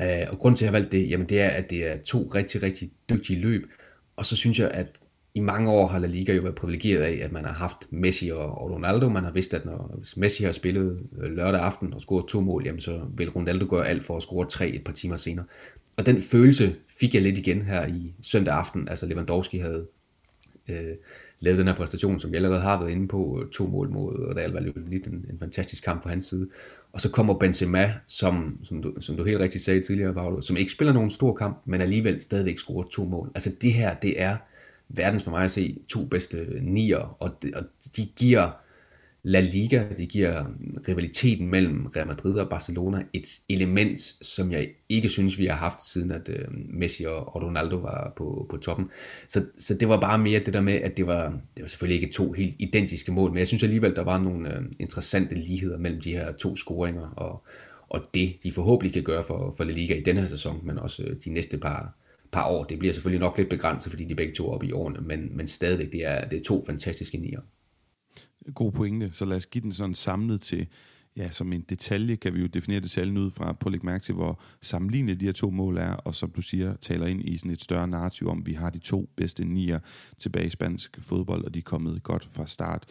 Øh, 0.00 0.26
og 0.28 0.38
grund 0.38 0.56
til, 0.56 0.64
at 0.64 0.66
jeg 0.66 0.72
har 0.72 0.78
valgt 0.78 0.92
det, 0.92 1.10
jamen 1.10 1.28
det 1.28 1.40
er, 1.40 1.48
at 1.48 1.70
det 1.70 1.86
er 1.86 1.96
to 2.02 2.22
rigtig, 2.34 2.62
rigtig 2.62 2.90
dygtige 3.10 3.40
løb, 3.40 3.70
og 4.16 4.26
så 4.26 4.36
synes 4.36 4.58
jeg, 4.58 4.70
at 4.70 5.00
i 5.36 5.40
mange 5.40 5.70
år 5.70 5.86
har 5.86 5.98
La 5.98 6.06
Liga 6.06 6.34
jo 6.34 6.42
været 6.42 6.54
privilegeret 6.54 7.02
af, 7.02 7.20
at 7.22 7.32
man 7.32 7.44
har 7.44 7.52
haft 7.52 7.76
Messi 7.90 8.30
og, 8.30 8.70
Ronaldo. 8.70 9.08
Man 9.08 9.24
har 9.24 9.30
vidst, 9.30 9.54
at 9.54 9.64
når 9.64 9.94
hvis 9.98 10.16
Messi 10.16 10.44
har 10.44 10.52
spillet 10.52 11.00
øh, 11.22 11.32
lørdag 11.32 11.60
aften 11.60 11.94
og 11.94 12.00
scoret 12.00 12.26
to 12.28 12.40
mål, 12.40 12.62
jamen 12.64 12.80
så 12.80 13.00
vil 13.16 13.30
Ronaldo 13.30 13.66
gøre 13.70 13.88
alt 13.88 14.04
for 14.04 14.16
at 14.16 14.22
score 14.22 14.46
tre 14.46 14.68
et 14.68 14.84
par 14.84 14.92
timer 14.92 15.16
senere. 15.16 15.44
Og 15.98 16.06
den 16.06 16.20
følelse 16.20 16.76
fik 17.00 17.14
jeg 17.14 17.22
lidt 17.22 17.38
igen 17.38 17.62
her 17.62 17.86
i 17.86 18.14
søndag 18.22 18.54
aften. 18.54 18.88
Altså 18.88 19.06
Lewandowski 19.06 19.58
havde 19.58 19.86
øh, 20.68 20.94
lavet 21.40 21.58
den 21.58 21.66
her 21.66 21.74
præstation, 21.74 22.20
som 22.20 22.32
vi 22.32 22.36
allerede 22.36 22.60
har 22.60 22.80
været 22.80 22.90
inde 22.90 23.08
på, 23.08 23.44
to 23.52 23.66
mål 23.66 23.90
mod 23.90 24.34
Real 24.36 24.50
Valladolid, 24.50 25.06
en, 25.06 25.26
en 25.30 25.38
fantastisk 25.38 25.84
kamp 25.84 26.02
fra 26.02 26.10
hans 26.10 26.26
side. 26.26 26.48
Og 26.92 27.00
så 27.00 27.10
kommer 27.10 27.34
Benzema, 27.34 27.94
som, 28.06 28.58
som, 28.62 28.82
du, 28.82 28.94
som 29.00 29.16
du 29.16 29.24
helt 29.24 29.40
rigtigt 29.40 29.64
sagde 29.64 29.80
tidligere, 29.80 30.14
Paolo, 30.14 30.40
som 30.40 30.56
ikke 30.56 30.72
spiller 30.72 30.92
nogen 30.92 31.10
stor 31.10 31.34
kamp, 31.34 31.62
men 31.64 31.80
alligevel 31.80 32.20
stadigvæk 32.20 32.58
scorer 32.58 32.86
to 32.90 33.04
mål. 33.04 33.30
Altså 33.34 33.52
det 33.60 33.72
her, 33.72 33.94
det 33.94 34.22
er 34.22 34.36
verdens 34.88 35.24
for 35.24 35.30
mig 35.30 35.44
at 35.44 35.50
se 35.50 35.76
to 35.88 36.04
bedste 36.04 36.36
nier, 36.62 37.16
og, 37.20 37.30
de, 37.42 37.50
og 37.56 37.62
de 37.96 38.06
giver 38.16 38.50
La 39.28 39.40
Liga, 39.40 39.84
de 39.98 40.06
giver 40.06 40.44
rivaliteten 40.88 41.48
mellem 41.48 41.86
Real 41.86 42.06
Madrid 42.06 42.38
og 42.38 42.48
Barcelona 42.48 43.02
et 43.12 43.40
element, 43.48 44.00
som 44.22 44.52
jeg 44.52 44.68
ikke 44.88 45.08
synes, 45.08 45.38
vi 45.38 45.46
har 45.46 45.56
haft 45.56 45.84
siden, 45.84 46.10
at 46.10 46.28
øh, 46.28 46.44
Messi 46.50 47.04
og, 47.04 47.36
Ronaldo 47.42 47.76
var 47.76 48.12
på, 48.16 48.46
på 48.50 48.56
toppen. 48.56 48.86
Så, 49.28 49.44
så 49.58 49.74
det 49.74 49.88
var 49.88 50.00
bare 50.00 50.18
mere 50.18 50.40
det 50.40 50.54
der 50.54 50.60
med, 50.60 50.72
at 50.72 50.96
det 50.96 51.06
var, 51.06 51.28
det 51.56 51.62
var 51.62 51.68
selvfølgelig 51.68 52.02
ikke 52.02 52.14
to 52.14 52.32
helt 52.32 52.56
identiske 52.58 53.12
mål, 53.12 53.30
men 53.30 53.38
jeg 53.38 53.46
synes 53.46 53.62
alligevel, 53.62 53.96
der 53.96 54.04
var 54.04 54.18
nogle 54.18 54.56
øh, 54.56 54.62
interessante 54.78 55.34
ligheder 55.34 55.78
mellem 55.78 56.00
de 56.00 56.12
her 56.12 56.32
to 56.32 56.56
scoringer, 56.56 57.08
og, 57.16 57.44
og 57.88 58.02
det, 58.14 58.36
de 58.42 58.52
forhåbentlig 58.52 58.92
kan 58.92 59.02
gøre 59.02 59.22
for, 59.22 59.54
for 59.56 59.64
La 59.64 59.72
Liga 59.72 59.94
i 59.94 60.02
denne 60.02 60.20
her 60.20 60.28
sæson, 60.28 60.60
men 60.62 60.78
også 60.78 61.02
øh, 61.02 61.16
de 61.24 61.30
næste 61.30 61.58
par, 61.58 61.94
par 62.36 62.48
år. 62.48 62.64
Det 62.64 62.78
bliver 62.78 62.94
selvfølgelig 62.94 63.20
nok 63.20 63.38
lidt 63.38 63.48
begrænset, 63.48 63.92
fordi 63.92 64.04
de 64.04 64.14
begge 64.14 64.34
to 64.34 64.46
er 64.48 64.54
oppe 64.54 64.66
i 64.66 64.72
årene, 64.72 65.00
men, 65.00 65.36
men 65.36 65.46
stadigvæk, 65.46 65.92
det 65.92 66.06
er, 66.06 66.28
det 66.28 66.38
er 66.38 66.44
to 66.44 66.64
fantastiske 66.66 67.18
nier 67.18 67.40
god 68.54 68.72
pointe, 68.72 69.10
så 69.12 69.24
lad 69.24 69.36
os 69.36 69.46
give 69.46 69.62
den 69.62 69.72
sådan 69.72 69.94
samlet 69.94 70.40
til, 70.40 70.66
ja, 71.16 71.30
som 71.30 71.52
en 71.52 71.60
detalje 71.60 72.16
kan 72.16 72.34
vi 72.34 72.40
jo 72.40 72.46
definere 72.46 72.80
detaljen 72.80 73.18
ud 73.18 73.30
fra, 73.30 73.52
på 73.52 73.68
at 73.68 73.84
mærke 73.84 74.04
til, 74.04 74.14
hvor 74.14 74.40
sammenlignende 74.62 75.14
de 75.20 75.24
her 75.24 75.32
to 75.32 75.50
mål 75.50 75.76
er, 75.76 75.92
og 75.92 76.14
som 76.14 76.30
du 76.30 76.42
siger, 76.42 76.76
taler 76.76 77.06
ind 77.06 77.28
i 77.28 77.38
sådan 77.38 77.50
et 77.50 77.62
større 77.62 77.88
narrativ 77.88 78.28
om, 78.28 78.46
vi 78.46 78.52
har 78.52 78.70
de 78.70 78.78
to 78.78 79.08
bedste 79.16 79.44
nier 79.44 79.78
tilbage 80.18 80.46
i 80.46 80.50
spansk 80.50 80.98
fodbold, 81.00 81.44
og 81.44 81.54
de 81.54 81.58
er 81.58 81.62
kommet 81.62 82.02
godt 82.02 82.28
fra 82.32 82.46
start. 82.46 82.84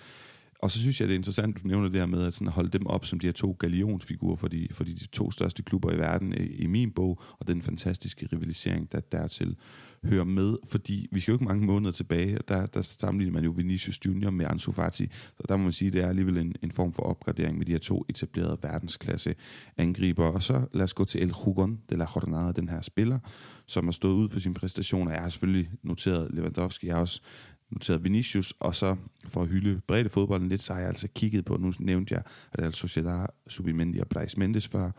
Og 0.65 0.71
så 0.71 0.79
synes 0.79 0.99
jeg, 0.99 1.07
det 1.07 1.13
er 1.13 1.17
interessant, 1.17 1.63
du 1.63 1.67
nævner 1.67 1.89
det 1.89 1.99
her 1.99 2.05
med 2.05 2.23
at, 2.27 2.33
sådan 2.33 2.47
holde 2.47 2.69
dem 2.69 2.87
op 2.87 3.05
som 3.05 3.19
de 3.19 3.27
her 3.27 3.33
to 3.33 3.55
galionsfigurer 3.59 4.35
for 4.35 4.47
de, 4.47 4.67
for 4.71 4.83
de 4.83 5.07
to 5.07 5.31
største 5.31 5.63
klubber 5.63 5.91
i 5.91 5.97
verden 5.97 6.33
i, 6.33 6.45
i 6.45 6.67
min 6.67 6.91
bog, 6.91 7.21
og 7.39 7.47
den 7.47 7.61
fantastiske 7.61 8.27
rivalisering, 8.33 8.91
der 8.91 8.99
dertil 8.99 9.55
hører 10.03 10.23
med, 10.23 10.57
fordi 10.67 11.07
vi 11.11 11.19
skal 11.19 11.31
jo 11.31 11.35
ikke 11.35 11.45
mange 11.45 11.65
måneder 11.65 11.91
tilbage, 11.91 12.37
og 12.37 12.47
der, 12.47 12.65
der 12.65 12.81
sammenligner 12.81 13.33
man 13.33 13.43
jo 13.43 13.51
Vinicius 13.51 13.99
Junior 14.05 14.31
med 14.31 14.45
Ansu 14.49 14.71
Fati, 14.71 15.09
så 15.11 15.43
der 15.49 15.57
må 15.57 15.63
man 15.63 15.73
sige, 15.73 15.87
at 15.87 15.93
det 15.93 16.03
er 16.03 16.09
alligevel 16.09 16.37
en, 16.37 16.55
en 16.63 16.71
form 16.71 16.93
for 16.93 17.03
opgradering 17.03 17.57
med 17.57 17.65
de 17.65 17.71
her 17.71 17.79
to 17.79 18.05
etablerede 18.09 18.57
verdensklasse 18.63 19.35
angriber. 19.77 20.25
Og 20.25 20.43
så 20.43 20.65
lad 20.73 20.83
os 20.83 20.93
gå 20.93 21.05
til 21.05 21.21
El 21.21 21.31
Hugon 21.31 21.79
de 21.89 21.97
la 21.97 22.05
Jornada, 22.15 22.51
den 22.51 22.69
her 22.69 22.81
spiller, 22.81 23.19
som 23.67 23.85
har 23.85 23.91
stået 23.91 24.13
ud 24.13 24.29
for 24.29 24.39
sine 24.39 24.53
præstationer. 24.53 25.11
Jeg 25.11 25.21
har 25.21 25.29
selvfølgelig 25.29 25.69
noteret 25.83 26.29
Lewandowski, 26.33 26.87
jeg 26.87 26.95
har 26.95 27.01
også 27.01 27.21
noteret 27.71 28.03
Vinicius, 28.03 28.53
og 28.59 28.75
så 28.75 28.95
for 29.27 29.41
at 29.41 29.47
hylde 29.47 29.81
bredde 29.87 30.09
fodbolden 30.09 30.49
lidt, 30.49 30.61
så 30.61 30.73
har 30.73 30.79
jeg 30.79 30.89
altså 30.89 31.07
kigget 31.15 31.45
på, 31.45 31.57
nu 31.57 31.73
nævnte 31.79 32.13
jeg 32.13 32.23
Real 32.59 32.73
Sociedad, 32.73 33.27
Subimendi 33.47 33.99
og 33.99 34.07
Brais 34.07 34.37
Mendes 34.37 34.67
før, 34.67 34.91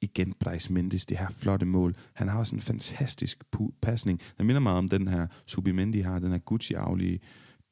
igen 0.00 0.34
Brais 0.40 0.70
Mendes, 0.70 1.06
det 1.06 1.18
her 1.18 1.28
flotte 1.30 1.66
mål. 1.66 1.96
Han 2.12 2.28
har 2.28 2.38
også 2.38 2.54
en 2.54 2.60
fantastisk 2.60 3.44
pasning. 3.82 4.20
Den 4.38 4.46
minder 4.46 4.60
meget 4.60 4.78
om 4.78 4.88
den 4.88 5.08
her 5.08 5.26
Subimendi 5.46 6.00
har, 6.00 6.18
den 6.18 6.30
her 6.30 6.38
Gucci-aflige 6.38 7.20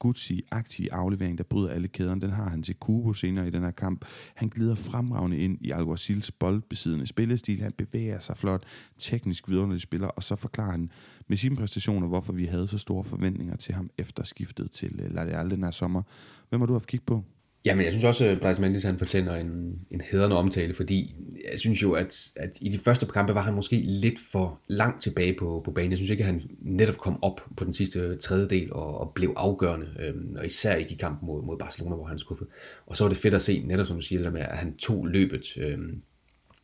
Gucci-agtige 0.05 0.93
aflevering, 0.93 1.39
der 1.39 1.45
bryder 1.45 1.71
alle 1.71 1.89
kæderne. 1.89 2.21
Den 2.21 2.31
har 2.31 2.49
han 2.49 2.63
til 2.63 2.75
Kubo 2.75 3.13
senere 3.13 3.47
i 3.47 3.51
den 3.51 3.63
her 3.63 3.71
kamp. 3.71 4.05
Han 4.35 4.49
glider 4.49 4.75
fremragende 4.75 5.39
ind 5.39 5.59
i 5.61 5.71
Alguacils 5.71 6.33
boldbesiddende 6.33 7.07
spillestil. 7.07 7.61
Han 7.61 7.73
bevæger 7.73 8.19
sig 8.19 8.37
flot, 8.37 8.65
teknisk 8.99 9.49
vidunderlig 9.49 9.83
spiller, 9.83 10.09
og 10.09 10.23
så 10.23 10.37
forklarer 10.37 10.71
han 10.71 10.91
med 11.29 11.37
sine 11.37 11.57
præstationer, 11.57 12.09
hvorfor 12.09 12.33
vi 12.33 12.45
havde 12.45 12.69
så 12.69 12.79
store 12.79 13.05
forventninger 13.05 13.57
til 13.57 13.75
ham 13.75 13.91
efter 13.99 14.25
skiftet 14.25 14.71
til 14.71 15.01
øh, 15.03 15.15
La 15.15 15.23
Real 15.23 15.51
den 15.51 15.63
her 15.63 15.71
sommer. 15.71 16.03
Hvem 16.49 16.61
har 16.61 16.67
du 16.67 16.73
haft 16.73 16.87
kig 16.87 17.03
på? 17.07 17.25
Jamen, 17.67 17.85
jeg 17.85 17.93
synes 17.93 18.05
også, 18.05 18.25
at 18.25 18.41
Bryce 18.41 18.61
Mendes 18.61 18.83
han 18.83 18.99
fortjener 18.99 19.35
en, 19.35 19.79
en 19.91 20.01
hedrende 20.01 20.37
omtale, 20.37 20.75
fordi 20.75 21.15
jeg 21.53 21.61
synes 21.61 21.83
jo, 21.83 21.93
at, 21.93 22.31
at 22.37 22.51
i 22.61 22.69
de 22.69 22.79
første 22.79 23.07
kampe 23.07 23.35
var 23.35 23.41
han 23.41 23.55
måske 23.55 23.77
lidt 23.77 24.15
for 24.33 24.61
langt 24.69 25.03
tilbage 25.03 25.37
på, 25.39 25.63
på 25.65 25.71
banen. 25.71 25.91
Jeg 25.91 25.99
synes 25.99 26.11
ikke, 26.11 26.25
at 26.25 26.27
han 26.27 26.43
netop 26.61 26.97
kom 26.97 27.23
op 27.23 27.41
på 27.57 27.65
den 27.65 27.73
sidste 27.73 28.17
tredjedel 28.17 28.73
og, 28.73 29.01
og 29.01 29.13
blev 29.15 29.35
afgørende, 29.37 29.87
øhm, 30.01 30.35
og 30.39 30.47
især 30.47 30.75
ikke 30.75 30.93
i 30.93 30.97
kampen 30.97 31.27
mod, 31.27 31.43
mod 31.43 31.59
Barcelona, 31.59 31.97
hvor 31.97 32.07
han 32.07 32.19
skuffede. 32.19 32.51
Og 32.87 32.97
så 32.97 33.05
var 33.05 33.09
det 33.09 33.19
fedt 33.19 33.35
at 33.35 33.43
se, 33.43 33.63
netop 33.67 33.87
som 33.87 33.97
du 33.97 34.03
siger, 34.03 34.19
det 34.19 34.25
der 34.25 34.33
med, 34.33 34.41
at 34.41 34.59
han 34.59 34.77
tog 34.77 35.07
løbet 35.07 35.57
øhm, 35.57 36.03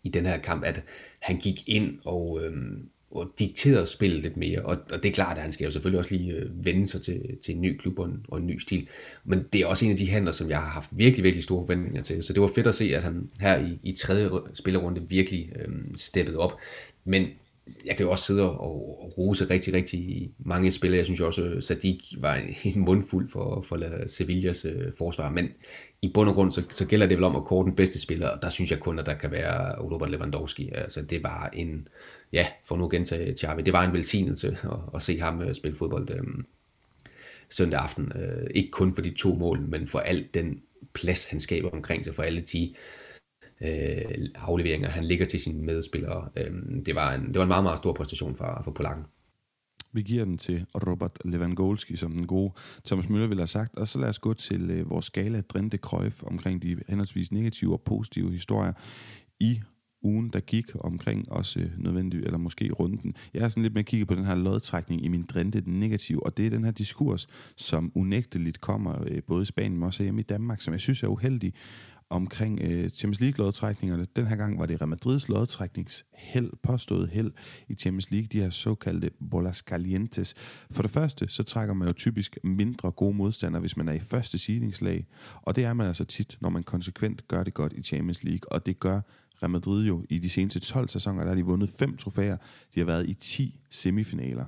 i 0.03 0.09
den 0.09 0.27
her 0.27 0.39
kamp, 0.39 0.65
at 0.65 0.83
han 1.21 1.37
gik 1.37 1.69
ind 1.69 1.99
og, 2.05 2.41
øhm, 2.45 2.89
og 3.13 3.33
dikteret 3.39 3.89
spillet 3.89 4.23
lidt 4.23 4.37
mere. 4.37 4.61
Og, 4.61 4.77
og 4.93 5.03
det 5.03 5.09
er 5.09 5.13
klart, 5.13 5.37
at 5.37 5.43
han 5.43 5.53
skal 5.53 5.65
jo 5.65 5.71
selvfølgelig 5.71 5.99
også 5.99 6.15
lige 6.15 6.33
øh, 6.33 6.67
vende 6.67 6.87
sig 6.87 7.01
til, 7.01 7.21
til 7.45 7.55
en 7.55 7.61
ny 7.61 7.77
klub 7.77 7.99
og 7.99 8.07
en, 8.07 8.27
og 8.29 8.39
en 8.39 8.47
ny 8.47 8.59
stil. 8.59 8.89
Men 9.25 9.45
det 9.53 9.61
er 9.61 9.67
også 9.67 9.85
en 9.85 9.91
af 9.91 9.97
de 9.97 10.11
handler, 10.11 10.33
som 10.33 10.51
jeg 10.51 10.59
har 10.59 10.71
haft 10.71 10.91
virkelig, 10.93 11.25
virkelig 11.25 11.45
store 11.45 11.63
forventninger 11.63 12.03
til. 12.03 12.23
Så 12.23 12.33
det 12.33 12.43
var 12.43 12.51
fedt 12.55 12.67
at 12.67 12.75
se, 12.75 12.97
at 12.97 13.03
han 13.03 13.31
her 13.41 13.59
i, 13.59 13.79
i 13.83 13.93
tredje 13.93 14.31
spillerunde 14.55 15.09
virkelig 15.09 15.53
øh, 15.57 15.75
steppede 15.97 16.39
op. 16.39 16.53
Men 17.05 17.27
jeg 17.87 17.97
kan 17.97 18.07
jo 18.07 18.11
også 18.11 18.25
sidde 18.25 18.51
og, 18.51 19.03
og 19.03 19.19
rose 19.19 19.51
rigtig, 19.51 19.75
rigtig 19.75 20.31
mange 20.39 20.73
spillere. 20.73 20.99
Jeg 20.99 21.05
synes 21.05 21.21
jo 21.21 21.27
også, 21.27 21.43
øh, 21.43 21.57
at 21.57 21.65
Sadik 21.65 22.15
var 22.19 22.35
en, 22.35 22.55
en 22.65 22.81
mundfuld 22.81 23.29
for, 23.29 23.63
for 23.69 24.07
Sevillas 24.07 24.65
øh, 24.65 24.93
forsvar. 24.99 25.31
Men 25.31 25.49
i 26.03 26.11
bund 26.15 26.29
og 26.29 26.35
grund, 26.35 26.51
så, 26.51 26.63
så 26.71 26.87
gælder 26.87 27.07
det 27.07 27.17
vel 27.17 27.25
om 27.25 27.37
at 27.37 27.45
kåre 27.45 27.65
den 27.65 27.77
bedste 27.77 27.99
spiller, 27.99 28.29
og 28.29 28.43
der 28.43 28.49
synes 28.49 28.71
jeg 28.71 28.81
kun, 28.81 28.99
at 28.99 29.07
der 29.07 29.15
kan 29.15 29.31
være 29.31 29.83
Robert 29.83 30.11
Lewandowski. 30.11 30.71
Altså, 30.75 31.03
det 31.03 31.23
var 31.23 31.51
en, 31.53 31.89
ja, 32.33 32.47
for 32.65 32.77
nu 32.77 32.85
at 32.85 32.91
gentage 32.91 33.37
Xavi, 33.37 33.63
det 33.63 33.73
var 33.73 33.85
en 33.85 33.93
velsignelse 33.93 34.59
at, 34.63 34.79
at 34.95 35.03
se 35.03 35.21
ham 35.21 35.43
øh, 35.43 35.55
spille 35.55 35.77
fodbold. 35.77 36.11
Øhm, 36.11 36.47
søndag 37.53 37.81
aften. 37.81 38.13
Øh, 38.15 38.51
ikke 38.55 38.71
kun 38.71 38.95
for 38.95 39.03
de 39.03 39.15
to 39.15 39.35
mål, 39.35 39.61
men 39.61 39.89
for 39.89 39.99
alt 39.99 40.35
den 40.35 40.63
plads, 40.93 41.25
han 41.25 41.41
skaber 41.41 41.71
omkring 41.71 42.05
sig, 42.05 42.15
for 42.15 42.23
alle 42.23 42.41
de 42.41 42.75
øh, 43.61 44.29
afleveringer, 44.35 44.89
han 44.89 45.05
ligger 45.05 45.27
til 45.27 45.41
sine 45.41 45.63
medspillere. 45.65 46.29
Øh, 46.37 46.53
det, 46.87 46.95
var 46.95 47.15
en, 47.15 47.27
det 47.27 47.35
var 47.35 47.43
en 47.43 47.49
meget, 47.49 47.65
meget 47.65 47.79
stor 47.79 47.93
præstation 47.93 48.35
for, 48.35 48.61
for 48.65 48.71
Polakken. 48.71 49.05
Vi 49.95 50.03
giver 50.03 50.25
den 50.25 50.39
til 50.39 50.67
Robert 50.75 51.19
Lewandowski, 51.25 51.97
som 51.97 52.13
den 52.13 52.27
gode 52.27 52.53
Thomas 52.85 53.09
Møller 53.09 53.29
ville 53.29 53.41
have 53.41 53.47
sagt. 53.47 53.75
Og 53.75 53.89
så 53.89 53.99
lad 53.99 54.09
os 54.09 54.19
gå 54.19 54.35
til 54.35 54.71
øh, 54.71 54.91
vores 54.91 55.07
skala 55.07 55.41
Drente 55.41 55.79
Krøjf 55.79 56.23
omkring 56.23 56.63
de 56.63 56.77
henholdsvis 56.89 57.33
negative 57.33 57.73
og 57.73 57.81
positive 57.81 58.31
historier 58.31 58.73
i 59.41 59.61
ugen, 60.03 60.29
der 60.29 60.41
gik 60.41 60.67
omkring 60.81 61.33
også 61.33 61.61
øh, 61.61 61.71
nødvendigt, 61.79 62.25
eller 62.25 62.39
måske 62.39 62.71
runden. 62.73 63.15
Jeg 63.35 63.43
er 63.43 63.49
sådan 63.49 63.63
lidt 63.63 63.75
med 63.75 63.81
at 63.81 63.87
kigge 63.87 64.07
på 64.07 64.15
den 64.15 64.25
her 64.25 64.35
lodtrækning 64.35 65.05
i 65.05 65.09
min 65.09 65.23
drinte, 65.23 65.61
den 65.61 65.81
negative, 65.81 66.27
og 66.27 66.37
det 66.37 66.47
er 66.47 66.51
den 66.51 66.65
her 66.65 66.71
diskurs, 66.71 67.29
som 67.57 67.93
unægteligt 67.95 68.61
kommer 68.61 69.05
øh, 69.07 69.23
både 69.23 69.43
i 69.43 69.47
Spanien, 69.47 69.73
men 69.73 69.83
også 69.83 70.03
hjemme 70.03 70.21
i 70.21 70.25
Danmark, 70.25 70.63
som 70.63 70.73
jeg 70.73 70.81
synes 70.81 71.03
er 71.03 71.09
uheldig 71.09 71.55
omkring 72.13 72.61
øh, 72.61 72.91
Champions 72.91 73.21
League-lodtrækningerne. 73.21 74.07
Den 74.17 74.27
her 74.27 74.37
gang 74.37 74.59
var 74.59 74.67
det 74.67 74.81
Real 74.81 74.89
Madrids 74.89 75.29
lodtrækningsheld, 75.29 76.51
påstået 76.63 77.09
held 77.09 77.33
i 77.69 77.75
Champions 77.75 78.11
League, 78.11 78.27
de 78.33 78.41
her 78.41 78.51
såkaldte 78.51 79.11
bolas 79.31 79.57
calientes. 79.57 80.35
For 80.71 80.83
det 80.83 80.91
første, 80.91 81.29
så 81.29 81.43
trækker 81.43 81.75
man 81.75 81.89
jo 81.89 81.95
typisk 81.95 82.39
mindre 82.45 82.91
gode 82.91 83.17
modstandere, 83.17 83.61
hvis 83.61 83.77
man 83.77 83.89
er 83.89 83.93
i 83.93 83.99
første 83.99 84.39
seedingslag, 84.39 85.07
og 85.43 85.57
det 85.57 85.65
er 85.65 85.73
man 85.73 85.87
altså 85.87 86.05
tit, 86.05 86.39
når 86.41 86.51
man 86.51 86.63
konsekvent 86.63 87.29
gør 87.29 87.45
det 87.45 87.55
godt 87.55 87.73
i 87.73 87.83
Champions 87.83 88.25
League, 88.25 88.53
og 88.53 88.67
det 88.67 88.81
gør 88.81 89.01
Real 89.43 89.51
Madrid 89.51 89.87
jo 89.87 90.05
i 90.11 90.19
de 90.19 90.31
seneste 90.31 90.61
12 90.61 90.89
sæsoner, 90.89 91.21
der 91.21 91.29
har 91.29 91.37
de 91.37 91.45
vundet 91.45 91.71
fem 91.71 91.97
trofæer. 91.97 92.37
De 92.75 92.81
har 92.81 92.85
været 92.85 93.09
i 93.09 93.15
10 93.15 93.61
semifinaler. 93.71 94.45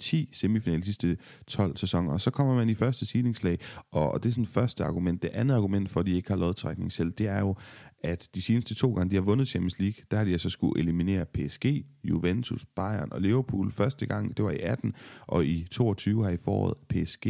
10 0.00 0.28
semifinaler 0.32 0.80
de 0.80 0.84
sidste 0.84 1.16
12 1.46 1.76
sæsoner, 1.76 2.12
og 2.12 2.20
så 2.20 2.30
kommer 2.30 2.54
man 2.54 2.68
i 2.68 2.74
første 2.74 3.06
seedingslag, 3.06 3.58
og 3.92 4.22
det 4.22 4.28
er 4.28 4.32
sådan 4.32 4.46
første 4.46 4.84
argument. 4.84 5.22
Det 5.22 5.28
andet 5.28 5.54
argument 5.54 5.90
for, 5.90 6.00
at 6.00 6.06
de 6.06 6.12
ikke 6.12 6.28
har 6.28 6.36
lodtrækning 6.36 6.92
selv, 6.92 7.10
det 7.10 7.28
er 7.28 7.38
jo, 7.38 7.56
at 8.04 8.28
de 8.34 8.42
seneste 8.42 8.74
to 8.74 8.92
gange, 8.92 9.10
de 9.10 9.16
har 9.16 9.22
vundet 9.22 9.48
Champions 9.48 9.78
League, 9.78 10.04
der 10.10 10.16
har 10.16 10.24
de 10.24 10.32
altså 10.32 10.50
skulle 10.50 10.80
eliminere 10.80 11.24
PSG, 11.24 11.86
Juventus, 12.04 12.64
Bayern 12.76 13.12
og 13.12 13.20
Liverpool. 13.20 13.72
Første 13.72 14.06
gang, 14.06 14.36
det 14.36 14.44
var 14.44 14.50
i 14.50 14.58
18, 14.60 14.94
og 15.26 15.46
i 15.46 15.66
22 15.70 16.24
har 16.24 16.30
i 16.30 16.36
foråret 16.36 16.74
PSG, 16.88 17.26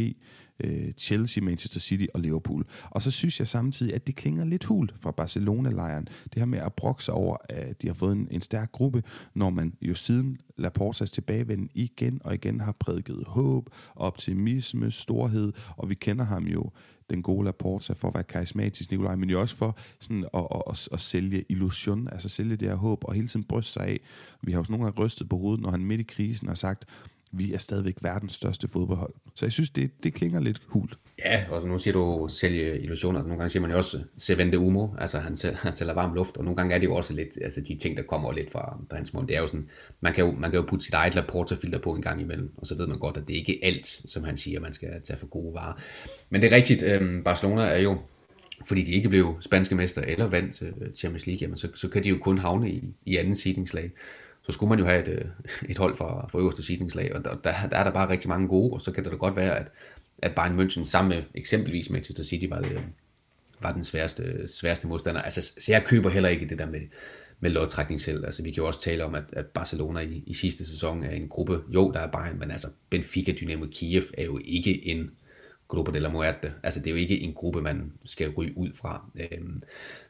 øh, 0.63 0.91
Chelsea, 0.97 1.43
Manchester 1.43 1.79
City 1.79 2.05
og 2.13 2.21
Liverpool. 2.21 2.65
Og 2.89 3.01
så 3.01 3.11
synes 3.11 3.39
jeg 3.39 3.47
samtidig, 3.47 3.93
at 3.93 4.07
det 4.07 4.15
klinger 4.15 4.45
lidt 4.45 4.63
hul 4.63 4.89
fra 4.99 5.11
Barcelona-lejren. 5.11 6.07
Det 6.23 6.35
her 6.35 6.45
med 6.45 6.59
at 6.59 6.73
brokke 6.73 7.03
sig 7.03 7.13
over, 7.13 7.37
at 7.49 7.81
de 7.81 7.87
har 7.87 7.93
fået 7.93 8.11
en, 8.11 8.27
en 8.31 8.41
stærk 8.41 8.71
gruppe, 8.71 9.03
når 9.33 9.49
man 9.49 9.73
jo 9.81 9.95
siden 9.95 10.37
Laportas 10.57 11.11
tilbagevenden 11.11 11.69
igen 11.73 12.21
og 12.23 12.33
igen 12.33 12.59
har 12.59 12.71
prædiket 12.71 13.23
håb, 13.27 13.69
optimisme, 13.95 14.91
storhed, 14.91 15.53
og 15.77 15.89
vi 15.89 15.95
kender 15.95 16.25
ham 16.25 16.43
jo 16.43 16.71
den 17.09 17.23
gode 17.23 17.45
Laporta 17.45 17.93
for 17.93 18.07
at 18.07 18.13
være 18.13 18.23
karismatisk, 18.23 18.91
Nikolaj, 18.91 19.15
men 19.15 19.29
jo 19.29 19.41
også 19.41 19.55
for 19.55 19.77
sådan 19.99 20.25
at, 20.33 20.47
at, 20.55 20.61
at, 20.69 20.89
at 20.91 21.01
sælge 21.01 21.45
illusion, 21.49 22.07
altså 22.11 22.29
sælge 22.29 22.55
det 22.55 22.67
her 22.67 22.75
håb, 22.75 23.03
og 23.03 23.13
hele 23.13 23.27
tiden 23.27 23.43
bryste 23.43 23.73
sig 23.73 23.83
af. 23.83 23.99
Vi 24.41 24.51
har 24.51 24.59
også 24.59 24.71
nogle 24.71 24.85
gange 24.85 25.03
rystet 25.03 25.29
på 25.29 25.37
hovedet, 25.37 25.61
når 25.61 25.71
han 25.71 25.85
midt 25.85 26.01
i 26.01 26.03
krisen 26.03 26.47
har 26.47 26.55
sagt, 26.55 26.85
vi 27.31 27.53
er 27.53 27.57
stadigvæk 27.57 27.95
verdens 28.01 28.33
største 28.33 28.67
fodboldhold. 28.67 29.13
Så 29.35 29.45
jeg 29.45 29.51
synes, 29.51 29.69
det, 29.69 29.91
det 30.03 30.13
klinger 30.13 30.39
lidt 30.39 30.61
hult. 30.67 30.97
Ja, 31.25 31.45
og 31.49 31.67
nu 31.67 31.77
siger 31.77 31.93
du 31.93 32.27
sælge 32.29 32.79
illusioner. 32.79 33.19
Altså, 33.19 33.27
nogle 33.27 33.39
gange 33.39 33.49
siger 33.49 33.61
man 33.61 33.71
jo 33.71 33.77
også 33.77 33.99
Sevente 34.17 34.59
Umo, 34.59 34.87
altså 34.97 35.19
han, 35.19 35.37
han 35.55 35.75
sælger 35.75 35.93
varm 35.93 36.13
luft, 36.13 36.37
og 36.37 36.43
nogle 36.43 36.57
gange 36.57 36.75
er 36.75 36.79
det 36.79 36.87
jo 36.87 36.95
også 36.95 37.13
lidt, 37.13 37.37
altså 37.41 37.61
de 37.61 37.77
ting, 37.77 37.97
der 37.97 38.03
kommer 38.03 38.31
lidt 38.31 38.51
fra, 38.51 38.77
fra 38.89 38.95
hans 38.95 39.13
mund. 39.13 39.27
Det 39.27 39.35
er 39.35 39.41
jo 39.41 39.47
sådan, 39.47 39.69
man 40.01 40.13
kan 40.13 40.25
jo, 40.25 40.31
man 40.31 40.51
kan 40.51 40.59
jo 40.59 40.65
putte 40.69 40.85
sit 40.85 40.93
eget 40.93 41.15
Laporta-filter 41.15 41.79
på 41.79 41.93
en 41.93 42.01
gang 42.01 42.21
imellem, 42.21 42.53
og 42.57 42.67
så 42.67 42.75
ved 42.77 42.87
man 42.87 42.99
godt, 42.99 43.17
at 43.17 43.27
det 43.27 43.33
ikke 43.33 43.63
er 43.63 43.67
alt, 43.67 43.87
som 43.87 44.23
han 44.23 44.37
siger, 44.37 44.59
man 44.59 44.73
skal 44.73 44.89
tage 45.03 45.19
for 45.19 45.27
gode 45.27 45.53
varer. 45.53 45.73
Men 46.29 46.41
det 46.41 46.51
er 46.51 46.55
rigtigt, 46.55 46.83
øh, 46.83 47.23
Barcelona 47.23 47.61
er 47.61 47.79
jo, 47.79 47.97
fordi 48.67 48.81
de 48.81 48.91
ikke 48.91 49.09
blev 49.09 49.37
spanske 49.41 49.75
mester 49.75 50.01
eller 50.01 50.27
vandt 50.27 50.61
øh, 50.61 50.71
Champions 50.95 51.27
League, 51.27 51.41
jamen, 51.41 51.57
så, 51.57 51.67
så 51.75 51.87
kan 51.87 52.03
de 52.03 52.09
jo 52.09 52.17
kun 52.21 52.37
havne 52.37 52.71
i, 52.71 52.83
i 53.05 53.17
anden 53.17 53.35
sidningslag 53.35 53.91
så 54.49 54.53
skulle 54.53 54.69
man 54.69 54.79
jo 54.79 54.85
have 54.85 55.01
et, 55.01 55.07
øh, 55.07 55.25
et 55.69 55.77
hold 55.77 55.95
fra, 55.95 56.27
fra 56.27 56.39
øverste 56.39 56.63
sidningslag, 56.63 57.15
og 57.15 57.25
der, 57.25 57.35
der, 57.35 57.53
der 57.71 57.77
er 57.77 57.83
der 57.83 57.91
bare 57.91 58.09
rigtig 58.09 58.29
mange 58.29 58.47
gode, 58.47 58.73
og 58.73 58.81
så 58.81 58.91
kan 58.91 59.03
det 59.03 59.11
da 59.11 59.17
godt 59.17 59.35
være, 59.35 59.59
at, 59.59 59.71
at 60.17 60.35
Bayern 60.35 60.59
München 60.59 60.83
sammen 60.83 61.09
med 61.17 61.23
eksempelvis 61.35 61.89
Manchester 61.89 62.23
City 62.23 62.45
var, 62.49 62.61
det, 62.61 62.71
øh, 62.71 62.81
var 63.61 63.73
den 63.73 63.83
sværeste, 63.83 64.47
sværeste 64.47 64.87
modstander. 64.87 65.21
Altså, 65.21 65.41
så 65.41 65.71
jeg 65.71 65.83
køber 65.85 66.09
heller 66.09 66.29
ikke 66.29 66.49
det 66.49 66.59
der 66.59 66.65
med, 66.65 66.81
med 67.39 67.51
lodtrækning 67.51 68.01
selv. 68.01 68.25
Altså, 68.25 68.43
vi 68.43 68.51
kan 68.51 68.61
jo 68.61 68.67
også 68.67 68.81
tale 68.81 69.05
om, 69.05 69.15
at, 69.15 69.33
at 69.33 69.45
Barcelona 69.45 69.99
i, 69.99 70.23
i 70.27 70.33
sidste 70.33 70.65
sæson 70.65 71.03
er 71.03 71.11
en 71.11 71.27
gruppe, 71.27 71.61
jo, 71.69 71.91
der 71.91 71.99
er 71.99 72.11
Bayern, 72.11 72.39
men 72.39 72.51
altså, 72.51 72.67
Benfica, 72.89 73.31
Dynamo 73.31 73.65
Kiev 73.71 74.03
er 74.17 74.25
jo 74.25 74.39
ikke 74.45 74.87
en 74.87 75.11
Gruppe 75.69 75.91
de 75.91 75.99
la 75.99 76.09
Muerte. 76.09 76.53
Altså, 76.63 76.79
det 76.79 76.87
er 76.87 76.91
jo 76.91 76.97
ikke 76.97 77.19
en 77.19 77.33
gruppe, 77.33 77.61
man 77.61 77.93
skal 78.05 78.29
ryge 78.29 78.57
ud 78.57 78.69
fra. 78.73 79.11
Øhm, 79.15 79.63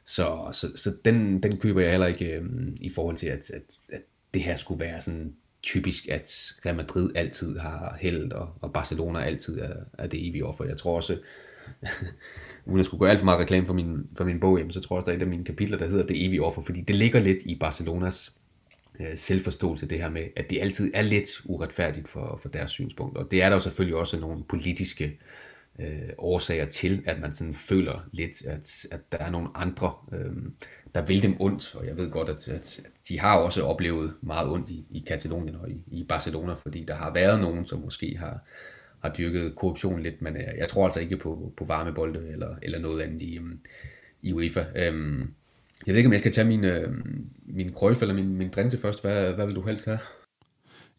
så 0.06 0.50
så, 0.52 0.68
så 0.76 0.96
den, 1.06 1.44
den 1.44 1.58
køber 1.58 1.82
jeg 1.82 1.92
heller 1.92 2.08
ikke 2.08 2.36
øhm, 2.36 2.78
i 2.82 2.90
forhold 2.90 3.18
til, 3.18 3.28
at, 3.28 3.52
at, 3.52 3.62
at 3.90 4.02
det 4.34 4.42
her 4.42 4.56
skulle 4.56 4.80
være 4.80 5.02
sådan 5.02 5.34
typisk, 5.64 6.08
at 6.08 6.54
Real 6.66 6.76
Madrid 6.76 7.12
altid 7.16 7.58
har 7.58 7.98
held, 8.00 8.32
og, 8.32 8.50
og 8.62 8.74
Barcelona 8.74 9.20
altid 9.20 9.60
er, 9.60 9.74
er 9.98 10.08
det 10.08 10.30
evige 10.30 10.46
offer. 10.46 10.66
Jeg 10.66 10.78
tror 10.78 10.96
også, 10.96 11.18
uden 12.66 12.80
at 12.80 12.86
skulle 12.86 13.00
gå 13.00 13.06
alt 13.06 13.20
for 13.20 13.26
meget 13.26 13.40
reklame 13.40 13.66
for 13.68 13.74
min, 13.74 14.08
for 14.18 14.24
min 14.24 14.40
bog, 14.40 14.58
jamen, 14.58 14.74
så 14.74 14.82
tror 14.82 14.96
jeg 14.96 14.98
også, 14.98 15.06
der 15.06 15.12
er 15.12 15.18
et 15.18 15.22
af 15.22 15.28
mine 15.28 15.46
kapitler, 15.46 15.78
der 15.78 15.88
hedder 15.88 16.06
Det 16.06 16.26
evige 16.26 16.44
offer, 16.44 16.62
fordi 16.62 16.82
det 16.82 16.96
ligger 16.96 17.20
lidt 17.20 17.44
i 17.46 17.56
Barcelonas 17.56 18.34
øh, 19.00 19.18
selvforståelse, 19.18 19.86
det 19.86 19.98
her 19.98 20.10
med, 20.10 20.24
at 20.36 20.50
det 20.50 20.62
altid 20.62 20.92
er 20.94 21.02
lidt 21.02 21.30
uretfærdigt 21.46 22.08
for, 22.08 22.40
for 22.42 22.50
deres 22.50 22.72
synspunkt. 22.72 23.18
Og 23.18 23.32
det 23.32 23.44
er 23.44 23.50
der 23.50 23.56
jo 23.56 23.60
selvfølgelig 23.60 23.98
også 23.98 24.20
nogle 24.20 24.44
politiske 24.44 25.06
øh, 25.06 25.49
Øh, 25.82 26.10
årsager 26.18 26.66
til, 26.66 27.04
at 27.06 27.20
man 27.20 27.34
sådan 27.34 27.54
føler 27.54 28.08
lidt, 28.12 28.46
at, 28.46 28.86
at 28.92 29.12
der 29.12 29.18
er 29.18 29.32
nogle 29.32 29.50
andre, 29.56 29.94
øh, 30.14 30.36
der 30.96 31.02
vil 31.06 31.24
dem 31.24 31.36
ondt, 31.40 31.76
og 31.76 31.88
jeg 31.88 31.98
ved 31.98 32.12
godt, 32.12 32.30
at, 32.30 32.50
at 32.50 32.82
de 33.10 33.20
har 33.20 33.38
også 33.38 33.64
oplevet 33.64 34.14
meget 34.22 34.50
ondt 34.50 34.70
i, 34.70 34.86
i 34.92 35.04
Katalonien 35.08 35.56
og 35.56 35.70
i, 35.70 35.82
i 35.88 36.04
Barcelona, 36.04 36.54
fordi 36.54 36.84
der 36.84 36.96
har 36.96 37.14
været 37.14 37.42
nogen, 37.42 37.66
som 37.66 37.80
måske 37.80 38.18
har, 38.18 38.40
har 39.00 39.14
dyrket 39.18 39.56
korruption 39.56 40.02
lidt, 40.02 40.22
men 40.22 40.36
jeg, 40.36 40.54
jeg 40.58 40.68
tror 40.68 40.86
altså 40.86 41.00
ikke 41.00 41.18
på, 41.18 41.54
på 41.58 41.66
varmebolde 41.66 42.28
eller, 42.32 42.56
eller 42.62 42.80
noget 42.80 43.02
andet 43.02 43.22
i, 43.22 43.38
øh, 43.38 43.44
i 44.22 44.34
UEFA. 44.34 44.66
Øhm, 44.76 45.34
jeg 45.86 45.94
ved 45.94 45.98
ikke, 45.98 46.08
om 46.08 46.14
jeg 46.14 46.20
skal 46.20 46.32
tage 46.32 46.48
min, 46.48 46.66
min 47.46 47.74
krøjf 47.74 48.02
eller 48.02 48.16
min, 48.16 48.38
min 48.38 48.50
drinte 48.50 48.78
først. 48.78 49.02
Hvad, 49.02 49.34
hvad 49.34 49.46
vil 49.46 49.56
du 49.56 49.62
helst 49.62 49.86
have? 49.86 50.00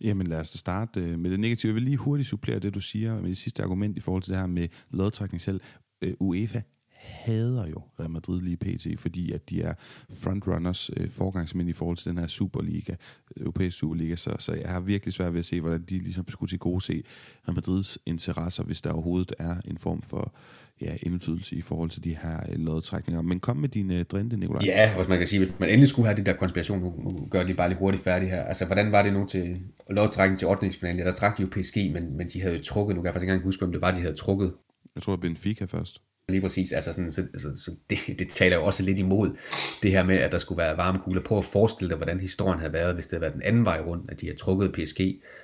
Jamen 0.00 0.26
lad 0.26 0.40
os 0.40 0.48
starte 0.48 1.00
øh, 1.00 1.18
med 1.18 1.30
det 1.30 1.40
negative. 1.40 1.70
Jeg 1.70 1.74
vil 1.74 1.82
lige 1.82 1.96
hurtigt 1.96 2.28
supplere 2.28 2.58
det, 2.58 2.74
du 2.74 2.80
siger 2.80 3.20
med 3.20 3.28
det 3.28 3.38
sidste 3.38 3.62
argument 3.62 3.96
i 3.96 4.00
forhold 4.00 4.22
til 4.22 4.32
det 4.32 4.40
her 4.40 4.46
med 4.46 4.68
lodtrækning 4.90 5.40
selv. 5.40 5.60
Øh, 6.02 6.14
UEFA 6.20 6.60
hader 7.00 7.66
jo 7.66 7.82
Real 8.00 8.10
Madrid 8.10 8.40
lige 8.40 8.56
pt, 8.56 9.00
fordi 9.00 9.32
at 9.32 9.50
de 9.50 9.62
er 9.62 9.74
frontrunners, 10.10 10.90
øh, 10.96 11.10
forgangsmænd 11.10 11.68
i 11.68 11.72
forhold 11.72 11.96
til 11.96 12.10
den 12.10 12.18
her 12.18 12.26
Superliga, 12.26 12.92
øh, 12.92 13.42
europæisk 13.42 13.78
Superliga, 13.78 14.16
så, 14.16 14.36
så 14.38 14.52
jeg 14.52 14.68
har 14.70 14.80
virkelig 14.80 15.12
svært 15.12 15.32
ved 15.32 15.38
at 15.38 15.46
se, 15.46 15.60
hvordan 15.60 15.82
de 15.82 15.98
ligesom 15.98 16.28
skulle 16.28 16.50
til 16.50 16.58
gode 16.58 16.80
se 16.80 17.02
Real 17.48 17.54
Madrids 17.54 17.98
interesser, 18.06 18.62
hvis 18.62 18.80
der 18.82 18.92
overhovedet 18.92 19.32
er 19.38 19.60
en 19.64 19.78
form 19.78 20.02
for 20.02 20.34
ja, 20.80 20.96
indflydelse 21.02 21.56
i 21.56 21.60
forhold 21.60 21.90
til 21.90 22.04
de 22.04 22.16
her 22.22 22.40
øh, 22.48 22.58
lodtrækninger. 22.58 23.22
Men 23.22 23.40
kom 23.40 23.56
med 23.56 23.68
dine 23.68 23.98
øh, 23.98 24.04
drinte, 24.04 24.36
Nikolaj. 24.36 24.62
Ja, 24.64 24.94
hvis 24.96 25.08
man 25.08 25.18
kan 25.18 25.26
sige, 25.26 25.38
hvis 25.38 25.54
man 25.58 25.68
endelig 25.68 25.88
skulle 25.88 26.06
have 26.06 26.16
det 26.16 26.26
der 26.26 26.32
konspiration, 26.32 26.80
nu, 26.80 26.94
nu 27.04 27.26
gør 27.30 27.44
de 27.44 27.54
bare 27.54 27.68
lige 27.68 27.78
hurtigt 27.78 28.04
færdig 28.04 28.30
her. 28.30 28.42
Altså, 28.42 28.64
hvordan 28.64 28.92
var 28.92 29.02
det 29.02 29.12
nu 29.12 29.26
til 29.26 29.56
lodtrækning 29.90 30.38
til 30.38 30.48
8. 30.48 30.72
Ja, 30.82 30.92
der 30.92 31.12
trak 31.12 31.38
de 31.38 31.42
jo 31.42 31.48
PSG, 31.48 31.76
men, 31.92 32.16
men 32.16 32.28
de 32.28 32.42
havde 32.42 32.56
jo 32.56 32.62
trukket, 32.62 32.96
nu 32.96 33.02
kan 33.02 33.06
jeg 33.06 33.14
faktisk 33.14 33.22
ikke 33.22 33.32
engang 33.32 33.44
huske, 33.44 33.64
om 33.64 33.72
det 33.72 33.80
var, 33.80 33.90
de 33.90 34.00
havde 34.00 34.14
trukket. 34.14 34.52
Jeg 34.94 35.02
tror, 35.02 35.16
Benfica 35.16 35.64
først. 35.64 36.00
Lige 36.28 36.40
præcis, 36.40 36.72
altså 36.72 36.92
sådan, 36.92 37.12
så, 37.12 37.26
så, 37.38 37.48
så 37.54 37.76
det, 37.90 37.98
det 38.18 38.28
taler 38.28 38.56
jo 38.56 38.64
også 38.64 38.82
lidt 38.82 38.98
imod 38.98 39.36
det 39.82 39.90
her 39.90 40.04
med, 40.04 40.16
at 40.16 40.32
der 40.32 40.38
skulle 40.38 40.58
være 40.58 40.76
varmekugler. 40.76 41.22
Prøv 41.22 41.38
at 41.38 41.44
forestille 41.44 41.88
dig, 41.88 41.96
hvordan 41.96 42.20
historien 42.20 42.58
havde 42.58 42.72
været, 42.72 42.94
hvis 42.94 43.06
det 43.06 43.12
havde 43.12 43.22
været 43.22 43.34
den 43.34 43.42
anden 43.42 43.64
vej 43.64 43.80
rundt, 43.80 44.10
at 44.10 44.20
de 44.20 44.26
havde 44.26 44.38
trukket 44.38 44.72
PSG, 44.72 45.00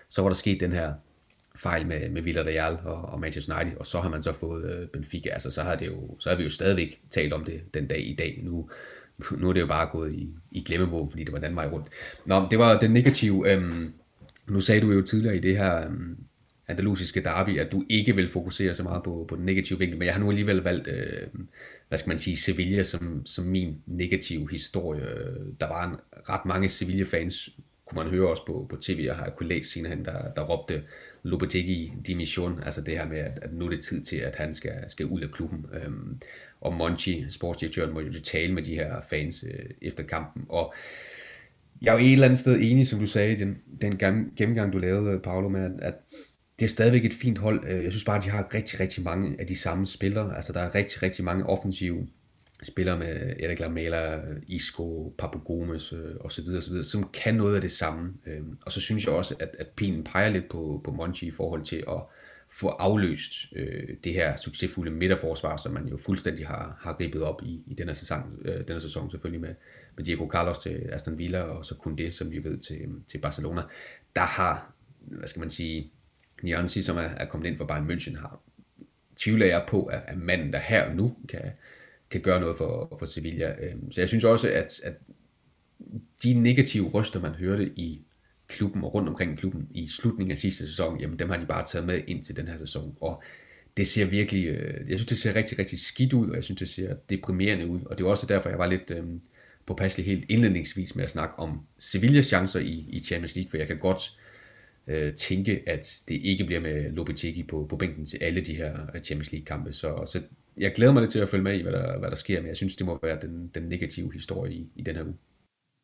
så 0.09 0.23
var 0.23 0.29
der 0.29 0.35
sket 0.35 0.61
den 0.61 0.73
her 0.73 0.93
fejl 1.57 1.87
med, 1.87 2.09
med 2.11 2.23
Villarreal 2.23 2.79
og, 2.85 3.03
og 3.03 3.21
Manchester 3.21 3.61
United, 3.61 3.79
og 3.79 3.87
så 3.87 4.01
har 4.01 4.11
man 4.11 4.23
så 4.23 4.33
fået 4.33 4.71
øh, 4.71 4.89
Benfica. 4.89 5.29
Altså, 5.29 5.51
så 5.51 5.63
har, 5.63 5.77
det 5.77 5.87
jo, 5.87 6.17
så 6.19 6.29
har 6.29 6.37
vi 6.37 6.45
jo 6.45 6.51
stadigvæk 6.51 7.01
talt 7.11 7.33
om 7.33 7.45
det 7.45 7.75
den 7.75 7.87
dag 7.87 8.07
i 8.07 8.15
dag. 8.19 8.41
Nu, 8.43 8.71
nu 9.41 9.49
er 9.49 9.53
det 9.53 9.61
jo 9.61 9.67
bare 9.67 9.89
gået 9.93 10.13
i, 10.13 10.29
i 10.51 10.65
glemmebogen, 10.65 11.11
fordi 11.11 11.25
det 11.25 11.33
var 11.33 11.39
den 11.39 11.57
vej 11.57 11.67
rundt. 11.67 11.89
Nå, 12.25 12.47
det 12.51 12.59
var 12.59 12.79
den 12.79 12.91
negative. 12.91 13.53
Øhm, 13.53 13.93
nu 14.49 14.61
sagde 14.61 14.81
du 14.81 14.93
jo 14.93 15.03
tidligere 15.03 15.37
i 15.37 15.41
det 15.41 15.57
her 15.57 15.87
øhm, 15.87 16.17
andalusiske 16.69 17.21
derby, 17.21 17.59
at 17.59 17.73
du 17.73 17.85
ikke 17.89 18.17
vil 18.17 18.29
fokusere 18.29 18.75
så 18.75 18.83
meget 18.83 19.03
på, 19.03 19.27
på 19.29 19.37
den 19.37 19.45
negative 19.45 19.79
vinkel, 19.79 19.99
men 19.99 20.07
jeg 20.07 20.15
har 20.15 20.21
nu 20.21 20.31
alligevel 20.31 20.57
valgt, 20.57 20.89
øh, 20.89 21.29
hvad 21.89 21.99
skal 21.99 22.11
man 22.11 22.19
sige, 22.19 22.37
Sevilla 22.37 22.83
som, 22.83 23.27
som 23.27 23.45
min 23.45 23.83
negative 23.87 24.51
historie. 24.51 25.07
Der 25.61 25.69
var 25.69 25.89
en, 25.89 25.97
ret 26.29 26.45
mange 26.47 26.69
Sevilla-fans, 26.69 27.51
kunne 27.87 28.05
man 28.05 28.13
høre 28.13 28.29
også 28.29 28.47
på, 28.47 28.67
på 28.71 28.77
tv, 28.77 29.07
og 29.11 29.17
har 29.17 29.31
kunnet 29.31 29.49
læse 29.49 29.71
senere 29.71 29.95
hen, 29.95 30.05
der, 30.05 30.33
der 30.37 30.43
råbte 30.43 30.83
Lopetegi 31.27 31.93
dimission, 32.07 32.63
altså 32.63 32.81
det 32.81 32.99
her 32.99 33.09
med, 33.09 33.19
at, 33.19 33.39
at 33.43 33.53
nu 33.53 33.67
er 33.67 33.71
det 33.71 33.85
tid 33.85 34.05
til, 34.05 34.17
at 34.17 34.37
han 34.37 34.55
skal, 34.55 34.73
skal 34.89 35.07
ud 35.07 35.21
af 35.21 35.31
klubben. 35.31 35.67
Øhm, 35.73 36.21
og 36.61 36.75
Monchi, 36.75 37.27
sportsdirektøren, 37.31 37.95
må 37.95 38.01
jo 38.01 38.21
tale 38.25 38.53
med 38.53 38.63
de 38.63 38.75
her 38.75 39.01
fans 39.11 39.45
øh, 39.49 39.71
efter 39.83 40.03
kampen, 40.03 40.45
og 40.49 40.75
jeg 41.83 41.95
er 41.95 41.99
jo 41.99 42.05
et 42.05 42.13
eller 42.13 42.25
andet 42.25 42.39
sted 42.39 42.59
enig, 42.61 42.87
som 42.87 42.99
du 42.99 43.07
sagde, 43.07 43.39
den, 43.39 43.59
den 43.81 43.99
gennemgang, 44.37 44.73
du 44.73 44.79
lavede, 44.79 45.21
Paolo, 45.21 45.49
med, 45.49 45.65
at, 45.65 45.71
at 45.81 45.95
det 46.59 46.65
er 46.65 46.69
stadigvæk 46.69 47.05
et 47.05 47.13
fint 47.13 47.39
hold. 47.39 47.65
Øh, 47.69 47.85
jeg 47.85 47.93
synes 47.93 48.05
bare, 48.05 48.17
at 48.17 48.25
de 48.25 48.31
har 48.31 48.55
rigtig, 48.55 48.81
rigtig 48.81 49.05
mange 49.05 49.37
af 49.39 49.47
de 49.47 49.57
samme 49.57 49.87
spillere. 49.87 50.37
Altså, 50.37 50.53
der 50.53 50.61
er 50.61 50.75
rigtig, 50.75 51.03
rigtig 51.03 51.25
mange 51.25 51.47
offensive 51.47 52.07
spillere 52.63 52.99
med 52.99 53.37
Erik 53.41 53.61
Lamela, 53.61 54.21
Isco, 54.47 55.15
Papu 55.19 55.39
Gomes 55.39 55.93
øh, 55.93 56.15
og 56.21 56.33
så 56.33 56.43
videre, 56.43 56.63
så 56.63 56.71
videre, 56.71 56.85
som 56.85 57.11
kan 57.13 57.35
noget 57.35 57.55
af 57.55 57.61
det 57.61 57.73
samme. 57.73 58.15
Øh, 58.27 58.43
og 58.63 58.73
så 58.73 58.81
synes 58.81 59.07
jeg 59.07 59.15
også, 59.15 59.35
at, 59.41 59.57
at 59.59 59.69
pinen 59.69 60.05
peger 60.05 60.31
lidt 60.31 60.49
på, 60.49 60.81
på 60.85 60.91
Monchi 60.91 61.27
i 61.27 61.31
forhold 61.31 61.63
til 61.63 61.85
at 61.89 62.01
få 62.51 62.69
afløst 62.69 63.33
øh, 63.57 63.89
det 64.05 64.13
her 64.13 64.37
succesfulde 64.37 64.91
midterforsvar, 64.91 65.57
som 65.57 65.73
man 65.73 65.89
jo 65.89 65.97
fuldstændig 65.97 66.47
har, 66.47 66.79
har 66.81 66.93
gribet 66.93 67.23
op 67.23 67.43
i, 67.43 67.63
i 67.67 67.75
denne, 67.75 67.95
sæson, 67.95 68.39
øh, 68.45 68.69
denne 68.69 68.81
sæson, 68.81 69.11
selvfølgelig 69.11 69.41
med, 69.41 69.55
med 69.97 70.05
Diego 70.05 70.27
Carlos 70.27 70.59
til 70.59 70.89
Aston 70.93 71.19
Villa, 71.19 71.41
og 71.41 71.65
så 71.65 71.75
kun 71.75 71.97
det, 71.97 72.15
som 72.15 72.31
vi 72.31 72.45
ved, 72.45 72.59
til, 72.59 72.89
til 73.09 73.19
Barcelona. 73.19 73.63
Der 74.17 74.23
har, 74.23 74.73
hvad 75.01 75.29
skal 75.29 75.41
man 75.41 75.51
sige, 75.51 75.91
Nianzi, 76.43 76.83
som 76.83 76.97
er, 76.97 77.01
er 77.01 77.25
kommet 77.25 77.49
ind 77.49 77.59
for 77.59 77.65
Bayern 77.65 77.91
München, 77.91 78.21
har 78.21 78.41
tvivler 79.17 79.47
jeg 79.47 79.65
på, 79.69 79.85
at, 79.85 80.01
at 80.07 80.19
manden, 80.19 80.53
der 80.53 80.59
her 80.59 80.89
og 80.89 80.97
nu 80.97 81.17
kan, 81.29 81.41
kan 82.11 82.21
gøre 82.21 82.41
noget 82.41 82.57
for, 82.57 82.97
for 82.99 83.07
Sevilla. 83.07 83.55
Øhm, 83.61 83.91
så 83.91 84.01
jeg 84.01 84.09
synes 84.09 84.25
også, 84.25 84.49
at, 84.49 84.81
at 84.85 84.95
de 86.23 86.35
negative 86.35 86.89
røster, 86.89 87.21
man 87.21 87.33
hørte 87.33 87.73
i 87.77 88.03
klubben 88.49 88.85
og 88.85 88.95
rundt 88.95 89.09
omkring 89.09 89.39
klubben 89.39 89.69
i 89.71 89.87
slutningen 89.89 90.31
af 90.31 90.39
sidste 90.39 90.69
sæson, 90.69 91.01
jamen 91.01 91.19
dem 91.19 91.31
har 91.31 91.37
de 91.37 91.47
bare 91.47 91.67
taget 91.67 91.87
med 91.87 92.01
ind 92.07 92.25
til 92.25 92.37
den 92.37 92.49
her 92.49 92.59
sæson. 92.59 92.97
Og 93.01 93.23
det 93.77 93.89
ser 93.89 94.07
virkelig, 94.07 94.47
øh, 94.47 94.91
jeg 94.91 94.99
synes 94.99 95.07
det 95.07 95.19
ser 95.19 95.35
rigtig, 95.35 95.59
rigtig 95.59 95.81
skidt 95.81 96.13
ud, 96.13 96.31
og 96.31 96.37
jeg 96.37 96.45
synes 96.45 96.59
det 96.59 96.69
ser 96.69 96.95
deprimerende 97.11 97.67
ud. 97.67 97.81
Og 97.81 97.99
det 97.99 98.05
er 98.05 98.09
også 98.09 98.27
derfor, 98.27 98.49
jeg 98.49 98.59
var 98.59 98.67
lidt 98.67 98.91
øh, 98.91 99.05
påpasselig 99.67 100.07
helt 100.07 100.25
indledningsvis 100.29 100.95
med 100.95 101.05
at 101.05 101.11
snakke 101.11 101.39
om 101.39 101.61
Sevillas 101.79 102.27
chancer 102.27 102.61
i, 102.61 102.87
i 102.89 103.01
Champions 103.01 103.37
League, 103.37 103.51
for 103.51 103.57
jeg 103.57 103.67
kan 103.67 103.79
godt 103.79 104.19
øh, 104.87 105.15
tænke, 105.15 105.63
at 105.67 106.01
det 106.09 106.15
ikke 106.15 106.45
bliver 106.45 106.61
med 106.61 106.91
Lopetegi 106.91 107.43
på, 107.43 107.67
på 107.71 107.77
bænken 107.77 108.07
til 108.07 108.19
alle 108.21 108.41
de 108.41 108.55
her 108.55 108.73
øh, 108.95 109.03
Champions 109.03 109.33
League 109.33 109.47
kampe. 109.47 109.73
Så, 109.73 110.05
så 110.13 110.23
jeg 110.57 110.73
glæder 110.77 110.93
mig 110.93 111.03
lidt 111.03 111.13
til 111.13 111.19
at 111.19 111.29
følge 111.29 111.45
med 111.45 111.59
i, 111.59 111.63
hvad 111.63 111.73
der, 111.73 111.99
hvad 111.99 112.11
der 112.11 112.17
sker, 112.17 112.41
men 112.41 112.49
jeg 112.49 112.57
synes, 112.57 112.77
det 112.77 112.87
må 112.87 112.99
være 113.03 113.19
den, 113.23 113.49
den 113.55 113.63
negative 113.63 114.13
historie 114.13 114.53
i, 114.53 114.73
i 114.77 114.83
den 114.83 114.97
her 114.97 115.05
uge. 115.05 115.15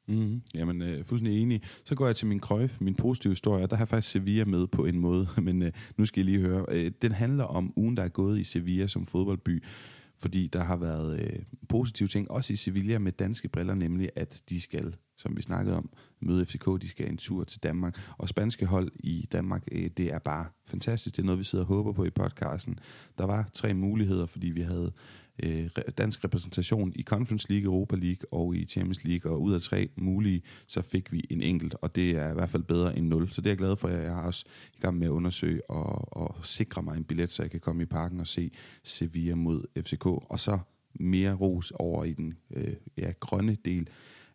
Mm, 0.08 0.42
jamen, 0.54 0.82
øh, 0.82 1.04
fuldstændig 1.04 1.42
enig. 1.42 1.62
Så 1.84 1.94
går 1.94 2.06
jeg 2.06 2.16
til 2.16 2.26
min 2.26 2.40
krøjf, 2.40 2.80
min 2.80 2.94
positive 2.94 3.30
historie, 3.30 3.66
der 3.66 3.76
har 3.76 3.82
jeg 3.82 3.88
faktisk 3.88 4.12
Sevilla 4.12 4.44
med 4.44 4.66
på 4.66 4.84
en 4.84 4.98
måde, 4.98 5.28
men 5.42 5.62
øh, 5.62 5.72
nu 5.96 6.04
skal 6.04 6.22
I 6.22 6.26
lige 6.26 6.40
høre. 6.40 6.64
Øh, 6.68 6.90
den 7.02 7.12
handler 7.12 7.44
om 7.44 7.72
ugen, 7.76 7.96
der 7.96 8.02
er 8.02 8.08
gået 8.08 8.38
i 8.38 8.44
Sevilla 8.44 8.86
som 8.86 9.06
fodboldby, 9.06 9.62
fordi 10.22 10.46
der 10.46 10.62
har 10.62 10.76
været 10.76 11.20
øh, 11.20 11.38
positive 11.68 12.08
ting, 12.08 12.30
også 12.30 12.52
i 12.52 12.56
Sevilla 12.56 12.98
med 12.98 13.12
danske 13.12 13.48
briller, 13.48 13.74
nemlig 13.74 14.10
at 14.16 14.42
de 14.48 14.60
skal 14.60 14.96
som 15.22 15.36
vi 15.36 15.42
snakkede 15.42 15.76
om, 15.76 15.90
møde 16.20 16.46
FCK, 16.46 16.66
de 16.82 16.88
skal 16.88 17.08
en 17.08 17.16
tur 17.16 17.44
til 17.44 17.62
Danmark. 17.62 18.10
Og 18.18 18.28
spanske 18.28 18.66
hold 18.66 18.92
i 18.94 19.28
Danmark, 19.32 19.62
øh, 19.72 19.90
det 19.96 20.12
er 20.12 20.18
bare 20.18 20.46
fantastisk. 20.66 21.16
Det 21.16 21.22
er 21.22 21.26
noget, 21.26 21.38
vi 21.38 21.44
sidder 21.44 21.64
og 21.64 21.68
håber 21.68 21.92
på 21.92 22.04
i 22.04 22.10
podcasten. 22.10 22.78
Der 23.18 23.24
var 23.24 23.50
tre 23.54 23.74
muligheder, 23.74 24.26
fordi 24.26 24.46
vi 24.46 24.60
havde 24.60 24.92
øh, 25.42 25.68
dansk 25.98 26.24
repræsentation 26.24 26.92
i 26.94 27.02
Conference 27.02 27.50
League, 27.50 27.64
Europa 27.64 27.96
League 27.96 28.32
og 28.32 28.56
i 28.56 28.64
Champions 28.64 29.04
League, 29.04 29.32
og 29.32 29.42
ud 29.42 29.54
af 29.54 29.62
tre 29.62 29.88
mulige, 29.96 30.42
så 30.66 30.82
fik 30.82 31.12
vi 31.12 31.26
en 31.30 31.42
enkelt, 31.42 31.74
og 31.80 31.96
det 31.96 32.10
er 32.10 32.30
i 32.30 32.34
hvert 32.34 32.50
fald 32.50 32.62
bedre 32.62 32.98
end 32.98 33.06
nul. 33.06 33.30
Så 33.30 33.40
det 33.40 33.46
er 33.46 33.50
jeg 33.50 33.58
glad 33.58 33.76
for. 33.76 33.88
Jeg 33.88 34.04
er 34.04 34.16
også 34.16 34.44
i 34.76 34.80
gang 34.80 34.98
med 34.98 35.06
at 35.06 35.10
undersøge 35.10 35.70
og, 35.70 36.16
og 36.16 36.46
sikre 36.46 36.82
mig 36.82 36.96
en 36.96 37.04
billet, 37.04 37.30
så 37.30 37.42
jeg 37.42 37.50
kan 37.50 37.60
komme 37.60 37.82
i 37.82 37.86
parken 37.86 38.20
og 38.20 38.26
se 38.26 38.50
Sevilla 38.84 39.34
mod 39.34 39.64
FCK, 39.82 40.06
og 40.06 40.40
så 40.40 40.58
mere 40.94 41.34
ros 41.34 41.70
over 41.70 42.04
i 42.04 42.12
den 42.12 42.34
øh, 42.54 42.74
ja, 42.96 43.12
grønne 43.20 43.56
del 43.64 43.88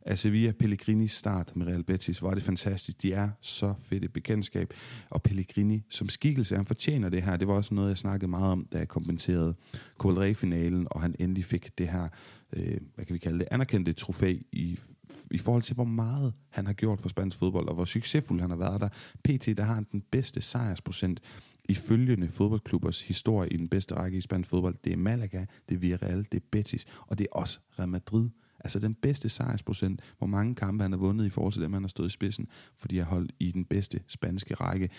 af 0.08 0.20
Sevilla 0.20 0.52
Pellegrinis 0.52 1.12
start 1.12 1.56
med 1.56 1.68
Real 1.68 1.84
Betis, 1.84 2.22
var 2.22 2.34
det 2.34 2.44
fantastisk. 2.44 3.02
De 3.02 3.14
er 3.14 3.30
så 3.42 3.74
fedt 3.80 4.04
et 4.04 4.14
bekendtskab. 4.14 4.74
Og 5.10 5.24
Pellegrini 5.24 5.84
som 5.90 6.10
skikkelse, 6.10 6.56
han 6.56 6.66
fortjener 6.66 7.10
det 7.10 7.22
her. 7.22 7.38
Det 7.38 7.48
var 7.48 7.54
også 7.54 7.74
noget, 7.74 7.90
jeg 7.90 7.98
snakkede 7.98 8.30
meget 8.30 8.52
om, 8.52 8.68
da 8.74 8.78
jeg 8.78 8.88
kompenserede 8.88 9.56
Cold 9.98 10.36
finalen 10.36 10.88
og 10.92 11.02
han 11.02 11.16
endelig 11.20 11.46
fik 11.46 11.78
det 11.78 11.88
her, 11.88 12.08
øh, 12.54 12.78
hvad 12.96 13.06
kan 13.06 13.14
vi 13.14 13.20
kalde 13.20 13.40
det, 13.40 13.48
anerkendte 13.52 13.94
trofæ 13.94 14.38
i 14.52 14.80
i 15.32 15.38
forhold 15.38 15.64
til, 15.64 15.76
hvor 15.76 15.84
meget 15.84 16.34
han 16.50 16.66
har 16.66 16.74
gjort 16.74 17.02
for 17.02 17.10
spansk 17.10 17.38
fodbold, 17.38 17.68
og 17.68 17.76
hvor 17.76 17.86
succesfuld 17.86 18.42
han 18.42 18.50
har 18.50 18.58
været 18.58 18.82
der. 18.82 18.90
PT, 19.24 19.58
der 19.58 19.64
har 19.64 19.74
han 19.74 19.88
den 19.92 20.04
bedste 20.12 20.42
sejrsprocent 20.42 21.20
i 21.70 21.76
følgende 21.76 22.30
fodboldklubbers 22.30 23.02
historie 23.02 23.50
i 23.50 23.58
den 23.58 23.68
bedste 23.68 23.96
række 23.96 24.18
i 24.18 24.22
spansk 24.22 24.50
fodbold. 24.50 24.76
Det 24.84 24.94
er 24.94 24.98
Malaga, 24.98 25.46
det 25.70 25.76
er 25.76 25.80
Villarreal, 25.80 26.18
det 26.32 26.34
er 26.34 26.46
Betis, 26.52 26.86
og 27.08 27.18
det 27.18 27.28
er 27.32 27.36
også 27.40 27.60
Real 27.80 27.90
Madrid. 27.90 28.30
Altså 28.60 28.80
den 28.80 28.94
bedste 28.94 29.30
sejrsprocent, 29.30 30.02
hvor 30.18 30.28
mange 30.28 30.56
kampe 30.56 30.82
han 30.82 30.92
har 30.92 31.00
vundet 31.00 31.26
i 31.26 31.30
forhold 31.30 31.54
til 31.54 31.62
dem, 31.62 31.74
han 31.74 31.84
har 31.84 31.88
stået 31.88 32.08
i 32.08 32.12
spidsen, 32.12 32.48
fordi 32.76 32.98
han 32.98 33.06
har 33.06 33.14
holdt 33.14 33.32
i 33.40 33.52
den 33.52 33.66
bedste 33.66 34.00
spanske 34.08 34.54
række. 34.54 34.90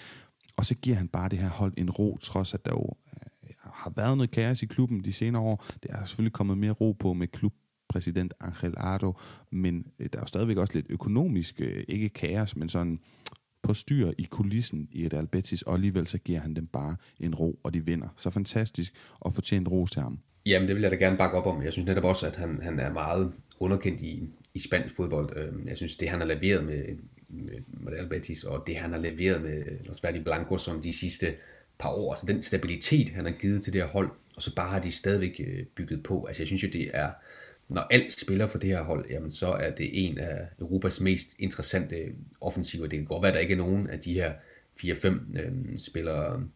Og 0.57 0.67
så 0.67 0.75
giver 0.75 0.97
han 0.97 1.09
bare 1.09 1.29
det 1.29 1.39
her 1.39 1.49
hold 1.49 1.73
en 1.77 1.91
ro, 1.91 2.19
trods 2.21 2.55
at 2.55 2.65
der 2.65 2.71
jo 2.71 2.97
øh, 3.13 3.55
har 3.61 3.93
været 3.97 4.17
noget 4.17 4.31
kaos 4.31 4.63
i 4.63 4.67
klubben 4.67 5.05
de 5.05 5.13
senere 5.13 5.43
år. 5.43 5.65
Det 5.83 5.91
er 5.91 6.05
selvfølgelig 6.05 6.33
kommet 6.33 6.59
mere 6.59 6.73
ro 6.73 6.93
på 6.93 7.13
med 7.13 7.29
klubpræsident 7.29 8.35
Angel 8.41 8.75
Ardo, 8.77 9.19
men 9.53 9.87
øh, 9.99 10.09
der 10.13 10.19
er 10.19 10.23
jo 10.23 10.27
stadigvæk 10.27 10.57
også 10.57 10.75
lidt 10.75 10.87
økonomisk, 10.91 11.61
øh, 11.61 11.85
ikke 11.89 12.09
kaos, 12.09 12.57
men 12.57 12.69
sådan 12.69 12.99
på 13.63 13.75
styr 13.75 14.13
i 14.19 14.25
kulissen 14.31 14.89
i 14.93 15.07
et 15.07 15.15
Albetis, 15.15 15.63
og 15.63 15.75
alligevel 15.75 16.07
så 16.07 16.19
giver 16.19 16.41
han 16.41 16.55
dem 16.55 16.67
bare 16.67 16.97
en 17.21 17.35
ro, 17.35 17.61
og 17.63 17.75
de 17.75 17.85
vinder. 17.85 18.09
Så 18.17 18.31
fantastisk 18.31 18.93
at 19.27 19.35
fortjene 19.35 19.69
ros 19.69 19.91
til 19.91 20.03
ham. 20.03 20.19
Jamen, 20.47 20.69
det 20.69 20.77
vil 20.77 20.83
jeg 20.83 20.91
da 20.91 20.97
gerne 20.97 21.17
bakke 21.17 21.37
op 21.37 21.47
om. 21.47 21.63
Jeg 21.63 21.73
synes 21.73 21.87
netop 21.87 22.05
også, 22.05 22.27
at 22.27 22.37
han, 22.37 22.61
han 22.63 22.79
er 22.79 22.93
meget 22.93 23.33
underkendt 23.61 24.01
i, 24.01 24.29
i 24.55 24.59
spansk 24.59 24.97
fodbold. 24.97 25.37
Øhm, 25.37 25.69
jeg 25.69 25.77
synes, 25.77 25.97
det 25.97 26.09
han 26.09 26.21
har 26.21 26.27
leveret 26.27 26.65
med, 26.65 26.85
med, 27.29 27.93
Real 27.93 28.09
Betis, 28.09 28.45
og 28.45 28.65
det 28.67 28.77
han 28.77 28.93
har 28.93 28.99
leveret 28.99 29.43
med 29.43 29.63
Los 29.85 30.03
Verdi 30.03 30.21
Blanco 30.21 30.59
som 30.59 30.83
de 30.83 30.93
sidste 30.93 31.35
par 31.79 31.89
år, 31.89 32.13
altså 32.13 32.27
den 32.27 32.43
stabilitet, 32.43 33.11
han 33.11 33.25
har 33.25 33.33
givet 33.33 33.63
til 33.63 33.73
det 33.73 33.83
her 33.83 33.89
hold, 33.89 34.11
og 34.37 34.43
så 34.43 34.55
bare 34.55 34.71
har 34.71 34.79
de 34.79 34.93
stadigvæk 34.93 35.41
øh, 35.47 35.65
bygget 35.67 36.03
på. 36.03 36.25
Altså 36.25 36.43
jeg 36.43 36.47
synes 36.47 36.63
jo, 36.63 36.69
det 36.73 36.91
er, 36.95 37.11
når 37.69 37.81
alt 37.91 38.21
spiller 38.21 38.47
for 38.47 38.59
det 38.59 38.71
her 38.71 38.83
hold, 38.83 39.11
jamen 39.11 39.33
så 39.33 39.47
er 39.47 39.71
det 39.71 40.07
en 40.07 40.19
af 40.19 40.49
Europas 40.61 41.01
mest 41.01 41.37
interessante 41.39 41.97
offensiver. 42.41 42.87
Det 42.87 42.99
kan 42.99 43.07
godt 43.07 43.23
være, 43.23 43.31
at 43.31 43.35
der 43.35 43.41
ikke 43.41 43.53
er 43.53 43.59
nogen 43.59 43.91
af 43.91 44.01
de 44.01 44.15
her 44.15 44.33
4-5 44.81 45.07
øh, 45.41 45.79
spillere, 45.79 46.49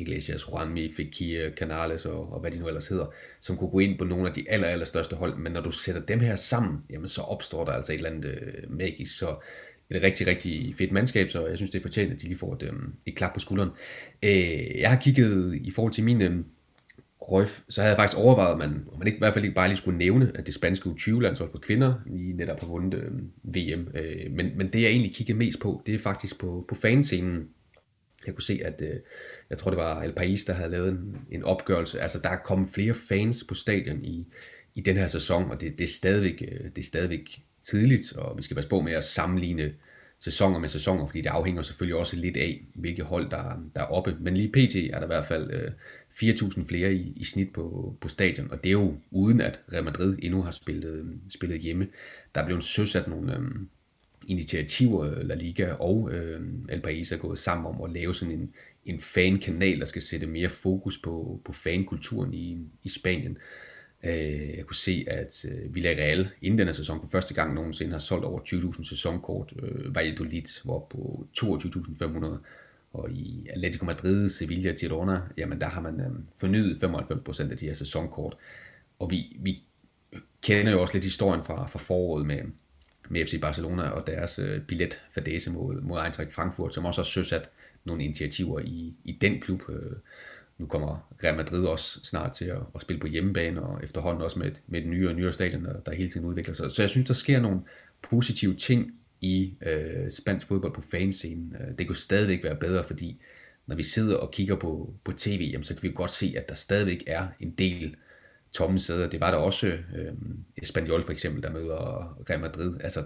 Iglesias, 0.00 0.44
Juanmi, 0.48 0.92
Fekir, 0.96 1.50
Canales 1.50 2.06
og, 2.06 2.32
og 2.32 2.40
hvad 2.40 2.50
de 2.50 2.58
nu 2.58 2.68
ellers 2.68 2.88
hedder, 2.88 3.06
som 3.40 3.56
kunne 3.56 3.70
gå 3.70 3.78
ind 3.78 3.98
på 3.98 4.04
nogle 4.04 4.28
af 4.28 4.34
de 4.34 4.44
aller, 4.48 4.68
aller 4.68 4.86
største 4.86 5.16
hold. 5.16 5.36
Men 5.36 5.52
når 5.52 5.60
du 5.60 5.70
sætter 5.70 6.00
dem 6.00 6.20
her 6.20 6.36
sammen, 6.36 6.78
jamen 6.90 7.08
så 7.08 7.20
opstår 7.20 7.64
der 7.64 7.72
altså 7.72 7.92
et 7.92 7.96
eller 7.96 8.10
andet 8.10 8.38
øh, 8.42 8.76
magisk. 8.78 9.18
Så 9.18 9.36
et 9.90 10.02
rigtig, 10.02 10.26
rigtig 10.26 10.74
fedt 10.78 10.92
mandskab, 10.92 11.30
så 11.30 11.46
jeg 11.46 11.56
synes, 11.56 11.70
det 11.70 11.78
er 11.78 11.82
fortjent, 11.82 12.12
at 12.12 12.22
de 12.22 12.26
lige 12.26 12.38
får 12.38 12.54
et, 12.54 12.62
øh, 12.62 12.72
et 13.06 13.16
klap 13.16 13.34
på 13.34 13.40
skulderen. 13.40 13.70
Øh, 14.22 14.80
jeg 14.80 14.90
har 14.90 15.00
kigget 15.00 15.54
i 15.54 15.70
forhold 15.70 15.92
til 15.92 16.04
min 16.04 16.22
øh, 16.22 16.44
Røf, 17.20 17.60
så 17.68 17.80
havde 17.80 17.90
jeg 17.90 17.98
faktisk 17.98 18.18
overvejet, 18.18 18.52
at 18.52 18.58
man, 18.58 18.86
man 18.98 19.06
ikke, 19.06 19.16
i 19.16 19.18
hvert 19.18 19.34
fald 19.34 19.44
ikke 19.44 19.54
bare 19.54 19.68
lige 19.68 19.76
skulle 19.76 19.98
nævne, 19.98 20.32
at 20.34 20.46
det 20.46 20.54
spanske 20.54 20.88
U20-landshold 20.88 21.50
for 21.50 21.58
kvinder 21.58 21.94
lige 22.06 22.32
netop 22.32 22.60
har 22.60 22.66
vundet 22.66 22.94
øh, 22.94 23.12
VM. 23.42 23.88
Øh, 23.94 24.30
men, 24.30 24.50
men 24.56 24.72
det, 24.72 24.82
jeg 24.82 24.90
egentlig 24.90 25.14
kiggede 25.14 25.38
mest 25.38 25.60
på, 25.60 25.82
det 25.86 25.94
er 25.94 25.98
faktisk 25.98 26.38
på, 26.38 26.64
på 26.68 26.74
fanscenen. 26.74 27.48
Jeg 28.26 28.34
kunne 28.34 28.42
se, 28.42 28.60
at 28.64 28.82
øh, 28.82 28.96
jeg 29.54 29.58
tror 29.58 29.70
det 29.70 29.78
var 29.78 30.02
El 30.02 30.12
País, 30.20 30.46
der 30.46 30.52
havde 30.52 30.70
lavet 30.70 30.88
en, 30.88 31.16
en 31.30 31.44
opgørelse. 31.44 32.00
Altså 32.00 32.18
der 32.18 32.28
er 32.28 32.36
kommet 32.36 32.68
flere 32.68 32.94
fans 32.94 33.44
på 33.48 33.54
stadion 33.54 34.04
i, 34.04 34.26
i 34.74 34.80
den 34.80 34.96
her 34.96 35.06
sæson, 35.06 35.50
og 35.50 35.60
det, 35.60 35.78
det, 35.78 35.84
er 35.84 35.88
stadigvæk, 35.88 36.42
øh, 36.42 36.64
det 36.64 36.78
er 36.78 36.86
stadigvæk 36.86 37.42
tidligt, 37.62 38.12
og 38.16 38.36
vi 38.36 38.42
skal 38.42 38.54
passe 38.54 38.70
på 38.70 38.80
med 38.80 38.92
at 38.92 39.04
sammenligne 39.04 39.72
sæsoner 40.18 40.58
med 40.58 40.68
sæsoner, 40.68 41.06
fordi 41.06 41.20
det 41.20 41.28
afhænger 41.28 41.62
selvfølgelig 41.62 41.96
også 41.96 42.16
lidt 42.16 42.36
af, 42.36 42.64
hvilke 42.74 43.02
hold 43.02 43.30
der, 43.30 43.62
der 43.76 43.82
er 43.82 43.86
oppe. 43.86 44.16
Men 44.20 44.36
lige 44.36 44.48
pt. 44.48 44.76
er 44.76 44.98
der 44.98 45.02
i 45.02 45.06
hvert 45.06 45.26
fald 45.26 45.50
øh, 45.50 45.70
4.000 46.30 46.66
flere 46.68 46.94
i, 46.94 47.12
i 47.16 47.24
snit 47.24 47.52
på, 47.52 47.96
på 48.00 48.08
stadion, 48.08 48.50
og 48.50 48.64
det 48.64 48.68
er 48.68 48.72
jo 48.72 48.96
uden 49.10 49.40
at 49.40 49.60
Real 49.72 49.84
Madrid 49.84 50.18
endnu 50.22 50.42
har 50.42 50.50
spillet, 50.50 51.18
spillet 51.28 51.60
hjemme. 51.60 51.88
Der 52.34 52.40
er 52.40 52.46
blevet 52.46 52.64
søsat 52.64 53.08
nogle, 53.08 53.36
øh, 53.36 53.44
initiativer, 54.26 55.22
La 55.22 55.34
Liga 55.34 55.72
og 55.72 56.10
øh, 56.12 56.40
El 56.68 56.80
País 56.86 57.14
er 57.14 57.18
gået 57.18 57.38
sammen 57.38 57.66
om 57.66 57.82
at 57.82 57.90
lave 57.90 58.14
sådan 58.14 58.34
en, 58.34 58.50
en 58.86 59.00
fankanal, 59.00 59.80
der 59.80 59.86
skal 59.86 60.02
sætte 60.02 60.26
mere 60.26 60.48
fokus 60.48 60.98
på, 60.98 61.40
på 61.44 61.52
fankulturen 61.52 62.34
i, 62.34 62.58
i 62.82 62.88
Spanien. 62.88 63.38
Øh, 64.04 64.56
jeg 64.56 64.66
kunne 64.66 64.76
se, 64.76 65.04
at 65.06 65.44
øh, 65.44 65.74
Villarreal 65.74 66.28
inden 66.42 66.58
denne 66.58 66.72
sæson 66.72 67.00
for 67.00 67.08
første 67.08 67.34
gang 67.34 67.54
nogensinde 67.54 67.92
har 67.92 67.98
solgt 67.98 68.24
over 68.24 68.40
20.000 68.40 68.88
sæsonkort. 68.88 69.52
Øh, 69.62 69.94
Valladolid 69.94 70.42
var 70.64 70.78
på 70.78 71.26
22.500 71.38 72.36
og 72.92 73.10
i 73.10 73.46
Atletico 73.50 73.84
Madrid, 73.84 74.28
Sevilla, 74.28 74.72
Girona, 74.72 75.20
jamen 75.36 75.60
der 75.60 75.66
har 75.66 75.80
man 75.80 76.00
øh, 76.00 76.10
fornyet 76.36 76.84
95% 76.84 77.50
af 77.50 77.56
de 77.58 77.66
her 77.66 77.74
sæsonkort. 77.74 78.36
Og 78.98 79.10
vi, 79.10 79.36
vi 79.40 79.62
kender 80.42 80.72
jo 80.72 80.80
også 80.80 80.94
lidt 80.94 81.04
historien 81.04 81.44
fra, 81.44 81.66
fra 81.66 81.78
foråret 81.78 82.26
med, 82.26 82.42
med 83.08 83.26
FC 83.26 83.40
Barcelona 83.40 83.88
og 83.88 84.06
deres 84.06 84.38
øh, 84.38 84.62
billetfadese 84.62 85.50
mod, 85.50 85.80
mod 85.80 86.04
Eintracht 86.04 86.32
Frankfurt, 86.32 86.74
som 86.74 86.84
også 86.84 87.00
har 87.00 87.04
søsat 87.04 87.50
nogle 87.84 88.04
initiativer 88.04 88.60
i, 88.60 88.94
i 89.04 89.12
den 89.12 89.40
klub. 89.40 89.62
Øh, 89.68 89.96
nu 90.58 90.66
kommer 90.66 91.14
Real 91.24 91.36
Madrid 91.36 91.66
også 91.66 92.00
snart 92.04 92.32
til 92.32 92.44
at, 92.44 92.58
at 92.74 92.80
spille 92.80 93.00
på 93.00 93.06
hjemmebane, 93.06 93.62
og 93.62 93.84
efterhånden 93.84 94.22
også 94.22 94.38
med 94.38 94.46
et, 94.46 94.62
med 94.66 94.80
et 94.80 94.88
nye 94.88 95.08
og 95.08 95.14
nyere 95.14 95.32
stadion, 95.32 95.64
der, 95.64 95.80
der 95.80 95.94
hele 95.94 96.10
tiden 96.10 96.26
udvikler 96.26 96.54
sig. 96.54 96.72
Så 96.72 96.82
jeg 96.82 96.90
synes, 96.90 97.06
der 97.06 97.14
sker 97.14 97.40
nogle 97.40 97.60
positive 98.02 98.54
ting 98.54 98.94
i 99.20 99.54
øh, 99.66 100.10
spansk 100.10 100.46
fodbold 100.46 100.74
på 100.74 100.82
fanscenen. 100.90 101.56
Øh, 101.60 101.78
det 101.78 101.86
kunne 101.86 101.96
stadigvæk 101.96 102.44
være 102.44 102.56
bedre, 102.56 102.84
fordi 102.84 103.20
når 103.66 103.76
vi 103.76 103.82
sidder 103.82 104.16
og 104.16 104.30
kigger 104.30 104.56
på, 104.56 104.94
på 105.04 105.12
tv, 105.12 105.48
jamen, 105.52 105.64
så 105.64 105.74
kan 105.74 105.82
vi 105.82 105.92
godt 105.94 106.10
se, 106.10 106.34
at 106.36 106.48
der 106.48 106.54
stadigvæk 106.54 107.04
er 107.06 107.26
en 107.40 107.50
del 107.50 107.96
tomme 108.52 108.78
sæder. 108.78 109.08
Det 109.08 109.20
var 109.20 109.30
der 109.30 109.38
også 109.38 109.66
øh, 109.66 110.12
Espanyol 110.56 111.02
for 111.02 111.12
eksempel, 111.12 111.42
der 111.42 111.50
møder 111.50 112.16
Real 112.30 112.40
Madrid. 112.40 112.76
Altså, 112.80 113.04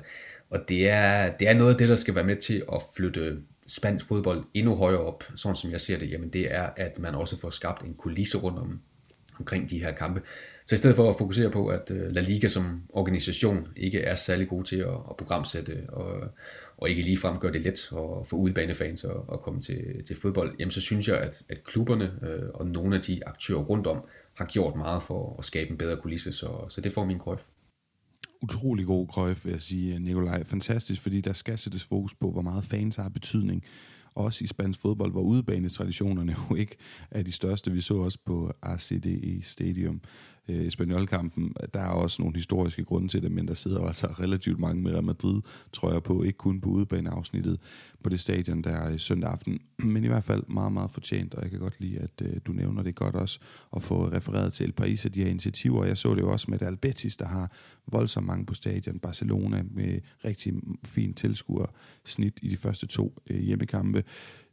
og 0.50 0.68
det 0.68 0.88
er, 0.88 1.36
det 1.36 1.48
er 1.48 1.54
noget 1.54 1.72
af 1.72 1.78
det, 1.78 1.88
der 1.88 1.96
skal 1.96 2.14
være 2.14 2.24
med 2.24 2.36
til 2.36 2.64
at 2.72 2.82
flytte 2.96 3.38
spansk 3.68 4.06
fodbold 4.06 4.44
endnu 4.54 4.74
højere 4.74 5.00
op, 5.00 5.24
sådan 5.36 5.56
som 5.56 5.70
jeg 5.70 5.80
ser 5.80 5.98
det, 5.98 6.10
jamen 6.10 6.28
det 6.28 6.54
er, 6.54 6.70
at 6.76 6.98
man 6.98 7.14
også 7.14 7.38
får 7.38 7.50
skabt 7.50 7.82
en 7.82 7.94
kulisse 7.94 8.38
rundt 8.38 8.58
om, 8.58 8.80
omkring 9.38 9.70
de 9.70 9.78
her 9.78 9.92
kampe. 9.92 10.22
Så 10.66 10.74
i 10.74 10.78
stedet 10.78 10.96
for 10.96 11.10
at 11.10 11.16
fokusere 11.18 11.50
på, 11.50 11.68
at 11.68 11.90
øh, 11.90 12.12
La 12.12 12.20
Liga 12.20 12.48
som 12.48 12.82
organisation 12.88 13.68
ikke 13.76 14.00
er 14.00 14.14
særlig 14.14 14.48
god 14.48 14.64
til 14.64 14.76
at, 14.76 14.94
at 15.10 15.16
programsætte 15.18 15.86
og, 15.88 16.28
og 16.76 16.90
ikke 16.90 17.02
ligefrem 17.02 17.38
gøre 17.38 17.52
det 17.52 17.60
let 17.60 17.88
at 17.92 18.26
få 18.26 18.36
udebanefans 18.36 19.04
at, 19.04 19.16
at 19.32 19.40
komme 19.40 19.62
til, 19.62 20.04
til 20.06 20.16
fodbold, 20.16 20.56
jamen 20.58 20.70
så 20.70 20.80
synes 20.80 21.08
jeg, 21.08 21.18
at, 21.18 21.42
at 21.48 21.64
klubberne 21.64 22.12
øh, 22.22 22.48
og 22.54 22.66
nogle 22.66 22.96
af 22.96 23.02
de 23.02 23.20
aktører 23.26 23.58
rundt 23.58 23.86
om 23.86 24.00
har 24.34 24.46
gjort 24.46 24.76
meget 24.76 25.02
for 25.02 25.36
at 25.38 25.44
skabe 25.44 25.70
en 25.70 25.78
bedre 25.78 25.96
kulisse, 25.96 26.32
så, 26.32 26.64
så 26.68 26.80
det 26.80 26.92
får 26.92 27.04
min 27.04 27.18
krøf 27.18 27.40
utrolig 28.42 28.86
god 28.86 29.06
krøjf, 29.06 29.44
vil 29.44 29.50
jeg 29.50 29.62
sige, 29.62 29.94
øh, 29.94 30.00
Nikolaj. 30.00 30.44
Fantastisk, 30.44 31.02
fordi 31.02 31.20
der 31.20 31.32
skal 31.32 31.58
sættes 31.58 31.84
fokus 31.84 32.14
på, 32.14 32.30
hvor 32.30 32.42
meget 32.42 32.64
fans 32.64 32.96
har 32.96 33.08
betydning. 33.08 33.64
Også 34.14 34.44
i 34.44 34.46
spansk 34.46 34.80
fodbold, 34.80 35.12
hvor 35.12 35.22
udebanetraditionerne 35.22 36.36
jo 36.50 36.54
ikke 36.54 36.76
er 37.10 37.22
de 37.22 37.32
største. 37.32 37.72
Vi 37.72 37.80
så 37.80 37.94
også 37.94 38.18
på 38.24 38.52
RCDE 38.62 39.42
Stadium 39.42 40.00
øh, 40.48 40.66
Espanyol-kampen. 40.66 41.54
Der 41.74 41.80
er 41.80 41.88
også 41.88 42.22
nogle 42.22 42.36
historiske 42.36 42.84
grunde 42.84 43.08
til 43.08 43.22
det, 43.22 43.32
men 43.32 43.48
der 43.48 43.54
sidder 43.54 43.80
altså 43.80 44.06
relativt 44.06 44.58
mange 44.58 44.82
med 44.82 44.92
Real 44.92 45.04
Madrid, 45.04 45.40
tror 45.72 45.92
jeg 45.92 46.02
på, 46.02 46.22
ikke 46.22 46.36
kun 46.36 46.60
på 46.60 46.68
udebaneafsnittet 46.68 47.58
på 48.02 48.08
det 48.08 48.20
stadion 48.20 48.62
der 48.62 48.90
øh, 48.90 48.98
søndag 48.98 49.30
aften, 49.30 49.60
men 49.94 50.04
i 50.04 50.06
hvert 50.06 50.24
fald 50.24 50.42
meget, 50.48 50.72
meget 50.72 50.90
fortjent, 50.90 51.34
og 51.34 51.42
jeg 51.42 51.50
kan 51.50 51.60
godt 51.60 51.80
lide, 51.80 51.98
at 51.98 52.22
øh, 52.22 52.36
du 52.46 52.52
nævner 52.52 52.82
det 52.82 52.94
godt 52.94 53.14
også, 53.14 53.38
at 53.76 53.82
få 53.82 54.08
refereret 54.08 54.52
til 54.52 54.66
El 54.66 54.72
Paris 54.72 55.04
og 55.04 55.14
de 55.14 55.22
her 55.22 55.30
initiativer. 55.30 55.84
Jeg 55.84 55.98
så 55.98 56.14
det 56.14 56.20
jo 56.20 56.32
også 56.32 56.46
med 56.50 56.62
Real 56.62 56.76
Betis, 56.76 57.16
der 57.16 57.26
har 57.26 57.52
voldsomt 57.86 58.26
mange 58.26 58.46
på 58.46 58.54
stadion, 58.54 58.98
Barcelona 58.98 59.62
med 59.70 60.00
rigtig 60.24 60.54
fin 60.84 61.14
tilskuer 61.14 61.66
snit 62.04 62.38
i 62.42 62.48
de 62.48 62.56
første 62.56 62.86
to 62.86 63.22
øh, 63.30 63.40
hjemmekampe. 63.40 64.04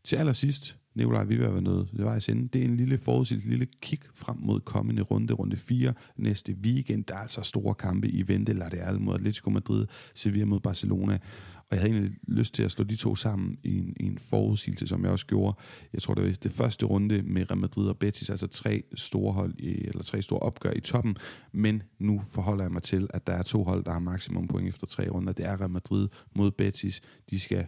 Til 0.04 0.16
allersidst, 0.16 0.78
Nikolaj, 0.96 1.24
vi 1.24 1.36
vil 1.36 1.54
være 1.54 1.62
nødt 1.62 1.92
det 1.98 2.06
var 2.06 2.16
i. 2.16 2.34
Det 2.34 2.62
er 2.62 2.66
en 2.66 2.78
lille 2.78 2.98
forudsigelse, 2.98 3.50
lille 3.50 3.68
kig 3.82 4.00
frem 4.14 4.38
mod 4.40 4.60
kommende 4.60 5.02
runde, 5.02 5.34
runde 5.34 5.58
4 5.58 5.94
næste 6.18 6.56
weekend. 6.64 7.04
Der 7.04 7.16
er 7.16 7.20
altså 7.20 7.42
store 7.42 7.76
kampe 7.76 8.10
i 8.10 8.28
vente, 8.28 8.54
Real 8.74 9.02
mod 9.02 9.16
Atletico 9.16 9.50
Madrid, 9.50 9.88
Sevilla 10.14 10.46
mod 10.46 10.60
Barcelona. 10.60 11.20
Og 11.56 11.68
jeg 11.72 11.80
havde 11.80 11.94
egentlig 11.94 12.18
lyst 12.28 12.54
til 12.54 12.64
at 12.64 12.72
slå 12.72 12.84
de 12.84 12.96
to 12.96 13.16
sammen 13.16 13.58
i 13.64 13.78
en, 13.78 13.94
i 14.00 14.04
en 14.04 14.18
forudsigelse, 14.18 14.88
som 14.88 15.04
jeg 15.04 15.12
også 15.12 15.26
gjorde. 15.26 15.58
Jeg 15.94 16.02
tror, 16.02 16.14
det 16.14 16.24
var 16.24 16.32
det 16.32 16.52
første 16.52 16.86
runde 16.86 17.22
med 17.22 17.52
Real 17.52 17.58
Madrid 17.58 17.88
og 17.88 17.98
Betis, 17.98 18.30
altså 18.30 18.48
tre 18.48 18.84
store 18.94 19.34
hold, 19.34 19.54
i, 19.60 19.88
eller 19.88 20.04
tre 20.04 20.22
store 20.22 20.40
opgør 20.40 20.72
i 20.76 20.80
toppen. 20.80 21.18
Men 21.52 21.84
nu 22.00 22.22
forholder 22.28 22.64
jeg 22.64 22.72
mig 22.72 22.84
til, 22.84 23.08
at 23.14 23.28
der 23.28 23.34
er 23.34 23.44
to 23.44 23.64
hold, 23.64 23.84
der 23.84 23.92
har 23.92 24.00
maksimum 24.00 24.48
point 24.48 24.68
efter 24.68 24.88
tre 24.88 25.10
runder. 25.10 25.34
Det 25.34 25.46
er 25.46 25.60
Real 25.60 25.70
Madrid 25.70 26.08
mod 26.36 26.52
Betis. 26.52 27.02
De 27.30 27.40
skal 27.40 27.68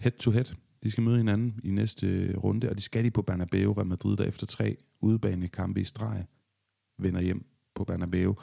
head 0.00 0.12
to 0.12 0.30
head 0.30 0.44
de 0.82 0.90
skal 0.90 1.04
møde 1.04 1.16
hinanden 1.16 1.60
i 1.64 1.70
næste 1.70 2.06
øh, 2.06 2.36
runde, 2.38 2.70
og 2.70 2.76
de 2.78 2.82
skal 2.82 3.04
de 3.04 3.10
på 3.10 3.22
Bernabeu, 3.22 3.72
Real 3.72 3.86
Madrid, 3.86 4.16
der 4.16 4.24
efter 4.24 4.46
tre 4.46 4.76
udebanekampe 5.00 5.80
i 5.80 5.84
streg 5.84 6.24
vender 6.98 7.20
hjem 7.20 7.46
på 7.74 7.84
Bernabeu. 7.84 8.36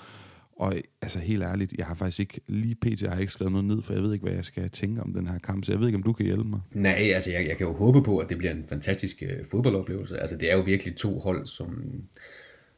Og 0.56 0.74
altså 1.02 1.20
helt 1.20 1.44
ærligt, 1.44 1.74
jeg 1.78 1.86
har 1.86 1.96
faktisk 1.96 2.20
ikke 2.20 2.42
lige 2.48 2.76
pt. 2.76 3.02
Jeg 3.02 3.12
har 3.12 3.20
ikke 3.20 3.32
skrevet 3.32 3.52
noget 3.52 3.66
ned, 3.66 3.82
for 3.82 3.94
jeg 3.94 4.04
ved 4.04 4.14
ikke, 4.14 4.24
hvad 4.24 4.34
jeg 4.34 4.46
skal 4.46 4.70
tænke 4.70 5.02
om 5.02 5.14
den 5.14 5.28
her 5.28 5.40
kamp, 5.40 5.66
så 5.66 5.72
jeg 5.72 5.80
ved 5.80 5.88
ikke, 5.88 5.98
om 5.98 6.04
du 6.04 6.14
kan 6.14 6.26
hjælpe 6.26 6.44
mig. 6.44 6.60
Nej, 6.72 7.12
altså 7.16 7.32
jeg, 7.32 7.48
jeg 7.48 7.58
kan 7.58 7.68
jo 7.68 7.74
håbe 7.74 8.04
på, 8.04 8.18
at 8.18 8.30
det 8.30 8.38
bliver 8.38 8.52
en 8.52 8.66
fantastisk 8.70 9.24
øh, 9.24 9.46
fodboldoplevelse. 9.46 10.20
Altså 10.20 10.38
det 10.38 10.52
er 10.52 10.56
jo 10.56 10.62
virkelig 10.62 10.96
to 10.96 11.20
hold, 11.20 11.48
som, 11.48 11.84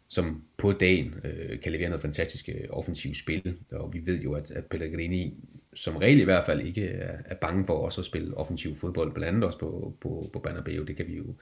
som 0.08 0.41
på 0.58 0.72
dagen 0.72 1.14
øh, 1.24 1.60
kan 1.60 1.72
levere 1.72 1.89
noget 1.89 2.01
fantastisk 2.01 2.49
øh, 2.49 2.64
offensivt 2.70 3.18
spil. 3.18 3.58
Og 3.72 3.93
vi 3.93 4.06
ved 4.06 4.22
jo, 4.22 4.34
at, 4.34 4.51
at 4.51 4.66
Pellegrini 4.66 5.34
som 5.76 5.96
regel 5.98 6.20
i 6.20 6.24
hvert 6.24 6.46
fald 6.46 6.62
ikke 6.62 6.88
er, 6.88 7.18
er 7.26 7.36
bange 7.36 7.66
for 7.66 7.74
også 7.74 8.02
at 8.02 8.06
spille 8.06 8.38
offensiv 8.38 8.76
fodbold, 8.76 9.14
blandt 9.14 9.28
andet 9.28 9.44
også 9.44 9.60
på, 9.60 9.98
på, 10.02 10.30
på 10.34 10.40
Bernabeu. 10.40 10.84
Det 10.84 10.98
kan 10.98 11.08
vi 11.08 11.18
jo 11.18 11.36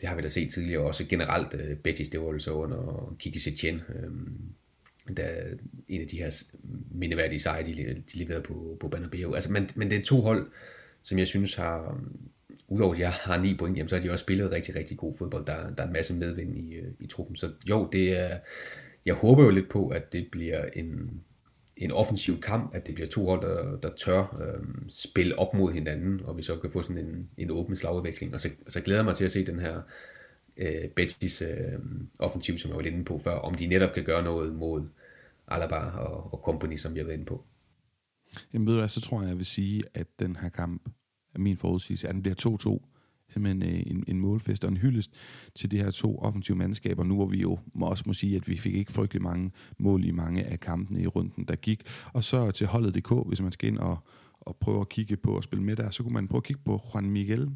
det 0.00 0.08
har 0.08 0.16
vi 0.16 0.22
da 0.22 0.28
set 0.28 0.52
tidligere 0.52 0.82
også 0.82 1.04
generelt. 1.04 1.54
Uh, 1.54 1.76
Betis, 1.76 2.08
det 2.08 2.20
var 2.20 2.32
jo 2.32 2.38
så 2.38 2.52
under 2.52 3.14
Kiki 3.18 3.38
Setien, 3.38 3.74
øh, 3.74 4.10
der 5.16 5.28
en 5.88 6.00
af 6.00 6.08
de 6.08 6.18
her 6.18 6.44
mindeværdige 6.90 7.40
sejre, 7.40 7.66
de, 7.66 8.02
de 8.12 8.18
leverede 8.18 8.42
på, 8.42 8.76
på 8.80 8.88
Bernabeu. 8.88 9.34
Altså, 9.34 9.52
men, 9.52 9.68
men 9.74 9.90
det 9.90 9.98
er 9.98 10.02
to 10.02 10.20
hold, 10.20 10.50
som 11.02 11.18
jeg 11.18 11.26
synes 11.26 11.54
har, 11.54 12.00
udover 12.68 12.94
at 12.94 13.00
jeg 13.00 13.10
har 13.10 13.42
ni 13.42 13.56
point, 13.56 13.76
jamen, 13.76 13.88
så 13.88 13.94
har 13.94 14.02
de 14.02 14.10
også 14.10 14.22
spillet 14.22 14.50
rigtig, 14.50 14.76
rigtig 14.76 14.96
god 14.96 15.14
fodbold. 15.18 15.46
Der, 15.46 15.74
der 15.74 15.82
er 15.82 15.86
en 15.86 15.92
masse 15.92 16.14
medvind 16.14 16.56
i, 16.56 16.74
øh, 16.74 16.92
i 17.00 17.06
truppen. 17.06 17.36
Så 17.36 17.50
jo, 17.68 17.88
det 17.92 18.18
er, 18.18 18.38
jeg 19.06 19.14
håber 19.14 19.44
jo 19.44 19.50
lidt 19.50 19.68
på, 19.68 19.88
at 19.88 20.12
det 20.12 20.28
bliver 20.32 20.64
en, 20.64 21.20
en 21.76 21.92
offensiv 21.92 22.40
kamp, 22.40 22.74
at 22.74 22.86
det 22.86 22.94
bliver 22.94 23.08
to 23.08 23.26
hold, 23.26 23.42
der, 23.42 23.76
der 23.76 23.90
tør 23.96 24.40
øh, 24.40 24.66
spille 24.88 25.38
op 25.38 25.54
mod 25.54 25.72
hinanden, 25.72 26.20
og 26.24 26.36
vi 26.36 26.42
så 26.42 26.56
kan 26.56 26.70
få 26.70 26.82
sådan 26.82 27.06
en, 27.06 27.30
en 27.38 27.50
åben 27.50 27.76
slagudvikling. 27.76 28.34
Og 28.34 28.40
så, 28.40 28.50
så 28.68 28.80
glæder 28.80 29.00
jeg 29.00 29.04
mig 29.04 29.14
til 29.14 29.24
at 29.24 29.32
se 29.32 29.46
den 29.46 29.58
her 29.58 29.82
øh, 30.56 30.88
Betis 30.96 31.42
øh, 31.42 31.78
offensiv, 32.18 32.58
som 32.58 32.68
jeg 32.68 32.76
var 32.76 32.82
lidt 32.82 32.94
inde 32.94 33.04
på 33.04 33.18
før, 33.18 33.34
om 33.34 33.54
de 33.54 33.66
netop 33.66 33.94
kan 33.94 34.04
gøre 34.04 34.22
noget 34.22 34.54
mod 34.54 34.82
Alaba 35.48 35.76
og, 35.76 36.32
og 36.34 36.40
company, 36.44 36.76
som 36.76 36.96
jeg 36.96 37.06
var 37.06 37.12
inde 37.12 37.24
på. 37.24 37.44
Jamen 38.52 38.66
ved 38.66 38.74
du 38.74 38.78
hvad, 38.78 38.88
så 38.88 39.00
tror 39.00 39.20
jeg, 39.20 39.28
jeg 39.28 39.38
vil 39.38 39.46
sige, 39.46 39.82
at 39.94 40.06
den 40.18 40.36
her 40.36 40.48
kamp, 40.48 40.88
er 41.34 41.38
min 41.38 41.56
forudsigelse, 41.56 42.08
at 42.08 42.14
den 42.14 42.22
bliver 42.22 42.80
2-2 42.80 42.93
simpelthen 43.28 43.62
øh, 43.62 43.82
en, 43.86 44.04
en 44.08 44.20
målfest 44.20 44.64
og 44.64 44.70
en 44.70 44.76
hyldest 44.76 45.10
til 45.54 45.70
de 45.70 45.78
her 45.78 45.90
to 45.90 46.18
offensive 46.18 46.56
mandskaber, 46.56 47.04
nu 47.04 47.14
hvor 47.14 47.26
vi 47.26 47.40
jo 47.40 47.58
må 47.74 47.86
også 47.86 48.04
må 48.06 48.12
sige, 48.12 48.36
at 48.36 48.48
vi 48.48 48.56
fik 48.56 48.74
ikke 48.74 48.92
frygtelig 48.92 49.22
mange 49.22 49.50
mål 49.78 50.04
i 50.04 50.10
mange 50.10 50.44
af 50.44 50.60
kampene 50.60 51.02
i 51.02 51.06
runden, 51.06 51.44
der 51.44 51.56
gik. 51.56 51.82
Og 52.12 52.24
så 52.24 52.50
til 52.50 52.66
holdet 52.66 52.94
DK, 52.94 53.12
hvis 53.26 53.42
man 53.42 53.52
skal 53.52 53.68
ind 53.68 53.78
og, 53.78 53.98
og 54.40 54.56
prøve 54.56 54.80
at 54.80 54.88
kigge 54.88 55.16
på 55.16 55.36
at 55.36 55.44
spille 55.44 55.64
med 55.64 55.76
der, 55.76 55.90
så 55.90 56.02
kunne 56.02 56.12
man 56.12 56.28
prøve 56.28 56.38
at 56.38 56.44
kigge 56.44 56.62
på 56.64 56.80
Juan 56.94 57.10
Miguel, 57.10 57.50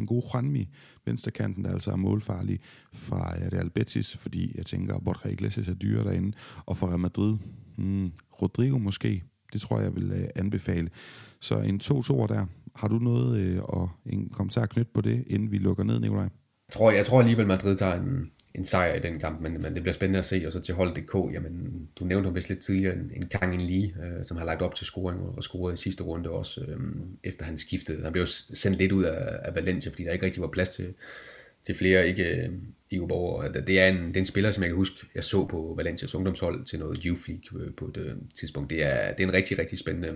den 0.00 0.06
gode 0.06 0.24
Juanmi, 0.34 0.68
venstrekanten, 1.06 1.64
der 1.64 1.72
altså 1.72 1.90
er 1.90 1.96
målfarlig 1.96 2.60
fra 2.92 3.36
øh, 3.36 3.52
Real 3.52 3.70
Betis, 3.70 4.16
fordi 4.16 4.52
jeg 4.54 4.66
tænker, 4.66 4.94
at 4.94 5.04
Borja 5.04 5.32
Iglesias 5.32 5.68
er 5.68 5.74
dyre 5.74 6.04
derinde, 6.04 6.32
og 6.66 6.76
fra 6.76 6.86
Real 6.88 6.98
Madrid, 6.98 7.36
hmm, 7.76 8.12
Rodrigo 8.42 8.78
måske, 8.78 9.22
det 9.52 9.60
tror 9.60 9.80
jeg 9.80 9.94
vil 9.94 10.12
øh, 10.12 10.28
anbefale. 10.34 10.90
Så 11.40 11.58
en 11.58 11.80
2-2'er 11.84 12.26
der, 12.26 12.46
har 12.74 12.88
du 12.88 12.98
noget 12.98 13.40
øh, 13.40 13.62
og 13.62 13.90
en 14.06 14.28
kommentar 14.28 14.66
knyttet 14.66 14.92
på 14.94 15.00
det, 15.00 15.24
inden 15.26 15.50
vi 15.50 15.58
lukker 15.58 15.84
ned, 15.84 16.00
Nikolaj? 16.00 16.22
Jeg 16.22 16.72
tror, 16.72 16.90
jeg 16.90 17.06
tror 17.06 17.20
alligevel, 17.20 17.46
Madrid 17.46 17.76
tager 17.76 17.94
en, 17.94 18.30
en 18.54 18.64
sejr 18.64 18.94
i 18.94 19.00
den 19.00 19.18
kamp, 19.18 19.40
men, 19.40 19.52
men 19.52 19.74
det 19.74 19.82
bliver 19.82 19.92
spændende 19.92 20.18
at 20.18 20.24
se. 20.24 20.42
Og 20.46 20.52
så 20.52 20.60
til 20.60 20.74
hold.dk, 20.74 21.32
jamen, 21.34 21.88
du 21.96 22.04
nævnte 22.04 22.28
jo 22.28 22.32
vist 22.32 22.48
lidt 22.48 22.60
tidligere 22.60 22.94
en, 22.94 23.10
en 23.16 23.26
Kang 23.26 23.54
In 23.54 23.60
Lee, 23.60 23.94
øh, 24.04 24.24
som 24.24 24.36
har 24.36 24.44
lagt 24.44 24.62
op 24.62 24.74
til 24.74 24.86
scoring 24.86 25.20
og, 25.20 25.34
og 25.36 25.42
scoret 25.42 25.74
i 25.74 25.82
sidste 25.82 26.02
runde 26.02 26.30
også, 26.30 26.60
øh, 26.60 26.78
efter 27.24 27.44
han 27.44 27.58
skiftede. 27.58 28.02
Han 28.02 28.12
blev 28.12 28.26
sendt 28.26 28.78
lidt 28.78 28.92
ud 28.92 29.04
af, 29.04 29.38
af 29.42 29.54
Valencia, 29.54 29.90
fordi 29.90 30.04
der 30.04 30.12
ikke 30.12 30.26
rigtig 30.26 30.42
var 30.42 30.48
plads 30.48 30.70
til, 30.70 30.94
til 31.66 31.74
flere 31.74 32.08
ikke 32.08 32.24
øh, 32.24 32.48
EU-borgere. 32.92 33.52
Det 33.52 33.80
er, 33.80 33.88
en, 33.88 34.08
det 34.08 34.16
er 34.16 34.20
en 34.20 34.26
spiller, 34.26 34.50
som 34.50 34.62
jeg 34.62 34.70
kan 34.70 34.76
huske, 34.76 35.06
jeg 35.14 35.24
så 35.24 35.46
på 35.46 35.74
Valencias 35.76 36.14
ungdomshold 36.14 36.64
til 36.64 36.78
noget 36.78 37.02
Youth 37.02 37.28
League 37.28 37.60
øh, 37.60 37.74
på 37.74 37.84
et 37.84 37.96
øh, 37.96 38.14
tidspunkt. 38.34 38.70
Det 38.70 38.82
er, 38.82 39.12
det 39.12 39.22
er 39.22 39.28
en 39.28 39.34
rigtig, 39.34 39.58
rigtig 39.58 39.78
spændende 39.78 40.14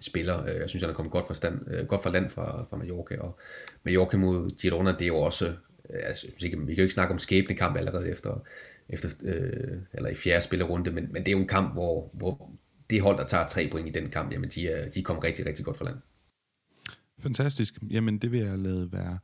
spiller. 0.00 0.44
Øh, 0.46 0.54
jeg 0.60 0.68
synes, 0.68 0.82
han 0.82 0.90
er 0.90 0.94
kommet 0.94 1.12
godt 1.12 1.26
fra, 1.26 1.34
stand, 1.34 1.60
øh, 1.70 1.86
godt 1.86 2.02
fra 2.02 2.10
land 2.10 2.30
fra, 2.30 2.66
fra 2.70 2.76
Mallorca, 2.76 3.16
og 3.20 3.38
Mallorca 3.84 4.16
mod 4.16 4.50
Girona, 4.60 4.92
det 4.92 5.02
er 5.02 5.06
jo 5.06 5.16
også, 5.16 5.46
øh, 5.90 6.00
altså, 6.02 6.26
vi 6.40 6.48
kan 6.48 6.58
jo 6.58 6.82
ikke 6.82 6.94
snakke 6.94 7.12
om 7.12 7.18
skæbne 7.18 7.54
kamp 7.54 7.76
allerede 7.76 8.08
efter, 8.10 8.42
efter 8.88 9.08
øh, 9.24 9.78
eller 9.92 10.10
i 10.10 10.14
fjerde 10.14 10.44
spillerunde, 10.44 10.90
men, 10.90 11.12
men 11.12 11.22
det 11.22 11.28
er 11.28 11.32
jo 11.32 11.38
en 11.38 11.48
kamp, 11.48 11.72
hvor, 11.72 12.10
hvor 12.12 12.50
det 12.90 13.02
hold, 13.02 13.18
der 13.18 13.26
tager 13.26 13.46
tre 13.46 13.68
point 13.72 13.88
i 13.88 14.00
den 14.00 14.10
kamp, 14.10 14.32
jamen 14.32 14.50
de 14.50 14.68
er, 14.68 14.90
de 14.90 15.02
kom 15.02 15.18
rigtig, 15.18 15.46
rigtig 15.46 15.64
godt 15.64 15.76
fra 15.76 15.84
land. 15.84 15.96
Fantastisk. 17.18 17.78
Jamen 17.90 18.18
det 18.18 18.32
vil 18.32 18.40
jeg 18.40 18.58
lade 18.58 18.92
være 18.92 19.18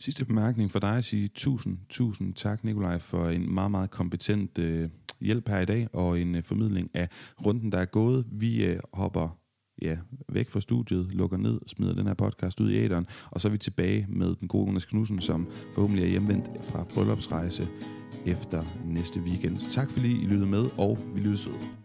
sidste 0.00 0.24
bemærkning 0.24 0.70
for 0.70 0.78
dig 0.78 0.98
at 0.98 1.04
sige 1.04 1.28
tusind, 1.34 1.78
tusind 1.88 2.34
tak, 2.34 2.64
Nikolaj, 2.64 2.98
for 2.98 3.28
en 3.28 3.54
meget, 3.54 3.70
meget 3.70 3.90
kompetent 3.90 4.58
øh, 4.58 4.88
hjælp 5.20 5.48
her 5.48 5.60
i 5.60 5.64
dag, 5.64 5.88
og 5.92 6.20
en 6.20 6.34
øh, 6.34 6.42
formidling 6.42 6.90
af 6.94 7.08
runden, 7.46 7.72
der 7.72 7.78
er 7.78 7.84
gået. 7.84 8.26
Vi 8.32 8.64
øh, 8.64 8.80
hopper 8.92 9.38
ja, 9.84 9.96
væk 10.28 10.50
fra 10.50 10.60
studiet, 10.60 11.06
lukker 11.10 11.36
ned, 11.36 11.60
smider 11.66 11.94
den 11.94 12.06
her 12.06 12.14
podcast 12.14 12.60
ud 12.60 12.70
i 12.70 12.76
æderen, 12.76 13.06
og 13.30 13.40
så 13.40 13.48
er 13.48 13.52
vi 13.52 13.58
tilbage 13.58 14.06
med 14.08 14.34
den 14.34 14.48
gode 14.48 14.66
Jonas 14.66 14.84
Knudsen, 14.84 15.20
som 15.20 15.46
forhåbentlig 15.74 16.04
er 16.04 16.08
hjemvendt 16.08 16.50
fra 16.62 16.84
bryllupsrejse 16.94 17.68
efter 18.26 18.64
næste 18.86 19.20
weekend. 19.20 19.70
Tak 19.70 19.90
fordi 19.90 20.22
I 20.22 20.26
lyttede 20.26 20.50
med, 20.50 20.66
og 20.78 20.98
vi 21.14 21.20
lyttes 21.20 21.48
ved. 21.48 21.83